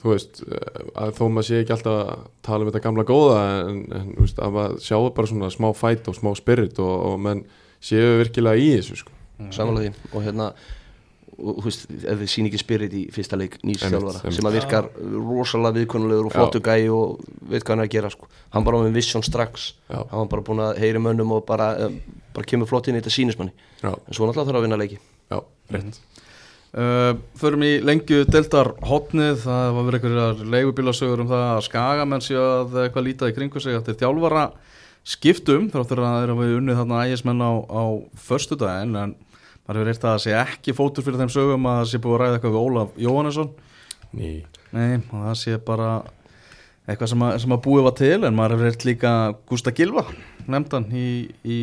Þú 0.00 0.08
veist, 0.14 0.38
eh, 0.48 0.78
að 0.96 1.10
þó 1.18 1.24
maður 1.28 1.44
sé 1.50 1.58
ekki 1.60 1.74
alltaf 1.74 1.96
að 2.00 2.22
tala 2.46 2.64
um 2.64 2.70
þetta 2.70 2.80
gamla 2.86 3.04
góða 3.04 3.40
En, 3.68 3.82
en 3.92 4.06
þú 4.16 4.24
veist, 4.24 4.38
að 4.40 4.54
maður 4.56 4.78
sjá 4.86 4.96
bara 5.18 5.28
svona 5.28 5.50
smá 5.52 5.68
fight 5.76 6.08
og 6.08 6.16
smá 6.16 6.30
spirit 6.38 6.80
Og, 6.80 6.94
og 7.10 7.18
menn 7.20 7.42
séu 7.80 8.18
virkilega 8.20 8.60
í 8.60 8.68
þessu 8.76 9.00
sko. 9.00 9.16
samanlega 9.54 9.90
því. 9.90 10.10
Og 10.12 10.26
hérna 10.26 10.50
og, 11.40 11.60
þú 11.60 11.66
veist, 11.66 11.86
ef 11.88 12.20
þið 12.20 12.30
sín 12.30 12.48
ekki 12.50 12.60
spirit 12.60 12.94
í 12.96 13.02
fyrsta 13.14 13.38
leik 13.40 13.56
nýs 13.62 13.84
Einmitt, 13.84 13.96
þjálfara 13.96 14.34
sem 14.36 14.48
að 14.48 14.56
virkar 14.58 14.88
rosalega 15.14 15.78
viðkonulegur 15.78 16.28
og 16.28 16.34
flottu 16.34 16.62
gæi 16.64 16.90
og 16.92 17.20
veit 17.40 17.64
hvað 17.64 17.74
hann 17.74 17.84
er 17.84 17.88
að 17.88 17.94
gera 17.96 18.12
sko. 18.12 18.28
hann 18.54 18.66
bara 18.66 18.80
var 18.80 18.88
með 18.88 18.98
vision 19.00 19.24
strax. 19.26 19.72
Já, 19.88 20.00
hann 20.00 20.24
var 20.24 20.30
bara 20.34 20.46
búin 20.46 20.64
að 20.66 20.80
heyri 20.82 21.02
mönnum 21.02 21.34
og 21.36 21.44
bara, 21.48 21.72
um, 21.86 21.98
bara 22.36 22.48
kemur 22.52 22.70
flott 22.70 22.88
inn 22.88 22.98
í 22.98 23.02
þetta 23.02 23.14
sínismanni 23.16 23.54
já, 23.80 23.92
en 23.92 24.16
svo 24.16 24.28
náttúrulega 24.28 24.50
þarf 24.50 24.60
að 24.60 24.66
vinna 24.68 24.80
leiki. 24.80 25.00
Já, 25.30 25.38
rétt. 25.74 26.00
Uh, 26.70 27.16
förum 27.34 27.64
í 27.66 27.72
lengju 27.82 28.22
deltar 28.30 28.76
hotnið, 28.86 29.40
það 29.42 29.72
var 29.74 29.86
verið 29.88 30.04
einhverjar 30.04 30.50
leigubílasögur 30.54 31.24
um 31.24 31.30
það 31.32 31.46
að 31.48 31.64
skagamenn 31.66 32.22
séu 32.22 32.38
að 32.38 32.76
eitthvað 32.84 33.08
lítið 33.08 33.32
í 33.32 33.34
kringu 33.38 33.62
sig 33.62 33.74
eftir 33.74 33.98
þjálfara 33.98 34.44
skiptum, 35.06 35.68
þráttur 35.72 36.02
að 36.02 36.08
það 36.10 36.22
er 36.24 36.32
að 36.34 36.40
við 36.42 36.54
unnið 36.58 36.80
þarna 36.80 37.02
ægismenn 37.06 37.42
á, 37.44 37.52
á 37.66 37.82
förstu 38.20 38.58
daginn 38.60 38.96
en 39.00 39.14
maður 39.64 39.80
hefur 39.80 39.92
eitt 39.92 40.04
að 40.04 40.14
það 40.14 40.22
sé 40.24 40.34
ekki 40.40 40.76
fótur 40.76 41.06
fyrir 41.06 41.20
þeim 41.22 41.32
sögum 41.32 41.68
að 41.70 41.78
það 41.80 41.90
sé 41.90 42.00
búið 42.04 42.16
að 42.16 42.22
ræða 42.22 42.38
eitthvað 42.38 42.56
við 42.56 42.64
Ólaf 42.66 42.96
Jóhannesson. 43.00 43.52
Ný, 44.10 44.30
Nei, 44.74 45.00
það 45.10 45.36
sé 45.38 45.56
bara 45.66 45.90
eitthvað 46.90 47.12
sem 47.12 47.24
að, 47.26 47.36
sem 47.44 47.54
að 47.54 47.62
búið 47.66 47.86
var 47.86 47.96
til 48.00 48.18
en 48.26 48.36
maður 48.36 48.56
hefur 48.56 48.70
eitt 48.70 48.86
líka 48.88 49.14
Gústa 49.50 49.72
Gilva 49.74 50.04
nefndan 50.50 50.88
í, 50.90 51.08
í 51.46 51.58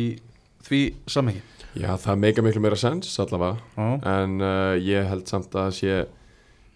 því 0.68 0.82
samhengi. 1.10 1.42
Já, 1.78 1.92
það 2.00 2.22
meika 2.24 2.42
miklu 2.42 2.62
meira 2.64 2.78
sens 2.80 3.10
allavega 3.20 3.60
Já, 3.76 3.88
En 4.08 4.38
uh, 4.40 4.74
ég 4.80 5.04
held 5.06 5.28
samt 5.30 5.52
að 5.60 5.74
sé, 5.76 5.98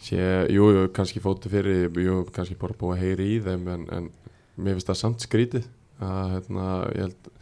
sé 0.05 0.21
jú, 0.53 0.69
jú, 0.77 0.83
kannski 0.95 1.23
fótið 1.25 1.57
fyrir, 1.57 2.03
jú, 2.05 2.19
kannski 2.35 2.59
bara 2.61 2.77
búið 2.79 2.99
að 2.99 3.07
heyri 3.07 3.31
í 3.35 3.39
þeim 3.43 3.71
en, 3.73 3.87
en 3.97 4.11
mér 4.61 4.77
finnst 4.77 4.93
það 4.93 5.01
samt 5.01 5.25
skrítið 5.25 5.67
að, 6.01 6.35
hérna, 6.37 6.67
ég 6.97 7.07
held 7.07 7.33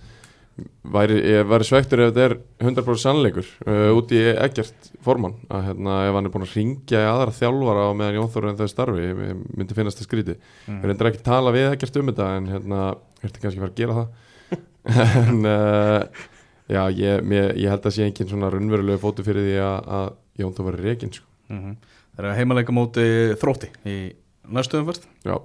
væri, 0.94 1.16
ég 1.24 1.46
væri 1.48 1.66
svektur 1.66 2.02
ef 2.04 2.10
þetta 2.12 2.24
er 2.26 2.34
100% 2.64 3.02
sannleikur 3.02 3.46
uh, 3.66 3.90
út 3.96 4.12
í 4.16 4.20
ekkert 4.32 4.90
formann 5.04 5.36
að 5.52 5.68
hérna, 5.68 5.98
ef 6.08 6.16
hann 6.16 6.28
er 6.28 6.34
búin 6.34 6.46
að 6.46 6.56
ringja 6.58 7.02
í 7.04 7.08
aðra 7.08 7.36
þjálfara 7.36 7.86
á 7.86 7.90
meðan 7.96 8.18
Jón 8.18 8.32
Þóru 8.34 8.50
en 8.50 8.58
þau 8.58 8.70
starfi, 8.72 9.04
ég, 9.04 9.22
ég 9.30 9.44
myndi 9.60 9.76
finnast 9.76 10.00
það 10.00 10.08
skrítið. 10.08 10.42
Mm. 10.66 10.80
við 10.80 10.90
reyndar 10.90 11.10
ekki 11.10 11.22
að 11.22 11.30
tala 11.30 11.54
við 11.56 11.68
ekkert 11.70 12.00
um 12.00 12.10
þetta 12.10 12.28
en 12.38 12.50
hérna, 12.54 12.82
ertu 13.20 13.44
kannski 13.44 13.60
að 13.60 13.64
fara 13.64 13.72
að 13.72 13.80
gera 13.82 14.00
það? 14.00 14.26
En 15.20 15.44
uh, 15.44 16.26
já, 16.70 16.82
ég, 16.96 17.24
mér, 17.28 17.54
ég 17.60 17.72
held 17.72 17.86
að 17.86 17.96
sé 17.96 18.06
engin 18.06 18.30
svona 18.30 18.50
raunverulegu 18.52 19.02
fótu 19.02 19.24
fyrir 19.26 19.44
því 19.46 19.56
að, 19.64 19.78
að 20.00 20.12
Jón 20.40 20.54
Þóru 20.56 20.70
verið 20.72 20.90
reygin 20.90 21.16
sko. 21.16 21.28
mm 21.52 21.78
Það 22.20 22.26
er 22.26 22.36
heimaleika 22.36 22.72
móti 22.74 23.04
þrótti 23.40 23.68
í 23.88 23.94
næstu 24.52 24.80
umferð. 24.80 25.04
Já, 25.24 25.38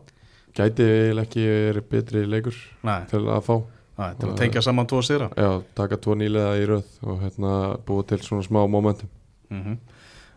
gæti 0.56 0.86
vel 0.88 1.22
ekki 1.24 1.46
verið 1.48 1.88
betri 1.92 2.26
leikur 2.30 2.58
Nei, 2.88 3.02
til 3.12 3.24
að 3.28 3.42
fá. 3.48 3.56
Nei, 3.96 4.10
til 4.20 4.30
að 4.30 4.38
tengja 4.42 4.62
saman 4.66 4.88
tvo 4.92 5.00
sýra 5.06 5.30
já, 5.40 5.50
taka 5.78 5.98
tvo 6.04 6.16
nýlega 6.20 6.56
í 6.60 6.66
röð 6.68 6.98
og 7.08 7.22
hérna 7.24 7.52
búið 7.88 8.08
til 8.14 8.22
svona 8.28 8.44
smá 8.48 8.64
momentum. 8.68 9.10
Mm 9.52 9.78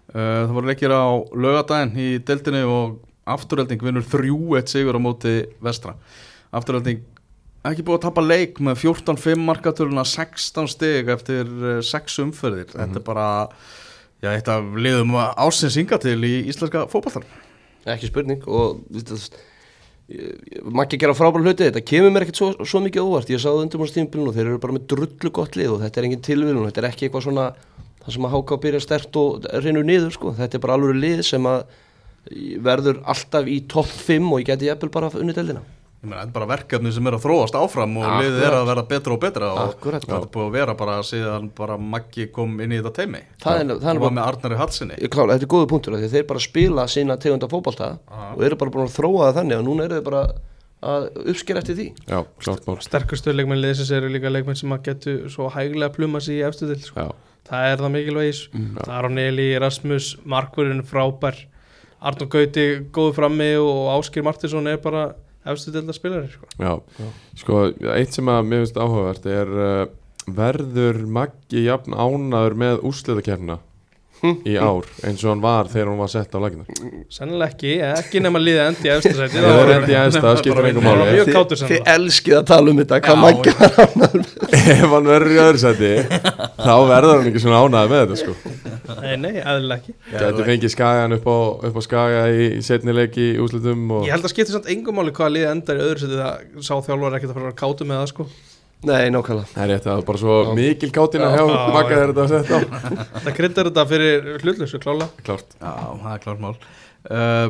Það 0.09 0.53
voru 0.57 0.71
leikir 0.71 0.89
á 0.89 1.05
lögadaginn 1.37 1.99
í 2.01 2.07
deildinni 2.25 2.62
og 2.64 2.95
afturölding 3.29 3.83
vinnur 3.85 4.07
3-1 4.09 4.71
sigur 4.73 4.97
á 4.97 5.01
móti 5.05 5.35
vestra. 5.61 5.93
Afturölding 6.49 7.03
ekki 7.69 7.85
búið 7.85 7.99
að 7.99 8.05
tapa 8.07 8.25
leik 8.25 8.57
með 8.64 8.79
14-5 8.87 9.43
markatöluna 9.45 10.07
16 10.09 10.71
stig 10.73 11.11
eftir 11.12 11.51
6 11.85 12.16
umferðir. 12.25 12.71
Þetta 12.73 13.03
er 13.03 13.05
bara 13.05 13.27
já, 14.25 14.31
eitt 14.33 14.49
af 14.49 14.64
liðum 14.81 15.12
ásins 15.37 15.77
hinga 15.77 16.01
til 16.01 16.16
í 16.25 16.33
íslenska 16.49 16.87
fótballtar 16.89 17.29
ekki 17.89 18.09
spurning 18.09 18.43
og 18.49 18.81
ég- 18.97 19.37
maður 20.09 20.85
ekki 20.87 21.01
gera 21.03 21.17
frábæra 21.17 21.45
hluti 21.45 21.67
þetta 21.67 21.83
kemur 21.85 22.13
mér 22.15 22.25
ekkert 22.25 22.41
svo, 22.41 22.49
svo 22.65 22.81
mikið 22.85 23.05
óvart. 23.05 23.33
Ég 23.33 23.43
sá 23.43 23.51
það 23.51 23.65
undir 23.65 23.83
múlst 23.83 23.97
tímbilinu 23.99 24.31
og 24.31 24.39
þeir 24.39 24.47
eru 24.47 24.61
bara 24.63 24.77
með 24.77 24.87
drullu 24.93 25.33
gott 25.37 25.59
lið 25.59 25.75
og 25.75 25.83
þetta 25.85 26.01
er 26.01 26.09
engin 26.09 26.25
tilvílun, 26.25 26.69
þetta 26.71 26.83
er 26.83 26.89
ekki 26.89 27.09
eitthvað 27.09 27.27
svona 27.27 27.49
það 28.05 28.15
sem 28.15 28.29
að 28.29 28.35
háka 28.37 28.57
að 28.57 28.63
byrja 28.65 28.81
stert 28.87 29.19
og 29.21 29.49
reynur 29.67 29.85
niður 29.85 30.15
sko, 30.17 30.33
þetta 30.39 30.57
er 30.57 30.65
bara 30.65 30.79
alveg 30.79 31.01
lið 31.03 31.25
sem 31.29 31.49
að 31.51 31.59
verður 32.65 33.03
alltaf 33.09 33.49
í 33.49 33.59
topp 33.69 33.93
5 34.09 34.33
og 34.33 34.41
ég 34.41 34.49
geti 34.49 34.71
jafnvel 34.71 34.95
bara 34.97 35.13
unni 35.13 35.37
deildina. 35.37 35.61
Ég 35.61 35.78
meina, 36.03 36.21
þetta 36.23 36.29
er 36.29 36.35
bara 36.37 36.47
verkefni 36.53 36.93
sem 36.95 37.07
er 37.11 37.17
að 37.17 37.25
þróast 37.25 37.57
áfram 37.59 37.97
og 37.99 38.05
Akkurat. 38.07 38.23
liðið 38.25 38.45
er 38.47 38.55
að 38.59 38.67
vera 38.71 38.83
betra 38.93 39.13
og 39.17 39.21
betra 39.21 39.49
og 39.53 39.59
Akkurat. 39.75 40.05
þetta 40.07 40.21
er 40.23 40.29
búið 40.37 40.47
að 40.49 40.53
vera 40.59 40.75
bara 40.79 40.99
síðan 41.03 41.49
bara 41.59 41.77
Maggi 41.79 42.27
kom 42.33 42.61
inn 42.61 42.71
í 42.73 42.79
þetta 42.83 42.93
teimi 43.01 43.23
Það 43.43 43.61
er- 43.61 43.67
það 43.67 43.89
er 43.91 43.97
og 43.97 44.01
var 44.01 44.11
bara- 44.11 44.17
með 44.19 44.29
Arnari 44.29 44.57
Hallsinni 44.61 44.95
Ég 45.03 45.11
klála, 45.11 45.35
þetta 45.39 45.43
er 45.49 45.55
góðu 45.57 45.69
punktur 45.69 45.95
af 45.95 46.01
því 46.01 46.05
að 46.11 46.15
þeir 46.19 46.27
bara 46.29 46.41
spila 46.41 46.83
sína 46.87 47.17
tegunda 47.19 47.49
fótbolta 47.49 47.99
og 48.37 48.43
eru 48.45 48.57
bara 48.57 48.71
búin 48.71 48.87
að 48.87 48.95
þróa 48.99 49.33
það 49.33 49.35
þannig 49.41 49.59
og 49.59 49.65
núna 49.67 49.85
eru 49.89 49.95
þeir 49.99 50.05
bara 50.05 50.23
að 50.79 51.09
uppskera 51.27 51.59
eftir 51.59 51.75
því. 51.75 51.87
Já, 52.07 52.23
sterkustu 52.79 53.33
leikmenn 53.35 53.59
liðsins 53.59 53.91
eru 53.91 54.07
líka 54.09 54.31
leikmenn 54.31 54.55
sem 54.57 54.71
að 54.71 54.85
getu 54.87 55.15
svo 55.29 55.49
hæglega 55.51 55.91
pluma 55.93 56.21
sig 56.23 56.39
í 56.39 56.45
efstu 56.47 56.69
til 56.71 56.79
sko. 56.79 56.95
Já, 57.03 57.15
það 57.51 57.73
er 57.73 57.77
það 57.83 57.91
mikilvægis. 57.97 58.43
Mm, 58.55 58.77
Aron 58.87 59.19
Eli, 59.19 59.59
Rasmus, 59.59 60.17
Markurinn 60.25 60.85
frábær. 60.87 61.35
Arnur 62.01 62.29
Gauti 62.31 62.67
góðu 62.95 63.13
frammi 63.17 63.49
og 63.59 63.91
Áskir 63.99 64.23
Martinsson 64.23 64.69
er 64.71 64.77
bara 64.77 65.15
efstu 65.53 65.73
til 65.75 65.95
spilari 65.97 66.31
sko. 66.33 66.51
já, 66.59 66.73
sko, 67.43 67.63
eitt 67.95 68.17
sem 68.17 68.29
að 68.33 68.45
mér 68.51 68.65
finnst 68.65 68.83
áhugavert 68.83 69.31
er 69.33 69.55
uh, 69.55 69.87
verður 70.29 71.01
Maggi 71.07 71.65
jafn 71.65 71.97
ánaður 71.97 72.59
með 72.65 72.85
úrslitakefna 72.89 73.59
í 74.49 74.55
ár 74.59 74.87
eins 75.07 75.23
og 75.23 75.31
hann 75.31 75.43
var 75.43 75.69
þegar 75.71 75.91
hún 75.93 76.01
var 76.03 76.11
sett 76.12 76.33
á 76.35 76.39
laginar 76.43 76.66
sennilega 77.12 77.53
ekki, 77.53 77.75
ekki 77.87 78.23
nema 78.25 78.41
liðið 78.43 78.62
endi 78.64 78.89
í 78.89 78.93
efstu 78.95 79.12
sæti. 79.14 79.43
Það 79.45 79.61
er 79.62 79.73
endi 79.77 79.95
í 79.95 79.99
æsta, 80.01 80.23
það 80.25 80.41
skiptir 80.43 80.69
einhver 80.69 81.31
kátur 81.37 81.62
Þið 81.69 81.91
elskið 81.95 82.37
að 82.39 82.47
tala 82.51 82.73
um 82.73 82.81
þetta, 82.83 82.99
hvað 83.05 83.14
Já, 83.14 83.23
Maggi 83.23 83.55
var 83.59 83.77
ánægður 83.79 84.19
með. 84.19 84.33
Ef 84.75 84.83
hann 84.95 85.09
verður 85.12 85.35
í 85.35 85.39
öðru 85.45 85.62
seti 85.62 85.93
þá 86.59 86.75
verður 86.91 87.14
hann 87.14 87.31
ekki 87.31 87.43
svona 87.45 87.62
ánaður 87.62 87.93
með 87.93 88.03
þetta 88.03 88.19
sko. 88.23 88.35
Nei, 88.99 89.14
nei, 89.23 89.33
eðlilega 89.39 89.79
ekki. 89.79 89.95
Gæti 90.12 90.47
fengið 90.49 90.75
skagan 90.75 91.16
upp 91.19 91.29
á, 91.29 91.37
upp 91.69 91.79
á 91.79 91.83
skaga 91.85 92.23
í, 92.33 92.51
í 92.59 92.62
setni 92.66 92.95
leiki 92.97 93.31
í 93.35 93.41
úrslitum 93.43 93.87
og 93.99 94.07
Ég 94.09 94.16
held 94.16 94.27
að 94.27 94.35
skipti 94.35 94.55
samt 94.55 94.71
engum 94.73 94.99
máli 94.99 95.14
hvaða 95.14 95.35
liðið 95.37 95.53
endar 95.55 95.81
í 95.81 95.87
öðru 95.87 96.05
sæti 96.05 96.21
það 96.21 96.69
sá 96.69 96.75
þjálfur 96.89 97.19
ekkert 97.19 97.33
að 97.35 97.39
fara 97.41 97.53
að 97.53 97.59
kátu 97.62 97.89
með 97.89 98.03
það 98.03 98.11
sko 98.14 98.29
Nei, 98.87 99.09
nákvæmlega. 99.11 99.49
Það 99.57 99.62
er 99.64 99.70
rétt 99.72 99.87
að 99.87 99.91
það 99.91 100.01
er 100.01 100.05
bara 100.07 100.20
svo 100.22 100.35
mikil 100.55 100.91
kátina 100.95 101.29
hjá 101.33 101.41
Já, 101.43 101.55
Magga 101.74 101.89
já. 101.89 101.97
þegar 101.97 102.12
þetta 102.12 102.22
var 102.22 102.29
sett 102.31 102.53
á. 102.55 102.59
Það 103.24 103.35
kryddar 103.39 103.68
þetta 103.70 103.85
fyrir 103.91 104.29
hlutlösu 104.45 104.79
klála 104.85 105.09
Klárt. 105.26 105.57
Já, 105.59 105.72
það 106.05 106.12
er 106.12 106.20
klart 106.22 106.43
mál. 106.45 106.53
Uh, 107.09 107.49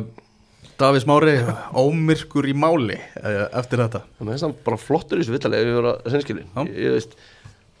Davís 0.79 1.05
Mári, 1.05 1.35
ómyrkur 1.77 2.47
í 2.49 2.55
máli 2.57 2.97
uh, 2.97 3.45
eftir 3.59 3.83
þetta. 3.83 4.01
Það 4.17 4.31
þess 4.33 4.41
að 4.41 4.47
hann 4.47 4.57
bara 4.65 4.79
flottur 4.81 5.19
í 5.19 5.21
þessu 5.25 5.35
vittali 5.35 5.59
ef 5.59 5.69
ég 5.69 5.77
var 5.77 5.89
að 5.91 6.09
sinnskili 6.15 6.45
Já. 6.47 6.61
Ég 6.65 6.95
veist, 6.97 7.13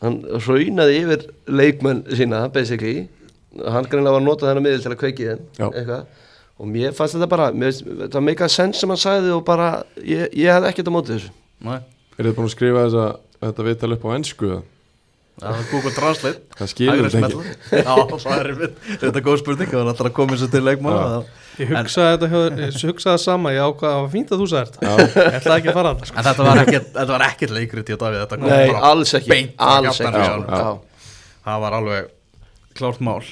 hann 0.03 0.17
raunaði 0.45 0.97
yfir 1.01 1.25
leikmenn 1.61 2.03
sína, 2.19 2.43
basically. 2.53 3.07
Hann 3.65 3.87
greinlega 3.89 4.13
var 4.13 4.21
að 4.21 4.27
nota 4.29 4.49
þennan 4.51 4.67
miðil 4.67 4.83
til 4.85 4.91
að 4.93 4.99
kveiki 5.01 5.29
Já. 5.31 5.39
eitthvað. 5.71 6.03
Og 6.59 6.67
mér 6.69 6.93
fannst 6.93 7.15
þetta 7.17 7.31
bara, 7.31 7.49
mér, 7.55 7.71
þetta 8.03 8.19
var 8.19 8.25
meika 8.29 8.49
sens 8.51 8.77
sem 8.83 8.91
hann 8.93 8.99
sagði 8.99 9.31
og 9.31 9.41
bara, 9.47 9.71
ég, 10.03 10.27
ég 10.37 10.51
hefði 10.53 10.69
ekkert 10.73 10.91
á 10.91 10.93
móti 10.93 11.15
þessu. 11.15 11.33
Nei, 11.65 11.79
Er 12.19 12.27
þið 12.27 12.33
búin 12.35 12.49
að 12.49 12.51
skrifa 12.51 12.81
þessa, 12.83 13.03
þetta 13.41 13.65
viðtal 13.69 13.93
upp 13.95 14.03
á 14.05 14.09
ennsku? 14.17 14.51
það 15.39 15.55
er 15.55 15.67
Google 15.71 15.91
Translate 15.95 16.39
Það 16.59 16.67
skilur 16.73 17.05
þetta 17.13 17.27
ekki. 17.29 17.77
Já, 17.79 17.93
það 18.11 18.63
Þetta 18.99 19.11
er 19.15 19.23
góð 19.23 19.37
spurning, 19.39 19.69
það 19.71 19.79
er 19.85 19.91
alltaf 19.93 20.07
að 20.09 20.15
koma 20.17 20.35
sér 20.41 20.49
til 20.51 20.61
leikmála 20.67 20.99
Já. 20.99 21.11
það- 21.13 21.45
Ég 21.59 21.69
hugsaði 21.75 22.09
þetta, 22.15 22.27
hjá- 22.33 22.59
ég 22.59 22.75
hugsaði 22.89 23.13
það 23.13 23.21
sama 23.23 23.53
Ég 23.55 23.61
ákvaði 23.63 23.87
að 23.87 23.95
það 23.95 24.03
var 24.03 24.11
fínt 24.15 24.29
að 24.35 24.41
þú 24.43 24.47
sagði 24.51 24.73
þetta 24.73 24.91
Ég 24.99 25.37
ætlaði 25.39 25.55
ekki 25.61 25.69
að 25.71 25.77
fara 25.79 25.89
að 25.93 25.99
það 26.01 26.09
sko. 26.09 26.17
En 26.19 26.27
þetta 26.27 26.43
var 26.49 26.61
ekkert, 26.65 26.89
þetta 26.99 27.13
var 27.15 27.23
ekkert 27.29 27.53
leikrið 27.55 27.85
til 27.89 27.97
Davíð 28.03 28.19
Þetta 28.25 28.39
kom 28.39 28.49
Nei, 28.51 28.67
bara 28.73 28.83
alls 28.91 29.13
ekki, 29.19 29.31
beint 29.31 29.63
alls 29.69 29.87
ekki 29.87 30.11
sko. 30.11 30.23
sjálfum. 30.27 30.59
Já. 30.59 31.07
Það 31.47 31.63
var 31.63 31.77
alveg 31.79 32.09
klárt 32.79 32.99
mál 33.07 33.23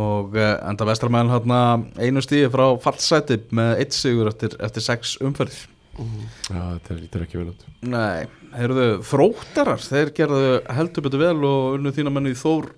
Og 0.00 0.36
uh, 0.36 0.68
enda 0.70 0.84
vestramenn 0.86 1.32
hérna 1.32 1.60
einu 1.98 2.20
stíði 2.22 2.52
frá 2.52 2.66
fallsæti 2.84 3.40
með 3.56 3.80
eitt 3.82 3.96
sigur 3.96 4.28
eftir, 4.30 4.52
eftir 4.62 4.84
sex 4.84 5.16
umferðir 5.24 5.64
Já, 6.00 6.60
þetta 6.78 6.94
er- 6.94 7.00
lítur 7.00 7.24
ekki 7.26 7.40
vel 7.40 7.48
út 7.50 7.64
Nei, 7.82 8.28
heyrðu, 8.54 8.86
þróttarar, 9.06 9.82
þeir 9.82 10.12
gerðu 10.16 10.52
heldur 10.76 11.06
betur 11.06 11.22
vel 11.24 11.38
og 11.46 11.76
unnu 11.78 11.92
þína 11.94 12.12
menni 12.14 12.36
Þór 12.38 12.72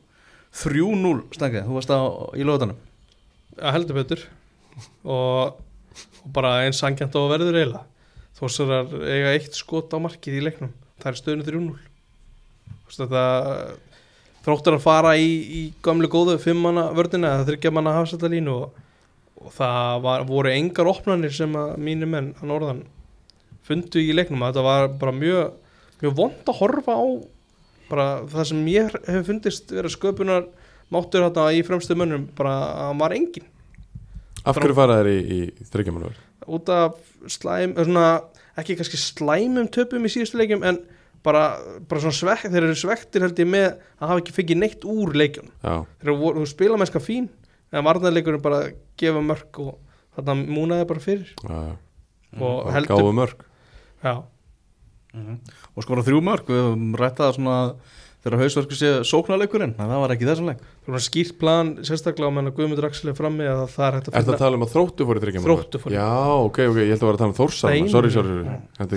3-0 0.63 1.15
stengið, 1.33 1.69
þú 1.69 1.77
varst 1.79 1.93
á 1.93 2.01
í 2.37 2.45
lögutanum 2.45 2.81
að 3.61 3.77
heldur 3.77 3.99
betur. 4.01 4.27
Og, 5.05 5.57
og 6.25 6.29
bara 6.35 6.59
eins 6.67 6.81
sangjant 6.81 7.17
á 7.17 7.21
að 7.21 7.33
verður 7.35 7.59
eiginlega. 7.59 7.87
Þósarar 8.39 8.93
eiga 9.07 9.33
eitt 9.37 9.57
skot 9.57 9.93
á 9.93 9.99
markið 10.03 10.39
í 10.39 10.45
leiknum. 10.45 10.73
Það 11.03 11.11
er 11.11 11.19
stöðinu 11.21 11.49
3-0 11.49 11.89
Þú 12.73 12.91
veist, 12.91 13.01
þetta 13.01 13.25
þróttar 14.43 14.77
að 14.77 14.85
fara 14.85 15.13
í, 15.17 15.29
í 15.43 15.63
gamlu 15.85 16.09
góðu 16.11 16.37
fimmanna 16.43 16.89
vördina 16.95 17.37
eða 17.37 17.47
þryggja 17.51 17.73
manna 17.75 17.95
hafsættalínu 17.97 18.53
og, 18.53 18.81
og 19.41 19.55
það 19.55 20.03
var, 20.05 20.25
voru 20.29 20.53
engar 20.53 20.91
opnanir 20.91 21.35
sem 21.35 21.55
að 21.57 21.77
mínir 21.81 22.11
menn 22.11 22.33
að 22.41 22.51
norðan 22.51 22.83
fundu 23.67 24.03
í 24.03 24.13
leiknum. 24.17 24.43
Þetta 24.45 24.67
var 24.67 24.89
bara 25.01 25.15
mjög, 25.17 25.55
mjög 26.03 26.17
vond 26.19 26.51
að 26.53 26.59
horfa 26.61 26.97
á 26.99 27.05
bara 27.93 28.07
það 28.33 28.47
sem 28.51 28.61
mér 28.67 28.95
hefur 29.07 29.27
fundist 29.31 29.73
vera 29.75 29.91
sköpunar 29.93 30.47
máttur 30.93 31.25
þetta 31.27 31.49
í 31.57 31.63
fremstu 31.67 31.97
mönnum 31.99 32.29
bara 32.39 32.55
að 32.59 32.85
hann 32.89 33.03
var 33.05 33.17
engin 33.17 33.49
Af 34.43 34.57
hverju 34.59 34.75
fara 34.75 34.97
þær 34.99 35.09
í, 35.13 35.19
í 35.23 35.69
þryggjamanur? 35.71 36.17
út 36.51 36.71
af 36.75 36.97
slæm 37.31 37.77
svona, 37.79 38.07
ekki 38.59 38.75
kannski 38.81 38.99
slæmum 38.99 39.69
töpum 39.71 40.03
í 40.03 40.11
síðustu 40.11 40.41
leikjum 40.41 40.65
en 40.67 40.81
bara, 41.23 41.45
bara 41.87 42.03
svona 42.03 42.17
svekk 42.19 42.49
þeir 42.51 42.67
eru 42.67 42.79
svektir 42.81 43.23
held 43.23 43.39
ég 43.39 43.47
með 43.47 43.69
að 44.03 44.09
hafa 44.11 44.25
ekki 44.25 44.35
fengið 44.41 44.59
neitt 44.65 44.83
úr 44.91 45.15
leikjum 45.15 45.47
Já, 45.63 45.77
þeir 46.01 46.11
eru 46.11 46.33
þú 46.41 46.49
spila 46.51 46.81
mennska 46.83 46.99
fín 47.05 47.29
en 47.71 47.87
varnarleikurinn 47.87 48.43
bara 48.43 48.65
gefa 48.99 49.23
mörg 49.23 49.61
og 49.63 49.77
þarna 50.17 50.35
múnaði 50.43 50.89
bara 50.91 51.01
fyrir. 51.01 51.31
Já, 51.47 51.61
og 52.43 52.67
heldur 52.75 52.99
gáfu 52.99 53.15
mörg 53.17 53.47
já, 54.03 54.15
og 55.13 55.85
skora 55.85 56.05
þrjú 56.07 56.23
mörg, 56.25 56.47
við 56.49 56.63
höfum 56.63 56.95
rættað 57.01 57.35
svona 57.37 57.57
þegar 58.23 58.39
hausverku 58.39 58.77
sé 58.79 58.89
sóknarleikurinn 59.03 59.73
en 59.75 59.89
það 59.91 60.01
var 60.05 60.13
ekki 60.15 60.27
þessum 60.29 60.47
leik. 60.53 60.61
Það 60.87 60.95
var 60.95 61.03
skýrt 61.03 61.33
plan 61.41 61.71
sérstaklega 61.83 62.31
á 62.31 62.35
menn 62.37 62.47
að 62.49 62.55
Guðmundur 62.57 62.87
Axel 62.87 63.11
er 63.11 63.17
frammi 63.19 63.49
að 63.51 63.63
það 63.75 63.87
er 63.89 63.97
hægt 63.99 64.09
að 64.09 64.15
Er 64.15 64.23
það 64.23 64.35
að 64.37 64.43
tala 64.45 64.59
um 64.61 64.63
að 64.67 64.73
þróttu 64.77 65.07
fór 65.09 65.19
í 65.19 65.23
þryggjamanur? 65.25 65.49
Þróttur 65.51 65.83
fór 65.83 65.91
í- 65.91 65.97
Já, 65.99 66.07
ok, 66.47 66.59
ok, 66.71 66.79
ég 66.79 66.93
held 66.95 67.03
að 67.03 67.09
vera 67.09 67.17
að 67.17 67.23
tala 67.23 67.33
um 67.33 67.39
Þórsar 67.41 67.71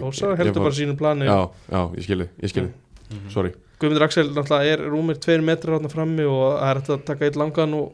Þórsar 0.06 0.36
heldur 0.38 0.62
bara 0.62 0.78
sínu 0.78 0.96
plani. 1.00 1.26
Já, 1.26 1.40
já, 1.74 1.82
ég 1.98 2.04
skilji, 2.06 2.28
ég 2.46 2.50
skilji 2.54 2.72
Sorry. 3.34 3.52
Guðmundur 3.82 4.06
Axel 4.06 4.30
náttúrulega 4.30 4.72
er 4.76 4.80
rúmir 4.94 5.18
tveir 5.22 5.42
metrar 5.46 5.76
þarna 5.80 5.90
frammi 5.92 6.26
og 6.30 6.46
það 6.62 6.70
er 6.70 6.76
hægt 6.80 6.90
að 6.94 7.04
taka 7.10 7.26
eitt 7.28 7.36
langan 7.42 7.74
og, 7.78 7.88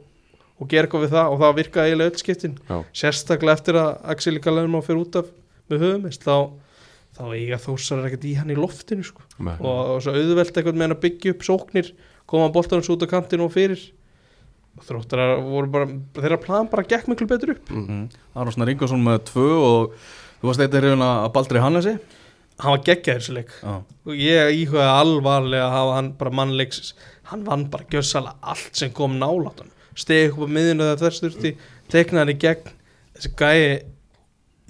og 0.59 0.67
gera 0.71 0.83
eitthvað 0.87 1.03
við 1.07 1.15
það 1.15 1.31
og 1.31 1.39
það 1.41 1.55
virkaði 1.61 1.87
eiginlega 1.91 2.11
öll 2.11 2.21
skiptin. 2.21 2.55
Sérstaklega 2.91 3.55
eftir 3.55 3.75
að 3.79 3.89
Axel 4.13 4.35
í 4.35 4.43
Þá, 7.11 7.23
eiga 7.35 7.59
þósar 7.59 8.05
ekkert 8.07 8.27
í 8.29 8.35
hann 8.39 8.53
í 8.53 8.55
loftinu 8.55 9.03
sko. 9.03 9.25
og, 9.41 9.65
og 9.67 9.97
svo 10.03 10.13
auðvelt 10.15 10.55
eitthvað 10.55 10.77
með 10.77 10.87
hann 10.87 10.95
að 10.95 11.01
byggja 11.03 11.33
upp 11.35 11.43
sóknir 11.43 11.91
koma 12.31 12.51
boltanum 12.55 12.85
svo 12.85 12.95
út 12.95 13.03
á 13.03 13.11
kantinu 13.11 13.49
og 13.49 13.53
fyrir. 13.55 13.81
Og 14.79 14.85
þróttar 14.87 15.35
voru 15.43 15.67
bara 15.73 15.89
þeirra 16.15 16.39
plan 16.39 16.69
bara 16.71 16.87
gekk 16.87 17.09
miklu 17.11 17.27
betur 17.27 17.57
upp. 17.57 17.71
Mm. 17.75 18.05
Aron 18.39 18.55
Snar 18.55 18.71
Ingvarsson 18.71 19.03
með 19.03 19.25
tvö 19.33 19.49
og 19.59 19.97
þú 20.39 20.47
varst 20.47 20.63
eitthvað 20.63 20.85
hrifin 20.85 21.05
að 21.09 21.27
Baldri 21.35 21.63
Hannesi 21.63 21.97
hann 22.61 22.75
var 22.75 22.83
geggjaður 22.85 23.21
þessu 23.21 23.35
leik. 23.35 23.53
Já, 23.61 23.73
og 23.81 24.21
ég 24.21 24.55
íhugaði 24.61 24.91
alvarlega 25.01 25.67
að 25.67 25.75
hafa 25.75 25.95
hann 25.97 26.09
bara 26.19 26.33
mannleiks 26.39 26.93
hann 27.31 27.45
vann 27.47 27.67
bara 27.73 27.87
gjössalega 27.91 28.53
allt 28.53 28.77
sem 28.77 28.93
kom 28.95 29.17
nálátt 29.19 29.63
hann 29.63 29.73
stegi 29.97 30.29
upp 30.31 30.45
á 30.45 30.53
miðinu 30.55 30.87
þegar 30.87 31.01
þess 31.01 31.23
þurfti 31.25 31.51
teknaði 31.91 32.21
hann 32.21 32.33
í 32.33 32.37
gegn. 32.45 32.71
Þessi 33.17 33.33
gæi 33.41 33.59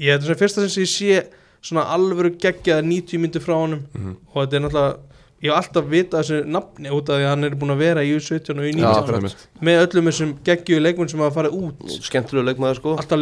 ég 0.02 0.16
er 0.16 0.24
svona 0.26 0.39
fyrsta 0.39 0.66
sem 0.66 0.86
ég 0.86 0.92
sé 0.92 1.20
svona 1.62 1.84
alvöru 1.93 2.32
geggjaði 2.41 2.84
90 2.89 3.20
myndir 3.22 3.41
frá 3.45 3.55
honum 3.59 3.84
Mhm. 3.93 4.16
og 4.34 4.38
þetta 4.43 4.55
er 4.57 4.64
náttúrulega 4.66 4.97
ég 5.41 5.49
hef 5.49 5.57
alltaf 5.57 5.86
vitað 5.89 6.22
þessu 6.22 6.39
nafni 6.45 6.89
út 6.93 7.09
af 7.09 7.16
því 7.18 7.24
að 7.26 7.30
hann 7.34 7.43
er 7.47 7.55
búin 7.57 7.74
að 7.74 7.78
vera 7.82 8.01
í 8.05 8.12
U17 8.16 8.59
og 8.59 8.66
Já, 8.66 8.72
U19 8.72 8.86
akkurat. 8.91 9.18
Einmitt. 9.22 9.47
með 9.62 9.80
öllum 9.88 10.09
þessum 10.12 10.34
geggjuðu 10.45 10.82
leikmenn 10.86 11.09
sem 11.09 11.20
hafa 11.20 11.36
farið 11.41 11.55
út 11.62 11.95
Skemmtilegu 12.05 12.45
leikmaður 12.49 12.76
sko 12.82 12.95
alltaf 12.97 13.20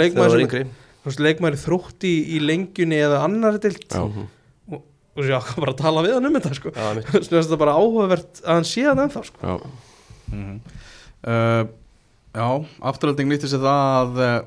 leikmaður 1.19 1.55
er 1.55 1.61
þrótti 1.63 2.09
í, 2.11 2.19
í 2.35 2.39
lengjunni 2.43 2.99
eða 2.99 3.21
annar 3.23 3.57
dild 3.63 3.85
Já, 3.87 4.01
og, 4.03 4.81
og 5.15 5.23
svo 5.23 5.29
ég 5.31 5.39
ákvað 5.39 5.63
bara 5.63 5.71
að 5.73 5.79
tala 5.83 6.03
við 6.05 6.13
hann 6.17 6.25
um 6.29 6.35
þetta 6.39 6.55
sko. 6.59 6.71
Veist, 6.75 7.31
þetta 7.31 7.55
er 7.55 7.61
bara 7.63 7.75
áhugavert 7.79 8.41
að 8.43 8.53
hann 8.59 8.67
sé 8.67 8.83
það 8.83 9.03
ennþá 9.05 9.23
sko. 9.29 9.39
já, 9.43 9.55
mm 10.33 10.59
uh, 11.27 11.63
já 12.35 12.47
afturhalding 12.91 13.27
nýtti 13.31 13.47
sér 13.49 13.63
það 13.63 13.79
að 13.95 14.19
uh, 14.27 14.43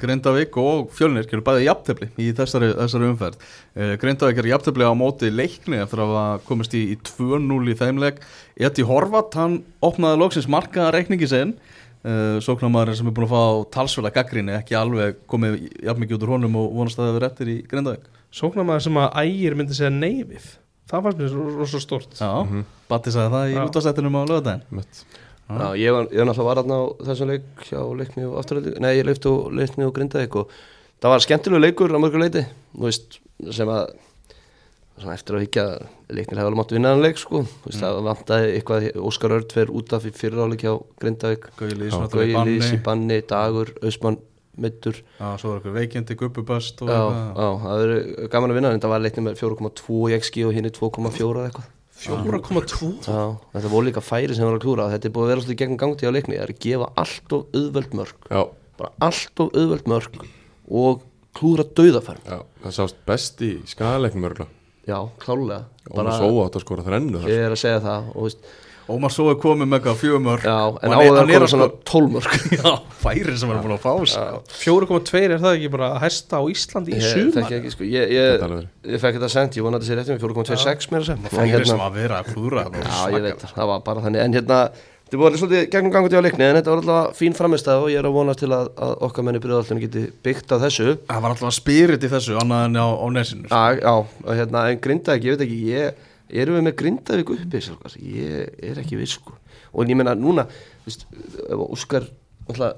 Grindavík 0.00 0.56
og 0.60 0.90
Fjölnir 0.96 1.24
gerur 1.30 1.44
bæði 1.46 1.66
jafntefli 1.66 2.08
í 2.20 2.32
þessari, 2.36 2.72
þessari 2.76 3.08
umferð. 3.10 3.38
Uh, 3.76 3.94
Grindavík 4.02 4.42
er 4.42 4.50
jafntefli 4.52 4.84
á 4.84 4.92
móti 4.98 5.30
leikni 5.32 5.80
eftir 5.82 6.02
að 6.04 6.12
hafa 6.14 6.44
komist 6.48 6.76
í, 6.76 6.82
í 6.92 6.98
2-0 7.08 7.72
í 7.72 7.76
þeimleik 7.80 8.20
Eti 8.68 8.84
Horvat, 8.88 9.34
hann 9.40 9.58
opnaði 9.84 10.20
loksins 10.22 10.50
markaða 10.52 10.92
reikningi 10.98 11.28
sinn. 11.32 11.56
Uh, 12.06 12.36
sóknarmaður 12.44 12.94
sem 13.00 13.08
er 13.10 13.14
búin 13.16 13.26
að 13.26 13.32
fá 13.34 13.64
talsvöla 13.80 14.12
gaggrinni, 14.14 14.52
ekki 14.60 14.76
alveg 14.78 15.16
komið 15.26 15.56
jafn 15.88 16.04
mikið 16.04 16.18
út 16.20 16.26
úr 16.28 16.34
honum 16.36 16.60
og 16.60 16.68
vonast 16.76 17.00
að 17.00 17.08
það 17.08 17.16
verið 17.18 17.30
eftir 17.32 17.50
í 17.50 17.56
Grindavík. 17.72 18.04
Sóknarmaður 18.36 18.84
sem 18.86 19.00
að 19.02 19.16
ægir 19.24 19.56
myndi 19.58 19.74
segja 19.74 19.90
nei 19.96 20.20
við. 20.28 20.46
Það 20.86 21.02
fannst 21.08 21.18
mér 21.18 21.32
svo, 21.66 21.80
stort 21.82 22.12
Já, 22.14 22.30
Mhm. 22.46 22.60
Batti 22.86 23.10
sagði 23.10 23.32
það 23.34 23.48
í 23.50 23.56
útastættinum 23.64 24.14
á 24.14 24.22
lögadaginn 24.22 24.62
mitt 24.70 25.00
Já, 25.46 25.66
ég 25.78 25.94
var, 25.94 26.08
ég 26.10 26.18
var 26.18 26.26
náttúrulega 26.26 26.48
var 26.48 26.60
aðna 26.62 26.78
á 26.82 26.84
þessum 27.06 27.30
leik 27.30 27.66
hjá 27.68 27.78
leikni 28.00 28.24
og 28.26 28.40
afturhaldi, 28.40 28.72
nei, 28.82 28.92
ég 28.98 29.06
leifti 29.06 29.30
og 29.30 29.52
leikni 29.54 29.86
og 29.86 29.94
grindaðik 29.94 30.34
og 30.40 30.56
það 30.98 31.12
var 31.12 31.22
skemmtilegu 31.22 31.62
leikur 31.62 31.94
á 31.94 31.98
mörgur 32.02 32.24
leiti, 32.24 32.42
þú 32.74 32.88
veist, 32.88 33.20
sem 33.54 33.70
að 33.70 33.92
svona 34.96 35.14
eftir 35.14 35.36
að 35.36 35.44
higgja 35.44 35.64
leiknir 36.08 36.38
hefði 36.40 36.48
alveg 36.48 36.58
mátt 36.62 36.72
vinna 36.72 36.92
hann 36.94 37.02
leik 37.04 37.18
sko. 37.20 37.42
Þú 37.44 37.68
veist, 37.68 37.82
það 37.82 37.98
vantaði 38.06 38.52
eitthvað 38.56 38.86
Óskar 39.10 39.34
Örd 39.36 39.52
fer 39.52 39.72
út 39.76 39.92
af 39.92 40.06
í 40.08 40.12
fyriráleik 40.16 40.64
hjá 40.64 40.72
Grindavík. 41.02 41.50
Gauðli 41.60 41.90
Já. 41.90 41.98
Gauði 42.14 42.44
Lís 42.48 42.70
í 42.72 42.78
banni, 42.86 43.20
Dagur, 43.28 43.74
Ausmann 43.84 44.16
middur 44.56 44.96
Já, 45.18 45.34
svo 45.36 45.52
er 45.52 45.58
eitthvað 45.60 45.76
veikindi, 45.76 46.16
gubbuböst 46.16 46.80
og 46.80 46.88
Já, 46.88 46.96
eitthvað. 46.96 47.26
já, 47.36 47.48
það 47.62 47.82
verður 47.82 48.30
gaman 48.32 48.52
að 48.54 48.58
vinna 48.60 48.70
en 48.72 48.82
það 48.84 48.94
var 48.94 49.02
leiknir 49.04 49.26
með 49.26 49.40
4,2 49.42 49.98
í 50.08 50.16
XG 50.16 50.46
og 50.48 50.54
hinn 50.56 50.68
er 50.70 50.76
2,4 50.78 51.26
eða 51.28 51.50
eitthvað 51.50 51.72
4,2 52.02 52.90
Já, 53.06 53.22
þetta 53.54 53.72
voru 53.72 53.88
líka 53.88 54.02
færi 54.04 54.36
sem 54.36 54.44
var 54.46 54.58
að 54.58 54.64
klúra 54.66 54.88
þetta 54.92 55.08
er 55.08 55.14
búið 55.14 55.26
að 55.26 55.32
vera 55.32 55.44
svolítið 55.44 55.60
gegnum 55.62 55.80
gangti 55.80 56.08
á 56.08 56.12
leikni 56.12 56.36
það 56.36 56.44
er 56.44 56.52
að 56.52 56.60
gefa 56.66 56.88
allt 57.02 57.36
of 57.36 57.56
auðveld 57.56 57.96
mörg 58.00 58.28
Já, 58.28 58.42
bara 58.76 58.92
allt 59.08 59.42
of 59.44 59.56
auðveld 59.56 59.88
mörg 59.94 60.20
og 60.82 61.06
klúra 61.36 61.64
dauðafærm 61.78 62.22
já, 62.28 62.38
það 62.66 62.76
sást 62.80 63.00
best 63.08 63.42
í 63.46 63.52
skæðaleiknum 63.72 64.28
örgulega 64.28 64.52
Já, 64.86 65.00
klálega 65.18 65.64
Og 65.90 65.98
maður 65.98 66.20
svo 66.20 66.44
átt 66.44 66.56
að 66.58 66.62
skora 66.64 66.84
þrennu 66.86 67.20
þar. 67.22 67.30
Ég 67.30 67.44
er 67.46 67.54
að 67.54 67.60
segja 67.62 67.82
það 67.82 68.06
og, 68.12 68.26
veist, 68.26 68.48
Ómar 68.86 69.10
svo 69.10 69.24
er 69.32 69.38
komið 69.42 69.66
með 69.66 69.78
eitthvað 69.80 69.96
fjögumör 69.98 70.44
Já, 70.46 70.56
en 70.86 70.92
áður 70.94 71.16
að 71.22 71.30
koma 71.34 71.48
svona 71.50 71.66
12 71.90 72.10
mörg 72.14 72.36
Já, 72.60 72.72
færi 73.02 73.36
sem 73.40 73.50
er 73.50 73.60
búin 73.64 73.74
að 73.74 73.82
fá 73.82 73.92
sko. 74.12 74.40
4,2 74.62 75.22
er 75.26 75.36
það 75.42 75.56
ekki 75.58 75.70
bara 75.74 75.88
að 75.96 76.00
hæsta 76.06 76.38
á 76.38 76.42
Íslandi 76.54 76.94
í 76.94 77.00
Ég 77.02 77.14
sumar? 77.16 77.50
ekki, 77.58 77.72
sko. 77.74 77.88
Ég, 77.90 78.14
ég, 78.14 78.44
ég 78.94 79.02
fekk 79.02 79.18
þetta 79.18 79.32
sent, 79.34 79.58
ég 79.58 79.66
vona 79.66 79.80
að 79.80 79.88
þetta 79.88 80.06
sé 80.06 80.14
rétt 80.14 80.14
um 80.14 80.22
4,26 80.22 80.90
mér 80.94 81.02
að 81.02 81.08
segja. 81.10 81.18
En 81.18 81.32
Færi 81.34 81.50
sem 81.50 81.74
hérna- 81.74 81.88
að 81.90 81.98
vera 81.98 82.20
að 82.22 82.30
klúra 82.36 82.66
það 82.68 82.76
var 82.76 82.86
Já, 82.86 82.86
ég 82.86 83.00
svaka. 83.02 83.24
veit 83.26 83.42
það, 83.42 83.56
það 83.58 83.72
var 83.74 83.84
bara 83.90 84.06
þannig. 84.06 84.22
En 84.26 84.38
hérna, 84.38 84.58
þetta 85.06 85.20
voru 85.24 85.38
svolítið 85.42 85.68
gegnum 85.74 85.92
gangandi 85.94 86.18
á 86.18 86.22
leikni 86.26 86.46
En 86.46 86.56
þetta 86.60 86.72
var 86.72 86.80
alltaf 86.84 87.18
fín 87.20 87.34
framistæð 87.38 87.82
og 87.84 87.90
ég 87.90 87.98
er 88.00 88.06
að 88.08 88.16
vona 88.20 88.34
til 88.38 88.48
að, 88.54 88.70
að 88.86 88.94
okkar 89.06 89.26
menni 89.26 89.42
byrjuðallinu 89.42 89.82
geti 89.86 90.04
byggt 90.26 90.54
á 90.54 90.56
þessu. 90.62 90.94
Það 91.10 91.22
var 91.26 91.34
alltaf 91.34 91.54
spirit 91.58 92.06
í 92.06 92.10
þessu 92.14 92.38
annað 92.42 92.68
en 92.70 92.78
á, 92.78 92.86
á 92.86 93.06
nesinu 93.18 93.46
sko. 93.50 93.54
Já, 93.54 93.82
já, 93.82 93.94
og 94.26 94.30
hérna, 94.40 94.64
en 94.70 94.80
Grindavík, 94.86 95.26
ég 95.26 95.36
veit 95.36 95.44
ekki, 95.46 95.60
ég, 95.74 96.05
erum 96.30 96.58
við 96.58 96.64
með 96.66 96.76
Grindavík 96.80 97.32
uppi, 97.36 97.62
ég 98.02 98.54
er 98.70 98.80
ekki 98.82 99.00
viss, 99.00 99.18
sko. 99.20 99.36
Og 99.72 99.90
ég 99.90 99.98
meina, 99.98 100.14
núna, 100.18 100.46
veist, 100.86 101.06
Óskar, 101.52 102.08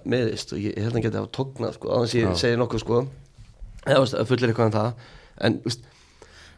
meðist, 0.08 0.52
og 0.56 0.62
ég, 0.62 0.74
held 0.78 0.92
að 0.92 0.98
hann 0.98 1.06
geti 1.06 1.20
að 1.20 1.30
tóknað, 1.36 1.76
sko, 1.78 1.92
aðeins 1.94 2.16
ég 2.16 2.26
Já. 2.28 2.40
segi 2.42 2.58
nokkuð, 2.60 2.84
sko, 2.84 3.04
eða, 3.86 4.26
fullir 4.28 4.52
eitthvað 4.52 4.70
en 4.70 4.76
það, 4.78 5.06
en, 5.48 5.62
veist, 5.68 5.88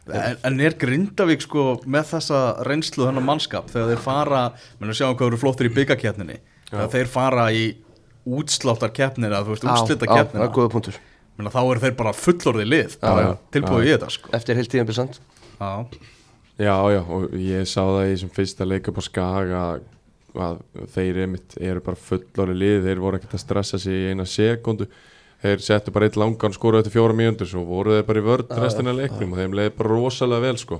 En, 0.09 0.37
en 0.47 0.55
er 0.65 0.73
Grindavík 0.81 1.43
sko 1.45 1.75
með 1.85 2.07
þessa 2.15 2.37
reynslu 2.65 3.05
þennan 3.05 3.25
mannskap 3.25 3.67
þegar 3.69 3.91
þeir 3.91 3.99
fara, 4.01 4.39
menn 4.79 4.89
að 4.89 4.97
sjá 4.97 5.05
hvað 5.11 5.27
eru 5.27 5.39
flottir 5.43 5.69
í 5.69 5.73
byggaketninni 5.75 6.39
þegar 6.71 6.89
þeir 6.95 7.11
fara 7.13 7.43
í 7.53 7.67
útsláttar 8.25 8.93
keppnir 8.95 9.35
að 9.37 9.45
þú 9.45 9.55
veist, 9.55 9.67
úrslita 9.69 10.07
á, 10.07 10.09
á, 10.09 10.09
það 10.09 10.17
keppnina 10.17 10.47
er 10.47 10.55
góða 10.57 10.71
punktur, 10.73 10.97
þá 11.37 11.61
eru 11.61 11.83
þeir 11.85 11.95
bara 12.01 12.15
fullorði 12.17 12.65
lið 12.67 12.97
tilbúið 13.53 13.85
í 13.85 13.93
þetta 13.93 14.09
sko. 14.17 14.33
Eftir 14.39 14.59
heilt 14.59 14.73
tíðan 14.73 14.89
byrjant, 14.89 15.21
Já, 15.61 15.71
Já, 16.61 16.75
já, 16.93 17.01
og 17.01 17.31
ég 17.41 17.69
sá 17.69 17.81
það 17.81 18.11
í 18.11 18.17
sem 18.21 18.33
fyrsta 18.33 18.67
leik 18.67 18.91
upp 18.91 19.01
á 19.01 19.03
Skaga 19.07 19.61
að 20.31 20.59
þeir 20.93 21.23
einmitt 21.25 21.55
eru 21.59 21.81
bara 21.83 21.99
fullori 21.99 22.53
lið, 22.55 22.85
þeir 22.85 23.01
voru 23.03 23.17
ekkert 23.17 23.35
að 23.35 23.43
stressa 23.43 23.79
sig 23.81 23.97
í 23.97 24.11
eina 24.13 24.27
sekundu 24.29 24.87
þeir 25.41 25.63
settu 25.65 25.93
bara 25.93 26.07
eitt 26.07 26.17
langan 26.19 26.53
skoru 26.53 26.79
eftir 26.79 26.93
fjóra 26.93 27.15
mínútur 27.17 27.49
svo 27.49 27.63
voru 27.65 27.97
þeir 27.97 28.07
bara 28.07 28.21
í 28.21 28.25
vörð 28.25 28.51
restina 28.61 28.93
leiknum 28.95 29.33
og 29.33 29.41
þeim 29.41 29.55
leiði 29.57 29.73
bara 29.77 29.91
rosalega 29.91 30.45
vel 30.45 30.59
sko. 30.61 30.79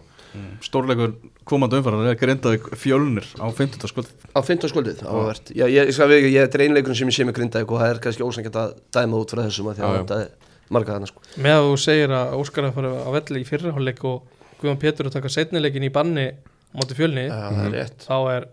Stórleikur 0.63 1.15
komandi 1.49 1.79
umfæðan 1.81 2.07
er 2.07 2.19
Grindavík 2.19 2.69
fjölnir 2.79 3.25
á 3.41 3.51
50. 3.51 3.89
skvöld 3.91 4.11
á 4.31 4.39
15 4.39 4.71
skuldið, 4.71 5.01
áhvert, 5.03 5.51
já, 5.51 5.65
ég, 5.65 5.89
ég 5.89 5.95
skal 5.97 6.07
ekki, 6.15 6.29
ég, 6.31 6.45
er 6.45 6.63
einleikurinn 6.67 6.99
sem 7.01 7.11
ég 7.11 7.17
sé 7.17 7.25
með 7.27 7.39
Grindavík 7.39 7.73
og 7.73 7.81
það 7.81 7.95
er 7.95 7.99
kannski 8.05 8.23
ósangjönd 8.23 8.59
að 8.61 8.77
dæma 8.95 9.19
út 9.19 9.33
frá 9.33 9.41
þessum 9.43 9.71
að 9.73 9.81
því 9.81 9.87
að 9.89 9.97
þetta 9.97 10.19
er 10.21 10.69
marga 10.71 10.95
þarna, 10.95 11.09
sko. 11.11 11.25
með 11.35 11.57
að 11.57 11.67
þú 11.67 11.73
segir 11.83 12.15
að 12.15 12.37
Óskar 12.37 12.69
að 12.69 12.77
fara 12.77 12.93
á 13.03 13.09
velli 13.17 13.41
í 13.41 13.49
fyrraháleik 13.49 14.05
og 14.07 14.39
Guðjón 14.61 14.79
Pétur 14.81 15.09
að 15.09 15.15
taka 15.17 15.31
setnileikin 15.33 15.85
í 15.87 15.91
banni 15.93 16.27
á 16.31 16.73
móti 16.77 16.95
fjölni, 16.97 17.27
Já, 17.27 17.37
það 17.51 17.65
er 17.67 17.75
rétt. 17.75 18.05
þá 18.07 18.17
er 18.35 18.47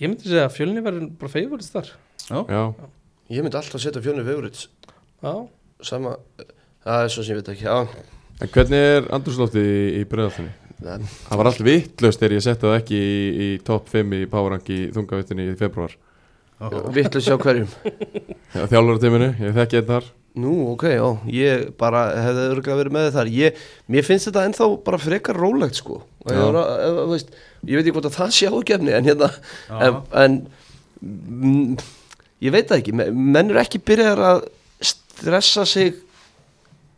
ég 0.00 0.10
myndi 0.10 0.28
segja 0.28 0.46
að 0.48 0.54
fjölni 0.56 0.82
verður 0.84 1.08
bara 1.20 1.32
feyfurist 1.32 1.76
þar. 1.76 1.90
Já, 2.26 2.60
Ég 3.30 3.42
myndi 3.42 3.58
alltaf 3.58 3.82
setja 3.82 4.02
fjölni 4.04 4.22
favorites, 4.26 4.68
já, 5.22 5.32
sama, 5.82 6.12
það 6.86 7.04
er 7.06 7.10
svo 7.14 7.24
sem 7.26 7.34
ég 7.34 7.40
veit 7.40 7.48
ekki, 7.54 7.64
já, 7.66 8.06
en 8.44 8.50
hvernig 8.54 8.84
er 8.92 9.08
andrúrslóftið 9.16 9.66
í, 9.66 9.80
í 9.98 10.04
bregðaltinni? 10.10 10.52
en, 10.86 11.06
Það 11.26 11.40
var 11.40 11.48
allt 11.50 11.62
vittlust 11.66 12.20
þegar 12.22 12.34
ég 12.36 12.44
setti 12.44 12.66
það 12.68 12.76
ekki 12.80 13.00
í, 13.00 13.16
í 13.46 13.48
top 13.66 13.88
5 13.90 14.14
í 14.14 14.20
í 14.76 14.78
þungavittinni 14.94 15.48
í 15.50 15.56
februar 15.58 15.96
vitlu 16.94 17.20
sjá 17.20 17.34
hverjum. 17.40 17.68
Þjálfaratíminu, 18.54 19.30
ég 19.42 19.56
þekki 19.56 19.80
þetta 19.80 19.96
þar 19.98 20.06
Nú, 20.36 20.52
ok, 20.74 20.82
já, 20.92 21.04
ég 21.32 21.62
bara 21.80 22.02
hefði 22.20 22.42
örgulega 22.52 22.78
verið 22.82 22.92
með 22.96 23.06
þar 23.14 23.30
ég, 23.32 23.60
Mér 23.88 24.04
finnst 24.04 24.28
þetta 24.28 24.42
ennþá 24.50 24.66
bara 24.84 24.98
frekar 25.00 25.38
rólegt 25.40 25.78
sko. 25.78 26.02
Ég, 26.28 26.36
var, 26.42 26.58
að- 26.60 26.82
ef, 26.84 26.98
veist, 27.14 27.30
ég 27.64 27.78
veit 27.78 27.86
ekki 27.86 27.94
hvort 27.96 28.08
að 28.10 28.18
það 28.18 28.34
sé 28.36 28.50
ágefni 28.52 28.92
en 28.98 29.08
hérna 29.08 29.30
en, 29.86 29.96
en 30.12 30.36
mm, 31.00 31.78
ég 32.44 32.52
veit 32.52 32.68
það 32.68 32.82
ekki, 32.82 32.94
me- 33.00 33.08
menn 33.16 33.50
eru 33.54 33.62
ekki 33.62 33.80
byrjar 33.88 34.20
að 34.28 34.42
stressa 34.92 35.64
sig 35.68 35.94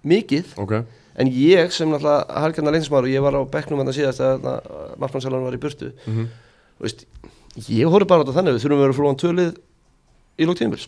mikið. 0.09 0.51
Ok, 0.59 0.75
en 1.19 1.31
ég 1.35 1.71
sem 1.75 1.91
náttúrulega 1.91 2.43
halgjörna 2.43 2.75
leinsmár 2.75 3.07
og 3.07 3.13
ég 3.13 3.23
var 3.23 3.39
á 3.39 3.43
bekknum 3.55 3.81
hann 3.83 3.91
að 3.93 3.99
síðast 4.01 4.23
að 4.23 4.51
markmannsælan 5.03 5.47
var 5.47 5.55
í 5.57 5.63
burtu. 5.63 5.93
Mm 6.11 6.29
veist, 6.79 7.01
ég 7.67 7.89
horf 7.91 8.07
bara 8.07 8.23
á 8.23 8.25
þetta 8.27 8.37
þannig 8.37 8.55
við 8.55 8.63
þurfum 8.63 8.79
að 8.79 8.85
vera 8.85 8.95
frúan 8.95 9.17
tölið 9.19 9.49
í 10.39 10.47
lók 10.47 10.59
tímabils. 10.61 10.85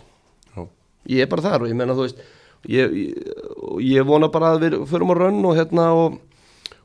Já. 0.54 0.62
ég 1.10 1.24
er 1.24 1.30
bara 1.32 1.42
þar 1.42 1.64
og 1.64 1.70
ég 1.72 1.74
menna 1.74 1.96
þú 1.98 2.04
veist 2.06 2.20
ég, 2.68 2.92
ég, 2.92 3.14
og 3.62 3.80
ég 3.82 4.04
vona 4.06 4.28
bara 4.28 4.54
að 4.56 4.60
við 4.66 4.76
förum 4.90 5.12
á 5.12 5.16
rönn 5.20 5.44
og 5.48 5.56
hérna 5.56 5.86
og, 5.96 6.18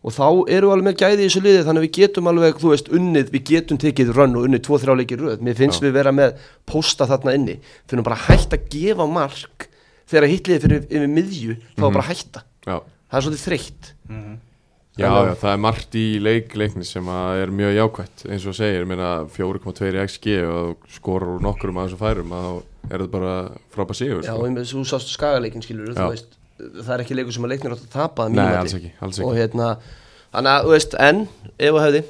og 0.05 0.13
þá 0.13 0.25
eru 0.53 0.67
við 0.69 0.73
alveg 0.75 0.87
með 0.89 0.97
gæði 1.01 1.21
í 1.23 1.27
þessu 1.27 1.41
liði 1.43 1.63
þannig 1.65 1.81
að 1.81 1.87
við 1.87 1.95
getum 1.99 2.27
alveg, 2.31 2.59
þú 2.61 2.71
veist, 2.71 2.89
unnið 2.93 3.31
við 3.33 3.43
getum 3.51 3.77
tekið 3.81 4.13
rönn 4.15 4.35
og 4.37 4.45
unnið 4.47 4.63
2-3 4.69 4.97
leikir 5.01 5.19
röð. 5.25 5.41
Mér 5.41 5.55
finnst 5.59 5.81
Já. 5.81 5.87
við 5.87 5.93
vera 5.99 6.11
með 6.15 6.35
posta 6.65 7.07
þarna 7.09 7.33
inni. 7.35 7.59
Finnum 7.89 8.05
bara 8.07 8.21
hægt 8.27 8.53
að 8.53 8.67
gefa 8.69 9.07
mark 9.09 9.67
þegar 10.07 10.29
hitliði 10.29 10.61
fyrir 10.61 10.83
yfir 10.89 11.07
miðju 11.09 11.55
þá 11.75 11.85
Mhm. 11.87 11.93
bara 11.93 12.07
hætta, 12.11 12.43
já. 12.65 12.79
Það 13.09 13.17
er 13.17 13.25
svolítið 13.25 13.45
þreytt. 13.49 13.91
Já, 14.95 15.09
Þannig 15.09 15.17
að- 15.19 15.27
já, 15.27 15.35
það 15.41 15.51
er 15.53 15.57
margt 15.59 15.95
í 15.99 16.19
leikleikni 16.23 16.85
sem 16.85 17.03
að 17.05 17.41
er 17.41 17.49
mjög 17.51 17.73
jákvætt. 17.75 18.31
Eins 18.31 18.45
og 18.47 18.53
segir, 18.55 18.79
ég 18.79 18.87
meina 18.87 19.25
4,2 19.27 19.91
í 19.91 19.99
XG 20.07 20.27
og 20.47 20.77
þú 20.87 20.93
skorar 20.95 21.33
úr 21.35 21.41
nokkurum 21.43 21.75
að 21.81 21.89
þessum 21.89 21.99
færum 21.99 22.31
að 22.31 22.45
þá 22.45 22.63
er 22.89 23.01
þetta 23.01 23.11
bara 23.15 23.35
frábæð 23.75 23.99
sigur 24.01 24.21
Já, 24.23 24.29
sko. 24.31 24.39
og 24.39 24.47
einmitt, 24.49 24.71
þú 24.71 24.83
sást 24.89 25.13
skagaleikin 25.15 25.63
skilur 25.65 25.93
veist, 25.97 26.35
það 26.57 26.93
er 26.95 27.03
ekki 27.05 27.17
leikur 27.19 27.35
sem 27.35 27.47
að 27.47 27.53
leiknir 27.55 27.75
átt 27.75 27.85
að 27.87 27.93
tapa 27.95 28.25
að 28.27 28.35
Nei, 28.37 28.55
alls 28.59 28.75
ekki, 28.77 28.91
alls 29.01 29.19
og 29.19 29.31
ekki. 29.31 29.39
hérna, 29.41 29.69
þannig 30.35 30.51
að, 30.55 30.65
þú 30.67 30.75
veist, 30.75 30.97
en 31.09 31.23
ef 31.57 31.71
og 31.75 31.81
hefði. 31.85 32.03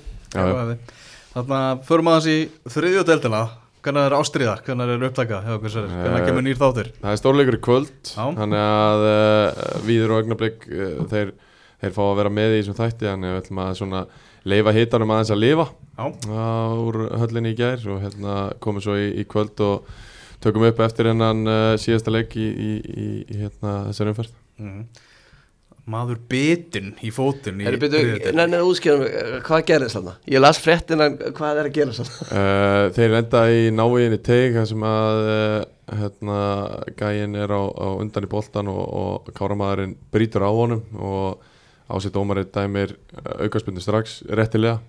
Þannig 1.35 1.55
að 1.59 1.85
förum 1.87 2.09
aðeins 2.11 2.27
í 2.31 2.37
þriðju 2.75 3.05
deildina. 3.09 3.43
Hvernig 3.85 4.05
er 4.07 4.15
ástriða, 4.17 4.53
hvernig 4.65 4.91
er 4.95 5.03
upptaka? 5.05 5.39
Hvernig 5.45 5.75
Eh, 5.85 6.23
kemur 6.25 6.41
nýr 6.41 6.57
þáttir 6.57 6.87
Það 7.03 7.11
er 7.11 7.19
stórleikur 7.21 7.57
í 7.57 7.61
kvöld 7.61 8.09
Já. 8.09 8.23
þannig 8.39 8.61
að 8.65 9.03
uh, 9.09 9.65
Víður 9.85 10.13
og 10.15 10.21
Ögnablik 10.23 10.65
uh, 10.71 11.03
þeir, 11.11 11.33
þeir 11.83 11.93
fá 11.93 12.01
að 12.07 12.15
vera 12.17 12.31
með 12.33 12.55
í 12.55 12.61
þessum 12.63 12.77
þætti 12.79 13.05
þannig 13.11 13.29
að 13.29 13.35
við 13.35 13.43
ætlum 13.43 13.61
að 13.61 13.75
svona 13.77 14.01
leifa 14.55 14.73
hitanum 14.79 15.13
aðeins 15.13 15.33
að 15.35 15.41
lifa 15.43 15.67
Já, 15.69 16.05
uh, 16.07 16.73
úr 16.81 16.97
höllinni 17.21 17.53
í 17.53 17.59
gær 17.59 17.85
og 17.93 18.01
hérna 18.07 18.39
komum 18.65 18.81
svo 18.81 18.97
í, 18.97 19.05
í 19.21 19.27
kvöld 19.29 19.61
og 19.67 19.85
tökum 20.43 20.65
upp 20.67 20.79
eftir 20.85 21.11
hennan 21.11 21.45
uh, 21.47 21.73
síðasta 21.81 22.13
leik 22.13 22.35
í, 22.39 22.47
í, 22.47 22.71
í, 22.79 23.09
í 23.25 23.43
hérna, 23.43 23.85
þessari 23.91 24.15
umferð 24.15 24.41
Mhm. 24.55 24.85
Maður 25.85 26.17
bitinn 26.31 26.95
í 27.05 27.11
fótinn 27.13 27.59
útskjöra 28.65 29.01
mig, 29.03 29.11
eh, 29.19 29.35
hvað 29.45 29.65
gerðist 29.67 29.97
þarna? 29.99 30.13
Ég 30.33 30.41
las 30.41 30.57
fréttina, 30.57 31.09
hvað 31.13 31.59
er 31.61 31.69
að 31.69 31.75
gera 31.75 31.93
þarna? 31.93 32.29
Uh, 32.31 32.85
þeir 32.95 33.13
lenda 33.13 33.41
í 33.53 33.59
návíinni 33.75 34.17
teig 34.25 34.55
þar 34.55 34.65
sem 34.71 34.85
að 34.89 35.29
uh, 35.35 35.59
hérna, 35.99 36.39
gæin 36.97 37.37
er 37.37 37.53
á, 37.53 37.61
á 37.69 37.87
undan 38.01 38.25
í 38.25 38.31
boltan 38.31 38.71
og, 38.73 38.81
og 38.81 39.29
káramæðurinn 39.37 39.93
brýtur 40.15 40.47
á 40.47 40.49
honum 40.49 40.81
og 40.97 41.45
ásett 41.93 42.17
ómarið 42.17 42.49
dæmir 42.55 42.95
aukarspunni 43.45 43.83
strax 43.83 44.23
réttilega 44.25 44.79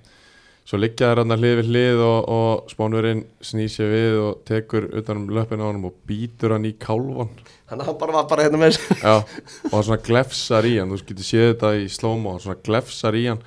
svo 0.66 0.80
liggja 0.82 1.12
þær 1.12 1.22
hann 1.22 1.36
hlið 1.38 1.60
við 1.60 1.68
hlið 1.70 2.00
og, 2.06 2.30
og 2.36 2.72
spánverinn 2.72 3.26
snýr 3.44 3.70
sér 3.70 3.92
við 3.92 4.16
og 4.24 4.40
tekur 4.48 4.88
utan 4.98 5.22
um 5.22 5.28
löppin 5.36 5.62
á 5.62 5.68
honum 5.68 5.90
og 5.92 6.00
býtur 6.08 6.56
hann 6.56 6.66
í 6.66 6.74
kálvan 6.80 7.30
Þannig 7.66 7.82
að 7.82 7.88
hann 7.90 7.98
bara 7.98 8.14
var 8.14 8.26
bara 8.30 8.44
hérna 8.46 8.58
með. 8.62 8.76
Já, 9.02 9.14
og 9.16 9.72
það 9.72 9.86
svona 9.88 10.02
glefsar 10.06 10.66
í 10.68 10.74
hann. 10.78 10.92
Þú 10.92 11.06
getur 11.08 11.26
séð 11.26 11.46
þetta 11.48 11.70
í 11.80 11.86
slóma 11.90 12.34
og 12.36 12.42
svona 12.44 12.60
glefsar 12.68 13.18
í 13.18 13.24
hann. 13.26 13.40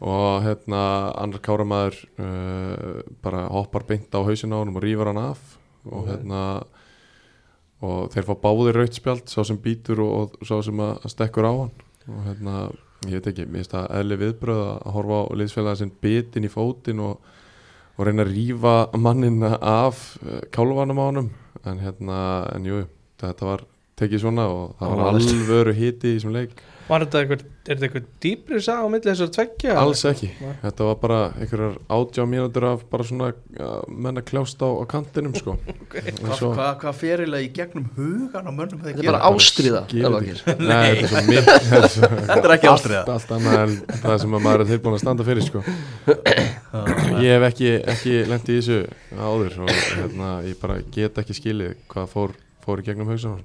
Og 0.00 0.46
hérna 0.46 0.82
annar 1.20 1.42
káramæður 1.44 1.98
uh, 2.24 3.02
bara 3.20 3.42
hoppar 3.52 3.84
beint 3.90 4.16
á 4.16 4.24
hausin 4.24 4.56
á 4.56 4.62
hann 4.62 4.72
og 4.72 4.80
rýfur 4.80 5.10
hann 5.12 5.20
af. 5.20 5.42
Og 5.92 6.08
hérna 6.08 6.44
og 7.84 8.08
þeir 8.12 8.28
fá 8.28 8.32
báðir 8.40 8.80
raut 8.80 8.96
spjald 8.96 9.28
sá 9.28 9.42
sem 9.44 9.60
býtur 9.60 10.00
og, 10.04 10.38
og 10.40 10.48
sá 10.48 10.56
sem 10.64 10.80
að 10.80 11.04
að 11.04 11.14
stekkur 11.14 11.48
á 11.48 11.52
hann. 11.52 11.76
Og 12.08 12.24
hérna, 12.30 12.56
ég 13.08 13.16
veit 13.16 13.28
ekki 13.30 13.46
mér 13.46 13.62
finnst 13.62 13.74
það 13.74 13.92
eðli 14.00 14.18
viðbröð 14.20 14.62
að 14.66 14.94
horfa 14.96 15.20
á 15.20 15.24
liðsfélaga 15.40 15.80
sinn 15.80 15.92
bitin 16.04 16.46
í 16.46 16.52
fótinn 16.52 17.02
og, 17.04 17.30
og 17.96 18.06
reyna 18.06 18.26
að 18.26 18.32
rýfa 18.34 18.74
mannin 19.00 19.44
af 19.46 20.02
uh, 20.20 20.40
kálvanum 20.52 21.00
á 21.00 21.04
honum. 21.06 21.30
En 21.68 21.80
hérna, 21.80 22.18
en 22.54 22.68
jú, 22.68 22.82
þetta 23.20 23.48
var 23.48 23.64
tekið 24.00 24.22
svona 24.22 24.46
og 24.48 24.76
það 24.80 24.94
var 24.96 25.08
alvöru 25.10 25.74
hiti 25.76 26.12
í 26.12 26.18
þessum 26.18 26.36
leik 26.36 26.60
Var 26.90 27.04
þetta 27.04 27.20
eitthvað, 27.22 27.42
er 27.70 27.76
þetta 27.78 27.86
eitthvað 27.86 28.06
dýpri 28.24 28.60
sag 28.66 28.80
á 28.82 28.86
milli 28.90 29.06
þessar 29.06 29.28
tveggja? 29.36 29.74
Alls 29.78 30.00
ekki, 30.10 30.30
Nei. 30.42 30.54
þetta 30.64 30.86
var 30.88 30.96
bara 31.04 31.18
einhverjar 31.38 31.76
átjá 31.96 32.24
mínútur 32.26 32.66
af 32.72 32.80
bara 32.90 33.06
svona 33.06 33.28
menna 33.88 34.24
kljást 34.26 34.58
á, 34.58 34.68
á 34.74 34.84
kantinum 34.90 35.36
sko 35.38 35.54
Hvað 35.92 36.08
Eins 36.10 36.42
og- 36.42 36.56
hva, 36.58 36.66
hva 36.82 36.92
ferilega 36.98 37.46
í 37.46 37.52
gegnum 37.54 37.86
hugan 37.94 38.50
á 38.50 38.52
mönnum 38.52 38.82
þeir 38.82 38.90
Þetta 38.90 38.98
er 38.98 39.06
gera? 39.06 39.20
bara 39.20 39.30
ástriða. 39.30 39.84
Nei, 40.70 40.90
þetta 41.06 41.78
er 41.78 41.88
svo 41.94 42.10
Þetta 42.10 42.40
er 42.50 42.56
ekki 42.58 42.70
ástriða. 42.74 43.04
Allt, 43.06 43.14
allt 43.14 43.34
annað 43.38 43.60
en 43.62 43.78
það 44.02 44.18
sem 44.24 44.36
að 44.40 44.44
maður 44.48 44.64
er 44.66 44.70
tilbúin 44.74 44.98
að 44.98 45.02
standa 45.04 45.28
fyrir 45.30 45.46
sko 45.46 45.64
Ég 47.20 47.30
hef 47.36 47.46
ekki, 47.50 47.70
ekki 47.94 48.12
lent 48.30 48.50
í 48.50 48.58
þessu 48.58 48.80
áður 49.20 49.56
og 49.64 49.70
hérna, 49.74 50.28
ég 50.46 50.58
bara 50.62 50.80
get 50.94 51.18
ekki 51.22 51.36
skilið 51.38 51.74
hvað 51.90 52.10
fór, 52.14 52.34
fór 52.64 52.82
í 52.82 52.86
gegnum 52.90 53.10
hugsan 53.14 53.40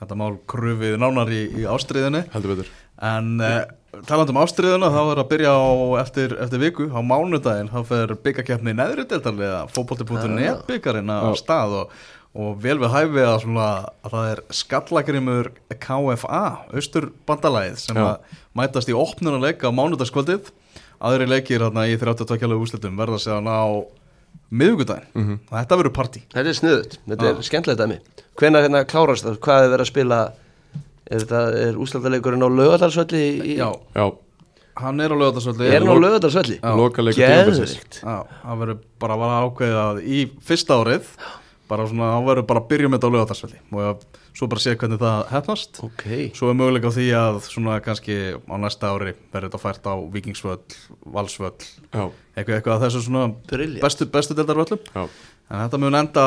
Þetta 0.00 0.16
mál 0.16 0.38
krufið 0.48 0.94
nánar 1.00 1.28
í, 1.32 1.42
í 1.60 1.66
ástriðinni 1.68 2.22
heldur 2.32 2.54
betur. 2.54 2.70
En 3.04 3.34
uh, 3.40 3.58
talandi 4.08 4.32
um 4.32 4.38
ástriðuna 4.40 4.88
þá 4.92 5.00
er 5.12 5.20
að 5.22 5.28
byrja 5.34 5.50
á 5.52 5.68
eftir, 6.00 6.32
eftir 6.40 6.62
viku 6.62 6.86
á 6.88 7.00
mánudaginn 7.04 7.68
þá 7.72 7.80
fer 7.88 8.14
byggakeppni 8.24 8.72
neðri 8.78 9.04
deltarlega 9.10 9.66
fótbolti.net 9.74 10.64
byggarinn 10.68 11.12
á 11.12 11.28
stað 11.36 11.76
og, 11.82 11.94
og 12.32 12.56
vel 12.64 12.78
við 12.80 12.92
hæfi 12.96 13.24
að, 13.26 13.36
svona, 13.44 13.68
að 14.06 14.14
það 14.16 14.28
er 14.32 14.42
skallagrimur 14.62 15.52
KFA, 15.84 16.42
austurbandalagið 16.76 17.80
sem 17.84 18.00
að 18.00 18.38
mætast 18.56 18.88
í 18.92 18.96
opnunuleik 18.96 19.64
á 19.64 19.70
mánudagskvöldið. 19.74 20.48
Aðri 21.00 21.28
leikir 21.30 21.64
hérna 21.64 21.84
í 21.88 21.96
32 22.00 22.36
kjálegu 22.40 22.64
úrslitum 22.64 22.96
verða 23.00 23.20
séðan 23.20 23.48
á 23.52 23.64
miðugudaginn 24.50 25.12
Mhm. 25.14 25.36
þetta 25.50 25.76
verður 25.78 25.94
partí. 25.94 26.20
Þetta 26.32 26.48
er 26.52 26.58
sniðut, 26.58 26.98
þetta 27.08 27.28
er 27.30 27.34
Já. 27.38 27.42
skemmtilegt 27.48 27.80
dæmi 27.80 27.98
Hvenær 28.40 28.64
hérna 28.64 28.84
klárast 28.88 29.26
það, 29.26 29.38
hvað 29.44 29.64
er 29.66 29.72
verið 29.74 29.84
að 29.84 29.90
spila? 29.90 30.20
Er 31.10 31.22
þetta, 31.24 31.40
er 31.60 31.78
úslaldaleikurinn 31.82 32.46
á 32.46 32.48
lögadalsvelli 32.54 33.22
í, 33.42 33.56
Já, 33.58 33.68
Já, 33.98 34.04
hann 34.80 35.02
er 35.04 35.12
á 35.12 35.16
lögatarsvöldi 35.18 35.66
Er 35.68 35.82
hann 35.82 35.92
á 35.92 35.96
lögadalsvelli? 35.98 36.56
Já. 36.62 36.70
lokaleikur. 36.78 37.20
Geðvikt 37.20 38.00
Já, 38.00 38.16
það 38.44 38.62
verður 38.62 38.80
bara 39.02 39.16
að 39.16 39.22
vara 39.24 39.40
ákveðið 39.44 39.80
að 39.82 40.00
í 40.06 40.22
fyrsta 40.46 40.78
árið 40.80 41.10
bara 41.70 41.86
svona, 41.90 42.08
þá 42.14 42.28
verður 42.30 42.46
bara 42.50 42.62
að 42.62 42.70
byrja 42.70 42.90
með 42.90 42.98
þetta 42.98 43.10
á 43.10 43.14
lögatarsvelli 43.16 43.60
og 43.80 44.06
svo 44.30 44.48
bara 44.50 44.62
sé 44.62 44.74
hvernig 44.78 45.00
það 45.02 45.18
hefnast 45.34 45.82
Ok, 45.86 46.04
svo 46.38 46.50
er 46.50 46.56
möguleika 46.58 46.90
á 46.90 46.96
því 46.96 47.06
að 47.18 47.40
svona 47.46 47.76
kannski 47.84 48.16
á 48.38 48.54
næsta 48.62 48.90
ári 48.94 49.12
verður 49.34 49.50
þetta 49.50 49.62
fært 49.62 49.90
á 49.90 49.94
Vikingsvöll, 50.14 50.62
Valsvöll 51.14 51.58
Já, 51.90 52.04
eitthvað, 52.38 52.54
eitthvað 52.56 52.74
að 52.76 52.86
þessu 52.86 53.04
svona 53.06 53.26
Brilliant. 53.50 53.84
bestu, 53.84 54.08
bestu 54.10 54.34
en 55.50 55.64
þetta 55.66 55.80
mun 55.82 55.98
enda 55.98 56.24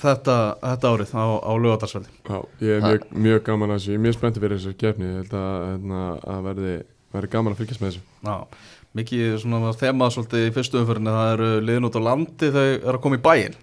þetta, 0.00 0.36
þetta 0.62 0.92
árið 0.94 1.12
á, 1.14 1.24
á 1.40 1.52
lögatarsvelli 1.64 2.10
já 2.28 2.38
Ég 2.64 2.70
er 2.76 2.84
mjög, 2.84 3.04
mjög 3.26 3.42
gaman 3.48 3.74
að 3.74 3.78
þessu, 3.80 3.90
ég 3.92 3.98
er 3.98 4.04
mjög 4.06 4.16
spenntið 4.18 4.46
fyrir 4.46 4.60
þessu 4.60 4.76
kefni 4.80 5.10
Ég 5.10 5.18
held 5.22 5.36
að, 5.40 5.66
hérna, 5.70 6.00
að 6.34 6.40
verði, 6.48 6.74
verði 7.16 7.32
gaman 7.34 7.54
að 7.54 7.62
fylgjast 7.62 7.84
með 7.84 7.92
þessu. 7.92 8.02
Já, 8.24 8.36
mikið 9.00 9.36
svona 9.42 9.62
var 9.64 9.78
þemað 9.82 10.16
svolítið 10.16 10.48
í 10.48 10.54
fyrstu 10.58 10.80
umfyrinni 10.82 11.14
það 11.18 11.32
eru 11.34 11.52
liðin 11.68 11.88
út 11.90 11.98
á 11.98 12.06
landi 12.08 12.50
þau 12.54 12.64
eru 12.64 12.96
að 12.96 13.02
koma 13.06 13.20
í 13.20 13.24
bæinn. 13.24 13.56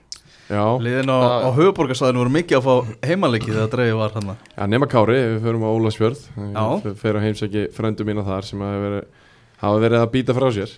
Já, 0.51 0.63
liðin 0.83 1.07
á, 1.07 1.47
á 1.47 1.49
höfuborgarsæðinu 1.55 2.19
voru 2.25 2.33
mikið 2.35 2.57
að 2.57 2.65
fá 2.65 3.03
heimalegi 3.07 3.53
þegar 3.53 3.69
dreifið 3.71 3.99
var 4.01 4.15
hann 4.17 4.31
Já, 4.35 4.63
nema 4.67 4.87
Kári, 4.91 5.19
við 5.31 5.45
förum 5.45 5.63
á 5.63 5.69
Ólasfjörð 5.71 6.23
fer 6.99 7.19
að 7.19 7.27
heimsæki 7.27 7.63
frændu 7.75 8.07
mína 8.07 8.25
þar 8.27 8.47
sem 8.49 8.63
hafa 8.65 8.81
verið, 8.83 9.05
hafa 9.61 9.83
verið 9.85 10.01
að 10.01 10.09
býta 10.17 10.35
frá 10.35 10.47
sér 10.51 10.73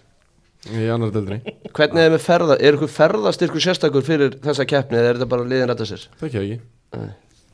í 0.72 0.86
annar 0.94 1.12
deildinni. 1.12 1.56
Hvernig 1.76 2.06
er 2.08 2.14
með 2.14 2.24
ferða, 2.24 2.56
er 2.64 2.78
ykkur 2.78 2.92
ferðastyrkur 2.94 3.64
sérstakur 3.66 4.06
fyrir 4.08 4.38
þessa 4.44 4.66
keppni 4.70 5.00
eða 5.00 5.10
er 5.14 5.18
þetta 5.20 5.32
bara 5.34 5.48
liðin 5.50 5.72
rætta 5.74 5.88
sér? 5.90 6.06
Það 6.22 6.30
ekki 6.30 6.44
ekki. 6.44 7.08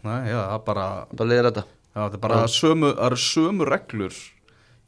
Nei, 0.05 0.19
já, 0.29 0.39
það 0.39 0.57
er 0.59 0.65
bara, 0.67 0.87
Bara 1.13 1.29
liðin 1.31 1.47
rætta? 1.49 1.63
já, 1.89 2.01
þetta 2.03 2.19
er 2.19 2.23
bara 2.27 2.43
sömu, 2.53 2.91
það 2.99 3.07
eru 3.09 3.21
sömu 3.23 3.67
reglur 3.69 4.19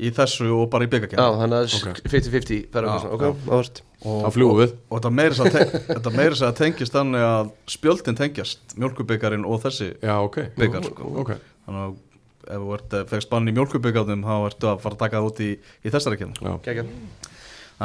í 0.01 0.09
þessu 0.17 0.47
og 0.55 0.69
bara 0.73 0.85
í 0.85 0.87
Já, 0.87 0.91
byggakefni 0.95 1.25
þannig 1.41 1.57
að 1.57 1.73
Ok. 1.77 2.03
50-50 2.09 2.61
ferða 2.73 2.93
Já, 3.01 3.09
ok, 3.17 3.25
áhört 3.51 3.81
og, 4.01 4.21
Það 4.23 4.31
fljúgum 4.37 4.59
við. 4.61 4.71
og 4.89 4.95
þetta 5.01 5.11
meira 5.17 5.35
þess 5.35 5.41
að 5.43 5.51
te- 5.57 5.81
þetta 5.95 6.13
meira 6.15 6.31
þess 6.35 6.45
að 6.47 6.55
tengist 6.61 6.95
þannig 6.95 7.25
að 7.27 7.51
spjöldin 7.75 8.17
tengjast 8.21 8.77
mjölkubyggarinn 8.81 9.45
og 9.45 9.59
þessi 9.65 9.89
Já, 10.01 10.15
ok. 10.25 10.39
byggar 10.57 10.87
sko. 10.89 11.11
Ok, 11.21 11.33
þannig 11.67 11.83
að 11.85 11.99
ef 12.51 12.63
þú 12.63 12.71
ert, 12.79 12.95
fegst 13.11 13.29
bann 13.29 13.51
í 13.51 13.53
mjölkubyggarnum 13.59 14.23
þá 14.25 14.33
ertu 14.49 14.71
að 14.71 14.81
fara 14.87 14.97
að 14.97 15.03
taka 15.03 15.19
það 15.21 15.27
út 15.29 15.43
í, 15.45 15.51
í 15.85 15.93
þessari 15.93 16.17
kefni 16.23 16.39
já, 16.41 16.55
Það 16.65 16.71
er 16.73 16.81
bara 16.81 17.30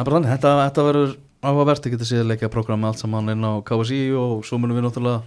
þannig, 0.05 0.31
þetta, 0.35 0.53
þetta 0.67 0.85
verður 0.87 1.13
áhugavert, 1.47 1.87
ég 1.87 1.95
geti 1.95 2.09
séð 2.09 2.31
leikja 2.31 2.51
program 2.53 2.85
allt 2.89 3.01
saman 3.01 3.33
inn 3.33 3.45
á 3.47 3.63
KSI 3.67 4.01
og 4.19 4.43
svo 4.47 4.59
munum 4.61 4.79
við 4.79 4.87
náttúrulega 4.89 5.23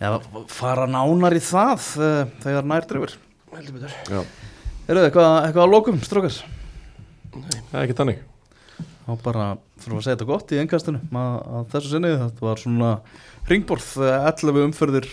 ja, 0.00 0.16
fara 0.50 0.88
nánar 0.90 1.36
í 1.36 1.42
það 1.44 1.86
uh, 2.00 2.22
þegar 2.42 2.68
nær 2.68 2.88
drefur. 2.90 3.14
Heldur 3.54 3.78
betur 3.78 3.94
já 4.10 4.20
Eru 4.90 4.98
þið 4.98 5.06
eitthvað, 5.06 5.32
eitthvað 5.46 5.64
að 5.64 5.72
lokum, 5.74 5.98
strókar? 6.02 6.36
Er 7.70 7.84
ekki 7.84 7.94
tannig 7.98 8.22
Þá 9.06 9.12
bara 9.22 9.46
fyrir 9.80 9.98
að 9.98 10.04
segja 10.04 10.16
þetta 10.16 10.28
gott 10.28 10.52
í 10.54 10.60
engastinu 10.60 11.00
að, 11.08 11.36
að 11.40 11.68
þessu 11.74 11.92
sinni, 11.94 12.10
þetta 12.20 12.46
var 12.46 12.62
svona 12.62 12.90
ringborð, 13.50 13.88
eh, 14.06 14.28
11 14.30 14.60
umferðir 14.66 15.08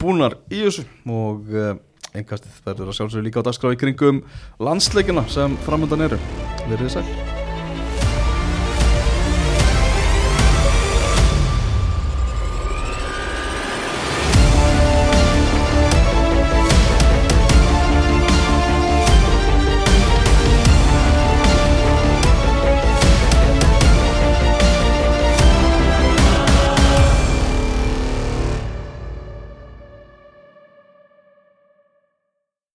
búnar 0.00 0.38
í 0.50 0.62
þessu 0.64 0.86
og 1.10 1.52
engastið 2.16 2.62
verður 2.66 2.90
að 2.90 2.98
sjálfsögðu 2.98 3.26
líka 3.28 3.44
á 3.44 3.46
dagskrá 3.46 3.74
í 3.74 3.78
kringum 3.80 4.24
landsleikina 4.62 5.26
sem 5.30 5.58
framöndan 5.66 6.08
eru. 6.08 6.18
Verðið 6.66 6.96
sæl. 6.96 7.39